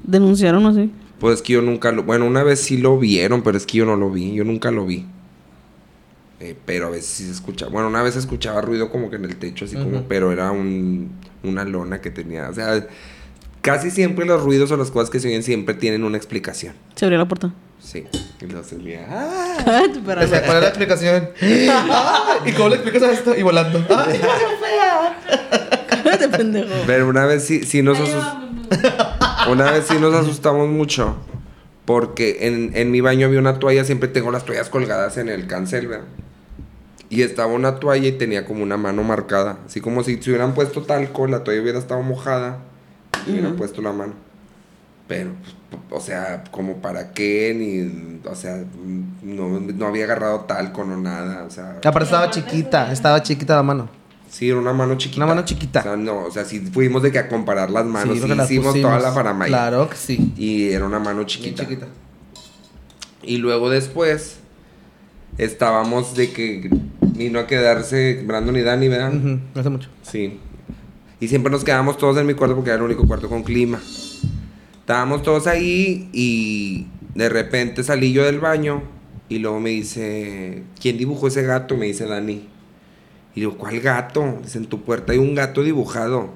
denunciaron 0.05 0.67
así. 0.67 0.91
Pues 1.23 1.37
es 1.37 1.43
que 1.43 1.53
yo 1.53 1.63
nunca 1.63 1.93
lo... 1.93 2.03
Bueno, 2.03 2.27
una 2.27 2.43
vez 2.43 2.61
sí 2.61 2.79
lo 2.79 2.99
vieron, 2.99 3.43
pero 3.43 3.57
es 3.57 3.65
que 3.65 3.79
yo 3.79 3.87
no 3.87 3.95
lo 3.95 4.11
vi. 4.11 4.35
Yo 4.35 4.43
nunca 4.43 4.73
lo 4.73 4.85
vi. 4.85 5.07
Eh, 6.41 6.57
pero 6.67 6.89
a 6.89 6.91
veces 6.91 7.07
sí 7.07 7.25
se 7.27 7.31
escuchaba. 7.31 7.71
Bueno, 7.71 7.87
una 7.87 8.03
vez 8.03 8.15
se 8.15 8.19
escuchaba 8.19 8.61
ruido 8.61 8.91
como 8.91 9.09
que 9.09 9.15
en 9.15 9.27
el 9.27 9.37
techo, 9.37 9.67
así 9.67 9.77
como... 9.77 10.03
Pero 10.09 10.33
era 10.33 10.51
un, 10.51 11.13
una 11.45 11.65
lona 11.65 12.01
que 12.01 12.11
tenía... 12.11 12.49
O 12.51 12.55
sea, 12.55 12.89
casi 13.61 13.93
siempre 13.93 14.27
los 14.27 14.43
ruidos 14.43 14.73
o 14.73 14.77
las 14.77 14.91
cosas 14.91 15.11
que 15.11 15.21
se 15.21 15.29
oyen 15.29 15.45
siempre 15.45 15.77
tienen 15.77 16.03
una 16.03 16.17
explicación. 16.17 16.75
Se 16.97 17.05
abrió 17.05 17.21
la 17.21 17.29
puerta. 17.29 17.55
Sí. 17.79 18.03
Y 18.41 18.45
entonces, 18.45 18.81
mira... 18.81 19.07
¡ah! 19.09 19.85
¿cuál 20.05 20.23
es 20.25 20.31
la 20.33 20.67
explicación? 20.67 21.29
Ay, 21.41 21.71
¿Y 22.47 22.53
cómo 22.55 22.69
le 22.69 22.75
explicas 22.75 23.03
a 23.05 23.13
esto? 23.13 23.39
Y 23.39 23.43
volando. 23.43 23.79
Ay, 23.97 24.21
Cállate, 25.89 26.29
pendejo. 26.31 26.75
Pero 26.85 27.07
una 27.07 27.27
vez 27.27 27.45
sí, 27.45 27.63
sí 27.63 27.81
nos 27.81 28.01
vámonos. 28.01 29.22
Una 29.51 29.71
vez 29.71 29.87
sí 29.87 29.95
nos 30.01 30.15
asustamos 30.15 30.69
mucho. 30.69 31.17
Porque 31.85 32.47
en, 32.47 32.71
en 32.77 32.91
mi 32.93 33.01
baño 33.01 33.27
había 33.27 33.41
una 33.41 33.59
toalla, 33.59 33.85
siempre 33.85 34.09
tengo 34.09 34.31
las 34.31 34.45
toallas 34.45 34.69
colgadas 34.69 35.17
en 35.17 35.29
el 35.29 35.49
cancel, 35.49 35.89
¿verdad? 35.89 36.05
Y 37.11 37.23
estaba 37.23 37.53
una 37.53 37.77
toalla 37.81 38.07
y 38.09 38.13
tenía 38.13 38.47
como 38.47 38.63
una 38.63 38.77
mano 38.77 39.03
marcada. 39.03 39.59
Así 39.67 39.81
como 39.81 40.03
si 40.05 40.23
se 40.23 40.31
hubieran 40.31 40.55
puesto 40.55 40.83
talco, 40.83 41.27
la 41.27 41.43
toalla 41.45 41.61
hubiera 41.61 41.79
estado 41.79 42.03
mojada. 42.03 42.59
Y 43.27 43.33
hubieran 43.33 43.51
Ujú. 43.51 43.59
puesto 43.59 43.83
la 43.83 43.93
mano. 43.93 44.13
Pero, 45.09 45.31
o 45.91 46.01
sea, 46.01 46.45
como 46.53 46.77
para 46.77 47.13
qué, 47.13 47.53
ni. 47.55 48.21
O 48.31 48.35
sea, 48.37 48.63
no, 49.23 49.61
no 49.61 49.87
había 49.87 50.05
agarrado 50.05 50.41
talco, 50.43 50.85
no 50.85 50.97
nada. 50.97 51.43
O 51.45 51.51
sea, 51.51 51.79
Aparte 51.85 52.05
estaba 52.05 52.31
chiquita, 52.31 52.93
estaba 52.93 53.21
chiquita 53.23 53.57
la 53.57 53.63
mano. 53.65 53.91
Sí, 54.33 54.49
era 54.49 54.59
una 54.59 54.73
mano 54.73 54.97
chiquita. 54.97 55.19
Una 55.25 55.35
mano 55.35 55.45
chiquita. 55.45 55.81
O 55.81 55.83
sea, 55.83 55.97
no, 55.97 56.25
o 56.25 56.31
sea, 56.31 56.45
si 56.45 56.61
fuimos 56.61 57.03
de 57.03 57.13
que 57.13 57.19
a 57.19 57.29
comparar 57.29 57.71
las 57.71 57.85
manos, 57.85 58.19
sí, 58.19 58.27
las 58.27 58.51
hicimos 58.51 58.69
pusimos. 58.73 58.91
toda 58.91 58.99
la 59.01 59.13
faramaya. 59.13 59.49
Claro 59.49 59.91
que 59.91 59.97
sí. 59.97 60.33
Y 60.37 60.71
era 60.71 60.87
una 60.87 60.99
mano 60.99 61.19
Bien 61.19 61.27
chiquita. 61.29 61.63
chiquita. 61.65 61.87
Y 63.23 63.37
luego 63.37 63.71
después 63.71 64.39
estábamos 65.39 66.15
de 66.17 66.33
que 66.33 66.71
vino 67.15 67.39
a 67.39 67.47
quedarse 67.47 68.23
Brandon 68.27 68.57
y 68.57 68.63
Dani, 68.63 68.89
¿verdad? 68.89 69.13
No 69.13 69.41
hace 69.61 69.71
mucho. 69.71 69.89
Sí. 70.03 70.39
Y 71.21 71.29
siempre 71.29 71.53
nos 71.53 71.63
quedábamos 71.63 71.99
todos 71.99 72.17
en 72.17 72.27
mi 72.27 72.35
cuarto 72.35 72.57
porque 72.57 72.71
era 72.71 72.79
el 72.79 72.83
único 72.85 73.07
cuarto 73.07 73.29
con 73.29 73.43
clima. 73.45 73.81
Estábamos 74.81 75.23
todos 75.23 75.47
ahí 75.47 76.09
y 76.13 76.89
de 77.15 77.29
repente 77.29 77.85
salí 77.85 78.13
yo 78.13 78.25
del 78.25 78.41
baño 78.41 78.83
y 79.29 79.39
luego 79.39 79.61
me 79.61 79.71
dice, 79.71 80.65
¿quién 80.81 80.99
dibujó 80.99 81.29
ese 81.29 81.43
gato? 81.43 81.77
Me 81.77 81.87
dice 81.87 82.07
Dani. 82.07 82.49
Y 83.35 83.41
digo, 83.41 83.57
¿cuál 83.57 83.81
gato? 83.81 84.39
Dice, 84.43 84.59
en 84.59 84.67
tu 84.67 84.83
puerta 84.83 85.13
hay 85.13 85.19
un 85.19 85.35
gato 85.35 85.63
dibujado. 85.63 86.31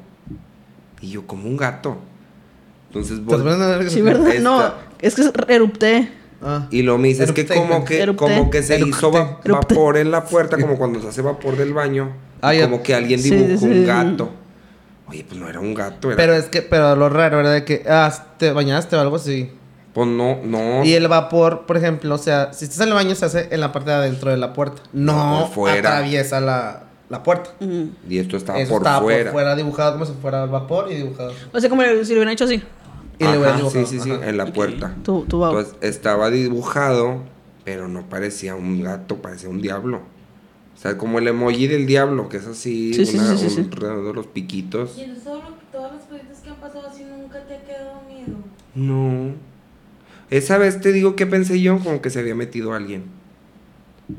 Y 1.01 1.11
yo, 1.11 1.26
¿cómo 1.26 1.49
un 1.49 1.57
gato? 1.57 1.99
Entonces 2.88 3.18
¿Estás 3.18 3.26
vol- 3.40 3.42
poniendo 3.42 3.68
nervioso? 3.68 3.94
Sí, 3.94 4.01
¿verdad? 4.03 4.28
Esta- 4.28 4.42
No, 4.42 4.72
es 5.01 5.14
que 5.14 5.55
erupté. 5.55 6.12
Ah. 6.42 6.66
y 6.70 6.82
luego 6.82 6.99
me 6.99 7.09
dice, 7.09 7.24
es 7.24 7.32
que 7.32 7.40
Erupté, 7.42 7.59
como 7.59 7.84
que, 7.86 8.03
erupté. 8.03 8.18
como 8.18 8.51
que 8.51 8.62
se 8.62 8.76
Erupté. 8.76 8.90
hizo 8.97 9.11
va- 9.11 9.40
Erupté. 9.42 9.74
vapor 9.74 9.97
en 9.97 10.11
la 10.11 10.22
puerta, 10.24 10.59
como 10.59 10.76
cuando 10.76 11.01
se 11.01 11.09
hace 11.09 11.22
vapor 11.22 11.57
del 11.57 11.72
baño. 11.72 12.12
Ah, 12.42 12.53
ya. 12.53 12.64
como 12.64 12.82
que 12.82 12.94
alguien 12.94 13.22
dibujó 13.22 13.59
sí, 13.59 13.64
un 13.64 13.86
gato. 13.86 14.30
Oye, 15.09 15.24
pues 15.26 15.40
no 15.40 15.49
era 15.49 15.61
un 15.61 15.72
gato, 15.72 16.09
era... 16.09 16.16
Pero 16.18 16.34
es 16.34 16.44
que, 16.47 16.61
pero 16.61 16.94
lo 16.94 17.09
raro, 17.09 17.38
¿verdad? 17.38 17.55
De 17.55 17.64
que, 17.64 17.84
ah, 17.88 18.12
te 18.38 18.53
bañaste 18.53 18.97
o 18.97 19.01
algo 19.01 19.16
así. 19.16 19.51
Pues 19.94 20.09
no, 20.09 20.36
no. 20.44 20.84
Y 20.84 20.92
el 20.92 21.09
vapor, 21.09 21.64
por 21.64 21.78
ejemplo, 21.78 22.14
o 22.14 22.18
sea, 22.18 22.53
si 22.53 22.66
estás 22.66 22.80
en 22.80 22.88
el 22.88 22.94
baño 22.94 23.14
se 23.14 23.24
hace 23.24 23.49
en 23.51 23.61
la 23.61 23.72
parte 23.72 23.88
de 23.90 23.97
adentro 23.97 24.30
de 24.30 24.36
la 24.36 24.53
puerta. 24.53 24.82
No 24.92 25.51
fuera. 25.55 25.78
atraviesa 25.78 26.40
la, 26.42 26.82
la 27.09 27.22
puerta. 27.22 27.50
Y 28.09 28.18
esto 28.18 28.36
estaba 28.36 28.59
Eso 28.59 28.70
por 28.72 28.82
estaba 28.82 29.00
fuera. 29.02 29.24
por 29.24 29.32
fuera 29.32 29.57
dibujado 29.57 29.92
como 29.92 30.07
si 30.07 30.12
fuera 30.20 30.46
vapor 30.46 30.90
y 30.90 30.96
dibujado. 30.96 31.32
O 31.52 31.61
sea, 31.61 31.68
como 31.70 31.82
si 31.82 31.88
lo 31.88 32.00
hubieran 32.02 32.28
hecho 32.30 32.44
así. 32.44 32.62
Y 33.18 33.24
le 33.24 33.30
hubieran 33.30 33.48
Ajá, 33.54 33.57
dibujado. 33.59 33.86
sí, 33.86 33.98
sí, 33.98 34.00
sí, 34.02 34.11
ajá. 34.11 34.28
en 34.28 34.36
la 34.36 34.46
puerta. 34.52 34.92
Entonces 34.96 35.74
estaba 35.80 36.30
dibujado, 36.30 37.22
pero 37.64 37.88
no 37.88 38.09
parecía 38.09 38.54
un 38.54 38.82
gato, 38.82 39.16
parecía 39.22 39.48
un 39.48 39.62
diablo. 39.62 39.98
O 40.74 40.78
sea, 40.78 40.98
como 40.98 41.18
el 41.18 41.26
emoji 41.28 41.66
del 41.68 41.86
diablo, 41.86 42.28
que 42.28 42.36
es 42.36 42.46
así, 42.46 42.92
Sí, 42.92 43.16
una- 43.16 43.36
sí, 43.36 43.48
sí, 43.48 43.50
sí. 43.50 43.61
un 43.61 43.66
alrededor 43.72 44.07
de 44.09 44.12
los 44.12 44.26
piquitos. 44.26 44.98
Y 44.98 45.02
entonces 45.02 45.24
todo 45.24 45.36
lo- 45.36 45.57
todas 45.72 45.92
las 45.94 46.02
cositas 46.02 46.38
que 46.40 46.50
han 46.50 46.57
pasado 46.57 46.86
así 46.86 47.04
nunca 47.04 47.42
te 47.46 47.54
ha 47.57 47.62
quedado 47.64 48.02
miedo. 48.07 48.36
No. 48.74 49.34
Esa 50.28 50.59
vez 50.59 50.80
te 50.80 50.92
digo 50.92 51.16
que 51.16 51.26
pensé 51.26 51.61
yo, 51.62 51.78
como 51.78 52.02
que 52.02 52.11
se 52.11 52.18
había 52.18 52.34
metido 52.34 52.74
alguien. 52.74 53.04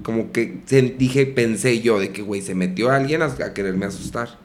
Como 0.04 0.32
que 0.32 0.62
dije, 0.98 1.26
pensé 1.26 1.82
yo 1.82 2.00
de 2.00 2.12
que, 2.12 2.22
güey, 2.22 2.42
se 2.42 2.56
metió 2.56 2.92
alguien 2.92 3.22
a, 3.22 3.34
quererme 3.54 3.86
asustar. 3.86 4.38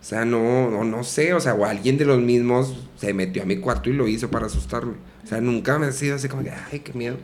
O 0.00 0.04
sea, 0.04 0.24
no, 0.24 0.70
no, 0.70 0.82
no 0.82 1.04
sé, 1.04 1.34
o 1.34 1.40
sea, 1.40 1.54
o 1.54 1.66
alguien 1.66 1.98
de 1.98 2.06
los 2.06 2.20
mismos 2.20 2.74
se 2.96 3.12
metió 3.12 3.42
a 3.42 3.46
mi 3.46 3.58
cuarto 3.58 3.90
y 3.90 3.92
lo 3.92 4.08
hizo 4.08 4.30
para 4.30 4.46
asustarme. 4.46 4.94
O 5.22 5.26
sea, 5.26 5.40
nunca 5.42 5.78
me 5.78 5.86
ha 5.86 5.92
sido 5.92 6.16
así 6.16 6.28
como 6.28 6.42
que, 6.42 6.50
ay, 6.50 6.80
qué 6.80 6.94
miedo. 6.94 7.16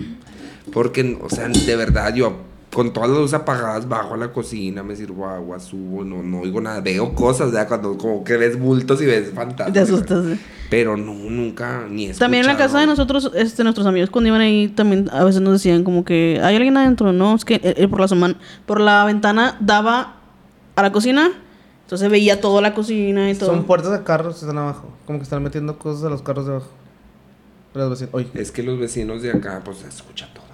Porque, 0.73 1.19
o 1.21 1.31
sea, 1.31 1.49
de 1.49 1.77
verdad, 1.77 2.15
yo 2.15 2.37
con 2.73 2.93
todas 2.93 3.09
las 3.09 3.19
luces 3.19 3.35
apagadas 3.35 3.89
bajo 3.89 4.13
a 4.13 4.17
la 4.19 4.33
cocina, 4.33 4.83
me 4.83 4.95
sirvo 4.95 5.27
agua, 5.27 5.59
subo, 5.59 6.05
no, 6.05 6.23
no 6.23 6.41
oigo 6.41 6.61
nada, 6.61 6.81
veo 6.81 7.15
cosas, 7.15 7.51
ya 7.51 7.67
cuando 7.67 7.97
como 7.97 8.23
que 8.23 8.37
ves 8.37 8.59
bultos 8.59 9.01
y 9.01 9.07
ves 9.07 9.31
fantasmas. 9.35 9.73
Te 9.73 9.81
asustas. 9.81 10.27
sí. 10.27 10.39
Pero 10.69 10.97
no, 10.97 11.15
nunca, 11.15 11.87
ni 11.89 12.07
he 12.07 12.15
También 12.15 12.43
en 12.43 12.49
la 12.49 12.57
casa 12.57 12.81
de 12.81 12.87
nosotros, 12.87 13.31
este, 13.35 13.63
nuestros 13.63 13.87
amigos 13.87 14.11
cuando 14.11 14.29
iban 14.29 14.41
ahí, 14.41 14.69
también 14.69 15.09
a 15.13 15.25
veces 15.25 15.41
nos 15.41 15.53
decían 15.53 15.85
como 15.85 16.05
que 16.05 16.41
hay 16.43 16.57
alguien 16.57 16.77
adentro, 16.77 17.13
¿no? 17.13 17.35
Es 17.35 17.45
que 17.45 17.55
eh, 17.57 17.75
eh, 17.77 17.89
por, 17.89 18.01
la 18.01 18.09
semana, 18.09 18.37
por 18.67 18.81
la 18.81 19.05
ventana 19.05 19.57
daba 19.61 20.17
a 20.75 20.83
la 20.83 20.93
cocina, 20.93 21.31
entonces 21.83 22.11
veía 22.11 22.41
toda 22.41 22.61
la 22.61 22.75
cocina 22.75 23.31
y 23.31 23.35
todo. 23.35 23.51
Son 23.51 23.65
puertas 23.65 23.93
de 23.93 24.03
carros 24.03 24.35
que 24.35 24.41
están 24.41 24.59
abajo. 24.59 24.91
Como 25.07 25.21
que 25.21 25.23
están 25.23 25.43
metiendo 25.43 25.79
cosas 25.79 26.05
a 26.05 26.11
los 26.11 26.23
carros 26.23 26.47
de 26.47 26.53
abajo. 26.53 26.71
Los 27.75 27.91
vecinos. 27.91 28.15
Oye. 28.15 28.29
Es 28.35 28.51
que 28.51 28.63
los 28.63 28.79
vecinos 28.79 29.23
de 29.23 29.31
acá, 29.31 29.63
pues 29.65 29.79
se 29.79 29.89
escucha 29.89 30.29
todo. 30.35 30.47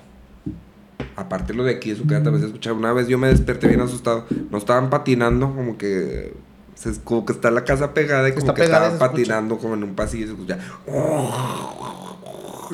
Aparte 1.17 1.55
lo 1.55 1.65
de 1.65 1.73
aquí 1.73 1.91
de 1.91 1.97
su 1.97 2.07
casa 2.07 2.23
también 2.25 2.43
se 2.43 2.47
escucha. 2.49 2.73
Una 2.73 2.93
vez 2.93 3.09
yo 3.09 3.17
me 3.17 3.29
desperté 3.29 3.69
bien 3.69 3.81
asustado. 3.81 4.27
No 4.51 4.59
estaban 4.59 4.91
patinando, 4.91 5.55
como 5.55 5.79
que 5.79 6.35
se, 6.83 7.01
como 7.03 7.25
que 7.27 7.33
está 7.33 7.51
la 7.51 7.65
casa 7.65 7.95
pegada 7.95 8.29
y 8.29 8.33
como 8.33 8.41
Está 8.41 8.55
que 8.55 8.63
pegada 8.63 8.87
escucha. 8.89 9.09
patinando 9.11 9.59
como 9.59 9.75
en 9.75 9.85
un 9.85 9.95
pasillo 9.95 10.25
y 10.25 10.27
se 10.29 10.33
escucha. 10.33 10.59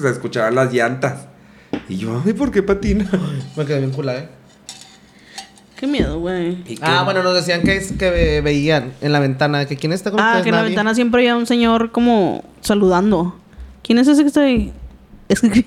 Se 0.00 0.08
escuchaban 0.10 0.54
las 0.54 0.72
llantas. 0.72 1.26
Y 1.88 1.96
yo, 1.96 2.22
ay, 2.24 2.32
¿por 2.32 2.50
qué 2.50 2.62
patina? 2.62 3.08
Me 3.56 3.64
quedé 3.64 3.78
bien 3.78 3.90
culada, 3.90 4.20
¿eh? 4.20 4.28
Qué 5.76 5.86
miedo, 5.86 6.18
güey. 6.18 6.64
Ah, 6.82 7.02
bueno, 7.04 7.22
nos 7.22 7.34
decían 7.34 7.62
que, 7.62 7.76
es 7.76 7.92
que 7.92 8.10
ve- 8.10 8.40
veían 8.40 8.92
en 9.00 9.12
la 9.12 9.20
ventana. 9.20 9.64
Que 9.66 9.76
quién 9.76 9.92
está 9.92 10.10
con 10.10 10.18
Ah, 10.20 10.40
que 10.42 10.48
en 10.48 10.54
la 10.54 10.60
Nadie. 10.62 10.70
ventana 10.70 10.94
siempre 10.94 11.20
había 11.20 11.36
un 11.36 11.46
señor 11.46 11.92
como 11.92 12.44
saludando. 12.62 13.36
¿Quién 13.82 13.98
es 13.98 14.08
ese 14.08 14.22
que 14.22 14.28
está 14.28 14.40
ahí? 14.42 14.72
Es 15.28 15.40
que 15.40 15.64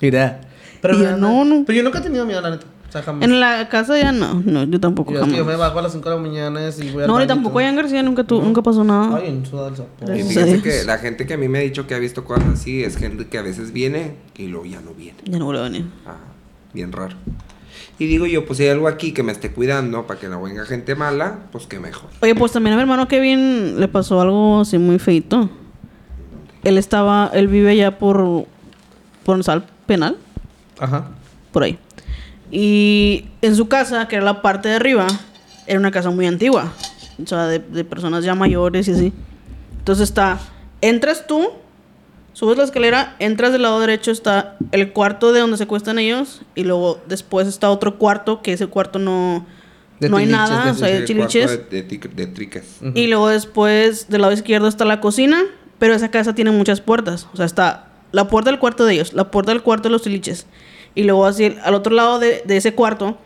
Mira. 0.00 0.40
Pero, 0.80 0.98
Y 0.98 1.02
yo, 1.02 1.16
no, 1.16 1.44
no. 1.44 1.62
Pero 1.64 1.76
yo 1.76 1.82
nunca 1.84 2.00
he 2.00 2.02
tenido 2.02 2.24
miedo, 2.26 2.40
la 2.40 2.50
neta. 2.50 2.66
Sea, 2.92 3.02
jamás. 3.02 3.24
en 3.24 3.40
la 3.40 3.70
casa 3.70 3.98
ya 3.98 4.12
no. 4.12 4.42
No, 4.44 4.64
yo 4.64 4.78
tampoco 4.78 5.12
Yo, 5.12 5.20
es 5.20 5.24
que 5.24 5.30
yo 5.38 5.44
me 5.46 5.52
jamás. 5.52 5.68
bajo 5.68 5.78
a 5.78 5.82
las 5.82 5.92
5 5.92 6.10
de 6.10 6.14
la 6.14 6.20
mañana 6.20 6.60
y 6.68 6.90
voy 6.90 7.02
al 7.04 7.08
No, 7.08 7.22
y 7.22 7.26
tampoco 7.26 7.58
allá 7.58 7.70
en 7.70 7.76
García 7.76 8.02
nunca, 8.02 8.24
tu, 8.24 8.42
nunca 8.42 8.60
pasó 8.60 8.84
nada. 8.84 9.16
Ay, 9.16 9.28
en 9.28 9.46
sapo. 9.46 9.70
Y 10.14 10.22
fíjate 10.22 10.60
que 10.60 10.84
la 10.84 10.98
gente 10.98 11.24
que 11.26 11.32
a 11.32 11.38
mí 11.38 11.48
me 11.48 11.58
ha 11.58 11.62
dicho 11.62 11.86
que 11.86 11.94
ha 11.94 11.98
visto 11.98 12.24
cosas 12.24 12.44
así 12.52 12.84
es 12.84 12.98
gente 12.98 13.28
que 13.28 13.38
a 13.38 13.42
veces 13.42 13.72
viene 13.72 14.16
y 14.36 14.48
luego 14.48 14.66
ya 14.66 14.80
no 14.82 14.92
viene. 14.92 15.16
Ya 15.24 15.38
no 15.38 15.46
vuelvo 15.46 15.60
a 15.62 15.64
venir. 15.64 15.86
Ajá, 16.04 16.18
bien 16.74 16.92
raro. 16.92 17.16
Y 17.98 18.06
digo 18.06 18.26
yo, 18.26 18.44
pues 18.44 18.58
si 18.58 18.64
hay 18.64 18.70
algo 18.70 18.88
aquí 18.88 19.12
que 19.12 19.22
me 19.22 19.32
esté 19.32 19.52
cuidando 19.52 20.06
para 20.06 20.20
que 20.20 20.28
no 20.28 20.42
venga 20.42 20.64
gente 20.66 20.94
mala, 20.94 21.38
pues 21.50 21.66
qué 21.66 21.80
mejor. 21.80 22.10
Oye, 22.20 22.34
pues 22.34 22.52
también 22.52 22.74
a 22.74 22.76
mi 22.76 22.82
hermano 22.82 23.08
Kevin 23.08 23.80
le 23.80 23.88
pasó 23.88 24.20
algo 24.20 24.60
así 24.60 24.76
muy 24.76 24.98
feito. 24.98 25.48
Él 26.62 26.76
estaba, 26.76 27.30
él 27.32 27.48
vive 27.48 27.70
allá 27.70 27.98
por, 27.98 28.44
por 29.24 29.42
sal 29.44 29.64
penal, 29.86 30.16
Ajá. 30.78 31.08
por 31.52 31.62
ahí. 31.62 31.78
Y 32.52 33.24
en 33.40 33.56
su 33.56 33.66
casa, 33.66 34.06
que 34.08 34.16
era 34.16 34.24
la 34.24 34.42
parte 34.42 34.68
de 34.68 34.74
arriba, 34.76 35.06
era 35.66 35.78
una 35.78 35.90
casa 35.90 36.10
muy 36.10 36.26
antigua. 36.26 36.72
O 37.22 37.26
sea, 37.26 37.46
de, 37.46 37.58
de 37.58 37.82
personas 37.84 38.24
ya 38.24 38.34
mayores 38.34 38.86
y 38.88 38.92
así. 38.92 39.12
Entonces 39.78 40.10
está, 40.10 40.38
entras 40.82 41.26
tú, 41.26 41.48
subes 42.34 42.58
la 42.58 42.64
escalera, 42.64 43.16
entras 43.18 43.52
del 43.52 43.62
lado 43.62 43.80
derecho, 43.80 44.10
está 44.10 44.56
el 44.70 44.92
cuarto 44.92 45.32
de 45.32 45.40
donde 45.40 45.56
se 45.56 45.64
acuestan 45.64 45.98
ellos. 45.98 46.42
Y 46.54 46.64
luego 46.64 47.00
después 47.08 47.48
está 47.48 47.70
otro 47.70 47.96
cuarto, 47.98 48.42
que 48.42 48.52
ese 48.52 48.66
cuarto 48.66 48.98
no, 48.98 49.46
De 49.98 50.10
no 50.10 50.18
hay 50.18 50.26
nada, 50.26 50.66
de- 50.66 50.70
o 50.72 50.74
sea, 50.74 50.88
hay 50.88 51.04
chiliches. 51.06 51.50
De, 51.70 51.82
de, 51.82 51.98
de 52.14 52.26
triques. 52.26 52.64
Ujú. 52.82 52.92
Y 52.94 53.06
luego 53.06 53.28
después 53.28 54.08
del 54.10 54.20
lado 54.20 54.34
izquierdo 54.34 54.68
está 54.68 54.84
la 54.84 55.00
cocina, 55.00 55.42
pero 55.78 55.94
esa 55.94 56.10
casa 56.10 56.34
tiene 56.34 56.50
muchas 56.50 56.82
puertas. 56.82 57.26
O 57.32 57.36
sea, 57.38 57.46
está 57.46 57.88
la 58.12 58.28
puerta 58.28 58.50
del 58.50 58.60
cuarto 58.60 58.84
de 58.84 58.92
ellos, 58.94 59.14
la 59.14 59.30
puerta 59.30 59.52
del 59.52 59.62
cuarto 59.62 59.88
de 59.88 59.92
los 59.94 60.02
tiliches. 60.02 60.46
Y 60.94 61.04
luego 61.04 61.26
así, 61.26 61.56
al 61.64 61.74
otro 61.74 61.94
lado 61.94 62.18
de, 62.18 62.42
de 62.44 62.56
ese 62.56 62.74
cuarto 62.74 63.16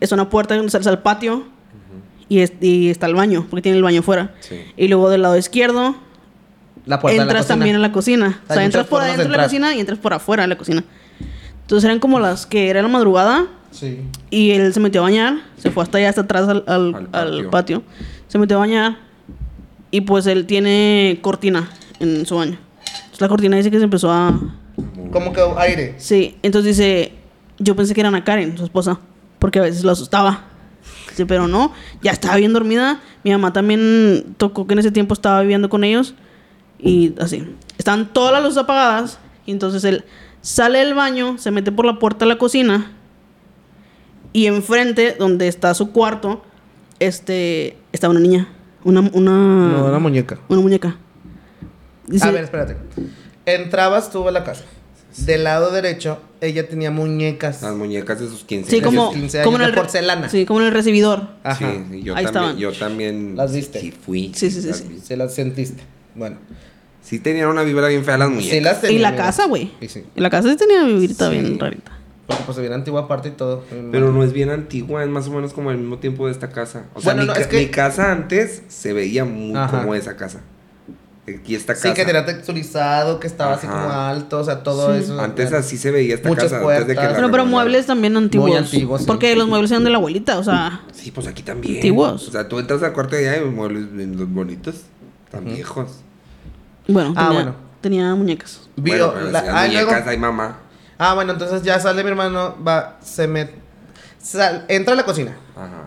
es 0.00 0.12
una 0.12 0.28
puerta 0.30 0.54
donde 0.56 0.70
sales 0.70 0.86
al 0.86 1.00
patio 1.00 1.44
y, 2.28 2.38
es- 2.40 2.52
y 2.60 2.88
está 2.90 3.06
el 3.06 3.14
baño, 3.14 3.46
porque 3.50 3.62
tiene 3.62 3.78
el 3.78 3.84
baño 3.84 4.02
fuera. 4.02 4.34
Sí. 4.40 4.56
Y 4.76 4.88
luego 4.88 5.10
del 5.10 5.22
lado 5.22 5.36
izquierdo 5.36 5.96
La 6.86 7.00
puerta 7.00 7.14
de 7.14 7.18
la 7.18 7.22
entras 7.24 7.46
también 7.48 7.76
a 7.76 7.78
la 7.80 7.90
cocina. 7.92 8.40
O 8.48 8.52
Hay 8.52 8.56
sea, 8.58 8.64
entras 8.64 8.86
por 8.86 9.02
adentro 9.02 9.24
de 9.28 9.36
la 9.36 9.42
cocina 9.44 9.74
y 9.74 9.80
entras 9.80 9.98
por 9.98 10.12
afuera 10.14 10.42
de 10.44 10.48
la 10.48 10.56
cocina. 10.56 10.84
Entonces 11.62 11.84
eran 11.84 11.98
como 12.00 12.18
las 12.20 12.46
que 12.46 12.68
era 12.70 12.82
la 12.82 12.88
madrugada 12.88 13.46
Sí. 13.72 14.00
y 14.30 14.50
él 14.50 14.72
se 14.74 14.80
metió 14.80 15.00
a 15.00 15.04
bañar, 15.04 15.42
se 15.56 15.70
fue 15.70 15.82
hasta 15.84 15.98
allá, 15.98 16.08
hasta 16.08 16.22
atrás 16.22 16.48
al, 16.48 16.64
al- 16.66 16.94
Al 16.94 17.08
al 17.12 17.30
patio. 17.46 17.50
patio. 17.50 17.82
Se 18.28 18.38
metió 18.38 18.56
a 18.56 18.60
bañar 18.60 18.96
y 19.92 20.00
pues 20.02 20.26
él 20.26 20.46
tiene 20.46 21.18
cortina 21.22 21.68
en 22.00 22.24
su 22.26 22.36
baño. 22.36 22.58
Entonces 23.02 23.20
la 23.20 23.28
cortina 23.28 23.56
dice 23.56 23.70
que 23.70 23.78
se 23.78 23.84
empezó 23.84 24.10
a... 24.10 24.40
Como 25.12 25.32
que 25.32 25.40
aire. 25.58 25.94
Sí, 25.98 26.36
entonces 26.42 26.76
dice, 26.76 27.12
yo 27.58 27.74
pensé 27.76 27.94
que 27.94 28.00
era 28.00 28.08
Ana 28.08 28.24
Karen, 28.24 28.56
su 28.56 28.64
esposa, 28.64 28.98
porque 29.38 29.58
a 29.58 29.62
veces 29.62 29.84
lo 29.84 29.90
asustaba. 29.92 30.44
Dice, 31.10 31.26
pero 31.26 31.48
no, 31.48 31.72
ya 32.02 32.12
estaba 32.12 32.36
bien 32.36 32.52
dormida. 32.52 33.00
Mi 33.24 33.32
mamá 33.32 33.52
también 33.52 34.34
tocó 34.36 34.66
que 34.66 34.74
en 34.74 34.78
ese 34.78 34.90
tiempo 34.92 35.14
estaba 35.14 35.40
viviendo 35.42 35.68
con 35.68 35.84
ellos 35.84 36.14
y 36.78 37.14
así. 37.20 37.44
Están 37.78 38.12
todas 38.12 38.32
las 38.32 38.42
luces 38.42 38.58
apagadas 38.58 39.18
y 39.46 39.50
entonces 39.52 39.82
él 39.84 40.04
sale 40.40 40.78
del 40.78 40.94
baño, 40.94 41.36
se 41.38 41.50
mete 41.50 41.72
por 41.72 41.84
la 41.84 41.98
puerta 41.98 42.24
de 42.24 42.28
la 42.30 42.38
cocina 42.38 42.92
y 44.32 44.46
enfrente, 44.46 45.16
donde 45.18 45.48
está 45.48 45.74
su 45.74 45.90
cuarto, 45.90 46.42
este, 47.00 47.76
está 47.92 48.08
una 48.08 48.20
niña, 48.20 48.48
una, 48.84 49.00
una, 49.00 49.32
No, 49.32 49.84
una 49.86 49.98
muñeca. 49.98 50.38
una 50.48 50.60
muñeca. 50.60 50.96
Dice- 52.06 52.28
A 52.28 52.30
ver, 52.30 52.44
espérate. 52.44 52.76
Entrabas 53.54 54.10
tú 54.10 54.26
a 54.28 54.32
la 54.32 54.44
casa. 54.44 54.64
Del 55.16 55.42
lado 55.44 55.72
derecho, 55.72 56.20
ella 56.40 56.68
tenía 56.68 56.90
muñecas. 56.92 57.62
Las 57.62 57.74
muñecas 57.74 58.20
de 58.20 58.28
sus 58.28 58.44
15 58.44 58.70
Sí, 58.70 58.76
Desde 58.76 58.86
como, 58.86 59.06
sus 59.10 59.20
15 59.20 59.42
como 59.42 59.56
en 59.56 59.62
años 59.62 59.68
el 59.70 59.74
de 59.74 59.80
porcelana. 59.82 60.28
Sí, 60.28 60.46
como 60.46 60.60
en 60.60 60.66
el 60.66 60.72
recibidor. 60.72 61.28
Ajá. 61.42 61.58
Sí, 61.90 62.02
yo 62.02 62.14
Ahí 62.14 62.24
también, 62.24 62.26
estaban. 62.26 62.56
yo 62.58 62.72
también. 62.72 63.36
Las 63.36 63.52
viste. 63.52 63.80
Sí, 63.80 63.90
fui. 63.90 64.32
Sí, 64.34 64.50
sí, 64.50 64.62
sí, 64.62 64.68
las 64.68 64.76
sí. 64.78 64.84
vi. 64.88 65.00
Se 65.00 65.16
las 65.16 65.34
sentiste. 65.34 65.82
Bueno. 66.14 66.36
Sí 67.02 67.18
tenían 67.18 67.48
una 67.48 67.62
vibra 67.62 67.88
bien 67.88 68.04
fea 68.04 68.18
las 68.18 68.28
muñecas. 68.30 68.50
Sí 68.52 68.60
las 68.60 68.78
Y 68.78 68.80
tenía. 68.82 69.00
la 69.00 69.10
mira. 69.12 69.24
casa, 69.24 69.46
güey. 69.46 69.72
Sí, 69.80 69.88
sí. 69.88 70.04
Y 70.14 70.20
la 70.20 70.30
casa 70.30 70.48
sí 70.48 70.56
tenía 70.56 70.84
vivirita 70.84 71.28
Sí. 71.28 71.38
bien 71.38 71.58
rarita. 71.58 71.92
Porque 72.28 72.42
pues 72.44 72.54
se 72.54 72.60
viera 72.60 72.76
antigua 72.76 73.00
aparte 73.02 73.30
y 73.30 73.32
todo. 73.32 73.64
Pero 73.90 74.12
no 74.12 74.22
es 74.22 74.32
bien 74.32 74.50
antigua, 74.50 75.02
es 75.02 75.08
más 75.10 75.26
o 75.26 75.32
menos 75.32 75.52
como 75.52 75.72
el 75.72 75.78
mismo 75.78 75.98
tiempo 75.98 76.26
de 76.26 76.32
esta 76.32 76.50
casa. 76.50 76.84
O 76.94 77.00
sea, 77.00 77.14
Bueno, 77.14 77.22
mi, 77.22 77.26
no, 77.26 77.34
ca- 77.34 77.40
es 77.40 77.46
que- 77.48 77.56
mi 77.58 77.66
casa 77.66 78.12
antes 78.12 78.62
se 78.68 78.92
veía 78.92 79.24
muy 79.24 79.56
Ajá. 79.58 79.80
como 79.80 79.96
esa 79.96 80.16
casa. 80.16 80.40
Aquí 81.38 81.54
esta 81.54 81.74
casa. 81.74 81.88
Sí, 81.88 81.94
que 81.94 82.04
tenía 82.04 82.24
texturizado, 82.26 83.20
que 83.20 83.26
estaba 83.26 83.54
así 83.54 83.66
como 83.66 83.90
alto, 83.90 84.40
o 84.40 84.44
sea, 84.44 84.62
todo 84.62 84.94
Sí. 84.94 85.04
eso. 85.04 85.20
Antes 85.20 85.52
así 85.52 85.76
se 85.78 85.90
veía 85.90 86.14
esta 86.14 86.28
Muchas 86.28 86.44
casa. 86.52 86.56
antes 86.56 86.86
de 86.86 86.94
que 86.94 87.00
puertas. 87.00 87.22
la 87.22 87.30
Pero, 87.30 87.44
muebles 87.46 87.86
también 87.86 88.16
antiguos. 88.16 88.48
Muy 88.48 88.58
antiguos, 88.58 89.00
sí. 89.02 89.06
Porque 89.06 89.34
los 89.36 89.46
muebles 89.48 89.70
eran 89.70 89.84
de 89.84 89.90
la 89.90 89.98
abuelita, 89.98 90.38
o 90.38 90.44
sea. 90.44 90.82
Sí, 90.92 91.10
pues 91.10 91.26
aquí 91.26 91.42
también. 91.42 91.76
Antiguos. 91.76 92.28
O 92.28 92.32
sea, 92.32 92.48
tú 92.48 92.58
entras 92.58 92.82
al 92.82 92.92
cuarto 92.92 93.16
de 93.16 93.28
allá 93.28 93.38
y 93.40 93.44
los 93.44 93.52
muebles 93.54 93.84
los 93.92 94.28
bonitos. 94.28 94.76
Tan 95.30 95.44
Ujú. 95.46 95.54
viejos. 95.54 95.90
Bueno, 96.88 97.12
Ah, 97.16 97.26
tenía, 97.28 97.32
bueno. 97.42 97.54
tenía 97.80 98.14
muñecas. 98.14 98.60
Vio 98.76 98.94
bueno, 99.08 99.12
pero 99.14 99.30
la- 99.30 99.40
si 99.40 99.46
las 99.46 99.54
ah, 99.56 99.66
y 99.68 99.72
luego- 99.72 99.90
muñecas 99.90 100.08
hay 100.08 100.18
mamá. 100.18 100.58
Ah, 100.98 101.14
bueno, 101.14 101.32
entonces 101.32 101.62
ya 101.62 101.78
sale 101.80 102.02
mi 102.02 102.10
hermano, 102.10 102.56
va, 102.66 102.98
se 103.02 103.26
mete. 103.28 103.54
sal- 104.22 104.66
entra 104.68 104.92
a 104.92 104.96
la 104.96 105.04
cocina 105.04 105.34
Ajá. 105.56 105.86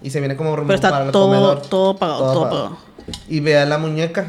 y 0.00 0.08
se 0.08 0.18
viene 0.20 0.36
como 0.36 0.56
rumbo 0.56 0.68
Pero 0.68 0.80
para 0.80 0.94
está 0.96 1.04
el 1.06 1.12
todo, 1.12 1.26
comedor. 1.26 1.60
todo 1.68 1.90
apagado, 1.90 2.18
todo, 2.32 2.44
apagado. 2.46 2.78
Y 3.28 3.40
ve 3.40 3.58
a 3.58 3.66
la 3.66 3.76
muñeca 3.76 4.26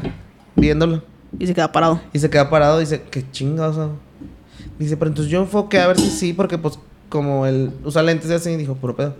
viéndolo. 0.56 1.02
Y 1.38 1.46
se 1.46 1.54
queda 1.54 1.70
parado. 1.72 2.00
Y 2.12 2.18
se 2.18 2.30
queda 2.30 2.48
parado 2.50 2.78
y 2.80 2.84
dice, 2.84 3.02
qué 3.10 3.28
chingados. 3.30 3.78
hago?". 3.78 3.92
Dice, 4.78 4.96
pero 4.96 5.08
entonces 5.10 5.30
yo 5.30 5.40
enfoqué 5.40 5.80
a 5.80 5.86
ver 5.86 5.98
si 5.98 6.10
sí, 6.10 6.32
porque 6.32 6.58
pues 6.58 6.78
como 7.08 7.46
él 7.46 7.70
usa 7.84 8.02
lentes 8.02 8.30
y 8.30 8.34
así, 8.34 8.56
dijo, 8.56 8.74
puro 8.74 8.96
pedo. 8.96 9.14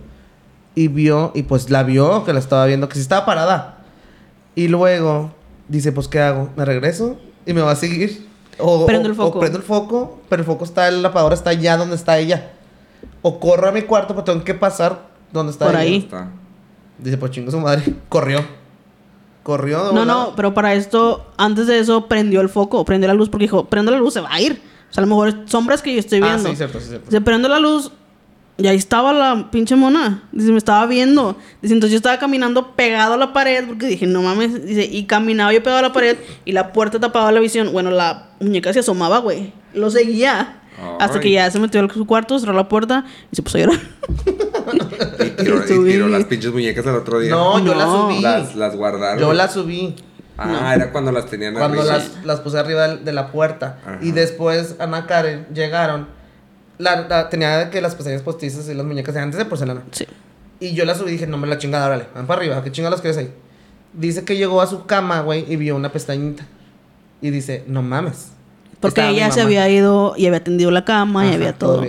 Y 0.75 0.87
vio, 0.89 1.31
y 1.33 1.43
pues 1.43 1.69
la 1.69 1.83
vio, 1.83 2.23
que 2.25 2.33
la 2.33 2.39
estaba 2.39 2.65
viendo, 2.65 2.87
que 2.89 2.95
sí 2.95 3.01
estaba 3.01 3.25
parada. 3.25 3.79
Y 4.55 4.67
luego 4.67 5.31
dice, 5.67 5.91
pues 5.91 6.07
¿qué 6.07 6.19
hago? 6.19 6.49
¿Me 6.55 6.65
regreso? 6.65 7.17
¿Y 7.45 7.53
me 7.53 7.61
va 7.61 7.71
a 7.71 7.75
seguir? 7.75 8.27
O, 8.59 8.85
Prendo 8.85 9.07
el 9.09 9.15
foco. 9.15 9.37
o 9.37 9.39
prendo 9.39 9.57
el 9.59 9.63
foco, 9.63 10.19
pero 10.29 10.41
el 10.41 10.45
foco 10.45 10.65
está, 10.65 10.87
el 10.87 11.01
lavadora 11.01 11.35
está 11.35 11.51
allá 11.51 11.77
donde 11.77 11.95
está 11.95 12.17
ella. 12.17 12.51
O 13.21 13.39
corro 13.39 13.69
a 13.69 13.71
mi 13.71 13.83
cuarto, 13.83 14.13
pero 14.13 14.23
tengo 14.23 14.43
que 14.43 14.53
pasar 14.53 15.07
donde 15.31 15.51
está 15.51 15.65
Por 15.65 15.75
ella. 15.75 15.81
ahí. 15.83 15.97
Está. 15.97 16.29
Dice, 16.97 17.17
pues 17.17 17.31
chingo 17.31 17.51
su 17.51 17.59
madre. 17.59 17.83
Corrió. 18.09 18.39
Corrió 19.47 19.87
de 19.87 19.93
No, 19.93 20.03
no, 20.03 20.33
pero 20.35 20.53
para 20.53 20.73
esto, 20.73 21.25
antes 21.37 21.67
de 21.67 21.79
eso, 21.79 22.07
prendió 22.09 22.41
el 22.41 22.49
foco, 22.49 22.83
prendió 22.83 23.07
la 23.07 23.13
luz, 23.13 23.29
porque 23.29 23.45
dijo, 23.45 23.63
prendo 23.63 23.91
la 23.91 23.97
luz, 23.97 24.13
se 24.13 24.19
va 24.19 24.33
a 24.33 24.41
ir. 24.41 24.61
O 24.91 24.93
sea, 24.93 25.01
a 25.01 25.05
lo 25.05 25.07
mejor 25.07 25.43
sombras 25.45 25.81
que 25.81 25.93
yo 25.93 25.99
estoy 26.01 26.19
Ah, 26.21 26.33
viendo. 26.33 26.49
sí, 26.49 26.57
cierto, 26.57 26.81
sí, 26.81 26.89
cierto. 26.89 27.09
Se 27.09 27.21
prende 27.21 27.47
la 27.47 27.57
luz 27.57 27.93
y 28.57 28.67
ahí 28.67 28.75
estaba 28.75 29.13
la 29.13 29.49
pinche 29.49 29.77
mona. 29.77 30.23
Dice, 30.33 30.51
me 30.51 30.57
estaba 30.57 30.85
viendo. 30.85 31.37
Dice, 31.61 31.73
entonces 31.73 31.91
yo 31.93 31.95
estaba 31.97 32.19
caminando 32.19 32.73
pegado 32.75 33.13
a 33.13 33.17
la 33.17 33.31
pared 33.31 33.65
porque 33.67 33.85
dije, 33.87 34.05
no 34.05 34.21
mames. 34.21 34.65
Dice, 34.65 34.83
y 34.83 35.05
caminaba 35.05 35.53
yo 35.53 35.63
pegado 35.63 35.79
a 35.79 35.83
la 35.83 35.93
pared 35.93 36.17
y 36.43 36.51
la 36.51 36.73
puerta 36.73 36.99
tapaba 36.99 37.31
la 37.31 37.39
visión. 37.39 37.71
Bueno, 37.71 37.89
la 37.89 38.31
muñeca 38.41 38.73
se 38.73 38.79
asomaba, 38.79 39.19
güey. 39.19 39.53
Lo 39.73 39.89
seguía. 39.89 40.61
Hasta 40.99 41.19
que 41.19 41.31
ya 41.31 41.49
se 41.49 41.59
metió 41.59 41.83
a 41.83 41.93
su 41.93 42.05
cuarto, 42.05 42.37
cerró 42.39 42.53
la 42.53 42.67
puerta 42.69 43.05
y 43.31 43.35
se 43.35 43.41
puso 43.41 43.57
a 43.57 43.61
llorar. 43.61 43.79
Y 45.19 45.29
tiró, 45.43 45.63
y 45.63 45.67
Subí. 45.67 45.91
tiró 45.91 46.07
las 46.07 46.25
pinches 46.25 46.51
muñecas 46.51 46.85
al 46.87 46.95
otro 46.95 47.19
día. 47.19 47.31
No, 47.31 47.57
yo 47.63 47.73
las 47.73 47.87
No. 47.87 48.09
subí. 48.11 48.21
Las, 48.21 48.55
las 48.55 48.75
guardaron. 48.75 49.19
Yo 49.19 49.33
las 49.33 49.53
subí. 49.53 49.95
Ah, 50.37 50.73
era 50.75 50.91
cuando 50.91 51.11
las 51.11 51.25
tenían 51.25 51.55
Cuando 51.55 51.79
arriba. 51.81 51.97
las, 51.97 52.23
las 52.25 52.39
puse 52.41 52.59
arriba 52.59 52.87
de, 52.89 53.11
la 53.11 53.31
puerta. 53.31 53.79
Ajá. 53.83 53.97
Y 54.01 54.11
después 54.11 54.75
Ana 54.79 55.07
Karen 55.07 55.47
llegaron. 55.53 56.07
La, 56.77 57.07
la- 57.07 57.29
tenía 57.29 57.71
que 57.71 57.81
las 57.81 57.95
pestañas 57.95 58.21
postizas 58.21 58.69
y 58.69 58.75
las 58.75 58.85
muñecas 58.85 59.15
de 59.15 59.21
antes 59.21 59.37
de 59.39 59.45
porcelana. 59.45 59.81
Sí. 59.91 60.05
Y 60.59 60.73
yo 60.75 60.85
las 60.85 60.97
subí 60.99 61.09
y 61.09 61.13
dije, 61.13 61.25
no 61.25 61.37
me 61.37 61.47
la 61.47 61.57
chingada, 61.57 61.87
órale, 61.87 62.05
van 62.13 62.27
para 62.27 62.39
arriba, 62.41 62.63
¿qué 62.63 62.71
chingados 62.71 63.01
quieres 63.01 63.17
ahí? 63.17 63.31
Dice 63.93 64.25
que 64.25 64.37
llegó 64.37 64.61
a 64.61 64.67
su 64.67 64.85
cama, 64.85 65.21
güey, 65.21 65.43
y 65.51 65.55
vio 65.55 65.75
una 65.75 65.91
pestañita. 65.91 66.45
Y 67.21 67.31
dice, 67.31 67.63
no 67.67 67.81
mames. 67.81 68.31
Porque 68.79 69.01
Estaba 69.01 69.09
ella 69.09 69.31
se 69.31 69.41
había 69.41 69.67
ido 69.69 70.13
y 70.17 70.27
había 70.27 70.43
tendido 70.43 70.71
la 70.71 70.85
cama 70.85 71.25
y 71.25 71.33
había 71.33 71.53
todo. 71.53 71.83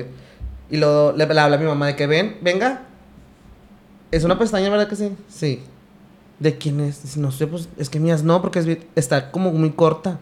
Y 0.71 0.77
luego 0.77 1.13
le, 1.13 1.27
le 1.27 1.41
habla 1.41 1.57
a 1.57 1.59
mi 1.59 1.67
mamá 1.67 1.87
de 1.87 1.97
que 1.97 2.07
ven, 2.07 2.37
venga. 2.41 2.83
¿Es 4.11 4.25
una 4.25 4.39
pestaña, 4.39 4.71
verdad 4.71 4.89
que 4.89 4.97
sí? 4.97 5.17
Sí. 5.29 5.63
¿De 6.39 6.57
quién 6.57 6.81
es? 6.81 7.03
Dice, 7.03 7.21
no 7.21 7.31
sé, 7.31 7.47
pues 7.47 7.69
es 7.79 7.91
que 7.91 8.01
mías 8.01 8.23
no, 8.23 8.41
porque 8.41 8.61
es 8.61 8.67
está 8.95 9.31
como 9.31 9.53
muy 9.53 9.71
corta. 9.71 10.19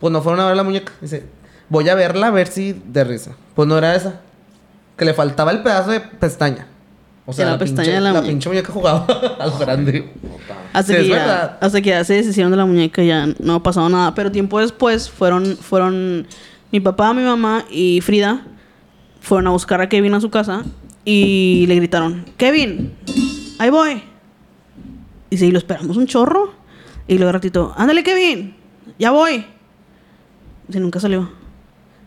Pues 0.00 0.12
no 0.12 0.22
fueron 0.22 0.40
a 0.40 0.46
ver 0.46 0.56
la 0.56 0.62
muñeca. 0.62 0.92
Dice, 1.00 1.24
voy 1.68 1.88
a 1.88 1.94
verla 1.94 2.28
a 2.28 2.30
ver 2.30 2.48
si 2.48 2.72
de 2.72 3.04
risa. 3.04 3.32
Pues 3.54 3.68
no 3.68 3.78
era 3.78 3.94
esa. 3.94 4.20
Que 4.96 5.04
le 5.04 5.14
faltaba 5.14 5.50
el 5.50 5.62
pedazo 5.62 5.90
de 5.90 6.00
pestaña. 6.00 6.66
O 7.26 7.32
sea, 7.32 7.46
la 7.46 7.52
la, 7.52 7.58
pestaña 7.58 7.84
pinche, 7.84 7.92
de 7.92 8.00
la 8.00 8.12
la 8.12 8.20
muñeca. 8.20 8.30
pinche 8.30 8.48
muñeca 8.48 8.72
jugaba 8.72 9.06
a 9.40 9.46
lo 9.46 9.58
grande. 9.58 10.12
Hasta, 10.72 10.92
Sí, 10.92 10.98
que 10.98 11.02
es 11.02 11.08
ya, 11.08 11.58
hasta 11.60 11.80
que 11.80 11.90
ya 11.90 12.04
se 12.04 12.14
deshicieron 12.14 12.50
de 12.50 12.56
la 12.58 12.66
muñeca 12.66 13.02
ya 13.02 13.28
no 13.38 13.54
ha 13.54 13.62
pasado 13.62 13.88
nada. 13.88 14.14
Pero 14.14 14.30
tiempo 14.30 14.60
después 14.60 15.08
fueron, 15.08 15.56
fueron 15.56 16.26
mi 16.70 16.80
papá, 16.80 17.14
mi 17.14 17.22
mamá 17.22 17.64
y 17.70 18.00
Frida 18.02 18.44
fueron 19.20 19.46
a 19.46 19.50
buscar 19.50 19.80
a 19.80 19.88
Kevin 19.88 20.14
a 20.14 20.20
su 20.20 20.28
casa 20.28 20.64
y 21.04 21.64
le 21.66 21.76
gritaron, 21.76 22.24
Kevin, 22.36 22.92
ahí 23.58 23.70
voy. 23.70 24.02
Y 25.30 25.38
sí, 25.38 25.50
lo 25.50 25.58
esperamos 25.58 25.96
un 25.96 26.06
chorro. 26.06 26.52
Y 27.06 27.18
luego 27.18 27.32
ratito, 27.32 27.74
ándale 27.76 28.02
Kevin, 28.02 28.54
ya 28.98 29.10
voy. 29.10 29.46
Y 30.72 30.78
nunca 30.78 31.00
salió. 31.00 31.43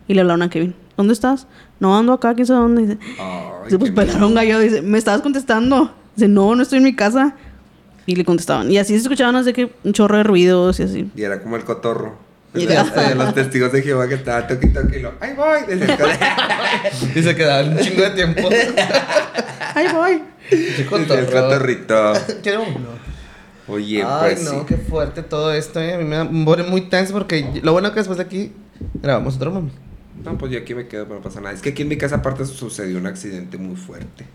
Y 0.07 0.13
le 0.13 0.21
hablaron 0.21 0.41
a 0.43 0.49
Kevin. 0.49 0.73
¿Dónde 0.95 1.13
estás? 1.13 1.47
No, 1.79 1.97
ando 1.97 2.13
acá, 2.13 2.33
quién 2.33 2.47
sabe 2.47 2.59
dónde. 2.61 2.81
Dice, 2.83 2.97
Ay, 3.19 3.43
dice, 3.65 3.77
pues 3.79 3.91
qué 3.91 3.95
pelaron 3.95 4.33
gallo. 4.33 4.59
Dice, 4.59 4.81
¿me 4.81 4.97
estabas 4.97 5.21
contestando? 5.21 5.93
Dice, 6.15 6.27
no, 6.27 6.55
no 6.55 6.63
estoy 6.63 6.77
en 6.79 6.83
mi 6.85 6.95
casa. 6.95 7.35
Y 8.05 8.15
le 8.15 8.23
contestaban. 8.23 8.71
Y 8.71 8.77
así 8.77 8.93
se 8.93 9.01
escuchaban 9.01 9.35
así 9.35 9.51
que 9.53 9.71
un 9.83 9.93
chorro 9.93 10.17
de 10.17 10.23
ruidos 10.23 10.79
y 10.79 10.83
así. 10.83 11.11
Y 11.15 11.21
era 11.23 11.41
como 11.41 11.57
el 11.57 11.63
cotorro. 11.65 12.15
Y 12.55 12.65
De, 12.65 12.75
los 13.15 13.35
testigos 13.35 13.71
de 13.73 13.81
Jehová 13.83 14.07
que 14.07 14.15
estaban 14.15 14.47
toqui 14.47 14.69
toqui 14.69 14.95
y 14.95 14.99
lo, 15.01 15.11
¡ay 15.19 15.33
voy! 15.35 15.59
Desde 15.67 15.91
el 15.91 15.97
colegio. 15.99 16.27
Y 17.15 17.21
se 17.23 17.35
quedaban 17.35 17.73
un 17.73 17.77
chingo 17.79 18.01
de 18.03 18.09
tiempo. 18.11 18.49
¡Ay, 19.75 19.87
voy! 19.93 20.23
El 20.49 20.85
cotorrito. 20.87 22.13
Quiero 22.41 22.63
uno. 22.63 23.07
Oye, 23.67 24.01
Ay, 24.01 24.35
pues 24.35 24.43
no, 24.45 24.51
sí. 24.61 24.65
qué 24.67 24.77
fuerte 24.77 25.21
todo 25.21 25.51
esto, 25.53 25.81
eh. 25.81 25.95
A 25.95 25.97
mí 25.97 26.05
me, 26.05 26.15
da- 26.15 26.23
me 26.23 26.45
pone 26.45 26.63
muy 26.63 26.81
tenso 26.81 27.11
porque 27.13 27.59
lo 27.61 27.73
bueno 27.73 27.89
que 27.91 27.97
después 27.99 28.17
de 28.17 28.23
aquí 28.23 28.53
grabamos 29.01 29.35
otro 29.35 29.51
mami. 29.51 29.71
No, 30.31 30.37
pues 30.37 30.51
yo 30.51 30.59
aquí 30.59 30.75
me 30.75 30.87
quedo, 30.87 31.03
pero 31.05 31.15
no 31.15 31.21
pasa 31.23 31.39
nada. 31.41 31.53
Es 31.55 31.61
que 31.61 31.69
aquí 31.69 31.81
en 31.83 31.87
mi 31.87 31.97
casa 31.97 32.17
aparte 32.17 32.45
sucedió 32.45 32.97
un 32.97 33.07
accidente 33.07 33.57
muy 33.57 33.75
fuerte. 33.75 34.25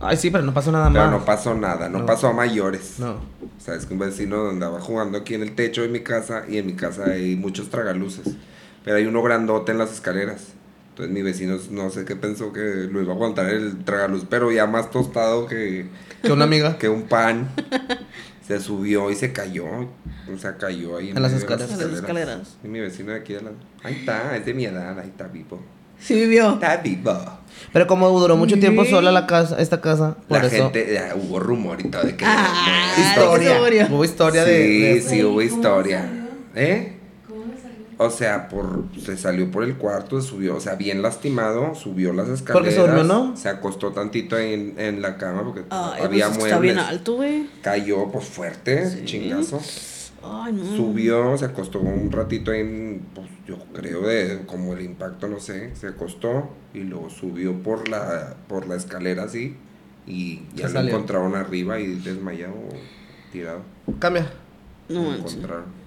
Ay, 0.00 0.16
sí, 0.16 0.30
pero 0.30 0.44
no 0.44 0.52
pasó 0.52 0.70
nada 0.72 0.88
Pero 0.92 1.04
más. 1.04 1.10
no 1.10 1.24
pasó 1.24 1.54
nada, 1.54 1.88
no, 1.88 2.00
No. 2.00 2.06
pasó 2.06 2.28
a 2.28 2.32
mayores. 2.32 2.94
No. 2.98 3.12
O 3.12 3.60
sea, 3.64 3.74
es 3.74 3.86
que 3.86 3.94
un 3.94 4.00
vecino 4.00 4.50
andaba 4.50 4.80
jugando 4.80 5.16
aquí 5.18 5.34
en 5.34 5.42
el 5.42 5.54
techo 5.54 5.82
de 5.82 5.88
mi 5.88 6.00
casa 6.00 6.44
y 6.48 6.58
en 6.58 6.66
mi 6.66 6.74
casa 6.74 7.04
hay 7.10 7.34
muchos 7.36 7.70
tragaluces. 7.70 8.34
Pero 8.84 8.96
hay 8.98 9.06
uno 9.06 9.22
grandote 9.22 9.72
en 9.72 9.78
las 9.78 9.92
escaleras. 9.92 10.48
Entonces 10.90 11.12
mi 11.14 11.22
vecino 11.22 11.58
no 11.70 11.90
sé 11.90 12.04
qué 12.04 12.16
pensó 12.16 12.52
que 12.52 12.60
lo 12.90 13.02
iba 13.02 13.12
a 13.12 13.16
aguantar 13.16 13.50
el 13.50 13.84
tragaluz, 13.84 14.24
pero 14.28 14.50
ya 14.52 14.66
más 14.66 14.90
tostado 14.90 15.46
que, 15.46 15.86
Que 16.22 16.32
una 16.32 16.44
amiga. 16.44 16.78
que 16.78 16.88
un 16.88 17.02
pan. 17.02 17.50
Se 18.46 18.60
subió 18.60 19.10
y 19.10 19.16
se 19.16 19.32
cayó. 19.32 19.64
O 19.66 20.38
sea, 20.38 20.56
cayó 20.56 20.96
ahí 20.98 21.10
En 21.10 21.20
las 21.20 21.32
escaleras. 21.32 21.76
Las 21.78 21.90
escaleras. 21.92 22.56
Y 22.62 22.68
mi 22.68 22.80
vecino 22.80 23.12
de 23.12 23.18
aquí 23.18 23.32
de 23.32 23.42
la... 23.42 23.50
Ahí 23.82 23.96
está, 24.00 24.36
es 24.36 24.46
de 24.46 24.54
mi 24.54 24.64
edad, 24.66 24.98
ahí 24.98 25.08
está 25.08 25.26
vivo. 25.26 25.60
Sí 25.98 26.14
vivió. 26.14 26.54
Está 26.54 26.76
vivo. 26.76 27.18
Pero 27.72 27.86
como 27.86 28.08
duró 28.20 28.36
mucho 28.36 28.58
tiempo 28.58 28.84
sola 28.84 29.10
la 29.10 29.26
casa, 29.26 29.58
esta 29.58 29.80
casa, 29.80 30.16
por 30.28 30.40
La 30.42 30.46
eso. 30.46 30.56
gente, 30.64 30.92
ya, 30.92 31.14
hubo 31.16 31.40
rumor 31.40 31.80
y 31.80 31.84
todo 31.88 32.02
de 32.02 32.16
que... 32.16 32.24
Ah, 32.26 32.94
historia. 32.98 33.88
Hubo 33.90 34.04
historia 34.04 34.44
sí, 34.44 34.50
de, 34.50 34.58
de- 34.94 35.00
sí, 35.02 35.22
hubo 35.24 35.30
¿Cómo 35.30 35.42
historia. 35.42 36.08
¿Eh? 36.54 36.95
O 37.98 38.10
sea, 38.10 38.48
por 38.48 38.84
se 39.02 39.16
salió 39.16 39.50
por 39.50 39.64
el 39.64 39.76
cuarto, 39.76 40.20
subió, 40.20 40.56
o 40.56 40.60
sea, 40.60 40.74
bien 40.74 41.00
lastimado, 41.00 41.74
subió 41.74 42.12
las 42.12 42.28
escaleras. 42.28 42.52
Porque 42.52 42.70
se 42.72 42.80
durmió, 42.80 43.04
¿no? 43.04 43.36
Se 43.36 43.48
acostó 43.48 43.92
tantito 43.92 44.36
ahí 44.36 44.52
en, 44.52 44.74
en 44.78 45.00
la 45.00 45.16
cama 45.16 45.42
porque 45.44 45.62
Ay, 45.70 46.02
había 46.02 46.26
pues 46.26 46.38
muebles. 46.38 46.44
está 46.52 46.58
bien 46.60 46.78
alto, 46.78 47.14
güey. 47.16 47.46
Cayó 47.62 48.10
pues 48.12 48.26
fuerte, 48.26 48.90
Sí. 48.90 49.04
chingazo. 49.06 49.60
Ay, 50.22 50.52
no. 50.52 50.76
Subió, 50.76 51.38
se 51.38 51.46
acostó 51.46 51.80
un 51.80 52.10
ratito 52.12 52.50
ahí 52.50 52.60
en, 52.60 53.02
pues 53.14 53.28
yo 53.46 53.56
creo 53.72 54.02
de 54.02 54.40
como 54.44 54.74
el 54.74 54.82
impacto, 54.82 55.28
no 55.28 55.40
sé, 55.40 55.74
se 55.76 55.86
acostó 55.86 56.50
y 56.74 56.80
luego 56.80 57.08
subió 57.08 57.54
por 57.62 57.88
la 57.88 58.34
por 58.48 58.66
la 58.68 58.74
escalera 58.74 59.22
así 59.22 59.56
y 60.06 60.42
ya 60.54 60.66
Se 60.68 60.74
lo 60.74 60.80
salió. 60.80 60.90
encontraron 60.94 61.34
arriba 61.34 61.78
y 61.80 61.94
desmayado, 61.94 62.54
tirado. 63.32 63.60
Cambia. 64.00 64.30
No 64.88 65.02
Lo 65.04 65.14
encontraron. 65.14 65.85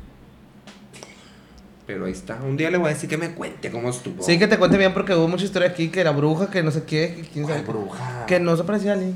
Pero 1.90 2.06
ahí 2.06 2.12
está. 2.12 2.36
Un 2.36 2.56
día 2.56 2.70
le 2.70 2.78
voy 2.78 2.92
a 2.92 2.94
decir 2.94 3.10
que 3.10 3.18
me 3.18 3.32
cuente 3.32 3.72
cómo 3.72 3.90
estuvo. 3.90 4.22
Sí, 4.22 4.38
que 4.38 4.46
te 4.46 4.60
cuente 4.60 4.78
bien 4.78 4.94
porque 4.94 5.16
hubo 5.16 5.28
mucha 5.28 5.44
historia 5.44 5.70
aquí 5.70 5.88
que 5.90 6.00
era 6.02 6.12
bruja, 6.12 6.48
que 6.52 6.62
no 6.62 6.70
sé 6.70 6.84
qué, 6.84 7.16
que 7.16 7.22
quién 7.28 7.46
¿Cuál 7.46 7.62
sabe. 7.62 7.68
bruja? 7.68 8.26
Que 8.28 8.40
no 8.40 8.56
se 8.56 8.64
parecía 8.64 8.92
a 8.92 8.94
alguien. 8.94 9.16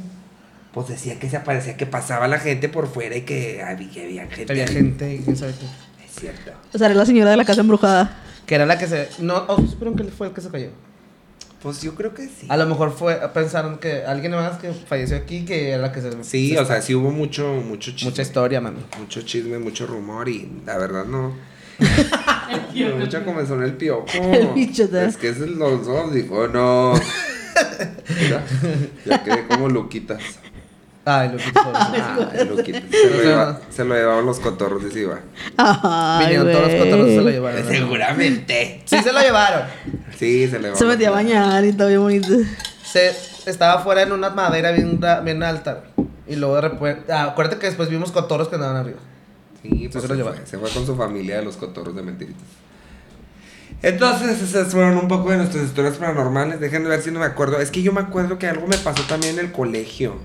Pues 0.74 0.88
decía 0.88 1.20
que 1.20 1.30
se 1.30 1.38
aparecía, 1.38 1.78
que 1.78 1.86
pasaba 1.86 2.28
la 2.28 2.40
gente 2.40 2.70
por 2.70 2.88
fuera 2.88 3.16
y 3.16 3.22
que 3.22 3.62
había, 3.62 3.92
que 3.92 4.04
había 4.06 4.26
gente. 4.28 4.52
Había 4.54 4.64
ahí. 4.66 4.74
gente 4.74 5.14
y 5.14 5.20
quién 5.20 5.38
sabe 5.38 5.54
qué. 5.54 5.66
Es 6.04 6.16
cierto. 6.20 6.52
O 6.74 6.78
sea, 6.80 6.88
era 6.88 6.96
la 6.96 7.06
señora 7.06 7.30
de 7.30 7.38
la 7.38 7.46
casa 7.46 7.62
embrujada. 7.62 8.18
Que 8.48 8.56
era 8.56 8.66
la 8.66 8.80
que 8.80 8.88
se. 8.88 9.08
No, 9.20 9.46
oh, 9.50 9.58
supieron 9.68 9.96
que 9.96 10.06
fue 10.06 10.30
el 10.30 10.34
que 10.34 10.42
se 10.42 10.50
cayó. 10.50 10.70
Pues 11.62 11.80
yo 11.84 11.94
creo 11.94 12.16
que 12.16 12.24
sí. 12.24 12.48
A 12.50 12.58
lo 12.58 12.66
mejor 12.66 12.92
fue, 12.92 13.18
pensaron 13.36 13.78
que 13.78 14.04
alguien 14.04 14.32
más 14.32 14.58
que 14.58 14.74
falleció 14.74 15.16
aquí, 15.16 15.46
que 15.46 15.70
era 15.70 15.78
la 15.84 15.92
que 15.92 16.02
se. 16.02 16.24
Sí, 16.24 16.50
se- 16.50 16.60
o 16.60 16.66
sea, 16.66 16.82
sí 16.82 16.96
hubo 16.96 17.12
mucho, 17.12 17.54
mucho 17.64 17.92
chisme. 17.92 18.10
Mucha 18.10 18.24
historia, 18.24 18.60
mami. 18.60 18.80
Mucho 18.98 19.22
chisme, 19.22 19.60
mucho 19.60 19.86
rumor 19.86 20.28
y 20.28 20.50
la 20.66 20.80
verdad 20.80 21.06
no. 21.06 21.53
Mucha 23.00 23.24
comenzó 23.24 23.56
en 23.56 23.64
el 23.64 23.74
piojo. 23.74 24.06
El 24.14 24.48
bicho. 24.50 24.84
Es 24.98 25.18
que 25.18 25.30
es 25.30 25.38
el- 25.40 25.58
los 25.58 25.86
dos, 25.86 26.14
dijo, 26.14 26.48
no. 26.48 26.94
Mira, 28.22 28.42
ya 29.06 29.24
quedé 29.24 29.48
como 29.48 29.70
Luquitas. 29.70 30.22
Lo 31.06 31.36
hizo. 31.36 31.50
Ay, 31.74 32.46
Luquitas. 32.50 32.84
Se 32.90 33.10
lo, 33.10 33.24
lleva- 33.24 33.62
se 33.70 33.84
lo 33.86 33.96
llevaban 33.96 34.26
los 34.26 34.40
cotorros 34.40 34.84
Siva. 34.92 35.20
Ay, 35.58 36.26
Vinieron 36.28 36.52
todos 36.52 36.72
los 36.72 36.84
cotorros 36.84 37.08
y 37.10 37.16
se 37.16 37.22
lo 37.22 37.30
llevaron. 37.30 37.68
Seguramente. 37.68 38.82
Sí, 38.86 38.98
se 39.04 39.12
lo 39.14 39.20
llevaron. 39.22 39.64
Sí, 40.18 40.48
se 40.48 40.54
le 40.54 40.60
llevaban. 40.60 40.78
Se 40.78 40.86
metía 40.86 41.10
a 41.10 41.12
bañar 41.12 41.66
y 41.66 41.74
todo 41.74 41.90
bien 41.90 42.02
bonito. 42.02 42.28
Se 42.84 43.12
estaba 43.46 43.84
fuera 43.84 44.02
en 44.04 44.12
una 44.14 44.30
madera 44.30 44.72
bien, 44.72 45.44
alta. 45.44 45.84
Y 46.28 46.38
luego 46.38 46.56
de 46.56 46.62
repente. 46.62 47.12
Ah, 47.12 47.24
acuérdate 47.26 47.60
que 47.60 47.68
después 47.68 47.90
vimos 47.90 48.12
cotorros 48.12 48.48
que 48.48 48.56
andaban 48.56 48.78
arriba. 48.78 49.00
Sí, 49.64 49.90
pues 49.92 50.04
Se 50.04 50.08
fue, 50.16 50.46
se 50.46 50.58
fue 50.60 50.70
con 50.70 50.86
su 50.86 50.96
familia 50.96 51.38
de 51.38 51.46
los 51.46 51.58
cotorros 51.58 51.96
de 51.96 52.04
mentiritas. 52.04 52.44
Entonces, 53.82 54.42
esas 54.42 54.72
fueron 54.72 54.98
un 54.98 55.08
poco 55.08 55.32
de 55.32 55.38
nuestras 55.38 55.66
historias 55.66 55.98
paranormales. 55.98 56.60
Déjenme 56.60 56.90
ver 56.90 57.02
si 57.02 57.12
no 57.12 57.20
me 57.20 57.26
acuerdo. 57.26 57.60
Es 57.60 57.72
que 57.72 57.82
yo 57.82 57.92
me 57.92 58.02
acuerdo 58.02 58.38
que 58.38 58.48
algo 58.48 58.68
me 58.68 58.78
pasó 58.78 59.04
también 59.04 59.40
en 59.40 59.46
el 59.46 59.52
colegio. 59.52 60.16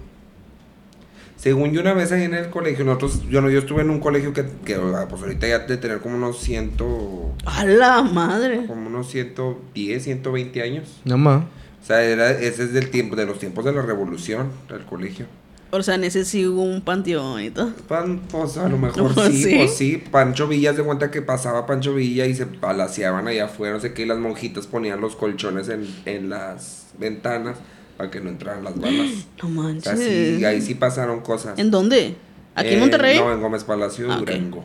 Según 1.37 1.73
yo 1.73 1.81
una 1.81 1.93
vez 1.95 2.11
ahí 2.11 2.25
en 2.25 2.35
el 2.35 2.51
colegio, 2.51 2.85
nosotros, 2.85 3.23
yo 3.31 3.41
no, 3.41 3.49
yo 3.49 3.61
estuve 3.61 3.83
en 3.83 3.91
un 3.91 4.01
colegio 4.01 4.33
que, 4.33 4.45
que 4.65 4.75
ah, 4.75 5.07
pues 5.09 5.23
ahorita 5.23 5.47
ya 5.47 5.61
de 5.61 5.77
tener 5.77 6.01
como 6.01 6.17
unos 6.17 6.41
ciento, 6.41 7.33
A 7.47 7.65
la 7.65 8.03
madre. 8.03 8.67
como 8.67 8.89
unos 8.89 9.09
110, 9.11 10.03
120 10.03 10.63
años. 10.63 11.01
No 11.05 11.17
más. 11.17 11.45
O 11.81 11.87
sea, 11.87 12.03
era, 12.03 12.33
ese 12.33 12.65
es 12.65 12.73
del 12.73 12.91
tiempo, 12.91 13.15
de 13.15 13.25
los 13.25 13.39
tiempos 13.39 13.65
de 13.65 13.73
la 13.73 13.83
revolución, 13.83 14.51
el 14.69 14.85
colegio. 14.85 15.27
O 15.71 15.83
sea, 15.83 15.97
en 15.97 16.05
ese 16.05 16.25
sí 16.25 16.47
hubo 16.47 16.63
un 16.63 16.81
panteón 16.81 17.43
y 17.43 17.51
todo. 17.51 17.73
Pan, 17.89 18.21
pues 18.31 18.57
a 18.57 18.69
lo 18.69 18.79
mejor 18.79 19.13
sí, 19.31 19.43
¿sí? 19.45 19.55
pues 19.57 19.75
sí. 19.77 20.03
Pancho 20.11 20.49
Villa 20.49 20.75
se 20.75 20.83
cuenta 20.83 21.11
que 21.11 21.21
pasaba 21.21 21.67
Pancho 21.67 21.95
Villa 21.95 22.25
y 22.27 22.35
se 22.35 22.47
palaceaban 22.47 23.29
allá 23.29 23.45
afuera, 23.47 23.75
no 23.75 23.81
sé 23.81 23.93
qué, 23.93 24.03
y 24.03 24.07
las 24.07 24.19
monjitas 24.19 24.67
ponían 24.67 25.01
los 25.01 25.15
colchones 25.17 25.69
en, 25.69 25.87
en 26.07 26.31
las 26.31 26.87
ventanas 26.99 27.59
para 27.99 28.11
que 28.11 28.21
no 28.21 28.31
entraran 28.31 28.65
las 28.65 28.81
balas. 28.81 29.11
No 29.43 29.49
O 29.49 29.51
manches. 29.51 29.83
sea, 29.85 29.97
sí, 29.97 30.45
ahí 30.45 30.63
sí 30.63 30.75
pasaron 30.75 31.21
cosas. 31.21 31.59
¿En 31.59 31.71
dónde? 31.71 32.17
¿Aquí 32.55 32.69
en 32.71 32.75
Eh, 32.77 32.81
Monterrey? 32.81 33.19
No, 33.19 33.33
en 33.33 33.41
Gómez 33.43 33.65
Palacio, 33.65 34.11
Ah. 34.11 34.17
Durango. 34.19 34.65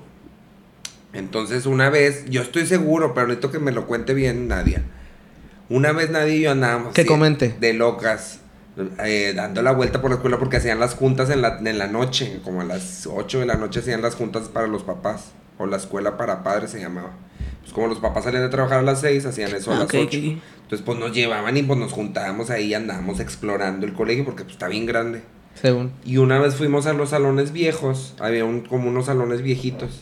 Entonces, 1.13 1.65
una 1.65 1.89
vez, 1.89 2.25
yo 2.29 2.41
estoy 2.41 2.65
seguro, 2.65 3.13
pero 3.13 3.27
necesito 3.27 3.51
que 3.51 3.59
me 3.59 3.71
lo 3.71 3.85
cuente 3.85 4.13
bien 4.13 4.47
Nadia. 4.47 4.83
Una 5.69 5.91
vez 5.91 6.09
Nadia 6.09 6.35
y 6.35 6.41
yo 6.41 6.51
andábamos 6.51 6.93
Que 6.93 7.05
comente. 7.05 7.55
de 7.59 7.73
locas, 7.73 8.39
eh, 9.03 9.33
dando 9.35 9.61
la 9.61 9.71
vuelta 9.71 10.01
por 10.01 10.09
la 10.09 10.15
escuela 10.15 10.39
porque 10.39 10.57
hacían 10.57 10.79
las 10.79 10.95
juntas 10.95 11.29
en 11.29 11.41
la, 11.41 11.59
en 11.63 11.77
la 11.77 11.87
noche, 11.87 12.39
como 12.43 12.61
a 12.61 12.63
las 12.65 13.07
8 13.07 13.39
de 13.39 13.45
la 13.45 13.55
noche 13.55 13.79
hacían 13.81 14.01
las 14.01 14.15
juntas 14.15 14.49
para 14.49 14.67
los 14.67 14.83
papás, 14.83 15.31
o 15.57 15.65
la 15.65 15.77
escuela 15.77 16.17
para 16.17 16.43
padres 16.43 16.71
se 16.71 16.79
llamaba. 16.79 17.11
Pues 17.61 17.71
como 17.73 17.87
los 17.87 17.99
papás 17.99 18.23
salían 18.25 18.43
de 18.43 18.49
trabajar 18.49 18.79
a 18.79 18.83
las 18.83 19.01
6, 19.01 19.25
hacían 19.25 19.53
eso 19.55 19.71
a 19.71 19.75
Ah, 19.75 19.79
las 19.79 19.85
ok, 19.87 19.95
8. 19.99 20.05
ok. 20.07 20.13
Entonces, 20.63 20.81
pues 20.85 20.97
nos 20.99 21.13
llevaban 21.13 21.55
y 21.55 21.63
pues 21.63 21.79
nos 21.79 21.91
juntábamos 21.93 22.49
ahí 22.49 22.65
y 22.65 22.73
andábamos 22.73 23.19
explorando 23.19 23.85
el 23.85 23.93
colegio 23.93 24.25
porque 24.25 24.43
pues 24.43 24.53
está 24.55 24.67
bien 24.67 24.85
grande. 24.85 25.21
Según. 25.53 25.91
Y 26.03 26.17
una 26.17 26.39
vez 26.39 26.55
fuimos 26.55 26.87
a 26.87 26.93
los 26.93 27.09
salones 27.11 27.51
viejos, 27.53 28.15
había 28.19 28.43
un, 28.43 28.61
como 28.61 28.89
unos 28.89 29.05
salones 29.05 29.41
viejitos. 29.43 30.01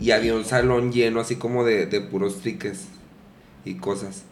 Y 0.00 0.10
había 0.10 0.34
un 0.34 0.44
salón 0.44 0.90
lleno 0.92 1.20
así 1.20 1.36
como 1.36 1.64
de, 1.64 1.86
de 1.86 2.00
puros 2.00 2.40
triques 2.40 2.86
y 3.64 3.74
cosas. 3.74 4.24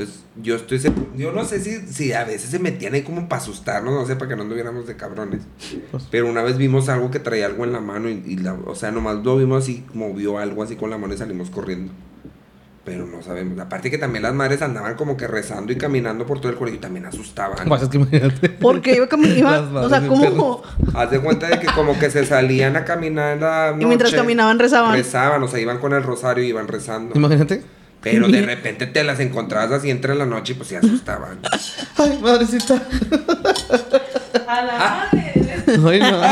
Entonces, 0.00 0.24
yo 0.42 0.56
estoy 0.56 0.80
yo 1.16 1.32
no 1.32 1.44
sé 1.44 1.60
si, 1.60 1.78
si 1.92 2.12
a 2.12 2.24
veces 2.24 2.50
se 2.50 2.58
metían 2.58 2.94
ahí 2.94 3.02
como 3.02 3.28
para 3.28 3.42
asustarnos, 3.42 3.92
no 3.92 4.06
sé, 4.06 4.16
para 4.16 4.30
que 4.30 4.36
no 4.36 4.42
anduviéramos 4.42 4.86
de 4.86 4.96
cabrones. 4.96 5.42
Pues- 5.90 6.04
Pero 6.10 6.26
una 6.28 6.42
vez 6.42 6.56
vimos 6.56 6.88
algo 6.88 7.10
que 7.10 7.18
traía 7.18 7.46
algo 7.46 7.64
en 7.64 7.72
la 7.72 7.80
mano 7.80 8.08
y, 8.08 8.22
y 8.26 8.36
la, 8.38 8.54
o 8.54 8.74
sea, 8.74 8.90
nomás 8.90 9.16
lo 9.24 9.36
vimos 9.36 9.62
así, 9.62 9.84
movió 9.92 10.38
algo 10.38 10.62
así 10.62 10.76
con 10.76 10.88
la 10.90 10.96
mano 10.98 11.12
y 11.14 11.18
salimos 11.18 11.50
corriendo. 11.50 11.92
Pero 12.82 13.06
no 13.06 13.22
sabemos. 13.22 13.58
Aparte 13.60 13.90
que 13.90 13.98
también 13.98 14.22
las 14.22 14.32
madres 14.32 14.62
andaban 14.62 14.94
como 14.94 15.14
que 15.18 15.26
rezando 15.26 15.70
y 15.70 15.76
caminando 15.76 16.24
por 16.24 16.40
todo 16.40 16.50
el 16.50 16.56
colegio 16.56 16.78
y 16.78 16.80
también 16.80 17.04
asustaban. 17.04 17.68
Pues 17.68 17.82
es 17.82 17.88
que 17.90 17.98
imagínate. 17.98 18.48
Porque 18.48 18.96
iba, 18.96 19.06
cami- 19.06 19.36
iba 19.36 19.60
Las 19.60 19.84
o 19.84 19.88
sea, 19.90 20.00
de 20.00 20.08
¿cómo? 20.08 20.62
Haz 20.94 21.10
de 21.10 21.20
cuenta 21.20 21.46
de 21.48 21.60
que 21.60 21.66
como 21.74 21.98
que 21.98 22.10
se 22.10 22.24
salían 22.24 22.76
a 22.76 22.86
caminar 22.86 23.34
en 23.34 23.40
la 23.42 23.76
Y 23.78 23.84
mientras 23.84 24.12
noche, 24.12 24.22
caminaban 24.22 24.58
rezaban. 24.58 24.94
Rezaban, 24.94 25.42
o 25.42 25.48
sea, 25.48 25.60
iban 25.60 25.76
con 25.78 25.92
el 25.92 26.02
rosario 26.02 26.42
y 26.42 26.48
iban 26.48 26.68
rezando. 26.68 27.14
Imagínate. 27.14 27.62
Pero 28.02 28.28
de 28.28 28.42
repente 28.42 28.86
te 28.86 29.04
las 29.04 29.20
encontrabas 29.20 29.72
así 29.72 29.90
entre 29.90 30.14
la 30.14 30.24
noche 30.24 30.54
y 30.54 30.56
pues 30.56 30.70
se 30.70 30.78
asustaban. 30.78 31.38
Ay, 31.96 32.18
madrecita. 32.22 32.82
A 34.46 34.62
la 34.62 34.78
madre. 34.78 35.64
Ay, 35.66 36.00
no. 36.00 36.22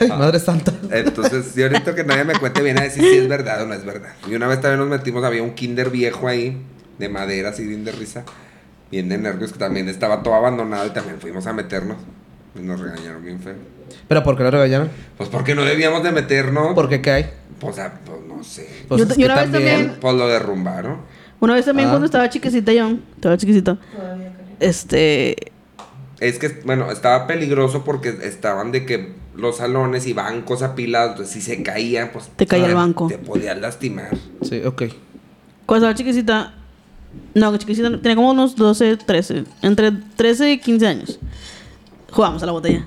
Ay, 0.00 0.08
madre 0.08 0.40
santa. 0.40 0.72
Entonces, 0.90 1.54
yo 1.54 1.66
ahorita 1.66 1.94
que 1.94 2.02
nadie 2.02 2.24
me 2.24 2.34
cuente 2.34 2.62
bien 2.62 2.78
a 2.78 2.82
decir 2.82 3.02
si 3.02 3.16
es 3.16 3.28
verdad 3.28 3.62
o 3.62 3.66
no 3.66 3.74
es 3.74 3.84
verdad. 3.84 4.10
Y 4.28 4.34
una 4.34 4.48
vez 4.48 4.60
también 4.60 4.80
nos 4.80 4.88
metimos, 4.88 5.22
había 5.24 5.42
un 5.42 5.54
kinder 5.54 5.90
viejo 5.90 6.26
ahí, 6.26 6.60
de 6.98 7.08
madera, 7.08 7.50
así 7.50 7.64
bien 7.64 7.84
de 7.84 7.92
risa, 7.92 8.24
bien 8.90 9.08
de 9.08 9.18
nervios, 9.18 9.52
que 9.52 9.58
también 9.58 9.88
estaba 9.88 10.22
todo 10.22 10.34
abandonado 10.34 10.86
y 10.86 10.90
también 10.90 11.20
fuimos 11.20 11.46
a 11.46 11.52
meternos. 11.52 11.98
Y 12.54 12.60
nos 12.60 12.80
regañaron 12.80 13.22
bien 13.22 13.40
feo. 13.40 13.54
¿Pero 14.08 14.22
por 14.24 14.36
qué 14.36 14.42
lo 14.42 14.50
regañaron? 14.50 14.90
Pues 15.16 15.28
porque 15.28 15.54
no 15.54 15.64
debíamos 15.64 16.02
de 16.02 16.12
meternos. 16.12 16.74
¿Por 16.74 16.88
qué 16.88 17.00
qué 17.00 17.10
hay? 17.10 17.30
Pues, 17.60 17.78
ah, 17.78 17.92
pues 18.04 18.18
no 18.42 18.48
sé. 18.48 18.68
Pues 18.88 18.98
Yo- 18.98 19.04
es 19.04 19.10
yo 19.10 19.16
que 19.16 19.24
una 19.24 19.34
vez 19.42 19.52
también- 19.52 19.86
Pues, 19.88 19.98
pues 20.00 20.14
lo 20.14 20.28
derrumbaron. 20.28 20.96
Una 21.40 21.54
vez 21.54 21.64
también 21.64 21.88
Ah. 21.88 21.92
cuando 21.92 22.06
estaba 22.06 22.28
chiquecita 22.30 22.72
yo, 22.72 22.98
estaba 23.16 23.36
Todavía 23.36 24.32
creo. 24.34 24.56
este, 24.60 25.36
Es 26.20 26.38
que, 26.38 26.60
bueno, 26.64 26.90
estaba 26.92 27.26
peligroso 27.26 27.82
porque 27.84 28.16
estaban 28.22 28.70
de 28.70 28.86
que 28.86 29.12
los 29.34 29.56
salones 29.56 30.06
y 30.06 30.12
bancos 30.12 30.62
apilados, 30.62 31.12
entonces, 31.12 31.34
si 31.34 31.40
se 31.40 31.62
caían, 31.64 32.10
pues... 32.12 32.30
Te 32.36 32.46
caía 32.46 32.66
el 32.66 32.74
banco. 32.74 33.08
Te 33.08 33.18
podían 33.18 33.60
lastimar. 33.60 34.10
Sí, 34.42 34.62
ok. 34.64 34.82
cuando 35.66 35.86
estaba 35.88 35.94
chiquecita, 35.96 36.54
no, 37.34 37.56
chiquecita, 37.56 37.90
tenía 38.00 38.14
como 38.16 38.30
unos 38.30 38.54
12, 38.56 38.96
13, 38.98 39.44
entre 39.62 39.90
13 40.16 40.52
y 40.52 40.58
15 40.58 40.86
años. 40.86 41.18
Jugábamos 42.10 42.42
a 42.42 42.46
la 42.46 42.52
botella. 42.52 42.84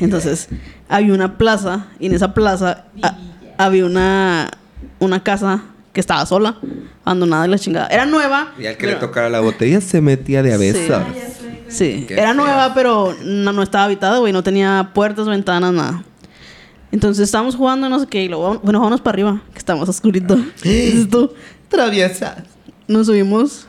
Entonces, 0.00 0.48
había 0.88 1.12
una 1.14 1.38
plaza 1.38 1.86
y 1.98 2.06
en 2.06 2.14
esa 2.14 2.34
plaza 2.34 2.84
a- 3.02 3.16
había 3.58 3.84
una, 3.86 4.50
una 4.98 5.22
casa 5.22 5.62
que 5.92 6.00
estaba 6.00 6.24
sola, 6.26 6.56
abandonada 7.04 7.46
y 7.46 7.50
la 7.50 7.58
chingada. 7.58 7.86
Era 7.88 8.04
nueva. 8.06 8.52
Y 8.58 8.66
al 8.66 8.76
que 8.76 8.86
le 8.86 8.92
pero- 8.94 9.06
tocara 9.06 9.30
la 9.30 9.40
botella 9.40 9.80
se 9.80 10.00
metía 10.00 10.42
de 10.42 10.52
abejas. 10.54 11.02
Sí. 11.14 11.46
Sí, 11.68 12.04
Qué 12.06 12.14
era 12.14 12.32
feo. 12.32 12.34
nueva, 12.34 12.74
pero 12.74 13.16
no, 13.24 13.52
no 13.52 13.62
estaba 13.62 13.84
habitada, 13.84 14.18
güey. 14.18 14.32
No 14.32 14.42
tenía 14.42 14.90
puertas, 14.94 15.26
ventanas, 15.26 15.72
nada. 15.72 16.04
Entonces 16.92 17.24
estábamos 17.24 17.56
jugando, 17.56 17.88
no 17.88 17.98
sé 17.98 18.06
qué, 18.06 18.22
y 18.22 18.28
luego, 18.28 18.60
bueno, 18.62 18.78
vámonos 18.78 19.00
para 19.00 19.14
arriba, 19.14 19.42
que 19.52 19.58
está 19.58 19.74
más 19.74 19.88
oscurito. 19.88 20.36
Dices 20.62 21.08
tú, 21.10 21.32
Traviesa. 21.68 22.44
nos 22.86 23.06
subimos. 23.06 23.66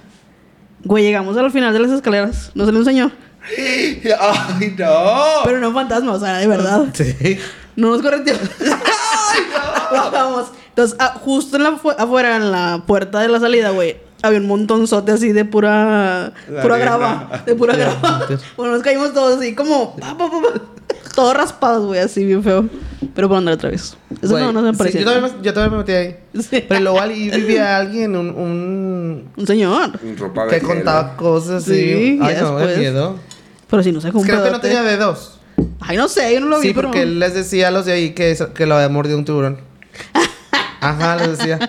Güey, 0.83 1.03
llegamos 1.05 1.35
al 1.37 1.49
final 1.51 1.73
de 1.73 1.79
las 1.79 1.91
escaleras. 1.91 2.51
Nos 2.53 2.67
salió 2.67 2.79
un 2.79 2.85
señor. 2.85 3.11
¡Ay, 3.57 4.75
no! 4.77 5.13
Pero 5.45 5.59
no 5.59 5.73
fantasma, 5.73 6.11
o 6.13 6.19
sea, 6.19 6.37
de 6.37 6.47
verdad. 6.47 6.85
Sí. 6.93 7.39
No 7.75 7.89
nos 7.91 8.01
correteó. 8.03 8.35
Bajamos. 9.91 10.47
Entonces, 10.77 10.95
ah, 10.99 11.19
justo 11.23 11.57
en 11.57 11.63
la 11.63 11.71
fu- 11.77 11.89
afuera, 11.89 12.35
en 12.35 12.51
la 12.51 12.83
puerta 12.85 13.19
de 13.21 13.29
la 13.29 13.39
salida, 13.39 13.71
güey, 13.71 13.97
había 14.21 14.37
un 14.39 14.45
montonzote 14.45 15.11
así 15.11 15.31
de 15.31 15.43
pura. 15.43 16.33
La 16.51 16.61
pura 16.61 16.75
arena. 16.75 16.91
grava. 16.97 17.41
De 17.47 17.55
pura 17.55 17.75
grava. 17.75 18.27
bueno, 18.55 18.73
nos 18.73 18.83
caímos 18.83 19.11
todos 19.11 19.39
así 19.39 19.55
como. 19.55 19.95
pa, 19.95 20.15
pa, 20.15 20.29
pa, 20.29 20.39
pa, 20.41 20.61
todos 21.15 21.35
raspados, 21.35 21.87
güey, 21.87 21.99
así 21.99 22.23
bien 22.25 22.43
feo. 22.43 22.65
Pero 23.15 23.27
por 23.27 23.37
andar 23.39 23.55
otra 23.55 23.71
vez. 23.71 23.97
Eso 24.21 24.37
no, 24.37 24.51
no 24.53 24.59
se 24.59 24.65
me 24.67 24.71
sí, 24.73 24.77
parecía. 24.77 25.01
yo, 25.01 25.11
también 25.11 25.33
me, 25.35 25.43
yo 25.43 25.53
también 25.55 25.71
me 25.71 25.77
metí 25.79 25.91
ahí. 25.93 26.15
Sí. 26.43 26.63
Pero 26.69 26.79
luego 26.81 27.01
ahí 27.01 27.29
vivía 27.31 27.77
alguien, 27.77 28.15
un, 28.15 28.29
un 28.29 29.29
Un 29.35 29.47
señor. 29.47 29.93
Ropa 30.19 30.47
que 30.47 30.61
contaba 30.61 31.15
cosas 31.15 31.63
así. 31.63 31.73
Sí, 31.73 32.19
Ay, 32.21 32.35
no, 32.39 32.55
de 32.59 32.77
miedo. 32.77 33.15
Pero 33.67 33.81
si 33.81 33.91
no 33.91 33.99
sé 33.99 34.11
cómo. 34.11 34.23
Creo 34.23 34.43
que 34.43 34.51
no 34.51 34.59
tenía 34.61 34.83
dedos. 34.83 35.39
Ay, 35.79 35.97
no 35.97 36.07
sé, 36.07 36.31
yo 36.35 36.39
no 36.39 36.47
lo 36.49 36.59
vi, 36.59 36.67
Sí, 36.67 36.73
pero. 36.75 36.89
porque 36.89 37.01
él 37.01 37.17
les 37.19 37.33
decía 37.33 37.69
a 37.69 37.71
los 37.71 37.85
de 37.87 37.93
ahí 37.93 38.11
que, 38.11 38.37
que 38.53 38.65
lo 38.67 38.75
había 38.75 38.89
mordido 38.89 39.17
un 39.17 39.25
tiburón. 39.25 39.65
Ajá, 40.89 41.15
les 41.17 41.37
decía. 41.37 41.59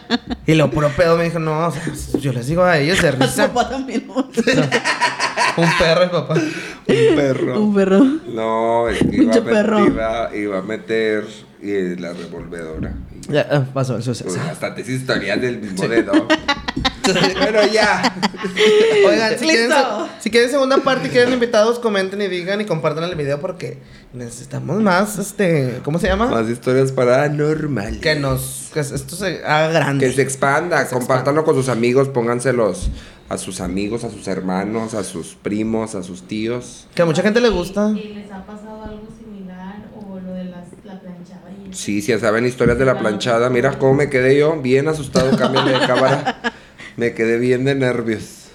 Y 0.47 0.55
lo 0.55 0.71
puro 0.71 0.89
pedo 0.91 1.17
me 1.17 1.25
dijo, 1.25 1.39
no, 1.39 1.67
o 1.69 1.73
sea, 1.73 1.83
yo 2.21 2.33
les 2.33 2.47
digo 2.47 2.63
a 2.65 2.79
ellos 2.79 3.01
de 3.03 3.09
A 3.09 3.13
risa. 3.13 3.49
papá 3.53 3.69
también. 3.71 4.07
¿no? 4.07 4.15
Un 5.57 5.69
perro 5.79 6.05
y 6.05 6.09
papá. 6.09 6.35
Un 6.35 7.17
perro. 7.17 7.61
Un 7.63 7.75
perro. 7.75 8.05
No, 8.33 8.89
es 8.89 8.99
que 9.01 9.17
iba, 9.17 9.33
a 9.35 9.37
met- 9.39 9.45
perro. 9.45 9.87
iba, 9.87 10.31
iba 10.37 10.59
a 10.59 10.63
meter 10.63 11.25
eh, 11.63 11.97
la 11.99 12.13
revolvedora. 12.13 12.93
Y, 13.29 13.33
Ya, 13.33 13.47
ah, 13.51 13.65
pasó 13.75 13.97
el 13.97 14.03
suceso. 14.03 14.31
pues, 14.31 14.47
bastantes 14.47 14.89
historias 14.89 15.41
del 15.41 15.59
mismo 15.59 15.89
dedo. 15.89 16.13
Pero 17.41 17.67
ya. 17.67 18.15
Oigan, 19.07 19.39
si 19.39 19.47
quieren, 19.47 19.69
Listo. 19.69 20.09
si 20.21 20.31
quieren 20.31 20.51
segunda 20.51 20.79
parte 20.79 21.09
y 21.09 21.11
quieren 21.11 21.33
invitados, 21.33 21.79
comenten 21.79 22.23
y 22.23 22.29
digan 22.29 22.61
y 22.61 22.65
compartan 22.65 23.05
el 23.05 23.15
video 23.15 23.41
porque 23.41 23.79
necesitamos 24.13 24.81
más, 24.81 25.19
este, 25.19 25.81
¿cómo 25.85 25.99
se 25.99 26.09
llama? 26.09 26.27
Más 26.27 26.49
historias 26.49 26.93
paranormales. 26.93 28.01
Que 28.01 28.15
nos, 28.15 28.71
que 28.73 28.81
esto 28.81 29.17
se 29.17 29.45
haga 29.45 29.69
grande. 29.69 30.07
Que 30.07 30.13
se 30.13 30.23
expanda, 30.23 30.85
se 30.87 30.95
compártanlo 30.95 31.45
con 31.45 31.55
sus 31.55 31.69
amigos, 31.69 32.09
pónganselos 32.09 32.91
a 33.29 33.37
sus 33.37 33.61
amigos, 33.61 34.05
a 34.05 34.11
sus 34.11 34.27
hermanos, 34.27 34.95
a 34.95 35.05
sus 35.05 35.35
primos, 35.35 35.95
a 35.95 36.03
sus 36.03 36.27
tíos. 36.27 36.87
Que 36.95 37.03
a 37.03 37.05
mucha 37.05 37.23
gente 37.23 37.41
le 37.41 37.51
gusta. 37.51 37.91
¿Y 37.91 38.15
les 38.15 38.33
ha 38.33 38.45
pasado 38.47 38.83
algo 38.85 39.07
similar 39.19 39.85
o 39.95 40.19
lo 40.19 40.33
de 40.33 40.45
las, 40.45 40.65
la 40.85 40.99
planchada 40.99 41.51
y? 41.51 41.75
Sí, 41.75 42.01
si 42.01 42.19
saben 42.19 42.47
historias 42.47 42.79
de 42.79 42.87
la 42.87 42.99
planchada, 42.99 43.51
mira 43.51 43.79
cómo 43.79 43.95
me 43.95 44.09
quedé 44.09 44.39
yo, 44.39 44.57
bien 44.61 44.89
asustado, 44.89 45.37
cámbiale 45.37 45.73
de 45.73 45.79
cámara. 45.87 46.41
Me 46.99 47.15
quedé 47.15 47.39
bien 47.39 47.65
de 47.65 47.77
nervios. 47.77 48.49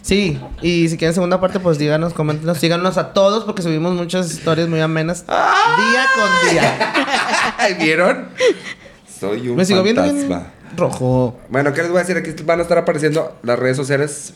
Sí, 0.00 0.40
y 0.62 0.88
si 0.88 0.96
quieren 0.96 1.12
segunda 1.12 1.38
parte, 1.38 1.60
pues 1.60 1.76
díganos, 1.76 2.14
coméntenos, 2.14 2.56
síganos 2.56 2.96
a 2.96 3.12
todos 3.12 3.44
porque 3.44 3.60
subimos 3.60 3.94
muchas 3.94 4.32
historias 4.32 4.68
muy 4.68 4.80
amenas 4.80 5.26
día 5.26 6.06
con 6.16 6.50
día. 6.50 7.78
¿Vieron? 7.78 8.28
Soy 9.20 9.50
un 9.50 9.56
Me 9.56 9.66
sigo 9.66 9.82
viendo 9.82 10.02
fantasma. 10.02 10.38
bien 10.38 10.76
rojo. 10.78 11.38
Bueno, 11.50 11.74
¿qué 11.74 11.82
les 11.82 11.90
voy 11.90 11.98
a 11.98 12.04
decir? 12.04 12.16
Aquí 12.16 12.42
van 12.42 12.60
a 12.60 12.62
estar 12.62 12.78
apareciendo 12.78 13.36
las 13.42 13.58
redes 13.58 13.76
sociales. 13.76 14.32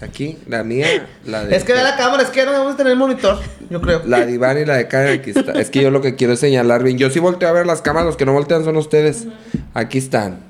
Aquí, 0.00 0.38
la 0.48 0.64
mía, 0.64 1.06
la 1.26 1.44
de... 1.44 1.56
Es 1.56 1.64
que 1.64 1.74
ve 1.74 1.82
la 1.82 1.96
cámara, 1.96 2.22
es 2.22 2.30
que 2.30 2.44
no 2.46 2.52
debemos 2.52 2.76
tener 2.76 2.96
monitor, 2.96 3.38
yo 3.68 3.82
creo. 3.82 4.00
La 4.06 4.24
de 4.24 4.32
Iván 4.32 4.58
y 4.58 4.64
la 4.64 4.76
de 4.76 4.88
Karen, 4.88 5.20
aquí 5.20 5.30
está. 5.30 5.52
Es 5.52 5.68
que 5.68 5.82
yo 5.82 5.90
lo 5.90 6.00
que 6.00 6.14
quiero 6.14 6.32
es 6.32 6.40
señalar 6.40 6.82
bien. 6.82 6.96
Yo 6.96 7.10
sí 7.10 7.18
volteo 7.18 7.50
a 7.50 7.52
ver 7.52 7.66
las 7.66 7.82
cámaras, 7.82 8.06
los 8.06 8.16
que 8.16 8.24
no 8.24 8.32
voltean 8.32 8.64
son 8.64 8.76
ustedes. 8.78 9.26
Aquí 9.74 9.98
están. 9.98 10.40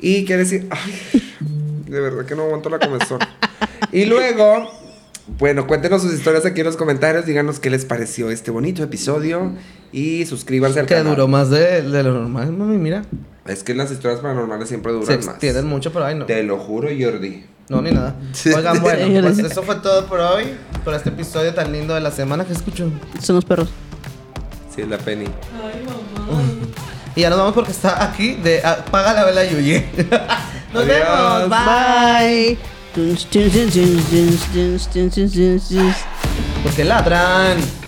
Y 0.00 0.24
quiere 0.24 0.44
decir, 0.44 0.68
ay, 0.70 1.32
de 1.92 2.00
verdad 2.00 2.24
que 2.24 2.34
no 2.34 2.42
aguanto 2.44 2.68
la 2.68 2.78
comezón. 2.78 3.20
y 3.92 4.04
luego, 4.06 4.70
bueno, 5.38 5.66
cuéntenos 5.66 6.02
sus 6.02 6.12
historias 6.12 6.44
aquí 6.46 6.60
en 6.60 6.66
los 6.66 6.76
comentarios. 6.76 7.26
Díganos 7.26 7.60
qué 7.60 7.70
les 7.70 7.84
pareció 7.84 8.30
este 8.30 8.50
bonito 8.50 8.82
episodio. 8.82 9.52
Y 9.92 10.24
suscríbanse 10.26 10.80
al 10.80 10.86
Que 10.86 10.94
canal. 10.94 11.14
duró 11.14 11.28
más 11.28 11.50
de, 11.50 11.82
de 11.82 12.02
lo 12.02 12.12
normal, 12.14 12.50
mami, 12.52 12.78
mira. 12.78 13.02
Es 13.46 13.62
que 13.62 13.74
las 13.74 13.90
historias 13.90 14.20
paranormales 14.20 14.68
siempre 14.68 14.90
Se 14.92 14.98
duran 14.98 15.16
más. 15.18 15.26
extienden 15.28 15.66
mucho, 15.66 15.92
pero 15.92 16.06
ay 16.06 16.14
no. 16.14 16.24
Te 16.26 16.42
lo 16.42 16.58
juro, 16.58 16.88
Jordi. 16.88 17.44
No, 17.68 17.80
ni 17.82 17.90
nada. 17.92 18.16
Oigan, 18.56 18.80
bueno, 18.80 19.20
pues 19.34 19.38
eso 19.38 19.62
fue 19.62 19.76
todo 19.76 20.06
por 20.06 20.20
hoy. 20.20 20.44
Por 20.84 20.94
este 20.94 21.10
episodio 21.10 21.52
tan 21.54 21.70
lindo 21.72 21.94
de 21.94 22.00
la 22.00 22.10
semana 22.10 22.44
que 22.44 22.52
escucho. 22.54 22.90
Son 23.20 23.36
los 23.36 23.44
perros. 23.44 23.68
Sí, 24.74 24.80
es 24.80 24.88
la 24.88 24.96
Penny. 24.98 25.26
Ay, 25.26 25.84
mamá. 25.84 26.42
Y 27.14 27.20
ya 27.20 27.28
nos 27.28 27.38
vamos 27.38 27.52
porque 27.52 27.72
está 27.72 28.02
aquí 28.02 28.36
de 28.42 28.64
apaga 28.64 29.12
la 29.12 29.24
vela 29.26 29.44
Yuye. 29.44 29.84
nos 30.72 30.82
Adiós. 30.82 30.98
vemos. 30.98 31.48
Bye. 31.48 32.58
Bye. 32.58 32.58
Porque 36.62 36.84
ladran. 36.84 37.81